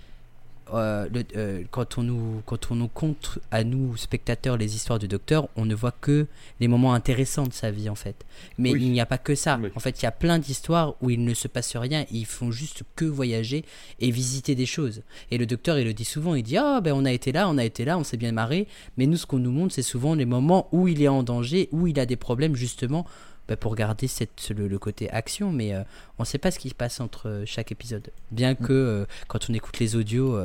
euh, 0.71 1.07
le- 1.11 1.23
euh, 1.35 1.63
quand, 1.71 1.97
on 1.97 2.03
nous, 2.03 2.43
quand 2.45 2.69
on 2.69 2.75
nous 2.75 2.87
conte 2.87 3.39
à 3.49 3.63
nous, 3.63 3.97
spectateurs, 3.97 4.55
les 4.55 4.75
histoires 4.75 4.99
du 4.99 5.07
docteur, 5.07 5.47
on 5.55 5.65
ne 5.65 5.73
voit 5.73 5.91
que 5.99 6.27
les 6.59 6.67
moments 6.67 6.93
intéressants 6.93 7.47
de 7.47 7.53
sa 7.53 7.71
vie, 7.71 7.89
en 7.89 7.95
fait. 7.95 8.23
Mais 8.59 8.71
Oui. 8.73 8.83
il 8.83 8.91
n'y 8.91 9.01
a 9.01 9.07
pas 9.07 9.17
que 9.17 9.33
ça. 9.33 9.59
Oui. 9.59 9.69
En 9.75 9.79
fait, 9.79 9.99
il 9.99 10.03
y 10.03 10.05
a 10.05 10.11
plein 10.11 10.37
d'histoires 10.37 10.93
où 11.01 11.09
il 11.09 11.25
ne 11.25 11.33
se 11.33 11.47
passe 11.47 11.75
rien. 11.75 12.05
Ils 12.11 12.27
font 12.27 12.51
juste 12.51 12.83
que 12.95 13.05
voyager 13.05 13.65
et 13.99 14.11
visiter 14.11 14.53
des 14.53 14.67
choses. 14.67 15.01
Et 15.31 15.39
le 15.39 15.47
docteur, 15.47 15.79
il 15.79 15.85
le 15.85 15.93
dit 15.93 16.05
souvent 16.05 16.35
il 16.35 16.43
dit 16.43 16.57
Ah, 16.57 16.81
ben 16.81 16.93
on 16.93 17.03
a 17.03 17.11
été 17.11 17.31
là, 17.31 17.49
on 17.49 17.57
a 17.57 17.65
été 17.65 17.83
là, 17.83 17.97
on 17.97 18.03
s'est 18.03 18.17
bien 18.17 18.31
marré. 18.31 18.67
Mais 18.95 19.07
nous, 19.07 19.17
ce 19.17 19.25
qu'on 19.25 19.39
nous 19.39 19.51
montre, 19.51 19.73
c'est 19.73 19.81
souvent 19.81 20.13
les 20.13 20.25
moments 20.25 20.67
où 20.71 20.87
il 20.87 21.01
est 21.01 21.07
en 21.07 21.23
danger, 21.23 21.67
où 21.71 21.87
il 21.87 21.99
a 21.99 22.05
des 22.05 22.15
problèmes, 22.15 22.55
justement, 22.55 23.07
bah, 23.49 23.57
pour 23.57 23.73
garder 23.73 24.07
cette, 24.07 24.51
le, 24.55 24.67
le 24.67 24.77
côté 24.77 25.09
action, 25.09 25.51
mais 25.51 25.73
euh, 25.73 25.81
on 26.19 26.21
ne 26.21 26.27
sait 26.27 26.37
pas 26.37 26.51
ce 26.51 26.59
qui 26.59 26.69
se 26.69 26.75
passe 26.75 26.99
entre 26.99 27.27
euh, 27.27 27.43
chaque 27.47 27.71
épisode. 27.71 28.11
Bien 28.29 28.53
que 28.53 28.71
euh, 28.71 29.05
quand 29.27 29.49
on 29.49 29.53
écoute 29.55 29.79
les 29.79 29.95
audios, 29.95 30.39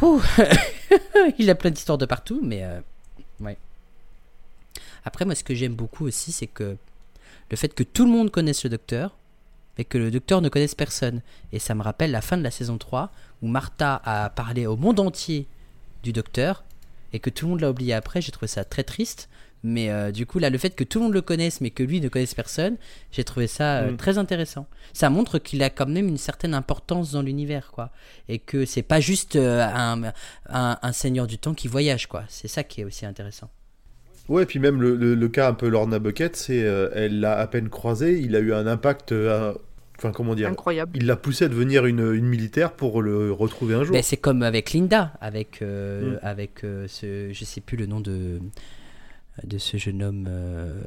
ouh, 0.00 0.22
il 1.38 1.50
a 1.50 1.56
plein 1.56 1.70
d'histoires 1.70 1.98
de 1.98 2.06
partout, 2.06 2.38
mais 2.40 2.64
ouais. 3.40 3.58
Après, 5.04 5.24
moi, 5.24 5.34
ce 5.34 5.42
que 5.42 5.56
j'aime 5.56 5.74
beaucoup 5.74 6.06
aussi, 6.06 6.30
c'est 6.30 6.46
que 6.46 6.76
le 7.50 7.56
fait 7.56 7.74
que 7.74 7.82
tout 7.82 8.04
le 8.04 8.12
monde 8.12 8.30
connaisse 8.30 8.62
le 8.62 8.70
docteur 8.70 9.16
et 9.76 9.84
que 9.84 9.98
le 9.98 10.12
docteur 10.12 10.40
ne 10.40 10.48
connaisse 10.48 10.76
personne. 10.76 11.20
Et 11.52 11.58
ça 11.58 11.74
me 11.74 11.82
rappelle 11.82 12.12
la 12.12 12.20
fin 12.20 12.36
de 12.36 12.44
la 12.44 12.52
saison 12.52 12.78
3 12.78 13.10
où 13.42 13.48
Martha 13.48 14.00
a 14.04 14.30
parlé 14.30 14.66
au 14.66 14.76
monde 14.76 15.00
entier 15.00 15.48
du 16.04 16.12
docteur 16.12 16.62
et 17.12 17.18
que 17.18 17.28
tout 17.28 17.46
le 17.46 17.50
monde 17.50 17.60
l'a 17.60 17.70
oublié 17.70 17.92
après. 17.92 18.22
J'ai 18.22 18.30
trouvé 18.30 18.46
ça 18.46 18.64
très 18.64 18.84
triste. 18.84 19.28
Mais 19.66 19.88
euh, 19.90 20.12
du 20.12 20.26
coup, 20.26 20.38
là, 20.38 20.50
le 20.50 20.58
fait 20.58 20.70
que 20.76 20.84
tout 20.84 20.98
le 20.98 21.04
monde 21.06 21.14
le 21.14 21.22
connaisse, 21.22 21.60
mais 21.62 21.70
que 21.70 21.82
lui 21.82 22.00
ne 22.02 22.08
connaisse 22.08 22.34
personne, 22.34 22.76
j'ai 23.10 23.24
trouvé 23.24 23.46
ça 23.46 23.78
euh, 23.80 23.92
Mm. 23.92 23.96
très 23.96 24.18
intéressant. 24.18 24.66
Ça 24.92 25.08
montre 25.10 25.38
qu'il 25.38 25.62
a 25.62 25.70
quand 25.70 25.86
même 25.88 26.06
une 26.06 26.18
certaine 26.18 26.52
importance 26.54 27.12
dans 27.12 27.22
l'univers, 27.22 27.70
quoi. 27.72 27.90
Et 28.28 28.38
que 28.38 28.66
c'est 28.66 28.82
pas 28.82 29.00
juste 29.00 29.36
euh, 29.36 29.62
un, 29.66 30.12
un, 30.50 30.78
un 30.80 30.92
seigneur 30.92 31.26
du 31.26 31.38
temps 31.38 31.54
qui 31.54 31.66
voyage, 31.66 32.06
quoi. 32.08 32.24
C'est 32.28 32.46
ça 32.48 32.62
qui 32.62 32.82
est 32.82 32.84
aussi 32.84 33.06
intéressant. 33.06 33.48
Ouais, 34.28 34.46
puis 34.46 34.58
même 34.58 34.80
le, 34.82 34.96
le- 34.96 35.14
le 35.14 35.28
cas 35.28 35.48
un 35.48 35.54
peu 35.54 35.68
Lorna 35.68 35.98
Bucket, 35.98 36.36
c'est 36.36 36.62
euh, 36.62 36.90
elle 36.94 37.20
l'a 37.20 37.38
à 37.38 37.46
peine 37.46 37.68
croisé, 37.70 38.18
il 38.20 38.36
a 38.36 38.40
eu 38.40 38.52
un 38.52 38.66
impact. 38.66 39.12
euh, 39.12 39.54
Enfin, 39.96 40.10
comment 40.10 40.34
dire 40.34 40.48
Incroyable. 40.48 40.90
Il 40.96 41.06
l'a 41.06 41.14
poussé 41.14 41.44
à 41.44 41.48
devenir 41.48 41.86
une, 41.86 42.00
une 42.14 42.26
militaire 42.26 42.72
pour 42.72 43.00
le 43.00 43.30
retrouver 43.30 43.74
un 43.76 43.84
jour. 43.84 43.94
Ben, 43.94 44.02
c'est 44.02 44.16
comme 44.16 44.42
avec 44.42 44.72
Linda, 44.72 45.12
avec, 45.20 45.62
euh, 45.62 46.14
Mm. 46.16 46.18
avec 46.22 46.64
euh, 46.64 46.86
ce, 46.88 47.32
je 47.32 47.44
sais 47.44 47.60
plus 47.60 47.76
le 47.76 47.86
nom 47.86 48.00
de, 48.00 48.40
de 49.42 49.58
ce 49.58 49.76
jeune 49.76 50.02
homme, 50.02 50.26
euh, 50.28 50.80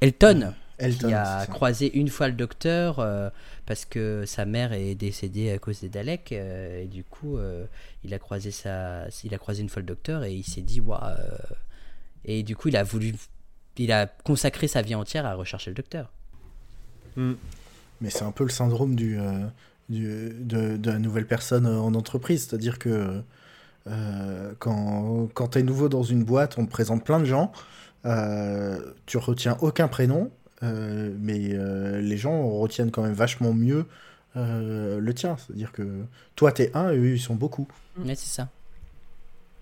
Elton, 0.00 0.52
Elton, 0.78 1.08
qui 1.08 1.14
a 1.14 1.46
croisé 1.46 1.96
une 1.96 2.08
fois 2.08 2.26
le 2.28 2.34
docteur 2.34 2.98
euh, 2.98 3.30
parce 3.66 3.84
que 3.84 4.24
sa 4.26 4.44
mère 4.44 4.72
est 4.72 4.94
décédée 4.96 5.50
à 5.52 5.58
cause 5.58 5.80
des 5.80 5.88
Daleks 5.88 6.32
euh, 6.32 6.82
et 6.82 6.86
du 6.86 7.04
coup 7.04 7.36
euh, 7.36 7.64
il 8.02 8.12
a 8.12 8.18
croisé 8.18 8.50
sa, 8.50 9.06
il 9.22 9.32
a 9.34 9.38
croisé 9.38 9.62
une 9.62 9.68
fois 9.68 9.80
le 9.80 9.86
docteur 9.86 10.24
et 10.24 10.32
il 10.34 10.42
s'est 10.42 10.62
dit 10.62 10.80
waouh 10.80 11.00
et 12.24 12.42
du 12.42 12.56
coup 12.56 12.68
il 12.68 12.76
a 12.76 12.82
voulu, 12.82 13.14
il 13.76 13.92
a 13.92 14.06
consacré 14.06 14.66
sa 14.66 14.82
vie 14.82 14.94
entière 14.96 15.24
à 15.26 15.34
rechercher 15.34 15.70
le 15.70 15.76
docteur. 15.76 16.10
Mais 17.16 18.10
c'est 18.10 18.24
un 18.24 18.32
peu 18.32 18.44
le 18.44 18.50
syndrome 18.50 18.96
du, 18.96 19.18
euh, 19.18 19.46
du- 19.88 20.32
de, 20.40 20.76
de 20.76 20.90
la 20.90 20.98
nouvelle 20.98 21.26
personne 21.26 21.66
en 21.66 21.94
entreprise. 21.94 22.46
C'est-à-dire 22.48 22.78
que 22.78 23.22
euh, 23.86 24.52
quand, 24.58 25.28
quand 25.34 25.48
tu 25.48 25.58
es 25.58 25.62
nouveau 25.62 25.88
dans 25.88 26.02
une 26.02 26.24
boîte, 26.24 26.58
on 26.58 26.66
te 26.66 26.70
présente 26.70 27.04
plein 27.04 27.20
de 27.20 27.24
gens, 27.26 27.52
euh, 27.52 27.58
tu 28.04 29.16
retiens 29.18 29.56
aucun 29.60 29.88
prénom, 29.88 30.30
euh, 30.62 31.12
mais 31.18 31.50
euh, 31.52 32.00
les 32.00 32.16
gens 32.16 32.48
retiennent 32.48 32.90
quand 32.90 33.02
même 33.02 33.12
vachement 33.12 33.52
mieux 33.52 33.86
euh, 34.36 35.00
le 35.00 35.14
tien. 35.14 35.36
C'est-à-dire 35.36 35.72
que 35.72 36.04
toi, 36.36 36.52
t'es 36.52 36.70
un 36.74 36.90
et 36.90 36.98
eux, 36.98 37.14
ils 37.14 37.20
sont 37.20 37.34
beaucoup. 37.34 37.66
Ouais 37.98 38.14
c'est 38.14 38.34
ça. 38.34 38.48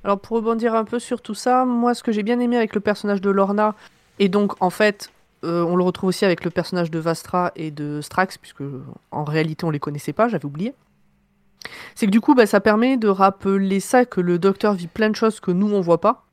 Alors 0.04 0.20
pour 0.20 0.36
rebondir 0.36 0.74
un 0.74 0.84
peu 0.84 0.98
sur 0.98 1.20
tout 1.20 1.34
ça, 1.34 1.64
moi 1.64 1.94
ce 1.94 2.02
que 2.02 2.12
j'ai 2.12 2.22
bien 2.22 2.40
aimé 2.40 2.56
avec 2.56 2.74
le 2.74 2.80
personnage 2.80 3.20
de 3.20 3.28
Lorna, 3.28 3.74
et 4.18 4.30
donc 4.30 4.62
en 4.62 4.70
fait 4.70 5.10
euh, 5.44 5.62
on 5.62 5.76
le 5.76 5.84
retrouve 5.84 6.08
aussi 6.08 6.24
avec 6.24 6.44
le 6.44 6.50
personnage 6.50 6.90
de 6.90 6.98
Vastra 6.98 7.52
et 7.54 7.70
de 7.70 8.00
Strax, 8.00 8.38
puisque 8.38 8.62
en 9.10 9.24
réalité 9.24 9.66
on 9.66 9.70
les 9.70 9.78
connaissait 9.78 10.14
pas, 10.14 10.28
j'avais 10.28 10.46
oublié, 10.46 10.74
c'est 11.94 12.06
que 12.06 12.10
du 12.10 12.22
coup 12.22 12.34
bah, 12.34 12.46
ça 12.46 12.60
permet 12.60 12.96
de 12.96 13.08
rappeler 13.08 13.80
ça, 13.80 14.06
que 14.06 14.22
le 14.22 14.38
docteur 14.38 14.72
vit 14.72 14.86
plein 14.86 15.10
de 15.10 15.16
choses 15.16 15.38
que 15.38 15.50
nous 15.50 15.70
on 15.70 15.82
voit 15.82 16.00
pas, 16.00 16.24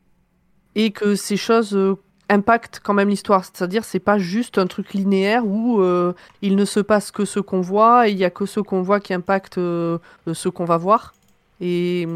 et 0.76 0.92
que 0.92 1.16
ces 1.16 1.38
choses 1.38 1.76
euh, 1.76 1.98
impactent 2.30 2.82
quand 2.84 2.94
même 2.94 3.10
l'histoire, 3.10 3.46
c'est-à-dire 3.46 3.84
c'est 3.86 4.00
pas 4.00 4.18
juste 4.18 4.58
un 4.58 4.68
truc 4.68 4.94
linéaire 4.94 5.46
où 5.46 5.82
euh, 5.82 6.14
il 6.42 6.56
ne 6.56 6.66
se 6.66 6.80
passe 6.80 7.12
que 7.12 7.26
ce 7.26 7.40
qu'on 7.40 7.62
voit, 7.62 8.08
et 8.08 8.12
il 8.12 8.18
y 8.18 8.26
a 8.26 8.30
que 8.30 8.46
ce 8.46 8.60
qu'on 8.60 8.82
voit 8.82 9.00
qui 9.00 9.14
impacte 9.14 9.58
euh, 9.58 9.98
ce 10.32 10.50
qu'on 10.50 10.66
va 10.66 10.78
voir. 10.78 11.14
Et, 11.60 12.08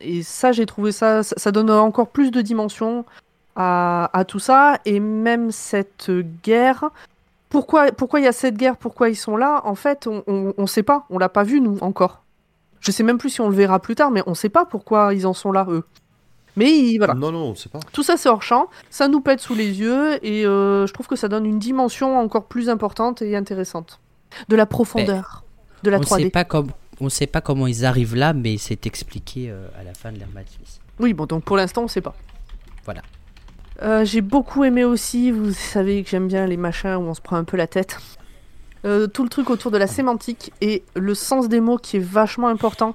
et 0.00 0.22
ça, 0.22 0.52
j'ai 0.52 0.64
trouvé 0.64 0.92
ça, 0.92 1.24
ça, 1.24 1.50
donne 1.50 1.68
encore 1.70 2.10
plus 2.10 2.30
de 2.30 2.40
dimension 2.40 3.04
à, 3.56 4.24
tout 4.28 4.38
ça. 4.38 4.78
Et 4.84 5.00
même 5.00 5.50
cette 5.50 6.12
guerre, 6.44 6.90
pourquoi 7.48 7.90
pourquoi 7.90 8.20
il 8.20 8.24
y 8.24 8.28
a 8.28 8.32
cette 8.32 8.56
guerre, 8.56 8.76
pourquoi 8.76 9.08
ils 9.08 9.16
sont 9.16 9.36
là, 9.36 9.62
en 9.64 9.74
fait, 9.74 10.06
on, 10.06 10.54
on 10.56 10.66
sait 10.68 10.84
pas, 10.84 11.06
on 11.10 11.18
l'a 11.18 11.28
pas 11.28 11.42
vu 11.42 11.60
nous 11.60 11.78
encore. 11.80 12.22
Je 12.80 12.90
sais 12.90 13.02
même 13.02 13.18
plus 13.18 13.30
si 13.30 13.40
on 13.40 13.48
le 13.48 13.54
verra 13.54 13.80
plus 13.80 13.94
tard, 13.94 14.10
mais 14.10 14.22
on 14.26 14.34
sait 14.34 14.48
pas 14.48 14.64
pourquoi 14.64 15.14
ils 15.14 15.26
en 15.26 15.34
sont 15.34 15.52
là, 15.52 15.66
eux. 15.68 15.84
Mais 16.58 16.96
voilà, 16.98 17.14
Non, 17.14 17.30
non, 17.32 17.44
on 17.46 17.50
ne 17.50 17.54
sait 17.54 17.68
pas. 17.68 17.80
tout 17.92 18.02
ça 18.02 18.16
c'est 18.16 18.28
hors 18.28 18.42
champ, 18.42 18.68
ça 18.90 19.08
nous 19.08 19.20
pète 19.20 19.40
sous 19.40 19.54
les 19.54 19.80
yeux, 19.80 20.24
et 20.24 20.44
euh, 20.44 20.86
je 20.86 20.92
trouve 20.92 21.06
que 21.06 21.16
ça 21.16 21.28
donne 21.28 21.46
une 21.46 21.58
dimension 21.58 22.18
encore 22.18 22.46
plus 22.46 22.68
importante 22.68 23.22
et 23.22 23.36
intéressante. 23.36 24.00
De 24.48 24.56
la 24.56 24.66
profondeur, 24.66 25.44
de 25.82 25.90
la 25.90 25.98
on 25.98 26.02
3D. 26.02 26.22
sait 26.24 26.30
pas 26.30 26.44
comme, 26.44 26.68
on 27.00 27.08
sait 27.08 27.26
pas 27.26 27.40
comment 27.40 27.66
ils 27.66 27.84
arrivent 27.84 28.16
là, 28.16 28.32
mais 28.32 28.58
c'est 28.58 28.86
expliqué 28.86 29.50
euh, 29.50 29.68
à 29.80 29.84
la 29.84 29.94
fin 29.94 30.12
de 30.12 30.18
l'ère 30.18 30.28
Smith. 30.28 30.80
Oui, 30.98 31.14
bon, 31.14 31.26
donc 31.26 31.44
pour 31.44 31.56
l'instant, 31.56 31.84
on 31.84 31.88
sait 31.88 32.00
pas. 32.00 32.14
Voilà. 32.84 33.02
Euh, 33.82 34.04
j'ai 34.04 34.20
beaucoup 34.20 34.64
aimé 34.64 34.84
aussi, 34.84 35.30
vous 35.30 35.52
savez 35.52 36.02
que 36.02 36.10
j'aime 36.10 36.26
bien 36.26 36.46
les 36.46 36.56
machins 36.56 36.96
où 36.96 37.02
on 37.02 37.14
se 37.14 37.20
prend 37.20 37.36
un 37.36 37.44
peu 37.44 37.56
la 37.56 37.68
tête. 37.68 37.98
Euh, 38.84 39.06
tout 39.06 39.22
le 39.22 39.28
truc 39.28 39.50
autour 39.50 39.70
de 39.70 39.78
la 39.78 39.86
sémantique 39.86 40.52
et 40.60 40.84
le 40.94 41.14
sens 41.14 41.48
des 41.48 41.60
mots 41.60 41.78
qui 41.78 41.96
est 41.96 42.04
vachement 42.04 42.48
important 42.48 42.94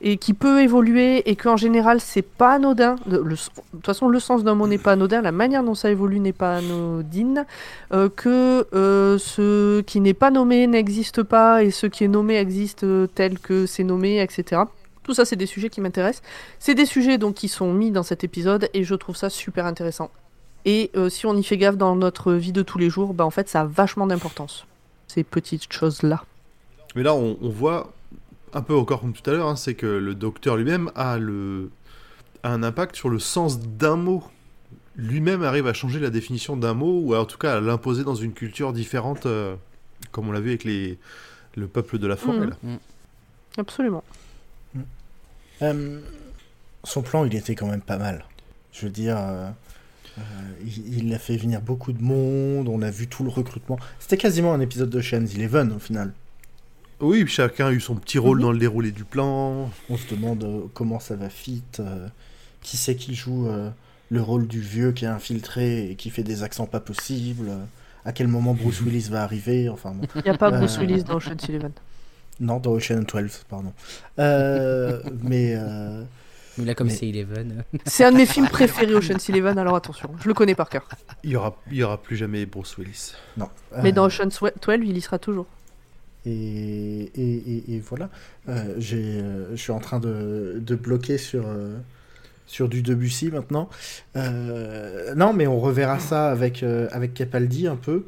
et 0.00 0.16
qui 0.16 0.34
peut 0.34 0.60
évoluer 0.60 1.28
et 1.28 1.36
qu'en 1.36 1.56
général 1.56 2.00
c'est 2.00 2.22
pas 2.22 2.54
anodin. 2.54 2.96
De, 3.06 3.18
toute 3.18 3.86
façon, 3.86 4.08
le 4.08 4.20
sens 4.20 4.44
d'un 4.44 4.54
mot 4.54 4.66
n'est 4.66 4.78
pas 4.78 4.92
anodin, 4.92 5.22
la 5.22 5.32
manière 5.32 5.62
dont 5.62 5.74
ça 5.74 5.90
évolue 5.90 6.20
n'est 6.20 6.32
pas 6.32 6.56
anodine. 6.56 7.46
Euh, 7.92 8.08
que 8.08 8.66
euh, 8.74 9.18
ce 9.18 9.80
qui 9.82 10.00
n'est 10.00 10.14
pas 10.14 10.30
nommé 10.30 10.66
n'existe 10.66 11.22
pas 11.22 11.62
et 11.62 11.70
ce 11.70 11.86
qui 11.86 12.04
est 12.04 12.08
nommé 12.08 12.36
existe 12.36 12.84
euh, 12.84 13.06
tel 13.06 13.38
que 13.38 13.66
c'est 13.66 13.84
nommé, 13.84 14.20
etc. 14.20 14.62
Tout 15.02 15.14
ça, 15.14 15.24
c'est 15.24 15.36
des 15.36 15.46
sujets 15.46 15.70
qui 15.70 15.80
m'intéressent. 15.80 16.22
C'est 16.58 16.74
des 16.74 16.86
sujets 16.86 17.16
donc 17.16 17.34
qui 17.34 17.48
sont 17.48 17.72
mis 17.72 17.90
dans 17.90 18.02
cet 18.02 18.24
épisode 18.24 18.68
et 18.74 18.82
je 18.82 18.94
trouve 18.94 19.16
ça 19.16 19.30
super 19.30 19.66
intéressant. 19.66 20.10
Et 20.64 20.90
si 21.10 21.26
on 21.26 21.36
y 21.36 21.44
fait 21.44 21.56
gaffe 21.56 21.76
dans 21.76 21.94
notre 21.94 22.32
vie 22.32 22.50
de 22.50 22.62
tous 22.62 22.78
les 22.78 22.90
jours, 22.90 23.14
bah 23.14 23.24
en 23.24 23.30
fait 23.30 23.48
ça 23.48 23.60
a 23.60 23.64
vachement 23.66 24.08
d'importance. 24.08 24.66
Ces 25.06 25.22
petites 25.22 25.72
choses-là. 25.72 26.24
Mais 26.96 27.04
là, 27.04 27.14
on 27.14 27.36
voit, 27.40 27.92
un 28.52 28.62
peu 28.62 28.74
encore 28.74 29.00
comme 29.00 29.12
tout 29.12 29.28
à 29.28 29.32
l'heure, 29.32 29.48
hein, 29.48 29.56
c'est 29.56 29.74
que 29.74 29.86
le 29.86 30.14
docteur 30.14 30.56
lui-même 30.56 30.90
a, 30.94 31.18
le, 31.18 31.70
a 32.42 32.52
un 32.52 32.62
impact 32.62 32.96
sur 32.96 33.08
le 33.08 33.18
sens 33.18 33.60
d'un 33.60 33.96
mot. 33.96 34.24
Lui-même 34.96 35.42
arrive 35.42 35.66
à 35.66 35.74
changer 35.74 36.00
la 36.00 36.10
définition 36.10 36.56
d'un 36.56 36.74
mot, 36.74 37.00
ou 37.00 37.14
en 37.14 37.26
tout 37.26 37.38
cas 37.38 37.56
à 37.56 37.60
l'imposer 37.60 38.02
dans 38.02 38.14
une 38.14 38.32
culture 38.32 38.72
différente, 38.72 39.26
euh, 39.26 39.54
comme 40.10 40.28
on 40.28 40.32
l'a 40.32 40.40
vu 40.40 40.48
avec 40.48 40.64
les, 40.64 40.98
le 41.54 41.66
peuple 41.66 41.98
de 41.98 42.06
la 42.06 42.16
forêt. 42.16 42.38
Mhm. 42.38 42.50
là. 42.50 42.56
Absolument. 43.58 44.04
Euh, 45.62 46.00
son 46.84 47.02
plan, 47.02 47.24
il 47.24 47.34
était 47.34 47.54
quand 47.54 47.66
même 47.66 47.80
pas 47.80 47.98
mal. 47.98 48.24
Je 48.72 48.82
veux 48.82 48.92
dire, 48.92 49.16
euh, 49.18 49.48
euh, 50.18 50.22
il, 50.64 51.06
il 51.06 51.14
a 51.14 51.18
fait 51.18 51.36
venir 51.36 51.60
beaucoup 51.60 51.92
de 51.92 52.02
monde, 52.02 52.68
on 52.68 52.82
a 52.82 52.90
vu 52.90 53.06
tout 53.06 53.24
le 53.24 53.30
recrutement. 53.30 53.78
C'était 53.98 54.18
quasiment 54.18 54.52
un 54.52 54.60
épisode 54.60 54.90
de 54.90 55.00
Shane's 55.00 55.34
Eleven 55.34 55.72
au 55.72 55.78
final. 55.78 56.12
Oui, 57.00 57.26
chacun 57.26 57.66
a 57.66 57.72
eu 57.72 57.80
son 57.80 57.94
petit 57.96 58.18
rôle 58.18 58.38
Mhm. 58.38 58.42
dans 58.42 58.52
le 58.52 58.58
déroulé 58.58 58.90
du 58.90 59.04
plan. 59.04 59.70
On 59.90 59.96
se 59.96 60.08
demande 60.14 60.44
euh, 60.44 60.60
comment 60.74 60.98
ça 61.00 61.14
va 61.16 61.28
fit, 61.28 61.62
euh, 61.78 62.08
qui 62.62 62.76
c'est 62.76 62.96
qui 62.96 63.14
joue 63.14 63.48
euh, 63.48 63.70
le 64.10 64.22
rôle 64.22 64.46
du 64.46 64.60
vieux 64.60 64.92
qui 64.92 65.04
est 65.04 65.08
infiltré 65.08 65.90
et 65.90 65.94
qui 65.96 66.10
fait 66.10 66.22
des 66.22 66.42
accents 66.42 66.66
pas 66.66 66.80
possibles, 66.80 67.48
euh, 67.50 67.64
à 68.06 68.12
quel 68.12 68.28
moment 68.28 68.54
Bruce 68.54 68.80
Willis 68.80 69.08
va 69.10 69.22
arriver, 69.22 69.68
enfin 69.68 69.90
bon. 69.90 70.06
Il 70.14 70.22
n'y 70.22 70.30
a 70.30 70.38
pas 70.38 70.50
Bruce. 70.50 70.78
Willis 70.78 71.02
dans 71.04 71.16
Ocean's 71.16 71.46
Eleven. 71.48 71.72
Non, 72.40 72.58
dans 72.60 72.72
Ocean 72.72 73.02
12, 73.02 73.44
pardon. 73.48 73.72
Euh, 74.18 75.02
mais... 75.22 75.54
euh, 75.56 76.02
Mais 76.58 76.64
là, 76.64 76.74
comme 76.74 76.86
Mais- 76.86 76.94
c'est 76.94 77.08
Eleven. 77.08 77.64
C'est 77.84 78.04
un 78.04 78.12
de 78.12 78.16
mes 78.16 78.26
films 78.26 78.48
préférés, 78.48 78.94
Ocean's 78.94 79.28
Eleven, 79.28 79.58
alors 79.58 79.76
attention, 79.76 80.10
je 80.22 80.28
le 80.28 80.32
connais 80.34 80.54
par 80.54 80.68
cœur. 80.70 80.88
Il 81.24 81.30
y 81.30 81.36
aura, 81.36 81.56
il 81.70 81.76
y 81.76 81.82
aura 81.82 82.00
plus 82.00 82.16
jamais 82.16 82.46
Bruce 82.46 82.76
Willis. 82.78 83.12
non. 83.36 83.48
Mais 83.82 83.90
Euh, 83.90 83.92
dans 83.92 84.04
Ocean's 84.06 84.38
12, 84.40 84.52
il 84.82 84.96
y 84.96 85.00
sera 85.02 85.18
toujours. 85.18 85.46
Et, 86.26 87.10
et, 87.14 87.34
et- 87.56 87.74
et 87.76 87.80
voilà. 87.80 88.10
Euh, 88.48 88.74
j'ai, 88.78 89.20
euh, 89.20 89.50
je 89.56 89.62
suis 89.62 89.72
en 89.72 89.78
train 89.78 90.00
de, 90.00 90.56
de 90.60 90.74
bloquer 90.74 91.18
sur, 91.18 91.44
euh, 91.46 91.76
sur 92.46 92.68
du 92.68 92.82
Debussy 92.82 93.30
maintenant. 93.30 93.68
Euh, 94.16 95.14
non, 95.14 95.32
mais 95.32 95.46
on 95.46 95.60
reverra 95.60 95.98
ça 96.00 96.30
avec, 96.30 96.62
euh, 96.62 96.88
avec 96.90 97.14
Capaldi 97.14 97.66
un 97.68 97.76
peu. 97.76 98.06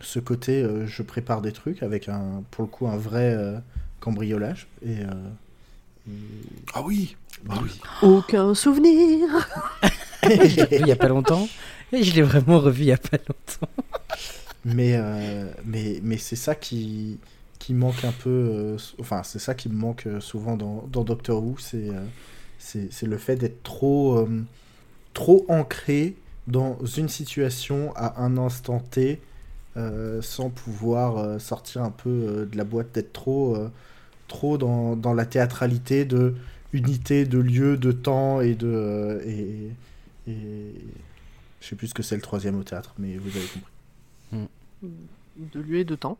Ce 0.00 0.18
côté, 0.18 0.62
euh, 0.62 0.86
je 0.86 1.02
prépare 1.02 1.42
des 1.42 1.52
trucs 1.52 1.82
avec 1.82 2.08
un, 2.08 2.42
pour 2.50 2.64
le 2.64 2.68
coup, 2.70 2.86
un 2.88 2.96
vrai 2.96 3.34
euh, 3.34 3.58
cambriolage. 4.00 4.66
Et, 4.84 5.00
euh, 5.00 6.08
et- 6.08 6.12
Ah 6.74 6.82
oui 6.82 7.16
Ah 7.48 7.58
oui 7.62 7.80
Aucun 8.02 8.54
souvenir 8.54 9.28
Je 10.24 10.28
l'ai 10.56 10.62
revu 10.64 10.76
il 10.80 10.86
y 10.88 10.92
a 10.92 10.96
pas 10.96 11.08
longtemps. 11.08 11.48
Et 11.92 12.02
je 12.02 12.14
l'ai 12.14 12.22
vraiment 12.22 12.58
revu 12.60 12.82
il 12.82 12.86
y 12.88 12.92
a 12.92 12.96
pas 12.96 13.16
longtemps. 13.18 13.72
mais, 14.64 14.92
euh, 14.96 15.44
mais, 15.64 16.00
mais 16.02 16.18
c'est 16.18 16.36
ça 16.36 16.54
qui, 16.54 17.18
qui 17.60 17.74
manque 17.74 18.04
un 18.04 18.12
peu. 18.12 18.30
euh, 18.30 18.78
enfin, 19.00 19.22
c'est 19.22 19.38
ça 19.38 19.54
qui 19.54 19.68
me 19.68 19.76
manque 19.76 20.06
euh, 20.08 20.20
souvent 20.20 20.56
dans, 20.56 20.84
dans 20.92 21.04
Doctor 21.04 21.42
Who. 21.44 21.56
C'est 21.58 21.90
euh, 21.90 22.04
c'est 22.58 23.06
le 23.06 23.18
fait 23.18 23.36
d'être 23.36 23.62
trop, 23.62 24.18
euh, 24.18 24.44
trop 25.14 25.46
ancré 25.48 26.16
dans 26.46 26.78
une 26.84 27.08
situation 27.08 27.92
à 27.96 28.22
un 28.22 28.38
instant 28.38 28.80
T 28.80 29.20
euh, 29.76 30.22
sans 30.22 30.50
pouvoir 30.50 31.18
euh, 31.18 31.38
sortir 31.38 31.82
un 31.84 31.90
peu 31.90 32.10
euh, 32.10 32.46
de 32.46 32.56
la 32.58 32.64
boîte, 32.64 32.92
d'être 32.94 33.12
trop, 33.12 33.56
euh, 33.56 33.70
trop 34.28 34.58
dans, 34.58 34.96
dans 34.96 35.14
la 35.14 35.26
théâtralité 35.26 36.04
de 36.04 36.34
unité, 36.72 37.26
de 37.26 37.38
lieu, 37.38 37.76
de 37.78 37.92
temps 37.92 38.40
et 38.42 38.54
de. 38.54 38.68
euh, 38.68 39.22
et, 39.26 39.76
et... 40.30 40.74
Je 41.60 41.68
sais 41.68 41.76
plus 41.76 41.88
ce 41.88 41.94
que 41.94 42.02
c'est 42.02 42.16
le 42.16 42.22
troisième 42.22 42.58
au 42.58 42.64
théâtre, 42.64 42.94
mais 42.98 43.16
vous 43.18 43.36
avez 43.36 43.46
compris. 43.48 43.72
De 45.36 45.60
lieu 45.60 45.78
et 45.78 45.84
de 45.84 45.96
temps. 45.96 46.18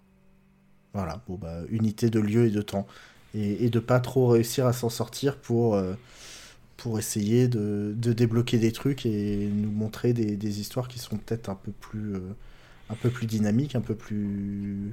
Voilà, 0.95 1.21
bon 1.29 1.37
bah, 1.37 1.61
unité 1.71 2.11
de 2.11 2.19
lieu 2.21 2.47
et 2.47 2.51
de 2.51 2.63
temps. 2.63 2.87
Et, 3.35 3.65
et 3.65 3.71
de 3.71 3.79
pas 3.79 4.01
trop 4.01 4.27
réussir 4.29 4.67
à 4.67 4.73
s'en 4.73 4.89
sortir 4.89 5.37
pour, 5.37 5.77
euh, 5.77 5.95
pour 6.77 6.99
essayer 6.99 7.47
de, 7.47 7.95
de 7.97 8.13
débloquer 8.13 8.59
des 8.59 8.73
trucs 8.73 9.07
et 9.07 9.49
nous 9.53 9.71
montrer 9.71 10.13
des, 10.13 10.37
des 10.37 10.61
histoires 10.61 10.89
qui 10.89 10.99
sont 10.99 11.17
peut-être 11.17 11.49
un 11.49 11.55
peu 11.55 11.71
plus 11.71 12.15
euh, 12.17 12.21
un 12.91 12.95
peu 12.97 13.09
plus 13.09 13.27
dynamiques, 13.27 13.77
un 13.77 13.81
peu 13.81 13.95
plus 13.95 14.93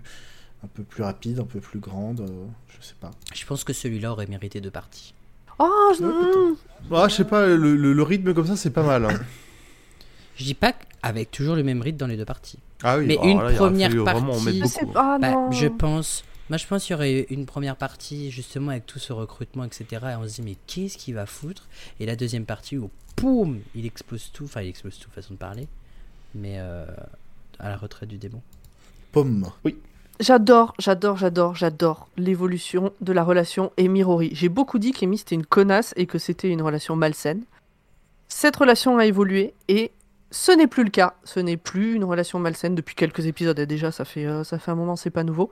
un 0.64 0.68
peu 0.68 0.84
plus 0.84 1.02
rapides, 1.04 1.40
un 1.40 1.46
peu 1.46 1.60
plus 1.60 1.80
grandes, 1.80 2.22
euh, 2.22 2.46
je 2.80 2.86
sais 2.86 2.96
pas. 3.00 3.12
Je 3.34 3.46
pense 3.46 3.64
que 3.64 3.74
celui-là 3.74 4.12
aurait 4.12 4.26
mérité 4.28 4.60
deux 4.62 4.72
parties. 4.72 5.14
Oh, 5.60 5.92
je- 5.98 6.04
Ouais, 6.04 6.56
Ah, 6.92 7.08
je 7.08 7.16
sais 7.16 7.24
pas, 7.26 7.48
le, 7.48 7.76
le- 7.76 7.94
le 7.94 8.04
rythme 8.04 8.34
comme 8.36 8.46
ça, 8.48 8.56
c'est 8.56 8.70
pas 8.72 8.84
mal. 8.84 9.06
hein. 9.06 9.20
Je 10.36 10.44
dis 10.44 10.54
pas 10.54 10.74
avec 11.02 11.32
toujours 11.32 11.56
le 11.56 11.64
même 11.64 11.82
rythme 11.82 11.98
dans 11.98 12.08
les 12.08 12.18
deux 12.18 12.26
parties. 12.26 12.60
Ah 12.84 12.98
oui, 12.98 13.06
Mais 13.08 13.18
alors 13.18 13.26
une 13.28 13.42
là, 13.52 13.58
première 13.58 13.90
fallu 13.90 14.00
vraiment 14.02 14.34
partie- 14.34 14.46
mettre 14.46 14.58
Je 14.58 14.80
beaucoup. 14.82 14.92
pas, 14.94 15.18
Bah, 15.20 15.50
je 15.52 15.68
pense. 15.68 16.24
Moi, 16.50 16.58
je 16.58 16.66
pense 16.68 16.86
qu'il 16.86 16.94
y 16.94 16.96
aurait 16.96 17.26
une 17.30 17.46
première 17.46 17.76
partie, 17.76 18.32
justement, 18.32 18.72
avec 18.72 18.86
tout 18.86 19.00
ce 19.00 19.12
recrutement, 19.12 19.64
etc. 19.66 19.86
Et 19.92 20.16
on 20.16 20.28
se 20.28 20.36
dit, 20.36 20.42
mais 20.44 20.56
qu'est-ce 20.68 20.98
qu'il 20.98 21.16
va 21.16 21.26
foutre? 21.26 21.68
Et 22.00 22.06
la 22.06 22.16
deuxième 22.16 22.46
partie 22.46 22.78
où, 22.78 22.90
poum, 23.18 23.60
il 23.76 23.86
explose 23.86 24.30
tout. 24.32 24.46
Enfin, 24.46 24.62
il 24.62 24.70
explose 24.70 24.98
tout, 25.00 25.10
façon 25.12 25.34
de 25.34 25.40
parler. 25.40 25.68
Mais 26.36 26.56
euh, 26.58 26.86
à 27.60 27.70
la 27.70 27.76
retraite 27.78 28.08
du 28.10 28.18
démon. 28.18 28.42
Pomme. 29.12 29.46
J'adore, 30.20 30.74
j'adore, 30.80 31.18
j'adore, 31.18 31.56
j'adore 31.56 32.08
l'évolution 32.18 32.92
de 33.02 33.14
la 33.14 33.24
relation 33.24 33.72
Amy-Rory. 33.78 34.30
J'ai 34.34 34.50
beaucoup 34.50 34.80
dit 34.80 34.92
qu'Amy 34.92 35.18
c'était 35.20 35.36
une 35.36 35.46
connasse 35.46 35.94
et 35.96 36.06
que 36.08 36.18
c'était 36.18 36.50
une 36.50 36.62
relation 36.62 36.96
malsaine. 36.96 37.42
Cette 38.28 38.56
relation 38.56 38.98
a 38.98 39.06
évolué 39.06 39.54
et 39.68 39.92
ce 40.32 40.52
n'est 40.52 40.68
plus 40.68 40.84
le 40.84 40.90
cas. 40.90 41.14
Ce 41.24 41.40
n'est 41.40 41.58
plus 41.58 41.96
une 41.96 42.04
relation 42.04 42.40
malsaine 42.40 42.76
depuis 42.76 42.96
quelques 42.96 43.26
épisodes. 43.26 43.58
Et 43.60 43.66
déjà, 43.66 43.92
ça 43.92 44.06
fait, 44.06 44.26
euh, 44.26 44.44
ça 44.44 44.60
fait 44.60 44.72
un 44.72 44.76
moment, 44.76 44.96
c'est 44.96 45.10
pas 45.10 45.24
nouveau. 45.24 45.52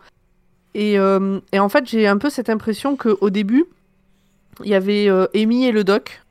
Et, 0.74 1.00
euh, 1.00 1.40
en 1.58 1.70
fait, 1.70 1.88
j'ai 1.88 2.08
un 2.08 2.18
peu 2.18 2.30
cette 2.30 2.50
impression 2.50 2.98
qu'au 2.98 3.30
début, 3.30 3.66
il 4.64 4.70
y 4.70 4.76
avait 4.76 5.10
euh, 5.10 5.28
Amy 5.34 5.66
et 5.66 5.72
le 5.72 5.86
doc, 5.86 6.22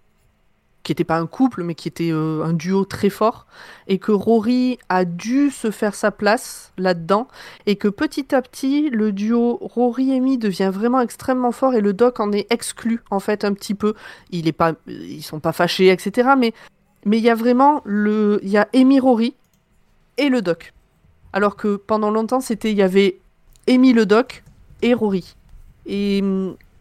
qui 0.82 0.92
n'était 0.92 1.04
pas 1.04 1.18
un 1.18 1.26
couple, 1.26 1.62
mais 1.62 1.74
qui 1.74 1.88
était 1.88 2.10
un 2.10 2.52
duo 2.52 2.84
très 2.84 3.08
fort, 3.08 3.46
et 3.86 3.96
que 3.96 4.12
Rory 4.12 4.78
a 4.90 5.06
dû 5.06 5.50
se 5.50 5.70
faire 5.70 5.94
sa 5.94 6.10
place 6.10 6.72
là-dedans 6.76 7.26
et 7.64 7.76
que 7.76 7.88
petit 7.88 8.34
à 8.34 8.42
petit, 8.42 8.90
le 8.90 9.10
duo 9.10 9.56
Rory-Amy 9.62 10.36
devient 10.36 10.70
vraiment 10.70 11.00
extrêmement 11.00 11.52
fort 11.52 11.72
et 11.72 11.80
le 11.80 11.94
doc 11.94 12.20
en 12.20 12.32
est 12.32 12.46
exclu, 12.52 13.00
en 13.10 13.18
fait, 13.18 13.46
un 13.46 13.54
petit 13.54 13.74
peu. 13.74 13.94
Il 14.30 14.46
est 14.46 14.62
ils 14.86 15.22
sont 15.22 15.40
pas 15.40 15.52
fâchés, 15.52 15.88
etc. 15.88 16.32
Mais 16.36 16.52
mais 17.04 17.18
il 17.18 17.24
y 17.24 17.30
a 17.30 17.34
vraiment 17.34 17.82
le, 17.84 18.40
il 18.42 18.48
y 18.50 18.56
a 18.56 18.68
Amy 18.74 19.00
Rory 19.00 19.34
et 20.18 20.28
le 20.28 20.42
doc. 20.42 20.72
Alors 21.32 21.56
que 21.56 21.76
pendant 21.76 22.10
longtemps, 22.10 22.40
c'était, 22.40 22.70
il 22.70 22.76
y 22.76 22.82
avait 22.82 23.18
Amy 23.68 23.92
le 23.92 24.06
doc 24.06 24.42
et 24.82 24.94
Rory. 24.94 25.34
Et, 25.86 26.22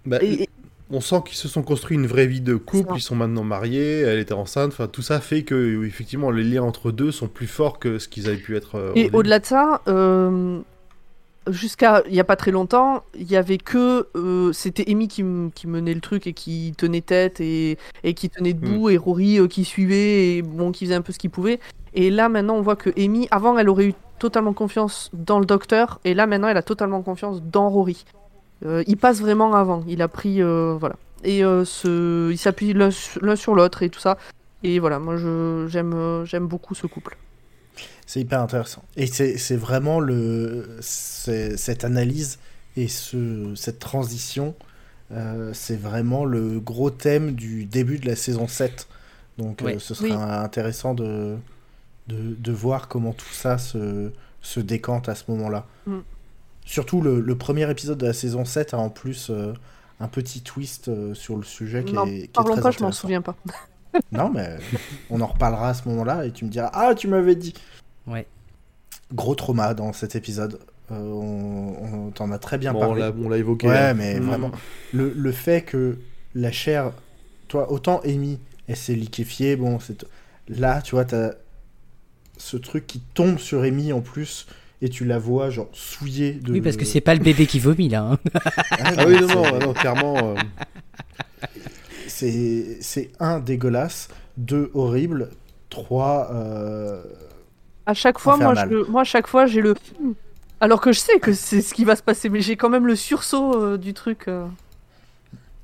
Bah, 0.05 0.17
et- 0.21 0.43
et- 0.43 0.49
on 0.89 1.01
sent 1.01 1.21
qu'ils 1.25 1.37
se 1.37 1.47
sont 1.47 1.63
construits 1.63 1.97
une 1.97 2.05
vraie 2.05 2.27
vie 2.27 2.41
de 2.41 2.55
couple, 2.55 2.93
ils 2.97 3.01
sont 3.01 3.15
maintenant 3.15 3.43
mariés, 3.43 4.01
elle 4.01 4.19
était 4.19 4.33
enceinte, 4.33 4.73
enfin 4.73 4.87
tout 4.87 5.01
ça 5.01 5.19
fait 5.21 5.41
que 5.43 5.83
effectivement 5.85 6.29
les 6.29 6.43
liens 6.43 6.61
entre 6.61 6.91
deux 6.91 7.11
sont 7.11 7.27
plus 7.27 7.47
forts 7.47 7.79
que 7.79 7.97
ce 7.97 8.07
qu'ils 8.07 8.27
avaient 8.27 8.37
pu 8.37 8.55
être. 8.55 8.75
euh, 8.75 8.91
Et 8.95 9.09
au-delà 9.11 9.39
de 9.39 9.45
ça, 9.45 9.81
euh, 9.87 10.59
jusqu'à 11.49 12.03
il 12.07 12.13
n'y 12.13 12.19
a 12.19 12.23
pas 12.23 12.35
très 12.35 12.51
longtemps, 12.51 13.03
il 13.15 13.29
y 13.29 13.35
avait 13.35 13.57
que. 13.57 14.07
euh, 14.15 14.51
C'était 14.53 14.89
Amy 14.89 15.07
qui, 15.07 15.23
menait 15.23 15.93
le 15.93 16.01
truc 16.01 16.27
et 16.27 16.33
qui 16.33 16.73
tenait 16.77 17.01
tête 17.01 17.39
et, 17.41 17.77
et 18.03 18.13
qui 18.13 18.29
tenait 18.29 18.53
debout, 18.53 18.89
et 18.89 18.97
Rory 18.97 19.39
euh, 19.39 19.47
qui 19.47 19.63
suivait 19.65 20.37
et 20.37 20.41
bon, 20.41 20.71
qui 20.71 20.85
faisait 20.85 20.95
un 20.95 21.01
peu 21.01 21.11
ce 21.13 21.19
qu'il 21.19 21.29
pouvait. 21.29 21.59
Et 21.93 22.09
là, 22.09 22.29
maintenant, 22.29 22.55
on 22.55 22.61
voit 22.61 22.75
que 22.75 22.89
Amy, 22.99 23.27
avant, 23.31 23.57
elle 23.57 23.69
aurait 23.69 23.87
eu 23.87 23.93
totalement 24.19 24.53
confiance 24.53 25.09
dans 25.13 25.39
le 25.39 25.45
docteur, 25.45 25.99
et 26.05 26.13
là, 26.13 26.27
maintenant, 26.27 26.47
elle 26.47 26.57
a 26.57 26.63
totalement 26.63 27.01
confiance 27.01 27.41
dans 27.43 27.69
Rory. 27.69 28.05
Euh, 28.65 28.83
il 28.87 28.97
passe 28.97 29.19
vraiment 29.19 29.53
avant. 29.53 29.83
Il 29.87 30.01
a 30.01 30.07
pris. 30.07 30.41
voilà. 30.41 30.95
Et 31.23 31.41
ce, 31.41 32.31
il 32.31 32.37
s'appuie 32.37 32.73
l'un 32.73 32.91
sur 33.35 33.55
l'autre 33.55 33.83
et 33.83 33.89
tout 33.89 33.99
ça. 33.99 34.17
Et 34.63 34.79
voilà, 34.79 34.99
moi, 34.99 35.15
j'aime 35.67 36.47
beaucoup 36.47 36.75
ce 36.75 36.87
couple. 36.87 37.17
C'est 38.05 38.19
hyper 38.19 38.41
intéressant. 38.41 38.83
Et 38.97 39.07
c'est 39.07 39.37
c'est 39.37 39.55
vraiment 39.55 39.99
le, 39.99 40.77
c'est- 40.81 41.57
cette 41.57 41.83
analyse 41.83 42.39
et 42.75 42.87
ce, 42.87 43.53
cette 43.55 43.79
transition, 43.79 44.55
euh, 45.11 45.51
c'est 45.53 45.75
vraiment 45.79 46.25
le 46.25 46.59
gros 46.59 46.89
thème 46.89 47.33
du 47.33 47.65
début 47.65 47.99
de 47.99 48.07
la 48.07 48.15
saison 48.15 48.47
7. 48.47 48.87
Donc 49.37 49.61
euh, 49.61 49.79
ce 49.79 49.93
sera 49.93 50.07
Oui. 50.07 50.13
intéressant 50.43 50.93
de, 50.93 51.35
de, 52.07 52.35
de 52.37 52.51
voir 52.51 52.87
comment 52.87 53.13
tout 53.13 53.31
ça 53.33 53.57
se, 53.57 54.11
se 54.41 54.59
décante 54.59 55.07
à 55.09 55.15
ce 55.15 55.23
moment-là. 55.29 55.65
Mm. 55.87 55.99
Surtout 56.65 57.01
le, 57.01 57.19
le 57.19 57.35
premier 57.37 57.69
épisode 57.69 57.97
de 57.97 58.05
la 58.07 58.13
saison 58.13 58.45
7 58.45 58.73
a 58.73 58.77
en 58.79 58.89
plus 58.89 59.29
euh, 59.29 59.53
un 59.99 60.07
petit 60.07 60.41
twist 60.41 60.87
euh, 60.87 61.13
sur 61.13 61.35
le 61.37 61.43
sujet 61.43 61.83
qui 61.83 61.93
Non, 61.93 62.05
est, 62.05 62.09
qui 62.11 62.23
est 62.23 62.27
parlons 62.33 62.53
très 62.53 62.61
pas, 62.61 62.71
je 62.71 62.79
m'en 62.83 62.91
souviens 62.91 63.21
pas. 63.21 63.35
Non, 64.11 64.29
mais 64.29 64.57
on 65.11 65.21
en 65.21 65.27
reparlera 65.27 65.69
à 65.69 65.73
ce 65.75 65.87
moment-là 65.89 66.25
et 66.25 66.31
tu 66.31 66.45
me 66.45 66.49
diras 66.49 66.71
Ah, 66.73 66.95
tu 66.95 67.07
m'avais 67.07 67.35
dit 67.35 67.53
Ouais. 68.07 68.25
Gros 69.13 69.35
trauma 69.35 69.73
dans 69.73 69.93
cet 69.93 70.15
épisode. 70.15 70.59
Euh, 70.91 70.95
on 70.95 72.07
on 72.07 72.11
t'en 72.11 72.31
a 72.31 72.37
très 72.39 72.57
bien 72.57 72.73
Bon, 72.73 72.79
parlé. 72.81 73.09
on 73.23 73.29
l'a 73.29 73.37
évoqué. 73.37 73.67
Ouais, 73.67 73.77
hein. 73.77 73.93
mais 73.93 74.19
Mm. 74.19 74.23
vraiment. 74.25 74.51
Le, 74.93 75.13
le 75.15 75.31
fait 75.31 75.61
que 75.61 75.97
la 76.35 76.51
chair. 76.51 76.91
Toi, 77.47 77.71
autant 77.71 77.99
Amy, 78.05 78.39
elle 78.67 78.75
s'est 78.75 78.95
liquéfiée, 78.95 79.55
bon, 79.55 79.79
c'est. 79.79 80.05
Là, 80.49 80.81
tu 80.81 80.95
vois, 80.95 81.05
t'as 81.05 81.31
ce 82.37 82.57
truc 82.57 82.87
qui 82.87 82.99
tombe 83.13 83.37
sur 83.37 83.61
Amy 83.61 83.93
en 83.93 84.01
plus 84.01 84.47
et 84.81 84.89
tu 84.89 85.05
la 85.05 85.19
vois, 85.19 85.49
genre, 85.49 85.69
souillée 85.71 86.33
de. 86.33 86.51
Oui, 86.51 86.61
parce 86.61 86.75
que 86.77 86.83
c'est 86.85 86.99
pas 87.01 87.13
le 87.15 87.21
bébé 87.21 87.45
qui 87.47 87.59
vomit 87.59 87.89
là. 87.89 88.01
hein. 88.03 88.19
Ah 88.71 89.05
oui, 89.07 89.15
non, 89.21 89.27
non, 89.27 89.43
c'est- 89.45 89.59
non, 89.65 89.73
clairement. 89.73 90.17
euh, 90.17 90.35
C'est 92.07 92.77
c'est 92.81 93.11
un 93.19 93.39
dégueulasse, 93.39 94.09
deux 94.37 94.71
horrible, 94.73 95.29
trois. 95.69 96.29
euh, 96.33 97.03
À 97.85 97.93
chaque 97.93 98.17
fois, 98.19 98.37
moi, 98.37 98.51
Infernal. 98.51 98.69
je, 98.85 98.91
moi, 98.91 99.01
à 99.01 99.05
chaque 99.05 99.27
fois, 99.27 99.45
j'ai 99.45 99.61
le. 99.61 99.75
Alors 100.61 100.79
que 100.79 100.93
je 100.93 100.99
sais 100.99 101.19
que 101.19 101.33
c'est 101.33 101.61
ce 101.61 101.73
qui 101.73 101.83
va 101.83 101.95
se 101.95 102.03
passer, 102.03 102.29
mais 102.29 102.39
j'ai 102.41 102.55
quand 102.55 102.69
même 102.69 102.87
le 102.87 102.95
sursaut 102.95 103.61
euh, 103.61 103.77
du 103.77 103.93
truc. 103.93 104.25
euh. 104.27 104.45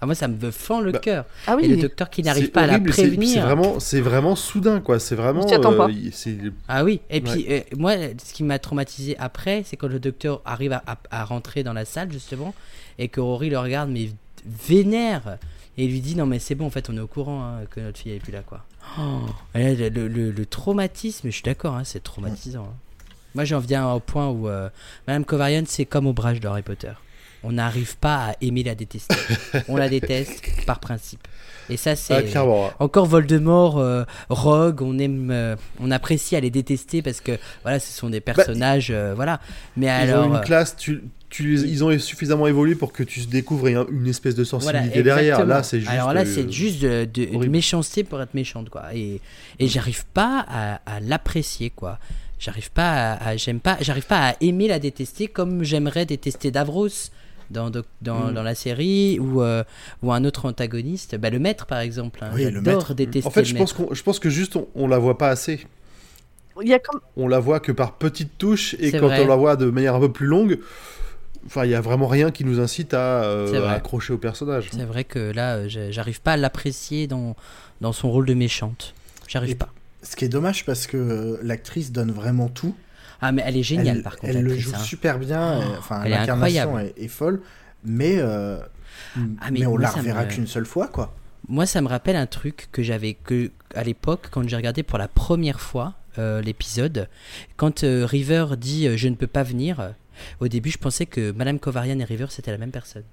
Ah, 0.02 0.06
moi, 0.06 0.16
ça 0.16 0.28
me 0.30 0.52
fend 0.52 0.80
le 0.82 0.92
Bah, 0.94 1.00
cœur. 1.00 1.26
Ah 1.48 1.58
Et 1.62 1.68
le 1.68 1.76
oui. 1.76 1.82
docteur 1.82 2.10
qui 2.10 2.24
n'arrive 2.24 2.46
c'est 2.46 2.52
pas 2.52 2.62
à 2.62 2.68
la 2.68 2.74
horrible, 2.74 2.94
c'est- 2.94 3.02
prévenir. 3.04 3.34
C'est 3.34 3.40
vraiment, 3.42 3.80
c'est 3.82 4.02
vraiment 4.02 4.36
soudain, 4.36 4.80
quoi. 4.82 4.98
C'est 5.00 5.16
vraiment. 5.16 5.46
s'y 5.48 5.54
attend 5.54 5.74
pas. 5.76 5.88
il- 5.90 6.14
c'est- 6.14 6.38
Ah 6.70 6.84
oui, 6.86 7.02
et 7.10 7.20
puis 7.22 7.46
euh, 7.50 7.60
moi, 7.78 7.94
ce 8.24 8.34
qui 8.34 8.44
m'a 8.44 8.60
traumatisé 8.60 9.18
après, 9.20 9.64
c'est 9.66 9.76
quand 9.78 9.88
le 9.90 10.00
docteur 10.00 10.42
arrive 10.46 10.72
à, 10.74 10.84
à- 10.88 10.98
à 11.12 11.24
rentrer 11.26 11.64
dans 11.64 11.74
la 11.74 11.84
salle, 11.86 12.12
justement, 12.12 12.54
et 12.98 13.08
que 13.10 13.20
Rory 13.22 13.50
le 13.50 13.60
regarde, 13.60 13.90
mais 13.90 14.10
vénère, 14.46 15.38
et 15.78 15.86
lui 15.88 16.00
dit 16.02 16.16
Non, 16.16 16.26
mais 16.26 16.40
c'est 16.40 16.56
bon, 16.56 16.66
en 16.66 16.70
fait, 16.70 16.90
on 16.90 16.96
est 16.96 17.02
au 17.02 17.08
courant 17.08 17.44
hein, 17.44 17.60
que 17.70 17.80
notre 17.82 18.00
fille 18.00 18.14
est 18.14 18.20
plus 18.20 18.32
là, 18.34 18.42
quoi. 18.46 18.64
Oh, 18.98 19.22
là, 19.54 19.74
le, 19.74 20.08
le- 20.08 20.32
le 20.32 20.46
traumatisme, 20.46 21.28
je 21.30 21.34
suis 21.34 21.44
d'accord, 21.44 21.76
hein, 21.76 21.84
c'est 21.84 22.04
traumatisant. 22.04 22.64
hein. 22.64 22.76
Moi, 23.36 23.46
j'en 23.46 23.60
viens 23.60 23.88
au 23.92 24.00
point 24.00 24.28
où 24.30 24.48
euh, 24.48 24.70
Madame 25.08 25.24
Covarian, 25.26 25.64
c'est 25.68 25.86
comme 25.86 26.08
au 26.08 26.14
brage 26.14 26.40
de 26.40 26.48
Harry 26.48 26.64
Potter. 26.64 26.92
On 27.44 27.52
n'arrive 27.54 27.96
pas 27.98 28.30
à 28.32 28.34
aimer 28.42 28.64
la 28.64 28.76
détester. 28.76 29.16
on 29.70 29.78
la 29.78 29.88
déteste 29.88 30.44
par 30.66 30.80
principe. 30.80 31.26
Et 31.70 31.78
ça, 31.78 31.96
c'est. 31.96 32.36
Ah, 32.36 32.42
hein. 32.42 32.72
Encore 32.80 33.06
Voldemort, 33.06 33.78
euh, 33.78 34.04
Rogue, 34.30 34.82
on 34.82 34.98
aime, 34.98 35.30
euh, 35.32 35.56
on 35.80 35.92
apprécie 35.92 36.36
à 36.36 36.40
les 36.42 36.50
détester 36.50 37.02
parce 37.02 37.22
que 37.22 37.38
voilà, 37.62 37.80
ce 37.80 37.92
sont 37.98 38.10
des 38.10 38.20
personnages, 38.20 38.90
euh, 38.92 39.14
voilà. 39.16 39.40
Mais 39.78 39.86
Ils 39.86 39.90
alors, 39.90 40.28
ont 40.28 40.36
une 40.36 40.42
classe, 40.42 40.76
tu, 40.76 41.04
tu, 41.30 41.56
ils 41.60 41.84
ont 41.84 41.98
suffisamment 42.00 42.48
évolué 42.48 42.76
pour 42.76 42.92
que 42.92 43.04
tu 43.04 43.20
découvres 43.28 43.68
une, 43.68 44.08
espèce 44.08 44.34
de 44.36 44.44
voilà, 44.44 44.50
sensibilité 44.66 45.04
derrière. 45.04 45.46
Là, 45.46 45.62
c'est 45.64 45.80
juste. 45.80 45.92
Alors 45.92 46.14
là, 46.14 46.22
euh, 46.22 46.26
c'est 46.26 46.52
juste 46.52 46.82
de, 46.82 47.06
de- 47.06 47.24
une 47.24 47.36
horrible. 47.36 47.52
méchanceté 47.52 48.04
pour 48.04 48.20
être 48.22 48.34
méchante, 48.34 48.70
quoi. 48.70 48.86
Et, 48.96 49.22
et 49.60 49.68
j'arrive 49.68 50.06
pas 50.14 50.44
à, 50.48 50.76
à 50.86 51.00
l'apprécier, 51.00 51.70
quoi. 51.70 52.00
J'arrive 52.40 52.72
pas 52.72 53.14
à, 53.14 53.30
à- 53.30 53.38
j'aime 53.38 53.60
pas, 53.60 53.78
j'arrive 53.82 54.08
pas 54.08 54.30
à 54.30 54.36
aimer 54.42 54.68
la 54.68 54.80
détester 54.80 55.28
comme 55.28 55.64
j'aimerais 55.64 56.06
détester 56.06 56.52
Davros 56.52 56.88
dans, 57.52 57.70
Mm. 57.70 58.34
dans 58.34 58.44
la 58.44 58.56
série 58.56 59.20
ou, 59.20 59.42
euh, 59.42 59.64
ou 60.04 60.12
un 60.14 60.24
autre 60.24 60.46
antagoniste. 60.48 61.16
Bah, 61.18 61.30
le 61.32 61.40
maître, 61.40 61.66
par 61.66 61.80
exemple. 61.80 62.20
hein. 62.24 62.30
Oui, 62.34 62.46
le 62.46 62.52
J'adore 62.64 62.74
maître. 62.76 62.94
détester 62.94 63.28
En 63.28 63.32
fait, 63.32 63.42
le 63.42 63.46
je 63.48 63.54
maître. 63.56 63.76
pense, 63.76 63.88
qu'on, 63.88 63.94
je 63.94 64.04
pense 64.04 64.20
que 64.20 64.30
juste 64.30 64.56
on, 64.56 64.68
on 64.76 64.88
la 64.88 64.98
voit 65.00 65.18
pas 65.18 65.30
assez. 65.30 65.66
Il 66.62 66.68
y 66.68 66.74
a 66.74 66.80
comme. 66.80 67.00
On 67.16 67.28
la 67.28 67.40
voit 67.40 67.60
que 67.60 67.72
par 67.72 67.94
petites 67.98 68.38
touches 68.38 68.74
et 68.80 68.92
C'est 68.92 69.00
quand 69.00 69.08
vrai. 69.08 69.24
on 69.24 69.28
la 69.28 69.36
voit 69.36 69.56
de 69.56 69.66
manière 69.70 69.96
un 69.96 70.00
peu 70.00 70.12
plus 70.12 70.28
longue, 70.28 70.60
enfin, 71.46 71.66
il 71.66 71.72
y 71.72 71.76
a 71.76 71.82
vraiment 71.82 72.08
rien 72.08 72.32
qui 72.32 72.44
nous 72.46 72.60
incite 72.60 72.94
à, 72.94 73.24
euh, 73.24 73.68
à 73.68 73.74
accrocher 73.74 74.14
au 74.14 74.18
personnage. 74.18 74.70
C'est 74.72 74.84
vrai 74.86 75.04
que 75.04 75.32
là, 75.34 75.56
euh, 75.58 75.90
j'arrive 75.92 76.22
pas 76.22 76.34
à 76.34 76.38
l'apprécier 76.38 77.08
dans, 77.08 77.36
dans 77.82 77.94
son 77.94 78.10
rôle 78.12 78.26
de 78.26 78.34
méchante. 78.34 78.94
J'arrive 79.28 79.58
pas. 79.58 79.70
Ce 80.02 80.16
qui 80.16 80.26
est 80.26 80.30
dommage 80.30 80.66
parce 80.66 80.88
que 80.88 80.98
euh, 80.98 81.38
l'actrice 81.44 81.92
donne 81.92 82.12
vraiment 82.12 82.48
tout. 82.48 82.76
Ah, 83.22 83.32
mais 83.34 83.44
elle 83.46 83.58
est 83.58 83.64
géniale, 83.64 83.98
elle, 83.98 84.04
par 84.04 84.16
contre. 84.16 84.34
elle 84.34 84.44
le 84.44 84.58
joue 84.58 84.72
hein. 84.74 84.80
super 84.80 85.20
bien. 85.20 85.60
Oh, 85.62 85.76
enfin, 85.78 86.02
elle 86.06 86.14
est 86.14 86.16
l'incarnation 86.18 86.62
incroyable. 86.62 86.94
est, 86.98 87.04
est 87.04 87.08
folle, 87.10 87.42
mais, 87.84 88.16
euh, 88.18 88.60
Ah, 89.16 89.20
mais, 89.52 89.60
mais 89.60 89.66
on 89.66 89.76
la 89.78 89.90
reverra 89.90 90.24
me- 90.24 90.30
qu'une 90.30 90.48
seule 90.48 90.66
fois, 90.66 90.88
quoi. 90.88 91.14
Moi, 91.50 91.66
ça 91.66 91.82
me 91.82 91.88
rappelle 91.88 92.16
un 92.16 92.28
truc 92.28 92.70
que 92.72 92.82
j'avais 92.84 93.14
que 93.14 93.52
à 93.76 93.84
l'époque 93.84 94.28
quand 94.32 94.48
j'ai 94.48 94.56
regardé 94.56 94.84
pour 94.84 94.98
la 94.98 95.08
première 95.08 95.60
fois 95.60 95.96
euh, 96.18 96.42
l'épisode, 96.42 97.08
quand 97.58 97.84
euh, 97.84 98.06
River 98.06 98.46
dit 98.58 98.88
euh, 98.88 98.96
je 98.98 99.08
ne 99.08 99.16
peux 99.16 99.28
pas 99.28 99.44
venir. 99.44 99.94
Au 100.40 100.48
début, 100.48 100.70
je 100.72 100.78
pensais 100.78 101.06
que 101.06 101.32
Madame 101.32 101.60
Covarian 101.60 102.00
et 102.00 102.04
River 102.04 102.28
c'était 102.30 102.52
la 102.52 102.58
même 102.58 102.72
personne. 102.72 103.04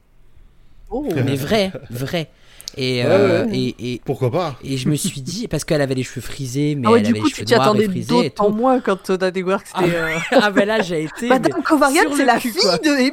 Oh. 0.90 1.07
Mais 1.24 1.36
vrai, 1.36 1.72
vrai. 1.90 2.28
Et, 2.76 3.02
Ouais, 3.02 3.09
euh, 3.09 3.46
ouais. 3.46 3.57
et, 3.57 3.92
et, 3.94 4.00
Pourquoi 4.04 4.30
pas 4.30 4.59
et 4.62 4.76
je 4.76 4.88
me 4.88 4.96
suis 4.96 5.20
dit 5.22 5.46
parce 5.48 5.64
qu'elle 5.64 5.80
avait 5.80 5.94
les 5.94 6.02
cheveux 6.02 6.20
frisés, 6.20 6.74
mais 6.74 6.86
Ah 6.88 6.90
ouais, 6.92 6.98
elle 6.98 7.04
du 7.07 7.11
avait 7.12 7.20
coup, 7.20 7.26
les 7.26 7.32
cheveux 7.32 7.54
noirs 7.57 7.76
et 7.80 7.84
frisés 7.88 8.30
tout. 8.30 8.48
moins 8.50 8.80
quand 8.80 9.09
euh, 9.11 9.16
t'as 9.16 9.30
découvert 9.30 9.62
que 9.62 9.68
c'était. 9.68 9.94
euh, 9.96 10.18
Ah 10.32 10.50
ben 10.50 10.66
là, 10.66 10.82
j'ai 10.82 11.04
été. 11.04 11.28
Madame 11.28 11.62
Covarian, 11.62 12.02
c'est 12.16 12.24
la 12.24 12.38
cul, 12.38 12.50
fille 12.50 12.61
quoi. 12.61 12.76
de 12.78 12.88
Amy 12.90 13.12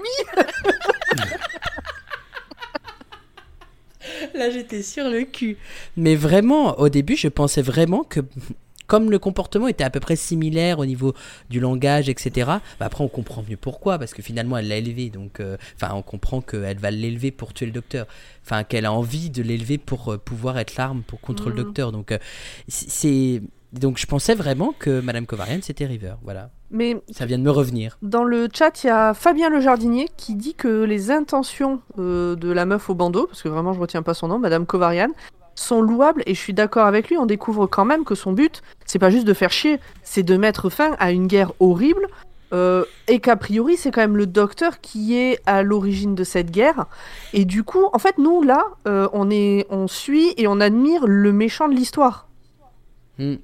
Là, 4.36 4.50
j'étais 4.50 4.84
sur 4.84 5.10
le 5.10 5.24
cul. 5.24 5.58
Mais 5.98 6.16
vraiment, 6.16 6.80
au 6.80 6.90
début, 6.90 7.16
je 7.16 7.28
pensais 7.28 7.62
vraiment 7.62 8.04
que 8.04 8.20
comme 8.94 9.10
le 9.10 9.18
comportement 9.18 9.68
était 9.68 9.84
à 9.84 9.90
peu 9.90 10.00
près 10.00 10.16
similaire 10.16 10.78
au 10.78 10.86
niveau 10.86 11.16
du 11.50 11.60
langage, 11.60 12.10
etc. 12.10 12.52
Bah 12.80 12.86
après, 12.86 13.04
on 13.04 13.08
comprend 13.08 13.44
mieux 13.50 13.58
pourquoi, 13.58 13.98
parce 13.98 14.14
que 14.14 14.22
finalement, 14.22 14.56
elle 14.56 14.68
l'a 14.68 14.76
élevé, 14.78 15.10
donc, 15.10 15.40
euh, 15.40 15.58
enfin, 15.76 15.96
on 15.96 16.04
comprend 16.04 16.42
qu'elle 16.42 16.78
va 16.78 16.92
l'élever 16.92 17.32
pour 17.32 17.54
tuer 17.56 17.66
le 17.66 17.72
docteur, 17.72 18.06
enfin, 18.46 18.64
qu'elle 18.64 18.86
a 18.86 18.94
envie 18.94 19.32
de 19.32 19.42
l'élever 19.42 19.80
pour 19.80 20.14
euh, 20.14 20.20
pouvoir 20.20 20.60
être 20.60 20.76
l'arme 20.78 21.02
pour 21.02 21.22
contre 21.22 21.50
le 21.50 21.56
Mhm. 21.56 21.64
docteur. 21.64 21.92
Donc, 21.92 22.12
euh, 22.12 22.20
c'est 22.68 23.42
donc 23.72 23.98
je 23.98 24.06
pensais 24.06 24.36
vraiment 24.36 24.76
que 24.78 25.00
Madame 25.00 25.26
Kovarian 25.26 25.58
c'était 25.64 25.88
River. 25.88 26.14
Voilà, 26.22 26.52
Mais 26.70 27.02
ça 27.10 27.26
vient 27.26 27.40
de 27.40 27.44
me 27.44 27.50
revenir. 27.50 27.98
Dans 28.04 28.24
le 28.24 28.48
chat, 28.54 28.84
il 28.84 28.88
y 28.88 28.90
a 28.92 29.16
Fabien 29.16 29.50
le 29.50 29.60
jardinier 29.60 30.08
qui 30.18 30.36
dit 30.36 30.54
que 30.54 30.84
les 30.84 31.10
intentions 31.10 31.82
euh, 31.98 32.36
de 32.36 32.52
la 32.52 32.66
meuf 32.68 32.92
au 32.92 32.94
bandeau, 32.94 33.26
parce 33.26 33.42
que 33.42 33.50
vraiment 33.50 33.74
je 33.74 33.80
retiens 33.80 34.04
pas 34.04 34.14
son 34.14 34.28
nom, 34.28 34.38
Madame 34.38 34.68
Kovarian, 34.68 35.08
sont 35.56 35.82
louables 35.82 36.24
et 36.26 36.34
je 36.34 36.40
suis 36.40 36.54
d'accord 36.54 36.86
avec 36.86 37.10
lui. 37.10 37.18
On 37.18 37.26
découvre 37.26 37.68
quand 37.68 37.86
même 37.86 38.04
que 38.04 38.16
son 38.16 38.34
but, 38.34 38.62
c'est 38.86 39.00
pas 39.00 39.10
juste 39.10 39.26
de 39.26 39.34
faire 39.34 39.52
chier, 39.52 39.80
c'est 40.04 40.24
de 40.24 40.38
mettre 40.38 40.70
fin 40.70 40.96
à 41.00 41.12
une 41.12 41.28
guerre 41.28 41.54
horrible. 41.60 42.08
euh, 42.54 42.86
et 43.08 43.20
qu'a 43.20 43.36
priori, 43.36 43.78
c'est 43.78 43.92
quand 43.92 44.02
même 44.02 44.18
le 44.18 44.28
docteur 44.28 44.80
qui 44.80 45.18
est 45.18 45.40
à 45.46 45.64
l'origine 45.64 46.14
de 46.14 46.24
cette 46.24 46.52
guerre. 46.52 46.86
Et 47.34 47.46
du 47.46 47.64
coup, 47.64 47.86
en 47.94 48.00
fait, 48.00 48.18
nous 48.20 48.44
là, 48.44 48.64
euh, 48.88 49.08
on 49.12 49.32
est, 49.32 49.66
on 49.70 49.88
suit 49.88 50.34
et 50.38 50.48
on 50.48 50.60
admire 50.60 51.08
le 51.08 51.32
méchant 51.32 51.68
de 51.68 51.74
l'histoire. 51.74 52.28
Hmm. 53.18 53.36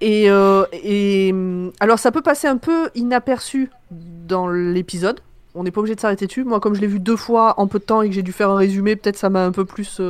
Et, 0.00 0.28
euh, 0.30 0.64
et 0.72 1.32
alors 1.78 2.00
ça 2.00 2.10
peut 2.10 2.22
passer 2.22 2.48
un 2.48 2.56
peu 2.56 2.90
inaperçu 2.96 3.70
dans 3.92 4.48
l'épisode. 4.48 5.20
On 5.54 5.62
n'est 5.62 5.70
pas 5.70 5.80
obligé 5.80 5.94
de 5.94 6.00
s'arrêter 6.00 6.26
dessus. 6.26 6.42
Moi, 6.42 6.58
comme 6.58 6.74
je 6.74 6.80
l'ai 6.80 6.88
vu 6.88 6.98
deux 6.98 7.16
fois 7.16 7.54
en 7.60 7.68
peu 7.68 7.78
de 7.78 7.84
temps 7.84 8.02
et 8.02 8.08
que 8.08 8.14
j'ai 8.14 8.22
dû 8.22 8.32
faire 8.32 8.50
un 8.50 8.56
résumé, 8.56 8.96
peut-être 8.96 9.16
ça 9.16 9.30
m'a 9.30 9.44
un 9.44 9.52
peu 9.52 9.64
plus. 9.64 10.00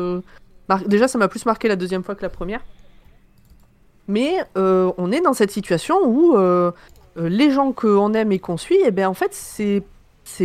Mar- 0.69 0.87
Déjà, 0.87 1.09
ça 1.09 1.19
m'a 1.19 1.29
plus 1.29 1.47
marqué 1.47 1.69
la 1.69 1.77
deuxième 1.77 2.03
fois 2.05 2.15
que 2.15 2.23
la 2.23 2.29
première. 2.31 2.61
Mais 4.09 4.35
euh, 4.57 4.91
on 4.99 5.13
est 5.13 5.21
dans 5.21 5.33
cette 5.33 5.51
situation 5.51 5.97
où 6.05 6.37
euh, 6.37 6.73
euh, 7.19 7.29
les 7.29 7.51
gens 7.51 7.73
qu'on 7.73 8.15
aime 8.15 8.33
et 8.33 8.39
qu'on 8.39 8.57
suit, 8.57 8.79
et 8.85 8.91
ben 8.91 9.07
en 9.07 9.15
fait, 9.15 9.33
c'est 9.33 9.83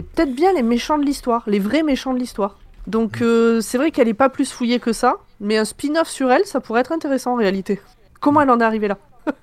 peut-être 0.02 0.34
bien 0.34 0.54
les 0.54 0.64
méchants 0.64 0.98
de 0.98 1.06
l'histoire, 1.06 1.44
les 1.48 1.60
vrais 1.60 1.84
méchants 1.84 2.14
de 2.14 2.20
l'histoire. 2.20 2.58
Donc 2.86 3.22
euh, 3.22 3.60
c'est 3.62 3.78
vrai 3.78 3.92
qu'elle 3.92 4.08
est 4.08 4.14
pas 4.14 4.30
plus 4.30 4.52
fouillée 4.52 4.80
que 4.80 4.94
ça, 4.94 5.16
mais 5.42 5.58
un 5.58 5.66
spin-off 5.66 6.08
sur 6.08 6.32
elle, 6.32 6.46
ça 6.46 6.60
pourrait 6.62 6.82
être 6.82 6.92
intéressant 6.92 7.34
en 7.34 7.36
réalité. 7.36 7.82
Comment 8.22 8.42
elle 8.42 8.50
en 8.50 8.60
est 8.60 8.64
arrivée 8.64 8.88
là? 8.88 8.98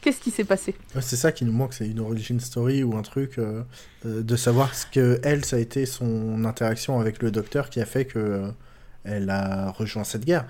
Qu'est-ce 0.00 0.20
qui 0.20 0.30
s'est 0.30 0.44
passé? 0.44 0.74
Ouais, 0.94 1.00
c'est 1.00 1.16
ça 1.16 1.32
qui 1.32 1.44
nous 1.44 1.52
manque, 1.52 1.72
c'est 1.72 1.86
une 1.86 2.00
origin 2.00 2.38
story 2.40 2.82
ou 2.82 2.96
un 2.96 3.02
truc 3.02 3.38
euh, 3.38 3.62
de 4.04 4.36
savoir 4.36 4.74
ce 4.74 4.86
que 4.86 5.18
elle, 5.22 5.44
ça 5.44 5.56
a 5.56 5.58
été 5.60 5.86
son 5.86 6.44
interaction 6.44 6.98
avec 7.00 7.22
le 7.22 7.30
docteur 7.30 7.70
qui 7.70 7.80
a 7.80 7.86
fait 7.86 8.04
que 8.04 8.42
elle 9.04 9.30
a 9.30 9.70
rejoint 9.70 10.04
cette 10.04 10.24
guerre. 10.24 10.46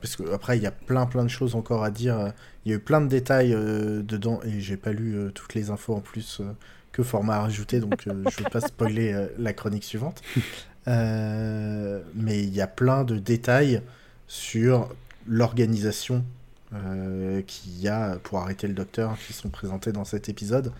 Parce 0.00 0.16
que 0.16 0.32
après 0.32 0.56
il 0.56 0.62
y 0.62 0.66
a 0.66 0.70
plein 0.70 1.06
plein 1.06 1.24
de 1.24 1.30
choses 1.30 1.54
encore 1.54 1.84
à 1.84 1.90
dire. 1.90 2.32
Il 2.64 2.72
y 2.72 2.74
a 2.74 2.76
eu 2.76 2.80
plein 2.80 3.00
de 3.00 3.08
détails 3.08 3.54
euh, 3.54 4.02
dedans 4.02 4.40
et 4.44 4.60
j'ai 4.60 4.76
pas 4.76 4.92
lu 4.92 5.14
euh, 5.16 5.30
toutes 5.30 5.54
les 5.54 5.70
infos 5.70 5.94
en 5.94 6.00
plus 6.00 6.40
euh, 6.40 6.52
que 6.92 7.02
format 7.02 7.36
à 7.36 7.40
rajouter, 7.42 7.80
donc 7.80 8.06
euh, 8.06 8.24
je 8.30 8.42
vais 8.42 8.50
pas 8.50 8.60
spoiler 8.60 9.12
euh, 9.12 9.28
la 9.38 9.52
chronique 9.52 9.84
suivante. 9.84 10.22
Euh, 10.86 12.00
mais 12.14 12.42
il 12.42 12.54
y 12.54 12.62
a 12.62 12.66
plein 12.66 13.04
de 13.04 13.18
détails 13.18 13.82
sur 14.26 14.88
l'organisation 15.26 16.24
euh, 16.72 17.42
qu'il 17.42 17.78
y 17.78 17.88
a 17.88 18.16
pour 18.22 18.38
arrêter 18.38 18.66
le 18.68 18.72
docteur 18.72 19.18
qui 19.18 19.34
sont 19.34 19.50
présentés 19.50 19.92
dans 19.92 20.06
cet 20.06 20.30
épisode. 20.30 20.72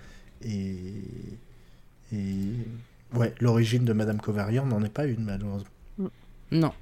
Et, 0.43 0.79
et 2.11 2.27
ouais, 3.13 3.35
l'origine 3.41 3.85
de 3.85 3.93
Madame 3.93 4.19
Kovarian 4.19 4.65
n'en 4.65 4.83
est 4.83 4.89
pas 4.89 5.05
une 5.05 5.25
malheureusement. 5.25 5.69
Non. 6.53 6.73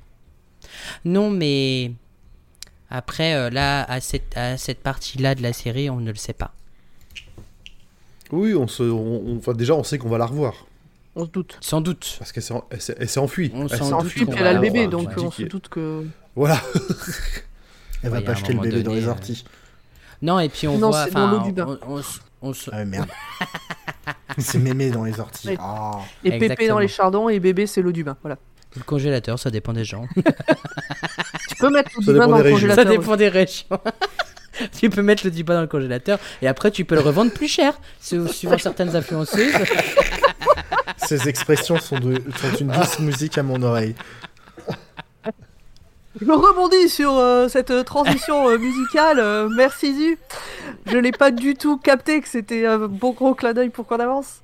Non, 1.04 1.30
mais 1.30 1.92
après, 2.90 3.34
euh, 3.34 3.50
là, 3.50 3.84
à 3.84 4.00
cette, 4.00 4.36
à 4.36 4.56
cette 4.56 4.80
partie-là 4.82 5.34
de 5.34 5.42
la 5.42 5.52
série, 5.52 5.90
on 5.90 5.96
ne 6.00 6.10
le 6.10 6.16
sait 6.16 6.32
pas. 6.32 6.52
Oui, 8.32 8.54
on 8.54 8.66
se, 8.66 8.82
on- 8.82 9.22
on- 9.26 9.36
enfin, 9.38 9.52
déjà, 9.52 9.74
on 9.74 9.84
sait 9.84 9.98
qu'on 9.98 10.08
va 10.08 10.18
la 10.18 10.26
revoir. 10.26 10.66
On 11.14 11.24
se 11.24 11.30
doute. 11.30 11.56
Sans 11.60 11.80
doute. 11.80 12.16
Parce 12.18 12.32
qu'elle 12.32 12.42
s'est, 12.42 12.54
elle 12.70 12.80
s'est- 12.80 12.96
elle 12.98 13.08
s'est 13.08 13.20
enfuie. 13.20 13.50
On 13.54 13.68
Elle 13.68 13.78
s'en 13.78 13.84
s'est 13.86 13.92
enfuie, 13.94 14.26
puis 14.26 14.36
elle 14.38 14.46
a 14.46 14.52
le 14.52 14.60
bébé, 14.60 14.86
revoir, 14.86 15.04
donc 15.04 15.16
ouais. 15.16 15.24
on 15.24 15.30
se 15.30 15.42
doute 15.44 15.68
que. 15.68 16.04
Voilà. 16.34 16.60
Elle 18.02 18.10
va 18.10 18.20
pas 18.20 18.34
jeter 18.34 18.52
le 18.52 18.60
bébé 18.60 18.82
dans 18.82 18.92
les 18.92 19.06
euh, 19.06 19.10
orties. 19.10 19.44
Non, 20.22 20.38
et 20.38 20.48
puis 20.50 20.68
on 20.68 20.76
Non, 20.78 20.90
voit. 20.90 21.04
c'est 21.06 21.12
dans 21.12 21.24
enfin, 21.28 21.38
l'eau 21.38 21.44
du 21.44 21.52
bain. 21.52 21.78
on- 21.88 21.96
on 21.98 22.02
on 22.42 22.50
s- 22.52 22.68
Ah 22.70 22.84
merde. 22.84 23.08
c'est 24.38 24.58
mémé 24.58 24.90
dans 24.90 25.04
les 25.04 25.18
orties. 25.18 25.48
Ouais. 25.48 25.56
Ah. 25.58 26.00
Et 26.22 26.38
pépé 26.38 26.68
dans 26.68 26.78
les 26.78 26.88
chardons 26.88 27.28
et 27.30 27.40
bébé, 27.40 27.66
c'est 27.66 27.80
l'eau 27.80 27.92
du 27.92 28.04
bain. 28.04 28.16
Voilà. 28.22 28.36
Le 28.78 28.84
congélateur, 28.84 29.38
ça 29.38 29.50
dépend 29.50 29.72
des 29.72 29.84
gens. 29.84 30.06
Tu 31.48 31.54
peux 31.58 31.70
mettre 31.70 31.90
bain 32.00 32.12
dépend 32.12 32.26
dans 32.28 32.36
le 32.38 32.42
régions. 32.42 32.58
ça 32.58 32.74
congélateur. 32.76 32.98
dépend 32.98 33.16
des 33.16 33.28
régions. 33.28 33.80
tu 34.78 34.90
peux 34.90 35.02
mettre 35.02 35.24
le 35.24 35.30
dupas 35.30 35.54
dans 35.54 35.60
le 35.62 35.66
congélateur 35.66 36.18
et 36.42 36.48
après 36.48 36.70
tu 36.70 36.84
peux 36.84 36.94
le 36.94 37.00
revendre 37.02 37.30
plus 37.32 37.48
cher, 37.48 37.78
su- 38.00 38.28
suivant 38.28 38.58
certaines 38.58 38.94
influenceuses. 38.96 39.52
Ces 40.98 41.28
expressions 41.28 41.78
sont, 41.78 41.98
de, 41.98 42.14
sont 42.40 42.56
une 42.60 42.68
douce 42.68 42.98
musique 43.00 43.38
à 43.38 43.42
mon 43.42 43.62
oreille. 43.62 43.94
Je 46.18 46.30
rebondis 46.32 46.88
sur 46.88 47.12
euh, 47.18 47.46
cette 47.48 47.70
euh, 47.70 47.82
transition 47.82 48.48
euh, 48.48 48.56
musicale. 48.56 49.18
euh, 49.18 49.50
merci 49.54 49.94
Zu. 49.94 50.18
Je 50.86 50.96
n'ai 50.96 51.12
pas 51.12 51.30
du 51.30 51.54
tout 51.54 51.76
capté 51.76 52.22
que 52.22 52.28
c'était 52.28 52.64
un 52.64 52.78
bon 52.78 53.10
gros 53.12 53.34
clin 53.34 53.52
d'œil 53.52 53.68
pour 53.68 53.86
qu'on 53.86 54.00
avance. 54.00 54.40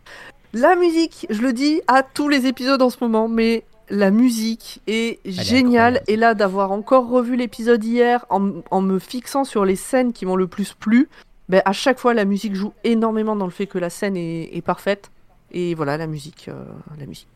La 0.53 0.77
musique, 0.77 1.27
je 1.31 1.41
le 1.41 1.55
dis 1.55 1.81
à 1.89 2.03
tous 2.03 2.29
les 2.29 2.45
épisodes 2.47 2.83
en 2.83 2.91
ce 2.91 2.99
moment, 3.01 3.27
mais 3.27 3.65
la 3.91 4.11
musique 4.11 4.81
est 4.87 5.19
géniale. 5.25 6.03
Et 6.09 6.17
là, 6.17 6.35
d'avoir 6.35 6.73
encore 6.73 7.09
revu 7.09 7.37
l'épisode 7.37 7.83
hier 7.85 8.25
en, 8.31 8.51
en 8.71 8.81
me 8.81 8.99
fixant 8.99 9.45
sur 9.45 9.65
les 9.65 9.77
scènes 9.77 10.13
qui 10.13 10.27
m'ont 10.27 10.37
le 10.37 10.47
plus 10.47 10.75
plu, 10.75 11.09
ben, 11.49 11.63
à 11.65 11.73
chaque 11.73 11.99
fois, 11.99 12.15
la 12.15 12.25
musique 12.25 12.55
joue 12.55 12.73
énormément 12.85 13.37
dans 13.37 13.45
le 13.47 13.51
fait 13.53 13.67
que 13.67 13.79
la 13.79 13.91
scène 13.91 14.17
est, 14.17 14.51
est 14.57 14.63
parfaite. 14.63 15.11
Et 15.53 15.75
voilà, 15.75 15.97
la 15.99 16.07
musique. 16.07 16.47
euh, 16.49 16.65
la 16.99 17.07
musique. 17.07 17.27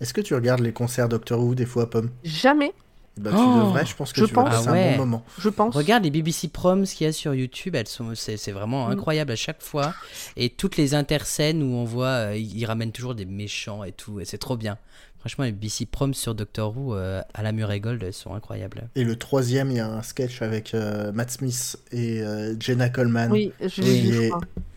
Est-ce 0.00 0.14
que 0.14 0.20
tu 0.20 0.34
regardes 0.34 0.60
les 0.60 0.72
concerts 0.72 1.08
Doctor 1.08 1.40
Who 1.40 1.54
des 1.54 1.66
fois, 1.66 1.88
Pomme? 1.90 2.10
Jamais, 2.22 2.72
bah, 3.16 3.30
Tu 3.30 3.36
Oh, 3.40 3.58
devrais, 3.64 3.86
je 3.86 3.96
pense 3.96 4.12
que 4.12 4.20
je 4.20 4.26
tu 4.26 4.34
pense. 4.34 4.48
Ah 4.52 4.70
ouais. 4.72 4.88
un 4.88 4.92
bon 4.92 4.98
moment. 4.98 5.24
je 5.38 5.48
pense. 5.48 5.74
Regarde 5.74 6.04
les 6.04 6.10
BBC 6.10 6.48
Proms 6.48 6.84
qu'il 6.84 7.06
y 7.06 7.10
a 7.10 7.12
sur 7.12 7.34
YouTube, 7.34 7.74
elles 7.74 7.88
sont, 7.88 8.14
c'est, 8.14 8.36
c'est 8.36 8.52
vraiment 8.52 8.86
Mm. 8.88 8.92
incroyable 8.92 9.32
à 9.32 9.36
chaque 9.36 9.62
fois. 9.62 9.94
Et 10.36 10.50
toutes 10.50 10.76
les 10.76 10.94
interscènes 10.94 11.62
où 11.62 11.74
on 11.74 11.84
voit, 11.84 12.06
euh, 12.06 12.36
ils 12.36 12.56
ils 12.58 12.66
ramènent 12.66 12.92
toujours 12.92 13.14
des 13.14 13.24
méchants 13.24 13.82
et 13.84 13.92
tout, 13.92 14.20
et 14.20 14.24
c'est 14.24 14.38
trop 14.38 14.56
bien. 14.56 14.78
Franchement, 15.24 15.44
les 15.44 15.52
BBC 15.52 15.86
Proms 15.86 16.12
sur 16.12 16.34
Doctor 16.34 16.76
Who 16.76 16.94
euh, 16.94 17.22
à 17.32 17.42
la 17.42 17.52
Murray 17.52 17.80
Gold, 17.80 18.02
elles 18.02 18.12
sont 18.12 18.34
incroyables. 18.34 18.88
Et 18.94 19.04
le 19.04 19.16
troisième, 19.16 19.70
il 19.70 19.78
y 19.78 19.80
a 19.80 19.88
un 19.88 20.02
sketch 20.02 20.42
avec 20.42 20.74
euh, 20.74 21.12
Matt 21.12 21.30
Smith 21.30 21.78
et 21.92 22.20
euh, 22.22 22.54
Jenna 22.60 22.90
Coleman. 22.90 23.32
Oui, 23.32 23.50
je 23.58 23.80
l'ai 23.80 24.26
Et-. 24.26 24.30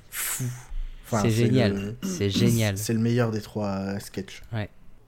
Fou. 0.10 0.46
c'est 1.06 1.30
génial, 1.32 1.74
le- 2.02 2.08
c'est 2.08 2.30
génial. 2.30 2.78
C'est 2.78 2.94
le 2.94 3.00
meilleur 3.00 3.32
des 3.32 3.42
trois 3.42 3.68
euh, 3.68 4.00
sketchs. 4.00 4.42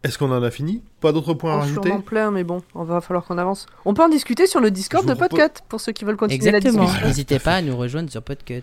Est-ce 0.03 0.17
qu'on 0.17 0.31
en 0.31 0.43
a 0.43 0.51
fini? 0.51 0.81
Pas 1.01 1.11
d'autres 1.13 1.33
points 1.33 1.53
à 1.53 1.55
Oh, 1.55 1.59
rajouter? 1.59 1.87
sûrement 1.89 2.01
plein, 2.01 2.31
mais 2.31 2.43
bon, 2.43 2.61
on 2.75 2.83
va 2.83 2.99
falloir 3.01 3.25
qu'on 3.25 3.37
avance. 3.37 3.65
On 3.85 3.93
peut 3.93 4.03
en 4.03 4.07
discuter 4.09 4.45
sur 4.47 4.59
le 4.61 4.71
Discord 4.71 5.05
de 5.05 5.13
propose- 5.13 5.39
Podcut 5.39 5.61
pour 5.69 5.79
ceux 5.81 5.91
qui 5.93 6.03
veulent 6.05 6.15
continuer 6.17 6.51
la 6.51 6.57
Exactement. 6.57 6.83
discussion. 6.85 7.07
N'hésitez 7.07 7.39
pas 7.39 7.55
à 7.55 7.61
nous 7.61 7.75
rejoindre 7.77 8.09
sur 8.11 8.21
Podcut, 8.23 8.61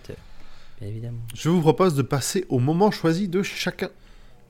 bien 0.79 0.89
évidemment. 0.89 1.19
Je 1.35 1.49
vous 1.49 1.61
propose 1.61 1.93
de 1.95 2.01
passer 2.03 2.45
au 2.49 2.57
moment 2.59 2.89
choisi 2.91 3.27
de 3.27 3.41
chacun. 3.43 3.89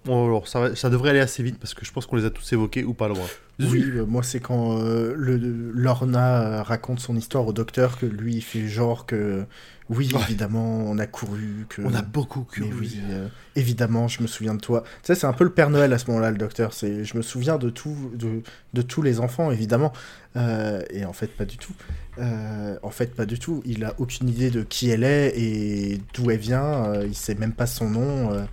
Bon, 0.07 0.25
alors, 0.25 0.47
ça, 0.47 0.75
ça 0.75 0.89
devrait 0.89 1.11
aller 1.11 1.19
assez 1.19 1.43
vite 1.43 1.59
parce 1.59 1.73
que 1.73 1.85
je 1.85 1.91
pense 1.91 2.05
qu'on 2.07 2.15
les 2.15 2.25
a 2.25 2.29
tous 2.31 2.51
évoqués 2.53 2.83
ou 2.83 2.93
pas 2.93 3.07
loin. 3.07 3.25
Oui, 3.59 3.83
euh, 3.87 4.05
moi 4.05 4.21
c'est 4.23 4.39
quand 4.39 4.77
euh, 4.79 5.13
le, 5.17 5.35
Lorna 5.73 6.41
euh, 6.41 6.63
raconte 6.63 6.99
son 6.99 7.15
histoire 7.15 7.45
au 7.47 7.53
docteur 7.53 7.97
que 7.97 8.05
lui 8.05 8.35
il 8.35 8.41
fait 8.41 8.67
genre 8.67 9.05
que 9.07 9.45
oui 9.89 10.11
Ouais. 10.13 10.21
évidemment 10.27 10.77
on 10.85 10.99
a 10.99 11.07
couru 11.07 11.65
que 11.67 11.81
On 11.81 11.95
a 11.95 12.03
beaucoup 12.03 12.45
mais 12.59 12.69
cru. 12.69 12.77
oui 12.79 12.99
euh, 13.09 13.27
évidemment 13.55 14.07
je 14.07 14.21
me 14.21 14.27
souviens 14.27 14.53
de 14.53 14.59
toi. 14.61 14.83
Tu 15.01 15.07
sais 15.07 15.15
c'est 15.15 15.25
un 15.25 15.33
peu 15.33 15.43
le 15.43 15.49
Père 15.49 15.71
Noël 15.71 15.91
à 15.91 15.97
ce 15.97 16.05
moment-là 16.07 16.29
le 16.29 16.37
docteur 16.37 16.71
c'est 16.71 17.03
je 17.03 17.17
me 17.17 17.23
souviens 17.23 17.57
de 17.57 17.71
tout 17.71 18.11
de, 18.13 18.43
de 18.75 18.81
tous 18.83 19.01
les 19.01 19.19
enfants 19.19 19.49
évidemment 19.51 19.91
Euh, 20.35 20.83
et 20.91 21.03
en 21.03 21.13
fait 21.13 21.35
pas 21.35 21.45
du 21.45 21.57
tout. 21.57 21.73
Euh, 22.19 22.77
en 22.83 22.91
fait 22.91 23.15
pas 23.15 23.25
du 23.25 23.39
tout. 23.39 23.63
Il 23.65 23.83
a 23.85 23.95
aucune 23.97 24.29
idée 24.29 24.51
de 24.51 24.61
qui 24.61 24.91
elle 24.91 25.03
est 25.03 25.33
et 25.35 25.99
d'où 26.13 26.29
elle 26.29 26.37
vient. 26.39 26.85
euh, 26.93 27.05
il 27.07 27.15
sait 27.15 27.33
même 27.33 27.53
pas 27.53 27.65
son 27.65 27.89
nom. 27.89 28.45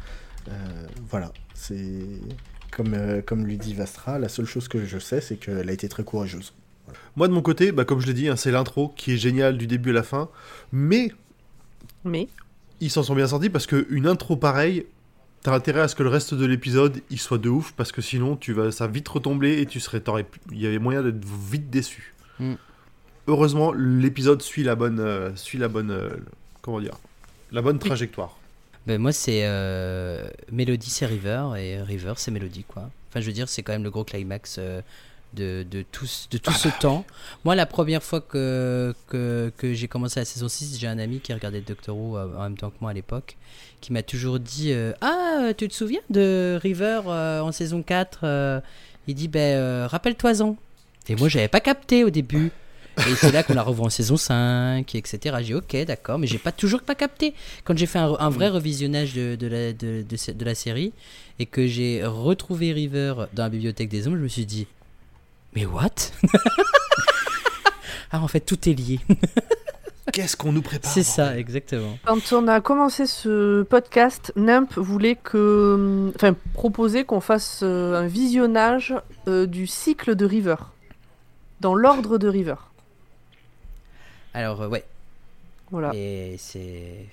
Euh, 0.48 0.86
voilà 1.08 1.32
c'est 1.54 2.20
comme, 2.70 2.94
euh, 2.94 3.22
comme 3.24 3.46
lui 3.46 3.56
dit 3.56 3.72
Vastra, 3.72 4.18
la 4.18 4.28
seule 4.28 4.46
chose 4.46 4.68
que 4.68 4.84
je 4.84 4.98
sais, 4.98 5.20
c'est 5.20 5.36
qu'elle 5.36 5.68
a 5.68 5.72
été 5.72 5.88
très 5.88 6.04
courageuse. 6.04 6.52
Moi 7.16 7.28
de 7.28 7.32
mon 7.32 7.40
côté, 7.40 7.72
bah, 7.72 7.84
comme 7.84 8.00
je 8.00 8.06
l'ai 8.06 8.14
dit, 8.14 8.28
hein, 8.28 8.36
c'est 8.36 8.50
l'intro 8.50 8.92
qui 8.96 9.12
est 9.12 9.16
géniale 9.16 9.56
du 9.56 9.66
début 9.66 9.90
à 9.90 9.94
la 9.94 10.02
fin. 10.02 10.28
Mais 10.72 11.12
Mais 12.04 12.28
ils 12.80 12.90
s'en 12.90 13.02
sont 13.02 13.14
bien 13.14 13.28
sortis 13.28 13.48
parce 13.48 13.66
qu'une 13.66 14.06
intro 14.06 14.36
pareille, 14.36 14.86
t'as 15.42 15.54
intérêt 15.54 15.80
à 15.80 15.88
ce 15.88 15.94
que 15.94 16.02
le 16.02 16.08
reste 16.08 16.34
de 16.34 16.44
l'épisode 16.44 17.00
il 17.10 17.18
soit 17.18 17.38
de 17.38 17.48
ouf 17.48 17.72
parce 17.72 17.92
que 17.92 18.02
sinon 18.02 18.36
tu 18.36 18.52
vas 18.52 18.72
ça 18.72 18.86
va 18.86 18.92
vite 18.92 19.08
retomber 19.08 19.60
et 19.60 19.66
tu 19.66 19.78
serais 19.78 20.02
il 20.50 20.60
y 20.60 20.66
avait 20.66 20.78
moyen 20.78 21.02
d'être 21.02 21.24
vite 21.24 21.70
déçu. 21.70 22.14
Mm. 22.40 22.54
Heureusement, 23.26 23.72
l'épisode 23.72 24.42
suit 24.42 24.64
la 24.64 24.74
bonne 24.74 25.00
euh, 25.00 25.34
suit 25.36 25.58
la 25.58 25.68
bonne 25.68 25.90
euh, 25.90 26.10
comment 26.60 26.80
dire 26.80 26.98
la 27.52 27.62
bonne 27.62 27.78
trajectoire. 27.78 28.36
Ben, 28.86 29.00
moi, 29.00 29.12
c'est 29.12 29.40
euh, 29.44 30.26
Mélodie, 30.52 30.90
c'est 30.90 31.06
River, 31.06 31.48
et 31.58 31.80
River, 31.80 32.14
c'est 32.16 32.30
Mélodie, 32.30 32.64
quoi. 32.64 32.90
Enfin, 33.10 33.20
je 33.20 33.26
veux 33.26 33.32
dire, 33.32 33.48
c'est 33.48 33.62
quand 33.62 33.72
même 33.72 33.82
le 33.84 33.90
gros 33.90 34.04
climax 34.04 34.56
euh, 34.58 34.82
de, 35.32 35.64
de 35.70 35.82
tout, 35.90 36.04
ce- 36.06 36.28
de 36.28 36.36
tout 36.38 36.52
ce 36.52 36.68
temps. 36.80 37.04
Moi, 37.44 37.54
la 37.54 37.64
première 37.64 38.02
fois 38.02 38.20
que, 38.20 38.94
que, 39.08 39.50
que 39.56 39.72
j'ai 39.72 39.88
commencé 39.88 40.20
la 40.20 40.26
saison 40.26 40.48
6, 40.48 40.78
j'ai 40.78 40.86
un 40.86 40.98
ami 40.98 41.20
qui 41.20 41.32
regardait 41.32 41.62
Doctor 41.62 41.96
Who 41.96 42.18
euh, 42.18 42.36
en 42.36 42.42
même 42.42 42.56
temps 42.58 42.70
que 42.70 42.76
moi 42.80 42.90
à 42.90 42.94
l'époque, 42.94 43.36
qui 43.80 43.92
m'a 43.92 44.02
toujours 44.02 44.38
dit 44.38 44.72
euh, 44.72 44.92
Ah, 45.00 45.52
tu 45.56 45.66
te 45.68 45.74
souviens 45.74 46.00
de 46.10 46.58
River 46.62 47.00
en 47.06 47.52
saison 47.52 47.82
4 47.82 48.20
euh? 48.24 48.60
Il 49.06 49.14
dit 49.14 49.28
Ben, 49.28 49.86
rappelle-toi-en. 49.86 50.56
Et 51.08 51.16
moi, 51.16 51.28
j'avais 51.28 51.48
pas 51.48 51.60
capté 51.60 52.04
au 52.04 52.10
début. 52.10 52.50
Et 52.98 53.14
c'est 53.16 53.32
là 53.32 53.42
qu'on 53.42 53.54
l'a 53.54 53.62
revu 53.62 53.80
en 53.82 53.90
saison 53.90 54.16
5, 54.16 54.94
etc. 54.94 55.18
J'ai 55.38 55.44
dit, 55.44 55.54
ok, 55.54 55.76
d'accord, 55.86 56.18
mais 56.18 56.26
j'ai 56.26 56.38
pas 56.38 56.52
toujours 56.52 56.82
pas 56.82 56.94
capté. 56.94 57.34
Quand 57.64 57.76
j'ai 57.76 57.86
fait 57.86 57.98
un, 57.98 58.14
un 58.18 58.30
vrai 58.30 58.48
revisionnage 58.48 59.14
de, 59.14 59.34
de, 59.34 59.46
la, 59.46 59.72
de, 59.72 60.02
de 60.08 60.16
ce- 60.16 60.30
de 60.30 60.44
la 60.44 60.54
série 60.54 60.92
et 61.38 61.46
que 61.46 61.66
j'ai 61.66 62.04
retrouvé 62.04 62.72
River 62.72 63.14
dans 63.32 63.42
la 63.44 63.48
bibliothèque 63.50 63.88
des 63.88 64.06
hommes, 64.06 64.16
je 64.16 64.22
me 64.22 64.28
suis 64.28 64.46
dit, 64.46 64.66
mais 65.54 65.66
what? 65.66 65.90
Ah, 68.12 68.20
en 68.20 68.28
fait, 68.28 68.40
tout 68.40 68.68
est 68.68 68.74
lié. 68.74 69.00
Qu'est-ce 70.12 70.36
qu'on 70.36 70.52
nous 70.52 70.62
prépare 70.62 70.88
C'est 70.90 71.02
ça, 71.02 71.36
exactement. 71.36 71.98
Quand 72.04 72.32
on 72.32 72.46
a 72.46 72.60
commencé 72.60 73.06
ce 73.06 73.62
podcast, 73.64 74.32
Nimp 74.36 74.72
voulait 74.76 75.16
que, 75.16 76.12
enfin, 76.14 76.36
proposer 76.52 77.04
qu'on 77.04 77.20
fasse 77.20 77.60
euh, 77.64 78.00
un 78.00 78.06
visionnage 78.06 78.94
euh, 79.26 79.46
du 79.46 79.66
cycle 79.66 80.14
de 80.14 80.24
River, 80.26 80.54
dans 81.60 81.74
l'ordre 81.74 82.18
de 82.18 82.28
River. 82.28 82.54
Alors, 84.34 84.60
euh, 84.62 84.68
ouais. 84.68 84.84
Voilà. 85.70 85.92
Et 85.94 86.36
c'est. 86.38 87.06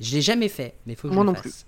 Je 0.00 0.14
l'ai 0.14 0.22
jamais 0.22 0.48
fait, 0.48 0.74
mais 0.86 0.92
il 0.92 0.96
faut 0.96 1.08
que 1.08 1.14
Moi 1.14 1.22
je 1.22 1.26
non 1.26 1.32
le 1.32 1.40
plus. 1.40 1.50
fasse. 1.50 1.66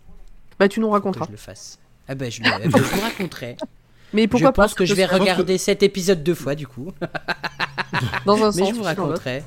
Bah, 0.58 0.68
tu 0.68 0.80
nous 0.80 0.86
Faut 0.86 0.90
que 0.92 0.94
raconteras. 0.96 1.24
je 1.26 1.30
le 1.32 1.36
fasse. 1.36 1.78
Ah 2.08 2.14
ben, 2.14 2.30
je, 2.30 2.42
le- 2.42 2.48
eh 2.64 2.68
ben, 2.68 2.78
je 2.78 2.82
vous 2.94 3.00
raconterai. 3.00 3.56
Mais 4.12 4.28
pourquoi 4.28 4.50
je 4.50 4.54
pense 4.54 4.72
pas 4.72 4.78
que 4.78 4.84
je 4.84 4.94
vais 4.94 5.04
regarder 5.06 5.58
cet 5.58 5.82
épisode 5.82 6.22
deux 6.22 6.34
fois, 6.34 6.54
du 6.54 6.66
coup. 6.66 6.92
dans 8.26 8.36
un 8.44 8.46
Mais 8.52 8.52
sens 8.52 8.68
je 8.70 8.74
vous 8.74 8.82
raconterai. 8.84 9.42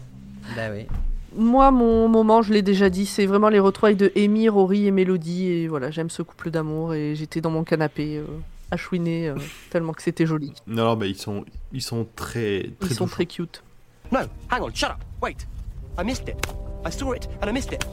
Bah 0.56 0.70
oui. 0.74 0.86
Moi, 1.36 1.72
mon 1.72 2.08
moment, 2.10 2.42
je 2.42 2.52
l'ai 2.54 2.62
déjà 2.62 2.90
dit, 2.90 3.06
c'est 3.06 3.26
vraiment 3.26 3.50
les 3.50 3.60
retrouvailles 3.60 3.96
de 3.96 4.12
Amy, 4.18 4.50
Rory 4.50 4.88
et 4.88 4.92
Mélodie. 4.92 5.48
Et 5.48 5.68
voilà, 5.68 5.92
j'aime 5.92 6.10
ce 6.10 6.22
couple 6.24 6.50
d'amour. 6.52 6.94
Et 6.94 7.16
j'étais 7.16 7.40
dans 7.40 7.52
mon 7.52 7.64
canapé 7.64 8.18
euh, 8.18 8.26
à 8.72 8.78
chouiner 8.78 9.30
euh, 9.30 9.36
tellement 9.70 9.94
que 9.94 10.02
c'était 10.02 10.26
joli. 10.26 10.54
Non, 10.68 10.86
non, 10.86 10.96
bah, 10.98 11.06
ils 11.06 11.16
sont, 11.18 11.46
ils 11.72 11.82
sont 11.84 12.06
très, 12.16 12.70
très 12.80 12.90
Ils 12.90 12.96
sont 12.96 13.08
très 13.08 13.26
cute. 13.28 13.64
No, 14.12 14.20
hang 14.52 14.62
on, 14.64 14.74
shut 14.74 14.90
up. 14.90 14.98
Wait. 15.22 15.48
I 15.98 16.04
missed 16.04 16.28
it. 16.30 16.38
I 16.86 16.92
saw 16.92 17.14
it 17.14 17.28
and 17.42 17.50
I 17.50 17.52
missed 17.52 17.74
it. 17.74 17.86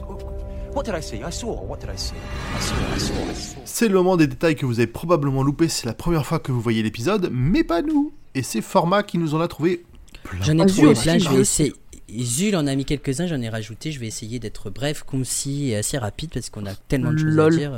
What 0.73 0.85
did 0.85 0.95
I 0.95 1.01
see? 1.01 1.17
I 1.23 1.31
saw. 1.31 1.53
What 1.65 1.79
did 1.81 1.89
I 1.89 1.97
see? 1.97 2.13
I 2.55 2.61
saw, 2.61 2.75
I 2.95 2.99
saw, 2.99 3.13
I 3.31 3.35
saw. 3.35 3.57
C'est 3.65 3.87
le 3.87 3.95
moment 3.95 4.15
des 4.15 4.27
détails 4.27 4.55
que 4.55 4.65
vous 4.65 4.79
avez 4.79 4.87
probablement 4.87 5.43
loupé, 5.43 5.67
c'est 5.67 5.85
la 5.87 5.93
première 5.93 6.25
fois 6.25 6.39
que 6.39 6.51
vous 6.51 6.61
voyez 6.61 6.83
l'épisode, 6.83 7.29
mais 7.31 7.63
pas 7.63 7.81
nous. 7.81 8.13
Et 8.35 8.43
c'est 8.43 8.61
Format 8.61 9.03
qui 9.03 9.17
nous 9.17 9.33
en 9.33 9.41
a 9.41 9.47
trouvé 9.47 9.83
plein. 10.23 10.43
J'en 10.43 10.57
ai 10.59 10.61
Ah, 10.61 10.65
trouvé 10.67 10.93
plein, 10.93 11.17
je 11.17 11.23
Zul 11.25 11.33
vais 11.35 11.41
essayer. 11.41 11.73
Zul 12.19 12.55
en 12.55 12.67
a 12.67 12.75
mis 12.75 12.85
quelques-uns, 12.85 13.27
j'en 13.27 13.41
ai 13.41 13.49
rajouté. 13.49 13.91
Je 13.91 13.99
vais 13.99 14.07
essayer 14.07 14.39
d'être 14.39 14.69
bref, 14.69 15.03
concis 15.03 15.69
et 15.71 15.77
assez 15.77 15.97
rapide 15.97 16.29
parce 16.33 16.49
qu'on 16.49 16.65
a 16.65 16.75
tellement 16.75 17.11
de 17.11 17.17
choses 17.17 17.35
Lol. 17.35 17.53
à 17.53 17.57
dire. 17.57 17.71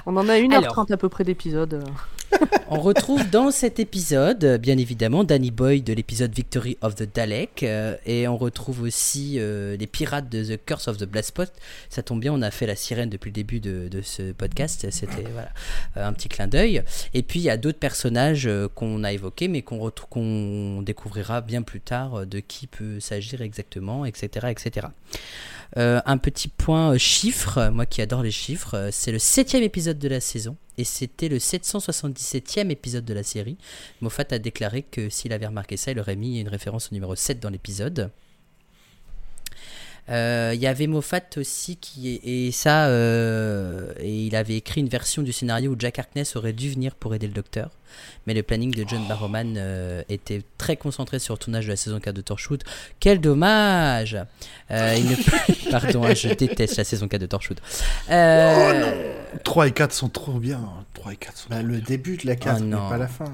On 0.05 0.15
en 0.17 0.27
a 0.29 0.37
1h30 0.37 0.53
Alors. 0.53 0.85
à 0.91 0.97
peu 0.97 1.09
près 1.09 1.23
d'épisodes. 1.23 1.83
On 2.69 2.81
retrouve 2.81 3.29
dans 3.29 3.51
cet 3.51 3.79
épisode, 3.79 4.59
bien 4.59 4.77
évidemment, 4.77 5.23
Danny 5.23 5.51
Boy 5.51 5.81
de 5.81 5.93
l'épisode 5.93 6.33
Victory 6.33 6.77
of 6.81 6.95
the 6.95 7.07
Dalek. 7.13 7.63
euh, 7.63 7.95
et 8.05 8.27
on 8.27 8.37
retrouve 8.37 8.81
aussi 8.81 9.35
euh, 9.37 9.77
les 9.77 9.87
pirates 9.87 10.29
de 10.29 10.43
The 10.43 10.65
Curse 10.65 10.87
of 10.87 10.97
the 10.97 11.05
Blast 11.05 11.29
Spot. 11.29 11.51
Ça 11.89 12.03
tombe 12.03 12.19
bien, 12.19 12.33
on 12.33 12.41
a 12.41 12.51
fait 12.51 12.65
la 12.65 12.75
sirène 12.75 13.09
depuis 13.09 13.29
le 13.29 13.35
début 13.35 13.59
de, 13.59 13.87
de 13.87 14.01
ce 14.01 14.31
podcast. 14.31 14.87
C'était 14.89 15.23
voilà, 15.31 15.49
euh, 15.97 16.07
un 16.07 16.13
petit 16.13 16.27
clin 16.27 16.47
d'œil. 16.47 16.83
Et 17.13 17.23
puis 17.23 17.39
il 17.39 17.43
y 17.43 17.49
a 17.49 17.57
d'autres 17.57 17.79
personnages 17.79 18.49
qu'on 18.73 19.03
a 19.03 19.13
évoqués, 19.13 19.47
mais 19.47 19.61
qu'on 19.61 20.81
découvrira 20.81 21.41
bien 21.41 21.61
plus 21.61 21.81
tard 21.81 22.25
de 22.25 22.39
qui 22.39 22.67
peut 22.67 22.99
s'agir 22.99 23.41
exactement, 23.41 24.05
etc. 24.05 24.47
etc. 24.49 24.87
Euh, 25.77 26.01
un 26.05 26.17
petit 26.17 26.47
point 26.47 26.93
euh, 26.93 26.97
chiffre, 26.97 27.69
moi 27.69 27.85
qui 27.85 28.01
adore 28.01 28.23
les 28.23 28.31
chiffres, 28.31 28.75
euh, 28.75 28.89
c'est 28.91 29.11
le 29.11 29.19
septième 29.19 29.61
épisode 29.61 29.99
de 29.99 30.07
la 30.07 30.21
saison 30.21 30.55
et 30.77 30.85
c'était 30.85 31.27
le 31.27 31.37
777e 31.37 32.69
épisode 32.69 33.03
de 33.03 33.13
la 33.13 33.23
série. 33.23 33.57
Moffat 33.99 34.23
a 34.31 34.39
déclaré 34.39 34.83
que 34.83 35.09
s'il 35.09 35.33
avait 35.33 35.47
remarqué 35.47 35.75
ça, 35.75 35.91
il 35.91 35.99
aurait 35.99 36.15
mis 36.15 36.39
une 36.39 36.47
référence 36.47 36.89
au 36.91 36.95
numéro 36.95 37.13
7 37.15 37.41
dans 37.41 37.49
l'épisode. 37.49 38.09
Euh, 40.09 40.51
Il 40.53 40.61
y 40.61 40.67
avait 40.67 40.85
Moffat 40.85 41.21
aussi 41.37 41.77
qui 41.77 42.19
et 42.23 42.51
ça 42.51 42.85
euh, 42.89 43.91
et 43.99 44.25
il 44.27 44.35
avait 44.35 44.55
écrit 44.57 44.81
une 44.81 44.87
version 44.87 45.23
du 45.23 45.33
scénario 45.33 45.71
où 45.71 45.75
Jack 45.79 45.97
Harkness 45.97 46.35
aurait 46.35 46.53
dû 46.53 46.69
venir 46.69 46.93
pour 46.93 47.15
aider 47.15 47.25
le 47.25 47.33
docteur 47.33 47.71
mais 48.27 48.35
le 48.35 48.43
planning 48.43 48.69
de 48.71 48.85
John 48.87 49.01
Barrowman 49.07 49.55
euh, 49.57 50.03
était 50.09 50.43
très 50.59 50.77
concentré 50.77 51.17
sur 51.17 51.33
le 51.33 51.39
tournage 51.39 51.65
de 51.65 51.71
la 51.71 51.75
saison 51.75 51.99
4 51.99 52.13
de 52.15 52.21
Torchwood 52.21 52.63
quel 52.99 53.19
dommage 53.19 54.15
Euh, 54.69 54.95
il 54.95 55.05
ne- 55.09 55.71
pardon 55.71 56.03
hein, 56.03 56.13
je 56.13 56.29
déteste 56.35 56.77
la 56.77 56.83
saison 56.83 57.07
4 57.07 57.21
de 57.21 57.25
Torchwood 57.25 57.59
Euh, 58.11 59.13
3 59.43 59.67
et 59.67 59.71
4 59.71 59.91
sont 59.91 60.09
trop 60.09 60.33
bien. 60.39 60.61
3 60.93 61.13
et 61.13 61.15
4 61.17 61.37
sont 61.37 61.49
Bah, 61.49 61.61
le 61.61 61.77
bien. 61.77 61.83
début 61.87 62.17
de 62.17 62.27
la 62.27 62.35
4, 62.35 62.59
mais 62.61 62.67
non. 62.67 62.89
pas 62.89 62.97
la 62.97 63.07
fin. 63.07 63.31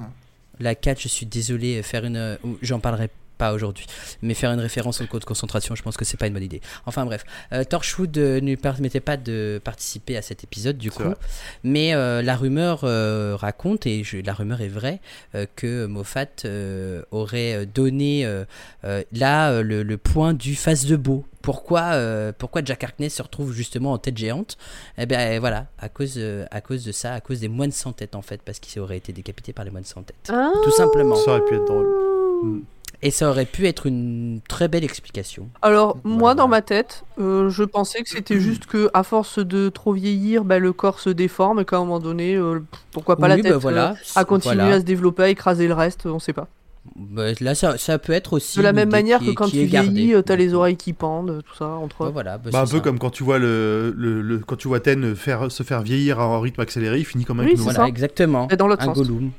La 0.60 0.76
4, 0.76 1.00
je 1.02 1.08
suis 1.08 1.26
désolé, 1.26 1.82
faire 1.84 2.06
une. 2.06 2.38
J'en 2.62 2.80
parlerai 2.80 3.10
pas 3.42 3.54
aujourd'hui, 3.54 3.88
mais 4.22 4.36
faire 4.36 4.52
une 4.52 4.60
référence 4.60 5.02
au 5.02 5.08
code 5.08 5.22
de 5.22 5.26
concentration, 5.26 5.74
je 5.74 5.82
pense 5.82 5.98
que 5.98 6.06
c'est 6.06 6.18
pas 6.18 6.28
une 6.28 6.34
bonne 6.36 6.44
idée. 6.52 6.62
Enfin 6.86 7.04
bref, 7.06 7.24
euh, 7.54 7.64
Torchwood 7.64 8.16
euh, 8.18 8.40
ne 8.40 8.50
lui 8.52 8.58
permettait 8.58 9.00
pas 9.00 9.18
de 9.18 9.60
participer 9.64 10.16
à 10.16 10.22
cet 10.22 10.44
épisode 10.44 10.78
du 10.78 10.92
coup, 10.92 11.04
vrai. 11.04 11.16
mais 11.64 11.94
euh, 11.96 12.22
la 12.22 12.36
rumeur 12.36 12.82
euh, 12.84 13.36
raconte, 13.36 13.88
et 13.88 14.04
je- 14.04 14.18
la 14.24 14.34
rumeur 14.34 14.62
est 14.62 14.68
vraie, 14.80 15.00
euh, 15.34 15.48
que 15.56 15.88
Moffat 15.88 16.28
euh, 16.46 17.02
aurait 17.12 17.66
donné 17.66 18.26
euh, 18.26 18.46
euh, 18.84 19.04
là 19.12 19.64
le, 19.64 19.82
le 19.82 19.98
point 19.98 20.34
du 20.36 20.56
face 20.56 20.86
de 20.86 20.96
beau. 20.96 21.26
Pourquoi, 21.42 21.94
euh, 21.94 22.32
pourquoi 22.38 22.62
Jack 22.64 22.84
Harkness 22.84 23.16
se 23.16 23.24
retrouve 23.24 23.52
justement 23.54 23.94
en 23.94 23.98
tête 23.98 24.16
géante? 24.18 24.58
Eh 25.00 25.08
bien 25.08 25.40
voilà, 25.40 25.66
à 25.80 25.90
cause, 25.90 26.14
euh, 26.18 26.46
à 26.52 26.62
cause 26.62 26.84
de 26.86 26.92
ça, 26.92 27.16
à 27.16 27.22
cause 27.22 27.40
des 27.40 27.48
moines 27.48 27.72
sans 27.72 27.94
tête 27.94 28.14
en 28.16 28.22
fait, 28.22 28.42
parce 28.46 28.60
qu'il 28.60 28.80
aurait 28.80 28.98
été 28.98 29.12
décapité 29.12 29.52
par 29.52 29.66
les 29.66 29.72
moines 29.72 29.84
sans 29.96 30.04
tête. 30.04 30.30
Ah. 30.30 30.52
Tout 30.64 30.72
simplement. 30.72 31.16
Ça 31.16 31.32
aurait 31.32 31.46
pu 31.50 31.56
être 31.56 31.66
drôle. 31.66 32.62
Et 33.04 33.10
ça 33.10 33.30
aurait 33.30 33.46
pu 33.46 33.66
être 33.66 33.88
une 33.88 34.42
très 34.48 34.68
belle 34.68 34.84
explication. 34.84 35.50
Alors, 35.64 35.98
Voilà, 36.04 36.18
moi, 36.20 36.36
dans 36.36 36.48
ma 36.48 36.62
tête, 36.62 37.04
euh, 37.20 37.50
je 37.50 37.64
pensais 37.64 38.04
que 38.04 38.10
c'était 38.10 38.40
juste 38.40 38.68
que, 38.68 38.90
à 38.94 39.02
force 39.04 39.40
de 39.40 39.70
trop 39.70 39.94
vieillir, 39.94 40.44
bah, 40.44 40.60
le 40.60 40.72
corps 40.72 41.00
se 41.00 41.10
déforme 41.10 41.60
et 41.62 41.66
qu'à 41.66 41.78
un 41.78 41.80
moment 41.80 42.00
donné, 42.00 42.36
euh, 42.36 42.60
pourquoi 42.92 43.16
pas 43.18 43.28
la 43.28 43.36
Oui, 43.36 43.42
tête 43.42 43.54
bah 43.54 43.58
voilà, 43.58 43.92
euh, 43.92 43.96
a 44.20 44.24
continué 44.26 44.56
voilà. 44.56 44.76
à 44.76 44.80
se 44.80 44.86
développer, 44.86 45.24
à 45.24 45.30
écraser 45.30 45.68
le 45.68 45.74
reste, 45.74 46.06
on 46.06 46.20
sait 46.20 46.34
pas. 46.34 46.48
Bah, 46.96 47.26
là, 47.42 47.56
ça, 47.56 47.78
ça 47.80 47.98
peut 47.98 48.14
être 48.14 48.34
aussi. 48.34 48.58
De 48.58 48.64
la 48.64 48.74
même 48.74 48.90
manière 48.92 49.20
que 49.20 49.32
est- 49.32 49.34
quand 49.36 49.48
tu 49.50 49.64
vieillis, 49.66 50.14
t'as 50.24 50.36
les 50.36 50.54
oreilles 50.54 50.78
qui 50.78 50.94
pendent, 50.94 51.42
tout 51.44 51.56
ça, 51.56 51.70
entre 51.70 52.08
voilà, 52.08 52.38
bah, 52.38 52.50
Bah, 52.52 52.60
un 52.62 52.66
peu 52.66 52.78
ça. 52.78 52.80
comme 52.82 53.00
quand 53.00 53.10
tu 53.12 53.24
vois 53.24 53.40
le, 53.40 53.94
le, 53.98 54.22
le- 54.22 54.40
quand 54.40 54.56
tu 54.58 54.68
vois 54.68 54.80
Ten 54.80 55.16
faire, 55.16 55.52
se 55.52 55.64
faire 55.64 55.82
vieillir 55.82 56.20
à 56.20 56.24
un 56.24 56.40
rythme 56.40 56.62
accéléré, 56.62 57.00
il 57.00 57.06
finit 57.06 57.26
comme 57.26 57.40
un 57.40 57.46
Oui, 57.46 57.54
Voilà, 57.56 57.88
exactement. 57.88 58.48
Et 58.52 58.58
dans 58.58 58.68
l'autre 58.68 58.84
un 58.84 58.94
sens. 58.94 58.98
Gollum 58.98 59.32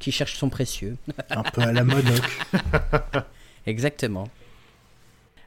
qui 0.00 0.10
cherche 0.10 0.34
son 0.34 0.48
précieux. 0.48 0.96
Un 1.30 1.42
peu 1.44 1.60
à 1.62 1.72
la 1.72 1.84
monocle. 1.84 2.42
Exactement. 3.66 4.28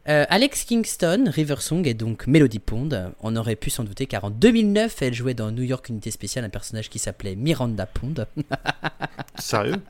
Euh, 0.10 0.26
Alex 0.30 0.66
Kingston, 0.66 1.26
River 1.28 1.56
Song 1.60 1.88
est 1.88 1.94
donc 1.94 2.28
Melody 2.28 2.60
Pond. 2.60 3.14
On 3.22 3.36
aurait 3.36 3.56
pu 3.56 3.70
s'en 3.70 3.84
douter 3.84 4.06
car 4.06 4.26
en 4.26 4.30
2009, 4.30 5.02
elle 5.02 5.14
jouait 5.14 5.34
dans 5.34 5.52
New 5.52 5.64
York 5.64 5.88
Unité 5.90 6.12
Spéciale 6.12 6.46
un 6.46 6.50
personnage 6.50 6.90
qui 6.90 7.00
s'appelait 7.00 7.36
Miranda 7.36 7.86
Pond. 7.86 8.26
Sérieux? 9.40 9.82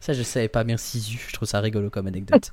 Ça, 0.00 0.12
je 0.12 0.22
savais 0.22 0.48
pas. 0.48 0.64
Merci 0.64 1.00
Zu. 1.00 1.18
Je 1.28 1.32
trouve 1.32 1.48
ça 1.48 1.60
rigolo 1.60 1.90
comme 1.90 2.08
anecdote. 2.08 2.50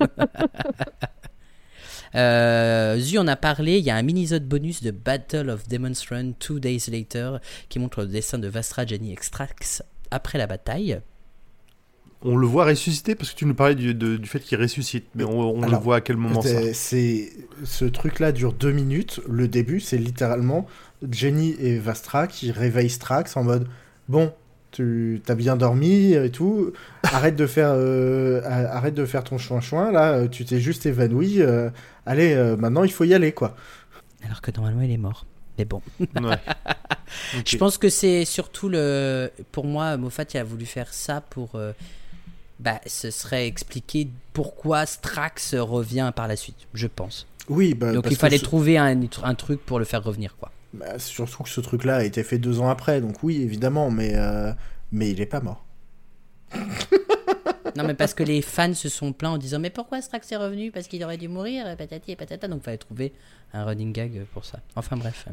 euh, 2.15 2.99
Zu 2.99 3.17
en 3.17 3.27
a 3.27 3.35
parlé. 3.35 3.79
Il 3.79 3.83
y 3.83 3.89
a 3.89 3.95
un 3.95 4.03
mini-zode 4.03 4.47
bonus 4.47 4.83
de 4.83 4.91
Battle 4.91 5.49
of 5.49 5.67
Demon's 5.67 6.05
Run 6.09 6.33
Two 6.39 6.59
Days 6.59 6.83
Later 6.89 7.39
qui 7.69 7.79
montre 7.79 8.01
le 8.01 8.07
dessin 8.07 8.37
de 8.37 8.47
Vastra, 8.47 8.85
Jenny 8.85 9.13
et 9.13 9.17
Strax 9.19 9.83
après 10.11 10.37
la 10.37 10.45
bataille. 10.45 11.01
On 12.23 12.35
le 12.35 12.47
voit 12.47 12.65
ressusciter 12.65 13.13
parce 13.15 13.31
que 13.31 13.35
tu 13.37 13.45
nous 13.45 13.53
parlais 13.53 13.75
du, 13.75 13.93
de- 13.93 14.17
du 14.17 14.27
fait 14.27 14.39
qu'il 14.39 14.59
ressuscite, 14.59 15.05
mais 15.15 15.23
on, 15.23 15.39
on 15.39 15.61
le 15.61 15.67
Alors, 15.67 15.81
voit 15.81 15.97
à 15.97 16.01
quel 16.01 16.17
moment 16.17 16.41
ça 16.41 16.73
C'est- 16.73 17.31
ce 17.63 17.85
truc-là 17.85 18.31
dure 18.31 18.53
deux 18.53 18.71
minutes. 18.71 19.21
Le 19.29 19.47
début, 19.47 19.79
c'est 19.79 19.97
littéralement 19.99 20.65
Jenny 21.11 21.55
et 21.59 21.77
Vastra 21.77 22.25
qui 22.27 22.51
réveillent 22.51 22.89
Strax 22.89 23.37
en 23.37 23.43
mode 23.43 23.67
bon, 24.09 24.33
tu 24.71 25.21
as 25.27 25.35
bien 25.35 25.55
dormi 25.57 26.13
et 26.13 26.31
tout. 26.31 26.73
Arrête 27.03 27.35
de 27.35 27.45
faire, 27.45 27.69
euh, 27.73 28.41
arrête 28.43 28.95
de 28.95 29.05
faire 29.05 29.23
ton 29.23 29.37
chouin 29.37 29.61
chouin 29.61 29.91
là. 29.91 30.13
euh, 30.13 30.27
Tu 30.27 30.43
t'es 30.43 30.59
juste 30.59 30.85
évanoui. 30.87 31.41
euh, 31.41 31.69
allez, 32.07 32.33
euh, 32.33 32.57
maintenant 32.57 32.83
il 32.83 32.91
faut 32.91 33.03
y 33.03 33.13
aller 33.13 33.31
quoi. 33.31 33.55
Alors 34.25 34.41
que 34.41 34.49
normalement, 34.51 34.81
il 34.81 34.91
est 34.91 34.97
mort. 34.97 35.25
Mais 35.59 35.65
bon. 35.65 35.81
Ouais. 35.99 36.35
Je 37.45 37.57
pense 37.57 37.77
que 37.77 37.89
c'est 37.89 38.25
surtout 38.25 38.69
le. 38.69 39.29
Pour 39.51 39.65
moi, 39.65 39.97
Moffat 39.97 40.23
il 40.33 40.37
a 40.37 40.43
voulu 40.43 40.65
faire 40.65 40.91
ça 40.93 41.21
pour. 41.21 41.51
Bah, 42.59 42.81
ce 42.87 43.11
serait 43.11 43.45
expliquer 43.47 44.07
pourquoi 44.33 44.85
Strax 44.85 45.53
revient 45.55 46.11
par 46.15 46.27
la 46.27 46.35
suite, 46.35 46.57
je 46.73 46.87
pense. 46.87 47.27
Oui, 47.49 47.73
bah, 47.75 47.93
Donc 47.93 48.03
parce 48.03 48.15
il 48.15 48.17
fallait 48.17 48.37
que 48.37 48.41
ce- 48.41 48.45
trouver 48.45 48.77
un, 48.77 48.99
un 49.23 49.35
truc 49.35 49.63
pour 49.65 49.79
le 49.79 49.85
faire 49.85 50.03
revenir, 50.03 50.35
quoi. 50.37 50.51
bah, 50.73 50.97
surtout 50.99 51.43
que 51.43 51.49
ce 51.49 51.61
truc-là 51.61 51.97
a 51.97 52.03
été 52.03 52.23
fait 52.23 52.37
deux 52.39 52.59
ans 52.59 52.69
après, 52.69 52.99
donc 52.99 53.21
oui, 53.23 53.41
évidemment, 53.41 53.89
mais 53.91 54.13
euh, 54.15 54.51
mais 54.91 55.11
il 55.11 55.21
est 55.21 55.25
pas 55.27 55.39
mort. 55.41 55.63
Non, 57.77 57.83
mais 57.85 57.93
parce 57.93 58.13
que 58.13 58.23
les 58.23 58.41
fans 58.41 58.73
se 58.73 58.89
sont 58.89 59.13
plaints 59.13 59.29
en 59.31 59.37
disant 59.37 59.59
Mais 59.59 59.69
pourquoi 59.69 60.01
Strax 60.01 60.31
est 60.31 60.37
revenu? 60.37 60.71
Parce 60.71 60.87
qu'il 60.87 61.03
aurait 61.03 61.17
dû 61.17 61.27
mourir, 61.27 61.67
et 61.67 61.75
patati 61.75 62.11
et 62.11 62.15
patata. 62.15 62.47
Donc, 62.47 62.59
il 62.61 62.65
fallait 62.65 62.77
trouver 62.77 63.13
un 63.53 63.63
running 63.65 63.93
gag 63.93 64.25
pour 64.33 64.43
ça. 64.45 64.59
Enfin, 64.75 64.97
bref. 64.97 65.25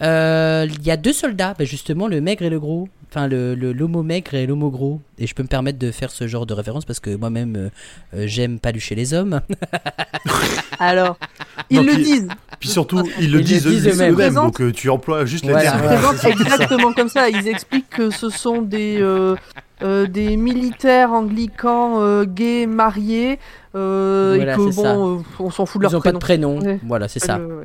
Euh, 0.00 0.66
Il 0.70 0.82
y 0.86 0.90
a 0.90 0.96
deux 0.96 1.12
soldats, 1.12 1.54
bah, 1.58 1.64
justement, 1.64 2.06
le 2.08 2.20
maigre 2.20 2.42
et 2.44 2.50
le 2.50 2.58
gros. 2.60 2.88
Enfin, 3.10 3.26
le 3.28 3.54
le- 3.54 3.72
l'homo 3.72 4.02
maigre 4.02 4.34
et 4.34 4.46
l'homo 4.46 4.70
gros. 4.70 5.00
Et 5.18 5.26
je 5.26 5.34
peux 5.34 5.42
me 5.42 5.48
permettre 5.48 5.78
de 5.78 5.90
faire 5.90 6.10
ce 6.10 6.26
genre 6.26 6.46
de 6.46 6.54
référence 6.54 6.84
parce 6.84 7.00
que 7.00 7.14
moi-même, 7.14 7.56
euh, 7.56 7.68
euh, 8.14 8.24
j'aime 8.26 8.58
palucher 8.58 8.94
les 8.94 9.12
hommes. 9.14 9.40
Alors, 10.78 11.18
ils 11.70 11.76
Non, 11.78 11.82
le 11.84 11.92
puis- 11.94 12.04
disent. 12.04 12.28
Puis 12.60 12.68
surtout, 12.68 13.02
ils 13.18 13.22
le 13.22 13.24
Ils 13.24 13.32
le 13.32 13.40
disent, 13.42 13.66
disent 13.66 13.86
eux- 13.88 14.02
eux-mêmes. 14.12 14.34
donc 14.34 14.60
euh, 14.60 14.72
tu 14.72 14.88
emploies 14.88 15.24
juste 15.26 15.44
les 15.44 15.50
Voilà. 15.52 15.72
termes. 15.72 15.82
Ils 15.84 15.98
présentent 15.98 16.40
exactement 16.40 16.92
comme 16.92 17.08
ça. 17.08 17.28
Ils 17.28 17.48
expliquent 17.48 17.90
que 17.90 18.10
ce 18.10 18.30
sont 18.30 18.62
des, 18.62 18.98
euh, 19.82 20.06
des 20.06 20.36
militaires 20.36 21.12
anglicans 21.12 22.00
euh, 22.00 22.24
gays 22.24 22.66
mariés 22.66 23.38
euh, 23.74 24.34
Voilà, 24.36 24.54
et 24.54 24.56
que 24.56 24.74
bon, 24.74 25.24
on 25.38 25.50
s'en 25.50 25.66
fout 25.66 25.80
de 25.80 25.86
Ils 25.86 25.90
leur 25.90 25.92
n'ont 25.92 26.00
pas 26.00 26.12
de 26.12 26.18
prénom. 26.18 26.58
prénom. 26.58 26.74
Ouais. 26.74 26.80
Voilà, 26.86 27.08
c'est 27.08 27.20
ça. 27.20 27.38
Ouais. 27.38 27.64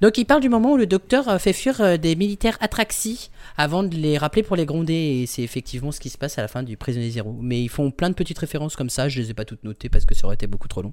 Donc 0.00 0.18
il 0.18 0.24
parle 0.24 0.40
du 0.40 0.48
moment 0.48 0.72
où 0.72 0.76
le 0.76 0.86
docteur 0.86 1.40
fait 1.40 1.52
fuir 1.52 1.98
des 1.98 2.16
militaires 2.16 2.58
atraxis 2.60 3.30
avant 3.56 3.84
de 3.84 3.94
les 3.94 4.18
rappeler 4.18 4.42
pour 4.42 4.56
les 4.56 4.66
gronder 4.66 5.20
et 5.22 5.26
c'est 5.26 5.42
effectivement 5.42 5.92
ce 5.92 6.00
qui 6.00 6.10
se 6.10 6.18
passe 6.18 6.38
à 6.38 6.42
la 6.42 6.48
fin 6.48 6.64
du 6.64 6.76
prisonnier 6.76 7.10
zéro. 7.10 7.36
Mais 7.40 7.62
ils 7.62 7.68
font 7.68 7.92
plein 7.92 8.10
de 8.10 8.14
petites 8.14 8.38
références 8.38 8.74
comme 8.74 8.90
ça, 8.90 9.08
je 9.08 9.20
les 9.20 9.30
ai 9.30 9.34
pas 9.34 9.44
toutes 9.44 9.62
notées 9.62 9.88
parce 9.88 10.04
que 10.04 10.16
ça 10.16 10.26
aurait 10.26 10.34
été 10.34 10.48
beaucoup 10.48 10.66
trop 10.66 10.82
long. 10.82 10.92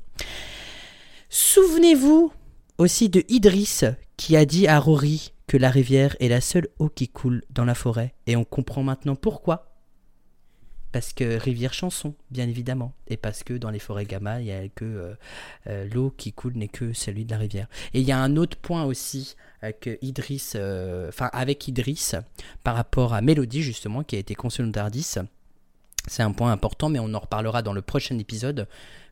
Souvenez-vous 1.29 2.31
aussi 2.77 3.09
de 3.09 3.23
Idriss 3.29 3.85
qui 4.17 4.35
a 4.35 4.45
dit 4.45 4.67
à 4.67 4.79
Rory 4.79 5.33
que 5.47 5.57
la 5.57 5.69
rivière 5.69 6.15
est 6.19 6.29
la 6.29 6.41
seule 6.41 6.67
eau 6.77 6.89
qui 6.89 7.07
coule 7.07 7.41
dans 7.49 7.65
la 7.65 7.73
forêt 7.73 8.13
et 8.27 8.35
on 8.35 8.43
comprend 8.43 8.83
maintenant 8.83 9.15
pourquoi. 9.15 9.68
Parce 10.91 11.13
que 11.13 11.37
rivière 11.37 11.73
chanson, 11.73 12.15
bien 12.31 12.47
évidemment, 12.47 12.93
et 13.07 13.17
parce 13.17 13.43
que 13.43 13.53
dans 13.53 13.69
les 13.69 13.79
forêts 13.79 14.05
gamma, 14.05 14.41
il 14.41 14.47
y 14.47 14.51
a 14.51 14.67
que 14.69 14.85
euh, 14.85 15.13
euh, 15.67 15.87
l'eau 15.93 16.11
qui 16.17 16.33
coule 16.33 16.53
n'est 16.55 16.67
que 16.67 16.93
celui 16.93 17.25
de 17.25 17.31
la 17.31 17.37
rivière. 17.37 17.67
Et 17.93 18.01
il 18.01 18.07
y 18.07 18.11
a 18.11 18.17
un 18.17 18.37
autre 18.37 18.57
point 18.57 18.83
aussi 18.85 19.35
avec 19.61 19.89
Idriss, 20.01 20.53
euh, 20.55 21.09
enfin 21.09 21.29
avec 21.31 21.67
Idriss, 21.67 22.15
par 22.63 22.75
rapport 22.75 23.13
à 23.13 23.21
Mélodie 23.21 23.61
justement, 23.61 24.03
qui 24.03 24.15
a 24.15 24.19
été 24.19 24.33
conçue 24.33 24.63
dans 24.63 24.71
Tardis. 24.71 25.15
C'est 26.07 26.23
un 26.23 26.31
point 26.31 26.51
important, 26.51 26.89
mais 26.89 26.99
on 26.99 27.13
en 27.13 27.19
reparlera 27.19 27.61
dans 27.61 27.73
le 27.73 27.81
prochain 27.81 28.17
épisode, 28.17 28.67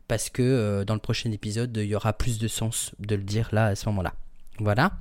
parce 0.08 0.30
que 0.30 0.42
euh, 0.42 0.84
dans 0.84 0.94
le 0.94 1.00
prochain 1.00 1.30
épisode, 1.30 1.76
il 1.76 1.84
y 1.84 1.94
aura 1.94 2.12
plus 2.12 2.38
de 2.38 2.48
sens 2.48 2.92
de 2.98 3.14
le 3.14 3.22
dire 3.22 3.50
là, 3.52 3.66
à 3.66 3.74
ce 3.76 3.88
moment-là. 3.90 4.14
Voilà. 4.58 4.92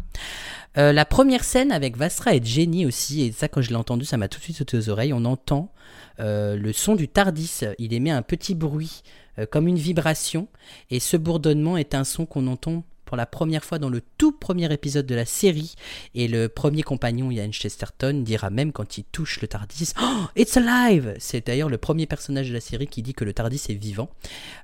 Euh, 0.77 0.93
la 0.93 1.05
première 1.05 1.43
scène 1.43 1.71
avec 1.71 1.97
Vastra 1.97 2.35
et 2.35 2.43
Jenny 2.43 2.85
aussi, 2.85 3.23
et 3.23 3.31
ça 3.31 3.47
quand 3.47 3.61
je 3.61 3.69
l'ai 3.69 3.75
entendu, 3.75 4.05
ça 4.05 4.17
m'a 4.17 4.27
tout 4.27 4.37
de 4.37 4.43
suite 4.43 4.57
sauté 4.57 4.77
aux 4.77 4.89
oreilles. 4.89 5.13
On 5.13 5.25
entend 5.25 5.71
euh, 5.71 6.06
le 6.19 6.71
son 6.73 6.95
du 6.95 7.07
Tardis, 7.07 7.61
il 7.79 7.93
émet 7.93 8.11
un 8.11 8.21
petit 8.21 8.55
bruit 8.55 9.03
euh, 9.39 9.45
comme 9.45 9.67
une 9.67 9.77
vibration, 9.77 10.47
et 10.89 10.99
ce 10.99 11.17
bourdonnement 11.17 11.77
est 11.77 11.95
un 11.95 12.03
son 12.03 12.25
qu'on 12.25 12.47
entend 12.47 12.83
pour 13.05 13.15
la 13.15 13.25
première 13.25 13.63
fois 13.63 13.79
dans 13.79 13.89
le 13.89 14.01
tout 14.17 14.33
premier 14.33 14.71
épisode 14.73 15.05
de 15.05 15.15
la 15.15 15.25
série, 15.25 15.75
et 16.13 16.27
le 16.27 16.49
premier 16.49 16.83
compagnon, 16.83 17.31
Ian 17.31 17.51
Chesterton, 17.51 18.21
dira 18.25 18.49
même 18.49 18.73
quand 18.73 18.97
il 18.97 19.05
touche 19.05 19.39
le 19.41 19.47
Tardis, 19.47 19.93
oh, 20.01 20.25
It's 20.35 20.57
alive! 20.57 21.15
C'est 21.19 21.47
d'ailleurs 21.47 21.69
le 21.69 21.77
premier 21.77 22.05
personnage 22.05 22.49
de 22.49 22.53
la 22.53 22.59
série 22.59 22.87
qui 22.87 23.01
dit 23.01 23.13
que 23.13 23.23
le 23.23 23.33
Tardis 23.33 23.63
est 23.69 23.75
vivant, 23.79 24.09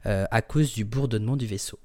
euh, 0.07 0.25
à 0.29 0.41
cause 0.41 0.73
du 0.73 0.83
bourdonnement 0.83 1.37
du 1.37 1.45
vaisseau. 1.45 1.79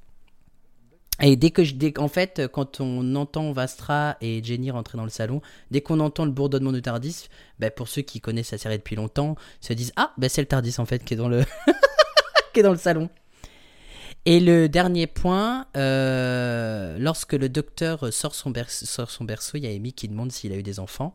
Et 1.21 1.35
dès 1.37 1.51
que 1.51 1.65
je, 1.65 1.75
dès, 1.75 1.99
en 1.99 2.07
fait, 2.09 2.43
quand 2.53 2.81
on 2.81 3.15
entend 3.17 3.51
Vastra 3.53 4.17
et 4.21 4.41
Jenny 4.45 4.71
rentrer 4.71 4.97
dans 4.99 5.05
le 5.05 5.11
salon, 5.11 5.41
dès 5.73 5.81
qu'on 5.81 5.99
entend 6.01 6.25
le 6.25 6.31
bourdonnement 6.31 6.71
du 6.73 6.81
Tardis, 6.81 7.29
ben, 7.59 7.71
pour 7.71 7.89
ceux 7.89 8.03
qui 8.03 8.21
connaissent 8.21 8.53
la 8.53 8.59
série 8.59 8.79
depuis 8.79 8.95
longtemps, 8.97 9.35
se 9.61 9.73
disent 9.73 9.93
ah 9.97 10.13
ben 10.17 10.29
c'est 10.31 10.43
le 10.43 10.47
Tardis 10.47 10.77
en 10.79 10.85
fait 10.87 11.03
qui 11.05 11.15
est 11.15 11.17
dans 11.17 11.29
le 11.29 11.43
qui 12.55 12.61
est 12.61 12.63
dans 12.63 12.71
le 12.73 12.79
salon. 12.79 13.09
Et 14.27 14.41
le 14.41 14.69
dernier 14.69 15.07
point, 15.07 15.67
euh, 15.77 16.97
lorsque 16.99 17.33
le 17.33 17.49
docteur 17.49 18.13
sort 18.13 18.35
son, 18.35 18.51
berce- 18.51 18.85
sort 18.85 19.11
son 19.11 19.25
berceau, 19.25 19.57
il 19.57 19.65
y 19.65 19.67
a 19.67 19.71
Amy 19.71 19.93
qui 19.93 20.07
demande 20.09 20.31
s'il 20.33 20.53
a 20.53 20.57
eu 20.57 20.63
des 20.63 20.81
enfants. 20.81 21.15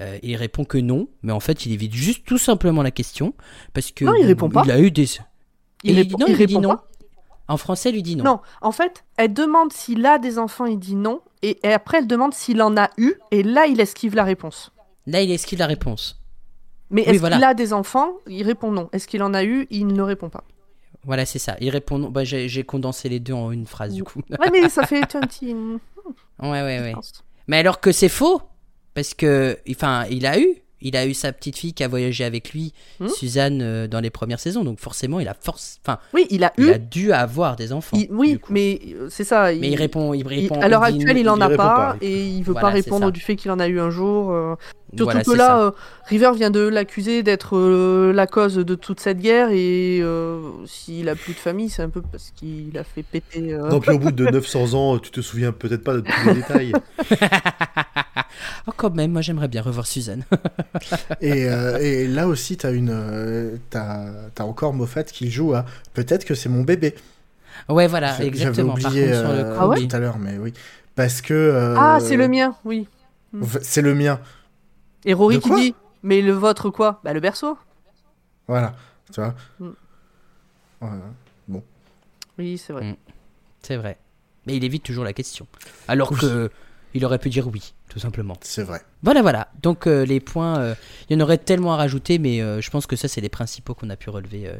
Euh, 0.00 0.18
il 0.22 0.36
répond 0.36 0.64
que 0.64 0.78
non, 0.78 1.08
mais 1.22 1.32
en 1.32 1.40
fait 1.40 1.66
il 1.66 1.72
évite 1.72 1.94
juste 1.94 2.24
tout 2.26 2.38
simplement 2.38 2.82
la 2.82 2.90
question 2.90 3.32
parce 3.74 3.92
que 3.92 4.04
Non, 4.04 4.14
il 4.14 4.26
répond 4.26 4.48
pas. 4.48 4.62
Il 4.64 4.70
a 4.70 4.78
eu 4.80 4.90
des. 4.90 5.06
Il 5.84 5.98
Et 5.98 6.02
répond- 6.02 6.18
non, 6.18 6.26
il 6.28 6.32
il 6.32 6.36
dit 6.46 6.54
répond 6.54 6.60
non. 6.60 6.68
pas. 6.70 6.88
En 7.48 7.56
français, 7.56 7.92
lui 7.92 8.02
dit 8.02 8.16
non. 8.16 8.24
Non, 8.24 8.40
en 8.62 8.72
fait, 8.72 9.04
elle 9.16 9.32
demande 9.34 9.72
s'il 9.72 10.04
a 10.06 10.18
des 10.18 10.38
enfants, 10.38 10.64
il 10.66 10.78
dit 10.78 10.94
non. 10.94 11.20
Et, 11.42 11.58
après, 11.64 11.98
elle 11.98 12.06
demande 12.06 12.32
s'il 12.32 12.62
en 12.62 12.76
a 12.76 12.88
eu. 12.96 13.14
Et 13.30 13.42
là, 13.42 13.66
il 13.66 13.80
esquive 13.80 14.14
la 14.14 14.24
réponse. 14.24 14.72
Là, 15.06 15.20
il 15.20 15.30
esquive 15.30 15.58
la 15.58 15.66
réponse. 15.66 16.20
Mais 16.90 17.02
Oui, 17.02 17.08
est-ce 17.12 17.20
voilà. 17.20 17.36
qu'il 17.36 17.44
a 17.44 17.54
des 17.54 17.72
enfants? 17.74 18.12
Il 18.26 18.44
répond 18.44 18.70
non. 18.70 18.88
Est-ce 18.92 19.06
qu'il 19.06 19.22
en 19.22 19.34
a 19.34 19.44
eu? 19.44 19.66
Il 19.70 19.88
ne 19.88 20.00
répond 20.02 20.30
pas. 20.30 20.44
Voilà, 21.04 21.26
c'est 21.26 21.38
ça. 21.38 21.56
Il 21.60 21.68
répond 21.68 21.98
non. 21.98 22.08
Bah, 22.08 22.24
j'ai 22.24 22.48
j'ai 22.48 22.64
condensé 22.64 23.10
les 23.10 23.20
deux 23.20 23.34
en 23.34 23.50
une 23.52 23.66
phrase 23.66 23.92
du 23.92 24.04
coup. 24.04 24.22
Ouais, 24.38 24.48
mais 24.50 24.68
ça 24.70 24.86
fait 24.86 25.02
un 25.14 25.20
petit. 25.20 25.52
ouais, 25.54 25.78
ouais, 26.40 26.80
ouais. 26.80 26.94
Mais 27.46 27.58
alors 27.58 27.80
que 27.80 27.92
c'est 27.92 28.08
faux, 28.08 28.40
parce 28.94 29.12
que, 29.12 29.58
enfin, 29.70 30.06
il 30.08 30.24
a 30.24 30.38
eu, 30.40 30.62
il 30.84 30.96
a 30.96 31.04
eu 31.06 31.14
sa 31.14 31.32
petite 31.32 31.58
fille 31.58 31.72
qui 31.72 31.82
a 31.82 31.88
voyagé 31.88 32.22
avec 32.24 32.52
lui, 32.52 32.72
Hmm. 33.00 33.08
Suzanne, 33.08 33.60
euh, 33.62 33.88
dans 33.88 33.98
les 34.00 34.10
premières 34.10 34.38
saisons. 34.38 34.62
Donc 34.62 34.78
forcément, 34.78 35.18
il 35.18 35.26
a 35.26 35.34
force, 35.34 35.78
enfin, 35.84 35.98
Oui, 36.12 36.26
il 36.30 36.44
a 36.44 36.52
il 36.58 36.64
eu. 36.64 36.70
a 36.72 36.78
dû 36.78 37.12
avoir 37.12 37.56
des 37.56 37.72
enfants. 37.72 37.96
il- 37.98 38.06
oui, 38.10 38.38
mais 38.50 38.80
euh, 38.94 39.08
c'est 39.10 39.24
ça. 39.24 39.46
mais 39.52 39.70
il 39.70 39.74
répond, 39.76 40.14
il 40.14 40.20
il- 40.20 40.26
répond. 40.28 40.60
à 40.60 40.68
l'heure 40.68 40.84
actuelle, 40.84 41.18
il 41.18 41.28
en 41.28 41.40
a 41.40 41.48
pas, 41.48 41.56
pas. 41.56 41.96
et 42.00 42.24
il 42.26 42.42
veut 42.44 42.52
Voilà, 42.52 42.68
pas 42.68 42.72
répondre 42.72 43.10
du 43.10 43.20
fait 43.20 43.34
qu'il 43.36 43.50
en 43.50 43.58
a 43.58 43.66
eu 43.66 43.80
un 43.80 43.90
jour. 43.90 44.30
euh. 44.30 44.54
Surtout 44.96 45.04
Voilà, 45.04 45.24
que 45.24 45.30
là, 45.32 45.60
euh, 45.60 45.70
River 46.06 46.30
vient 46.36 46.50
de 46.50 46.60
l'accuser 46.60 47.22
d'être 47.22 47.56
euh, 47.56 48.12
la 48.12 48.26
cause 48.26 48.54
de 48.56 48.74
toute 48.74 49.00
cette 49.00 49.18
guerre, 49.18 49.48
et 49.50 50.00
euh, 50.02 50.40
s'il 50.66 51.08
a 51.08 51.14
plus 51.14 51.32
de 51.32 51.38
famille, 51.38 51.68
c'est 51.68 51.82
un 51.82 51.88
peu 51.88 52.00
parce 52.02 52.30
qu'il 52.36 52.76
a 52.78 52.84
fait 52.84 53.02
péter. 53.02 53.52
euh, 53.54 53.68
Non, 53.70 53.80
puis 53.80 53.90
au 53.92 53.98
bout 53.98 54.12
de 54.12 54.24
900 54.26 54.74
ans, 54.74 54.98
tu 54.98 55.10
te 55.10 55.20
souviens 55.20 55.52
peut-être 55.52 55.82
pas 55.84 55.94
de 55.94 56.00
tous 56.00 56.28
les 56.28 56.34
détails. 56.40 56.72
Oh, 58.66 58.72
quand 58.76 58.94
même, 58.94 59.12
moi 59.12 59.20
j'aimerais 59.20 59.48
bien 59.48 59.62
revoir 59.62 59.86
Suzanne. 59.86 60.24
Et, 61.20 61.48
euh, 61.48 61.78
et 61.78 62.06
là 62.08 62.26
aussi, 62.28 62.56
t'as 62.56 62.72
une, 62.72 62.90
euh, 62.92 63.56
t'as, 63.70 64.06
t'as 64.34 64.44
encore 64.44 64.72
Moffat 64.74 65.04
qui 65.04 65.30
joue 65.30 65.54
à 65.54 65.64
peut-être 65.92 66.24
que 66.24 66.34
c'est 66.34 66.48
mon 66.48 66.62
bébé. 66.62 66.94
ouais, 67.68 67.86
voilà, 67.86 68.12
J'avais 68.12 68.26
exactement. 68.28 68.74
Par 68.74 68.86
oublié 68.90 69.06
contre, 69.06 69.18
sur 69.20 69.28
le 69.32 69.38
euh, 69.38 69.50
coup, 69.54 69.58
Ah 69.60 69.68
ouais 69.68 69.76
oui. 69.80 69.88
tout 69.88 69.96
à 69.96 69.98
l'heure, 69.98 70.18
mais 70.18 70.36
oui, 70.38 70.52
parce 70.94 71.20
que 71.20 71.34
euh, 71.34 71.74
Ah, 71.78 71.98
c'est 72.00 72.16
le 72.16 72.28
mien, 72.28 72.54
oui. 72.64 72.86
C'est 73.62 73.82
le 73.82 73.94
mien. 73.94 74.18
Et 75.04 75.12
Rory 75.14 75.40
qui 75.40 75.50
dit 75.54 75.74
Mais 76.02 76.20
le 76.22 76.32
vôtre 76.32 76.70
quoi? 76.70 77.00
Bah 77.04 77.12
le 77.12 77.20
berceau. 77.20 77.58
Voilà, 78.48 78.74
tu 79.12 79.20
vois. 79.20 79.34
Mm. 79.58 79.70
Voilà. 80.80 81.02
Oui, 82.36 82.58
c'est 82.58 82.72
vrai. 82.72 82.84
Mm. 82.92 82.96
C'est 83.62 83.76
vrai. 83.76 83.98
Mais 84.46 84.56
il 84.56 84.64
évite 84.64 84.82
toujours 84.82 85.04
la 85.04 85.12
question. 85.12 85.46
Alors 85.88 86.10
que 86.18 86.50
il 86.92 87.04
aurait 87.04 87.18
pu 87.18 87.28
dire 87.30 87.48
oui, 87.48 87.74
tout 87.88 87.98
simplement. 87.98 88.36
C'est 88.42 88.62
vrai. 88.62 88.82
Voilà, 89.02 89.22
voilà. 89.22 89.48
Donc 89.62 89.86
euh, 89.86 90.04
les 90.04 90.20
points, 90.20 90.58
euh, 90.58 90.74
il 91.08 91.16
y 91.18 91.20
en 91.20 91.24
aurait 91.24 91.38
tellement 91.38 91.74
à 91.74 91.76
rajouter, 91.76 92.18
mais 92.18 92.40
euh, 92.40 92.60
je 92.60 92.70
pense 92.70 92.86
que 92.86 92.94
ça, 92.96 93.08
c'est 93.08 93.20
les 93.20 93.28
principaux 93.28 93.74
qu'on 93.74 93.90
a 93.90 93.96
pu 93.96 94.10
relever 94.10 94.46
euh, 94.46 94.54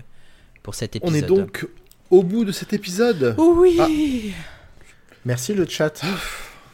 pour 0.62 0.74
cet 0.74 0.96
On 1.02 1.08
épisode. 1.08 1.24
est 1.24 1.26
donc 1.26 1.68
au 2.10 2.22
bout 2.22 2.44
de 2.44 2.52
cet 2.52 2.72
épisode. 2.72 3.34
Oh 3.38 3.54
oui 3.58 3.76
Ah. 3.80 3.88
Merci 5.24 5.54
le 5.54 5.66
chat. 5.66 6.02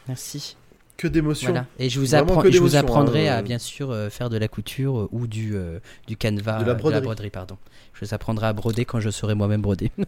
Merci. 0.08 0.56
Que 1.00 1.08
d'émotions. 1.08 1.52
Voilà. 1.52 1.64
Et 1.78 1.88
je 1.88 1.98
vous, 1.98 2.14
apprends, 2.14 2.42
je 2.44 2.76
apprendrai 2.76 3.30
hein, 3.30 3.36
à 3.36 3.38
euh. 3.38 3.42
bien 3.42 3.58
sûr 3.58 3.90
euh, 3.90 4.10
faire 4.10 4.28
de 4.28 4.36
la 4.36 4.48
couture 4.48 5.00
euh, 5.00 5.08
ou 5.12 5.26
du, 5.26 5.56
euh, 5.56 5.78
du 6.06 6.18
canevas, 6.18 6.62
De 6.62 6.66
la 6.66 6.74
broderie. 6.74 7.30
pardon. 7.30 7.56
Je 7.94 8.04
vous 8.04 8.12
apprendrai 8.12 8.48
à 8.48 8.52
broder 8.52 8.84
quand 8.84 9.00
je 9.00 9.08
saurai 9.08 9.34
moi-même 9.34 9.62
broder. 9.62 9.90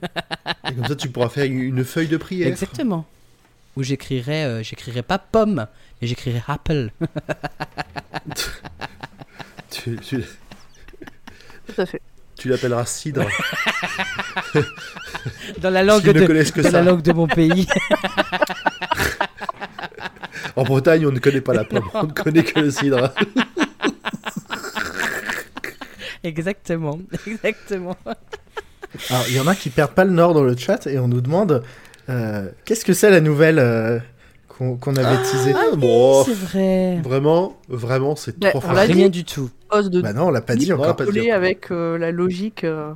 Et 0.69 0.75
comme 0.75 0.87
ça, 0.87 0.95
tu 0.95 1.09
pourras 1.09 1.31
faire 1.31 1.47
une 1.47 1.83
feuille 1.83 2.09
de 2.09 2.19
prière. 2.19 2.47
Exactement. 2.47 3.07
Où 3.75 3.83
j'écrirai, 3.83 4.45
euh, 4.45 4.63
j'écrirai 4.63 5.01
pas 5.01 5.17
pomme, 5.17 5.67
mais 6.03 6.09
j'écrirai 6.09 6.43
apple. 6.47 6.91
Tu, 9.71 9.97
tu- 9.97 10.25
Tout 11.69 11.81
à 11.81 11.87
fait. 11.87 12.03
Tu 12.43 12.49
l'appelleras 12.49 12.87
cidre. 12.87 13.25
Dans 15.61 15.71
la 15.71 15.85
langue 15.85 16.03
de, 16.03 16.27
connaissent 16.27 16.51
que 16.51 16.61
dans 16.61 16.73
ça. 16.73 16.83
la 16.83 16.91
langue 16.91 17.03
de 17.03 17.13
mon 17.13 17.29
pays. 17.29 17.69
En 20.57 20.65
Bretagne, 20.65 21.07
on 21.07 21.13
ne 21.13 21.19
connaît 21.19 21.41
pas 21.41 21.55
la 21.55 21.65
pomme, 21.65 21.89
on 21.95 22.03
ne 22.03 22.13
connaît 22.13 22.43
que 22.43 22.61
le 22.61 22.71
cidre. 22.71 23.15
exactement, 26.25 26.99
exactement. 27.27 27.97
Alors, 29.09 29.25
il 29.29 29.37
y 29.37 29.41
en 29.41 29.47
a 29.47 29.55
qui 29.55 29.71
perdent 29.71 29.95
pas 29.95 30.05
le 30.05 30.11
nord 30.11 30.35
dans 30.35 30.43
le 30.43 30.55
chat 30.57 30.87
et 30.89 30.99
on 30.99 31.09
nous 31.09 31.23
demande 31.23 31.63
euh, 32.11 32.51
qu'est-ce 32.67 32.85
que 32.85 32.93
c'est 32.93 33.11
la 33.11 33.21
nouvelle 33.21 33.61
euh, 33.61 33.99
qu'on 34.59 34.77
qu'on 34.77 34.97
avait 34.97 35.17
teasée. 35.23 35.55
Ah, 35.57 35.75
bon, 35.77 36.25
C'est 36.25 36.35
vrai. 36.35 37.01
vraiment, 37.03 37.57
vraiment, 37.69 38.17
c'est 38.17 38.39
Bah, 38.39 38.51
trop 38.51 38.59
on 38.59 38.61
fort. 38.63 38.73
l'a 38.75 38.83
Rien 38.83 39.07
dit. 39.09 39.21
du 39.21 39.25
tout. 39.25 39.51
De 39.91 40.01
Bah 40.03 40.13
non, 40.13 40.27
on 40.27 40.31
l'a 40.31 40.41
pas 40.43 40.55
dit 40.57 40.73
encore. 40.73 40.95
pas 40.97 41.07
dit. 41.07 41.31
avec 41.31 41.71
euh, 41.71 41.97
la 41.99 42.11
logique 42.11 42.65
euh, 42.65 42.93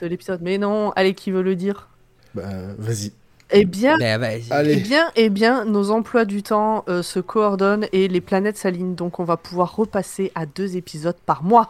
de 0.00 0.06
l'épisode. 0.08 0.40
Mais 0.42 0.58
non, 0.58 0.90
allez, 0.96 1.14
qui 1.14 1.30
veut 1.30 1.42
le 1.42 1.54
dire? 1.54 1.88
Bah, 2.34 2.42
vas-y. 2.78 3.12
Eh 3.50 3.64
bien, 3.66 3.96
Bah, 3.98 4.64
eh 4.64 4.76
bien, 4.76 5.10
eh 5.14 5.28
bien, 5.28 5.64
nos 5.66 5.90
emplois 5.90 6.24
du 6.24 6.42
temps 6.42 6.84
euh, 6.88 7.02
se 7.02 7.20
coordonnent 7.20 7.86
et 7.92 8.08
les 8.08 8.20
planètes 8.20 8.56
s'alignent, 8.56 8.94
donc 8.96 9.20
on 9.20 9.24
va 9.24 9.36
pouvoir 9.36 9.76
repasser 9.76 10.32
à 10.34 10.46
deux 10.46 10.76
épisodes 10.76 11.14
par 11.26 11.44
mois. 11.44 11.68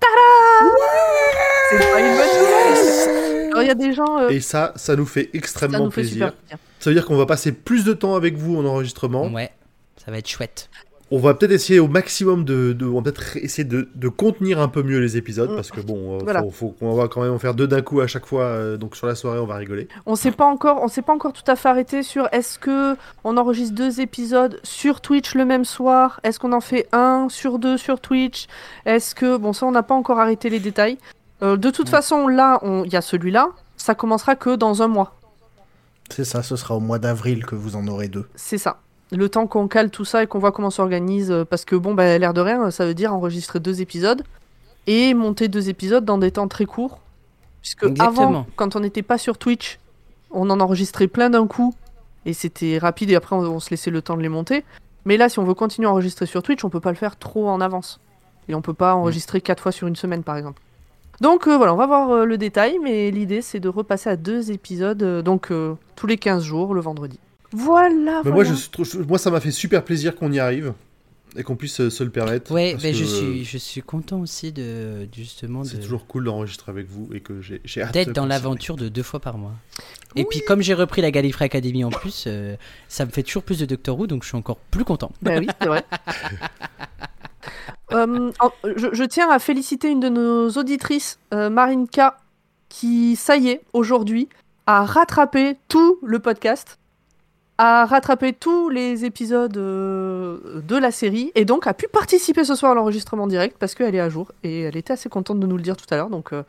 Tada 0.00 0.70
C'est 1.70 1.78
pas 1.78 2.00
une 2.00 2.16
bonne 2.16 2.38
nouvelle 2.38 3.48
Alors 3.50 3.62
il 3.62 3.66
y 3.66 3.70
a 3.70 3.74
des 3.74 3.92
gens, 3.92 4.18
euh, 4.20 4.28
Et 4.28 4.40
ça, 4.40 4.72
ça 4.76 4.96
nous 4.96 5.04
fait 5.04 5.24
ça 5.24 5.28
extrêmement 5.34 5.84
nous 5.86 5.90
fait 5.90 6.02
plaisir. 6.02 6.28
super 6.28 6.32
plaisir. 6.38 6.58
Ça 6.80 6.90
veut 6.90 6.94
dire 6.94 7.06
qu'on 7.06 7.16
va 7.16 7.26
passer 7.26 7.52
plus 7.52 7.84
de 7.84 7.92
temps 7.92 8.14
avec 8.14 8.36
vous 8.36 8.56
en 8.56 8.64
enregistrement. 8.64 9.28
Ouais, 9.32 9.50
ça 10.04 10.10
va 10.10 10.18
être 10.18 10.28
chouette. 10.28 10.70
On 11.10 11.18
va 11.18 11.32
peut-être 11.32 11.52
essayer 11.52 11.80
au 11.80 11.88
maximum 11.88 12.44
de, 12.44 12.74
de- 12.74 12.84
on 12.84 12.96
va 12.96 13.02
peut-être 13.10 13.38
essayer 13.38 13.64
de, 13.64 13.88
de 13.94 14.08
contenir 14.08 14.60
un 14.60 14.68
peu 14.68 14.82
mieux 14.82 14.98
les 14.98 15.16
épisodes 15.16 15.50
Mm. 15.50 15.54
parce 15.54 15.70
que 15.70 15.80
bon, 15.80 16.16
euh, 16.16 16.18
Voilà. 16.22 16.42
faut, 16.42 16.50
faut 16.50 16.68
qu'on 16.68 16.92
va 16.94 17.08
quand 17.08 17.22
même 17.22 17.32
en 17.32 17.38
faire 17.38 17.54
deux 17.54 17.66
d'un 17.66 17.80
coup 17.80 18.00
à 18.02 18.06
chaque 18.06 18.26
fois. 18.26 18.42
euh, 18.42 18.76
donc 18.76 18.94
sur 18.94 19.06
la 19.06 19.14
soirée, 19.14 19.38
on 19.38 19.46
va 19.46 19.54
rigoler. 19.56 19.88
On 20.04 20.16
sait 20.16 20.32
pas 20.32 20.44
encore, 20.44 20.82
on 20.82 20.88
s'est 20.88 21.00
pas 21.00 21.14
encore 21.14 21.32
tout 21.32 21.50
à 21.50 21.56
fait 21.56 21.66
arrêté 21.70 22.02
sur 22.02 22.28
est-ce 22.32 22.58
que 22.58 22.94
on 23.24 23.38
enregistre 23.38 23.74
deux 23.74 24.02
épisodes 24.02 24.60
sur 24.64 25.00
Twitch 25.00 25.34
le 25.34 25.46
même 25.46 25.64
soir, 25.64 26.20
est-ce 26.24 26.38
qu'on 26.38 26.52
en 26.52 26.60
fait 26.60 26.86
un 26.92 27.28
sur 27.30 27.58
deux 27.58 27.78
sur 27.78 28.00
Twitch, 28.00 28.46
est-ce 28.84 29.14
que 29.14 29.38
bon 29.38 29.54
ça 29.54 29.64
on 29.64 29.70
n'a 29.72 29.82
pas 29.82 29.94
encore 29.94 30.20
arrêté 30.20 30.50
les 30.50 30.60
détails. 30.60 30.98
Euh, 31.42 31.56
de 31.56 31.70
toute 31.70 31.88
façon 31.88 32.28
là 32.28 32.58
on- 32.62 32.84
il 32.84 32.92
y 32.92 32.96
a 32.96 33.00
celui-là, 33.00 33.48
ça 33.78 33.94
commencera 33.94 34.36
que 34.36 34.56
dans 34.56 34.82
un 34.82 34.88
mois, 34.88 35.14
c'est 36.10 36.24
ça, 36.24 36.42
ce 36.42 36.56
sera 36.56 36.74
au 36.76 36.80
mois 36.80 36.98
d'avril 36.98 37.44
que 37.44 37.54
vous 37.54 37.76
en 37.76 37.86
aurez 37.88 38.08
deux. 38.08 38.26
c'est 38.34 38.58
ça. 38.58 38.80
Le 39.10 39.30
temps 39.30 39.46
qu'on 39.46 39.68
cale 39.68 39.90
tout 39.90 40.04
ça 40.04 40.22
et 40.22 40.26
qu'on 40.26 40.38
voit 40.38 40.52
comment 40.52 40.68
on 40.68 40.70
s'organise, 40.70 41.30
euh, 41.30 41.44
parce 41.44 41.64
que 41.64 41.74
bon 41.74 41.94
bah 41.94 42.18
l'air 42.18 42.34
de 42.34 42.42
rien, 42.42 42.70
ça 42.70 42.84
veut 42.84 42.92
dire 42.92 43.14
enregistrer 43.14 43.58
deux 43.58 43.80
épisodes 43.80 44.22
et 44.86 45.14
monter 45.14 45.48
deux 45.48 45.70
épisodes 45.70 46.04
dans 46.04 46.18
des 46.18 46.30
temps 46.30 46.46
très 46.46 46.66
courts, 46.66 47.00
puisque 47.62 47.84
Exactement. 47.84 48.28
avant 48.28 48.46
quand 48.56 48.76
on 48.76 48.80
n'était 48.80 49.02
pas 49.02 49.16
sur 49.16 49.38
Twitch, 49.38 49.78
on 50.30 50.50
en 50.50 50.60
enregistrait 50.60 51.08
plein 51.08 51.30
d'un 51.30 51.46
coup 51.46 51.74
et 52.26 52.34
c'était 52.34 52.76
rapide 52.76 53.10
et 53.10 53.14
après 53.16 53.34
on, 53.34 53.40
on 53.40 53.60
se 53.60 53.70
laissait 53.70 53.90
le 53.90 54.02
temps 54.02 54.16
de 54.16 54.22
les 54.22 54.28
monter. 54.28 54.64
Mais 55.06 55.16
là, 55.16 55.30
si 55.30 55.38
on 55.38 55.44
veut 55.44 55.54
continuer 55.54 55.88
à 55.88 55.90
enregistrer 55.90 56.26
sur 56.26 56.42
Twitch, 56.42 56.62
on 56.64 56.68
peut 56.68 56.80
pas 56.80 56.90
le 56.90 56.96
faire 56.96 57.16
trop 57.16 57.48
en 57.48 57.62
avance. 57.62 58.00
Et 58.46 58.54
on 58.54 58.60
peut 58.60 58.74
pas 58.74 58.94
enregistrer 58.94 59.40
quatre 59.40 59.62
fois 59.62 59.72
sur 59.72 59.86
une 59.86 59.96
semaine, 59.96 60.22
par 60.22 60.36
exemple. 60.36 60.60
Donc 61.20 61.48
euh, 61.48 61.56
voilà, 61.56 61.74
on 61.74 61.76
va 61.76 61.86
voir 61.86 62.10
euh, 62.10 62.24
le 62.24 62.38
détail, 62.38 62.78
mais 62.82 63.10
l'idée 63.10 63.42
c'est 63.42 63.60
de 63.60 63.68
repasser 63.68 64.10
à 64.10 64.16
deux 64.16 64.50
épisodes, 64.52 65.02
euh, 65.02 65.22
donc 65.22 65.50
euh, 65.50 65.74
tous 65.96 66.06
les 66.06 66.16
15 66.16 66.42
jours, 66.42 66.74
le 66.74 66.80
vendredi. 66.80 67.18
Voilà, 67.52 68.20
Mais 68.24 68.30
moi, 68.30 68.44
je, 68.44 68.54
ça 69.16 69.30
m'a 69.30 69.40
fait 69.40 69.50
super 69.50 69.82
plaisir 69.82 70.14
qu'on 70.14 70.30
y 70.30 70.38
arrive 70.38 70.74
et 71.36 71.42
qu'on 71.42 71.56
puisse 71.56 71.80
euh, 71.80 71.90
se 71.90 72.04
le 72.04 72.10
permettre. 72.10 72.48
Parce 72.48 72.82
mais 72.82 72.92
que, 72.92 72.92
je 72.92 73.04
euh, 73.04 73.06
suis, 73.06 73.44
je 73.44 73.58
suis 73.58 73.80
content 73.80 74.20
aussi 74.20 74.52
de 74.52 75.08
justement 75.14 75.64
C'est 75.64 75.78
de- 75.78 75.82
toujours 75.82 76.06
cool 76.06 76.24
d'enregistrer 76.24 76.70
avec 76.70 76.86
vous 76.88 77.08
et 77.14 77.20
que 77.20 77.40
j'ai 77.40 77.82
hâte 77.82 77.94
d'être 77.94 78.12
dans 78.12 78.26
l'aventure 78.26 78.76
de 78.76 78.88
deux 78.88 79.02
fois 79.02 79.20
par 79.20 79.38
mois. 79.38 79.54
Et 80.16 80.24
puis 80.24 80.42
comme 80.46 80.62
j'ai 80.62 80.74
repris 80.74 81.02
la 81.02 81.10
Gallifrey 81.10 81.44
Academy 81.46 81.84
en 81.84 81.90
plus, 81.90 82.24
euh, 82.26 82.56
ça 82.88 83.06
me 83.06 83.10
fait 83.10 83.22
toujours 83.22 83.42
plus 83.42 83.58
de 83.58 83.66
Doctor 83.66 83.98
Who, 83.98 84.06
donc 84.06 84.22
je 84.24 84.28
suis 84.28 84.36
encore 84.36 84.58
plus 84.70 84.84
content. 84.84 85.10
Bah 85.22 85.32
oui, 85.38 85.48
c'est 85.60 85.68
vrai. 85.68 85.84
Euh, 87.92 88.30
je, 88.76 88.88
je 88.92 89.04
tiens 89.04 89.30
à 89.30 89.38
féliciter 89.38 89.88
une 89.88 90.00
de 90.00 90.08
nos 90.08 90.50
auditrices, 90.50 91.18
euh, 91.32 91.48
Marinka, 91.50 92.16
qui, 92.68 93.16
ça 93.16 93.36
y 93.36 93.48
est, 93.48 93.62
aujourd'hui, 93.72 94.28
a 94.66 94.84
rattrapé 94.84 95.56
tout 95.68 95.98
le 96.02 96.18
podcast, 96.18 96.78
a 97.56 97.86
rattrapé 97.86 98.34
tous 98.34 98.68
les 98.68 99.04
épisodes 99.06 99.56
euh, 99.56 100.60
de 100.60 100.76
la 100.76 100.90
série, 100.90 101.32
et 101.34 101.44
donc 101.46 101.66
a 101.66 101.72
pu 101.72 101.88
participer 101.88 102.44
ce 102.44 102.54
soir 102.54 102.72
à 102.72 102.74
l'enregistrement 102.74 103.26
direct 103.26 103.56
parce 103.58 103.74
qu'elle 103.74 103.94
est 103.94 104.00
à 104.00 104.10
jour, 104.10 104.32
et 104.44 104.60
elle 104.62 104.76
était 104.76 104.92
assez 104.92 105.08
contente 105.08 105.40
de 105.40 105.46
nous 105.46 105.56
le 105.56 105.62
dire 105.62 105.76
tout 105.76 105.86
à 105.90 105.96
l'heure, 105.96 106.10
donc 106.10 106.32
euh, 106.34 106.42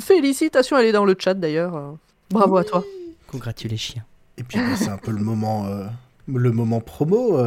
félicitations, 0.00 0.78
elle 0.78 0.86
est 0.86 0.92
dans 0.92 1.04
le 1.04 1.16
chat 1.18 1.34
d'ailleurs. 1.34 1.74
euh, 1.76 1.90
bravo 2.30 2.56
à 2.58 2.64
toi. 2.64 2.84
Congratulations. 3.26 4.02
Et 4.38 4.44
puis 4.44 4.58
bah, 4.58 4.76
c'est 4.76 4.90
un 4.90 4.98
peu 4.98 5.10
le 5.10 5.22
moment, 5.24 5.66
euh, 5.66 5.86
le 6.28 6.52
moment 6.52 6.80
promo. 6.80 7.38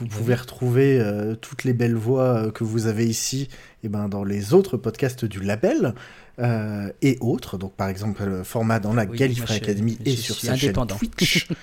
Vous 0.00 0.06
pouvez 0.06 0.34
retrouver 0.34 0.98
euh, 0.98 1.34
toutes 1.34 1.64
les 1.64 1.74
belles 1.74 1.94
voix 1.94 2.22
euh, 2.46 2.50
que 2.50 2.64
vous 2.64 2.86
avez 2.86 3.06
ici 3.06 3.48
et 3.84 3.88
ben, 3.88 4.08
dans 4.08 4.24
les 4.24 4.54
autres 4.54 4.78
podcasts 4.78 5.26
du 5.26 5.40
label 5.40 5.94
euh, 6.38 6.90
et 7.02 7.18
autres. 7.20 7.58
Donc 7.58 7.74
par 7.74 7.88
exemple 7.88 8.24
le 8.24 8.42
format 8.44 8.80
dans 8.80 8.94
la 8.94 9.04
Oui, 9.04 9.18
Gallifrey 9.18 9.56
Academy 9.56 9.98
et 10.06 10.16
sur 10.16 10.36
sa 10.36 10.56
chaîne. 10.56 10.72
Twitch. 10.86 11.48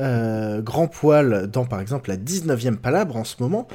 Euh, 0.00 0.62
Grand 0.62 0.88
Poil 0.88 1.48
dans 1.48 1.66
par 1.66 1.80
exemple 1.80 2.08
la 2.08 2.16
19e 2.16 2.76
Palabre 2.76 3.16
en 3.16 3.24
ce 3.24 3.36
moment. 3.40 3.68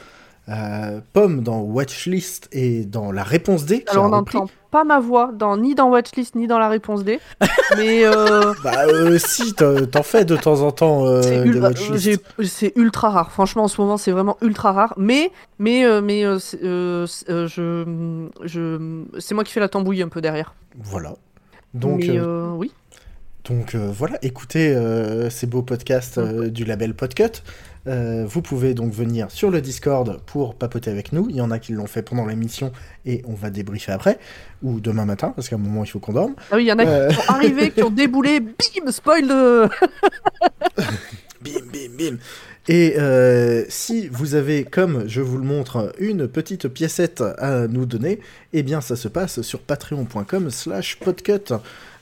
Euh, 0.49 1.01
Pomme 1.11 1.41
dans 1.43 1.59
Watchlist 1.59 2.47
et 2.53 2.85
dans 2.85 3.11
la 3.11 3.23
réponse 3.23 3.65
D. 3.65 3.83
Alors 3.89 4.05
on 4.05 4.09
n'entend 4.09 4.47
pas 4.71 4.85
ma 4.85 4.99
voix 4.99 5.31
dans, 5.33 5.57
ni 5.57 5.75
dans 5.75 5.89
Watchlist 5.89 6.35
ni 6.35 6.47
dans 6.47 6.57
la 6.57 6.69
réponse 6.69 7.03
D, 7.03 7.19
mais... 7.75 8.05
euh, 8.05 8.53
Bah 8.63 8.85
euh, 8.87 9.17
si, 9.19 9.53
t'en 9.53 10.03
fais 10.03 10.23
de 10.23 10.37
temps 10.37 10.61
en 10.61 10.71
temps 10.71 11.05
C'est 12.45 12.71
ultra 12.77 13.09
rare. 13.09 13.31
Franchement, 13.31 13.63
en 13.63 13.67
ce 13.67 13.81
moment, 13.81 13.97
c'est 13.97 14.11
vraiment 14.11 14.37
ultra 14.41 14.71
rare. 14.71 14.93
Mais, 14.97 15.31
mais, 15.59 15.83
mais, 16.01 16.23
c'est- 16.39 16.59
c'est- 17.07 17.47
je, 17.47 18.27
je, 18.43 19.03
c'est 19.19 19.35
moi 19.35 19.43
qui 19.43 19.51
fais 19.51 19.59
la 19.59 19.67
tambouille 19.69 20.01
un 20.01 20.09
peu 20.09 20.21
derrière. 20.21 20.53
Voilà. 20.77 21.15
Donc, 21.73 22.05
mais, 22.07 22.19
oui. 22.55 22.71
Donc 23.49 23.75
voilà, 23.75 24.17
écoutez 24.21 24.75
ces 25.29 25.47
beaux 25.47 25.61
podcasts 25.61 26.17
euh, 26.17 26.49
du 26.49 26.65
label 26.65 26.93
Podcut. 26.93 27.41
Euh, 27.87 28.25
vous 28.27 28.41
pouvez 28.41 28.73
donc 28.73 28.91
venir 28.91 29.31
sur 29.31 29.49
le 29.49 29.61
Discord 29.61 30.19
pour 30.25 30.55
papoter 30.55 30.89
avec 30.91 31.13
nous. 31.13 31.27
Il 31.29 31.35
y 31.35 31.41
en 31.41 31.51
a 31.51 31.59
qui 31.59 31.71
l'ont 31.71 31.87
fait 31.87 32.01
pendant 32.01 32.25
l'émission 32.25 32.71
et 33.05 33.21
on 33.25 33.33
va 33.33 33.49
débriefer 33.49 33.91
après. 33.91 34.19
Ou 34.63 34.79
demain 34.79 35.05
matin, 35.05 35.33
parce 35.35 35.49
qu'à 35.49 35.55
un 35.55 35.59
moment 35.59 35.83
il 35.83 35.87
faut 35.87 35.99
qu'on 35.99 36.13
dorme. 36.13 36.35
Ah 36.51 36.55
oui, 36.55 36.63
il 36.63 36.67
y 36.67 36.71
en 36.71 36.79
a 36.79 36.85
euh. 36.85 37.09
qui 37.09 37.15
sont 37.15 37.31
arrivés, 37.31 37.71
qui 37.71 37.83
ont 37.83 37.89
déboulé. 37.89 38.39
Bim, 38.39 38.91
spoil 38.91 39.27
de. 39.27 39.69
Bim, 41.39 41.61
bim, 41.71 41.91
bim. 41.97 42.17
Et 42.67 42.95
euh, 42.97 43.63
si 43.69 44.07
vous 44.09 44.35
avez, 44.35 44.63
comme 44.65 45.07
je 45.07 45.21
vous 45.21 45.37
le 45.37 45.43
montre, 45.43 45.93
une 45.99 46.27
petite 46.27 46.67
piécette 46.67 47.23
à 47.37 47.67
nous 47.67 47.85
donner, 47.85 48.19
eh 48.53 48.63
bien 48.63 48.81
ça 48.81 48.95
se 48.95 49.07
passe 49.07 49.41
sur 49.41 49.59
patreon.com 49.59 50.49
slash 50.49 50.97
podcut. 50.97 51.53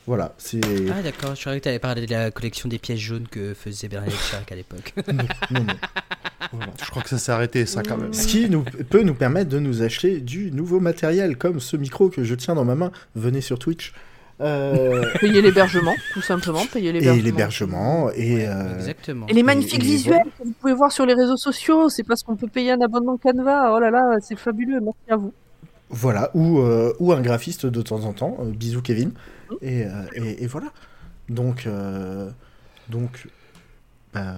Voilà, 0.08 0.34
c'est... 0.38 0.62
Ah 0.96 1.02
d'accord, 1.02 1.34
je 1.34 1.42
croyais 1.42 1.60
que 1.60 1.64
tu 1.64 1.70
avais 1.70 1.80
parlé 1.80 2.06
de 2.06 2.12
la 2.12 2.30
collection 2.30 2.70
des 2.70 2.78
pièces 2.78 3.00
jaunes 3.00 3.28
que 3.30 3.54
faisait 3.56 3.88
Bernadette 3.88 4.20
Chirac 4.20 4.52
à 4.52 4.56
l'époque. 4.56 4.94
Non, 5.12 5.24
non, 5.52 5.64
non. 5.64 5.74
Voilà. 6.52 6.74
Je 6.84 6.90
crois 6.92 7.02
que 7.02 7.10
ça 7.10 7.18
s'est 7.18 7.32
arrêté, 7.32 7.66
ça, 7.66 7.82
quand 7.82 7.98
même. 7.98 8.14
Ce 8.14 8.28
qui 8.28 8.50
nous, 8.50 8.64
peut 8.64 9.02
nous 9.02 9.16
permettre 9.16 9.50
de 9.50 9.60
nous 9.60 9.82
acheter 9.82 10.20
du 10.20 10.52
nouveau 10.52 10.80
matériel, 10.80 11.38
comme 11.38 11.60
ce 11.60 11.76
micro 11.76 12.10
que 12.10 12.24
je 12.24 12.36
tiens 12.36 12.54
dans 12.56 12.66
ma 12.66 12.76
main. 12.76 12.92
Venez 13.16 13.42
sur 13.42 13.58
Twitch. 13.58 13.94
Euh, 14.42 15.06
Payer 15.20 15.42
l'hébergement, 15.42 15.96
tout 16.14 16.22
simplement. 16.22 16.66
Payer 16.66 16.90
et 16.90 16.94
l'hébergement. 16.94 17.24
l'hébergement. 17.24 18.12
Et, 18.12 18.48
euh, 18.48 18.76
Exactement. 18.76 19.28
Et 19.28 19.34
les 19.34 19.44
magnifiques 19.44 19.84
et 19.84 19.88
visuels 19.88 20.14
voilà. 20.16 20.32
que 20.38 20.44
vous 20.44 20.54
pouvez 20.60 20.74
voir 20.74 20.92
sur 20.92 21.06
les 21.06 21.14
réseaux 21.14 21.38
sociaux, 21.38 21.90
c'est 21.90 22.04
parce 22.04 22.22
qu'on 22.22 22.36
peut 22.36 22.48
payer 22.48 22.72
un 22.72 22.82
abonnement 22.82 23.18
Canva. 23.18 23.74
Oh 23.74 23.80
là 23.80 23.90
là, 23.90 24.18
c'est 24.22 24.38
fabuleux. 24.38 24.82
Merci 24.82 25.00
à 25.10 25.16
vous. 25.16 25.34
voilà, 25.90 26.32
ou, 26.34 26.60
euh, 26.60 26.94
ou 27.00 27.14
un 27.14 27.22
graphiste 27.22 27.66
de 27.66 27.82
temps 27.82 28.04
en 28.04 28.14
temps. 28.14 28.38
Euh, 28.42 28.52
bisous 28.52 28.82
Kevin. 28.82 29.12
Et, 29.62 29.84
euh, 29.84 29.90
et, 30.14 30.44
et 30.44 30.48
voilà. 30.48 30.68
Donc, 31.30 31.66
euh, 31.66 32.30
donc 32.90 33.28
voilà, 34.14 34.32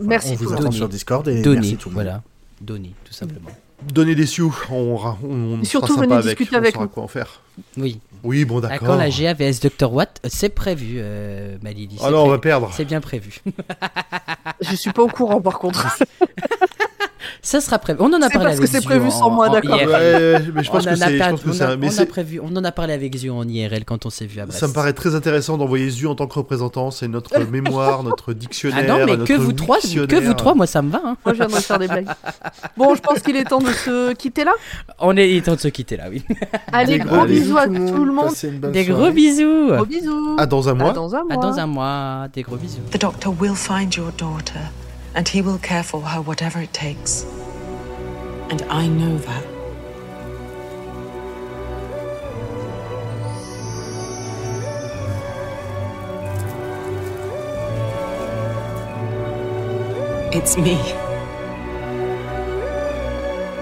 Merci 0.00 0.32
on 0.32 0.36
vous 0.36 0.52
attend 0.52 0.70
sur 0.70 0.88
Discord 0.88 1.26
et 1.28 1.42
Donner, 1.42 1.60
merci 1.60 1.76
tout 1.76 1.88
le 1.88 1.94
monde. 1.96 2.04
voilà. 2.04 2.22
Donner, 2.60 2.94
tout 3.04 3.12
simplement. 3.12 3.50
Donner 3.92 4.14
des 4.16 4.26
sioux, 4.26 4.54
on, 4.70 4.98
on, 5.22 5.26
on 5.28 5.60
Et 5.60 5.64
surtout, 5.64 5.94
sera 5.94 6.00
venez 6.00 6.08
sympa 6.14 6.18
avec, 6.26 6.38
discuter 6.38 6.56
on 6.56 6.58
avec 6.58 6.74
saura 6.74 6.88
quoi 6.88 7.02
en 7.04 7.08
faire. 7.08 7.42
Oui. 7.76 8.00
Oui, 8.24 8.44
bon, 8.44 8.58
À 8.58 8.62
d'accord. 8.68 8.88
quand 8.88 8.96
la 8.96 9.08
GAVS 9.10 9.60
Dr 9.60 9.92
Watt 9.92 10.20
C'est 10.28 10.48
prévu, 10.48 10.96
euh, 10.98 11.56
Malili. 11.62 11.96
Ah 12.00 12.04
c'est 12.06 12.10
non, 12.10 12.24
on 12.24 12.28
va 12.28 12.38
perdre. 12.38 12.70
C'est 12.74 12.84
bien 12.84 13.00
prévu. 13.00 13.40
Je 14.60 14.74
suis 14.74 14.92
pas 14.92 15.02
au 15.02 15.08
courant 15.08 15.40
par 15.40 15.58
contre. 15.60 15.86
Ça 17.42 17.60
sera 17.60 17.78
prévu. 17.78 17.98
On 18.00 18.06
en 18.12 18.20
a 18.22 18.28
parlé 18.30 18.46
parce 18.48 18.56
que 18.56 18.64
avec 18.64 18.70
c'est 18.70 18.84
prévu 18.84 19.06
en- 19.06 19.10
sans 19.10 19.30
moi, 19.30 19.48
d'accord. 19.48 19.76
Ouais, 19.76 20.40
mais 20.54 20.62
je 20.62 20.68
On 20.70 20.72
pense 20.72 20.86
que 20.86 20.94
c'est. 20.94 21.18
Pense 21.18 21.40
que 21.42 21.48
on 21.48 21.52
c'est 21.52 21.64
on 21.64 21.86
a 21.86 21.90
c'est- 21.90 22.06
prévu, 22.06 22.40
on 22.42 22.54
en 22.56 22.64
a 22.64 22.72
parlé 22.72 22.92
avec 22.94 23.16
Ziu 23.16 23.30
en 23.30 23.46
IRL 23.46 23.84
quand 23.84 24.06
on 24.06 24.10
s'est 24.10 24.26
vu 24.26 24.40
à 24.40 24.46
Brest. 24.46 24.60
Ça 24.60 24.68
me 24.68 24.72
paraît 24.72 24.92
très 24.92 25.14
intéressant 25.14 25.56
d'envoyer 25.58 25.90
Zu 25.90 26.06
en 26.06 26.14
tant 26.14 26.26
que 26.26 26.34
représentant. 26.34 26.90
C'est 26.90 27.08
notre 27.08 27.38
mémoire, 27.50 28.02
notre 28.02 28.30
Ah 28.32 28.34
dictionnaire. 28.34 28.98
non, 28.98 29.04
mais 29.06 29.12
notre 29.16 29.24
que 29.24 29.34
vous 29.34 29.52
trois, 29.52 29.78
que 29.80 30.16
vous 30.20 30.34
trois, 30.34 30.54
moi 30.54 30.66
ça 30.66 30.82
me 30.82 30.90
va. 30.90 31.00
hein. 31.04 31.16
Moi, 31.24 31.34
je 31.34 31.38
viendrai 31.38 31.60
faire 31.60 31.78
des 31.78 31.88
blagues. 31.88 32.08
Bon, 32.76 32.94
je 32.94 33.00
pense 33.00 33.20
qu'il 33.20 33.36
est 33.36 33.44
temps 33.44 33.58
de 33.60 33.70
se 33.72 34.12
quitter 34.14 34.44
là. 34.44 34.52
On 35.00 35.16
est 35.16 35.30
il 35.30 35.36
est 35.38 35.42
temps 35.42 35.54
de 35.54 35.60
se 35.60 35.68
quitter 35.68 35.96
là, 35.96 36.04
oui. 36.10 36.22
Allez, 36.72 36.98
Des 36.98 37.04
gros 37.04 37.20
Allez, 37.20 37.40
bisous 37.40 37.58
à 37.58 37.66
tout 37.66 38.04
le 38.04 38.12
monde. 38.12 38.32
Des 38.72 38.84
gros 38.84 39.10
bisous. 39.10 39.68
Gros 39.72 39.84
bisous. 39.86 40.36
À 40.38 40.46
dans 40.46 40.68
un 40.68 40.74
mois. 40.74 40.90
À 40.90 40.92
dans 40.92 41.14
un 41.14 41.24
mois. 41.24 41.32
À 41.32 41.36
dans 41.36 41.58
un 41.58 41.66
mois. 41.66 42.26
Des 42.32 42.42
gros 42.42 42.56
bisous. 42.56 42.80
The 42.90 43.00
doctor 43.00 43.34
will 43.40 43.54
find 43.54 43.94
your 43.94 44.10
daughter, 44.18 44.58
and 45.18 45.26
he 45.26 45.42
will 45.42 45.58
care 45.58 45.82
for 45.82 46.00
her 46.00 46.22
whatever 46.22 46.60
it 46.60 46.72
takes. 46.72 47.24
And 48.50 48.62
I 48.70 48.86
know 48.86 49.18
that. 49.18 49.44
It's 60.32 60.56
me. 60.56 60.78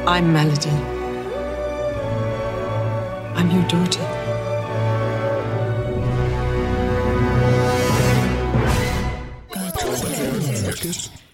I'm 0.07 0.35
Melody. 0.35 0.69
I'm 3.35 3.51
your 3.51 3.67
daughter. 3.67 4.17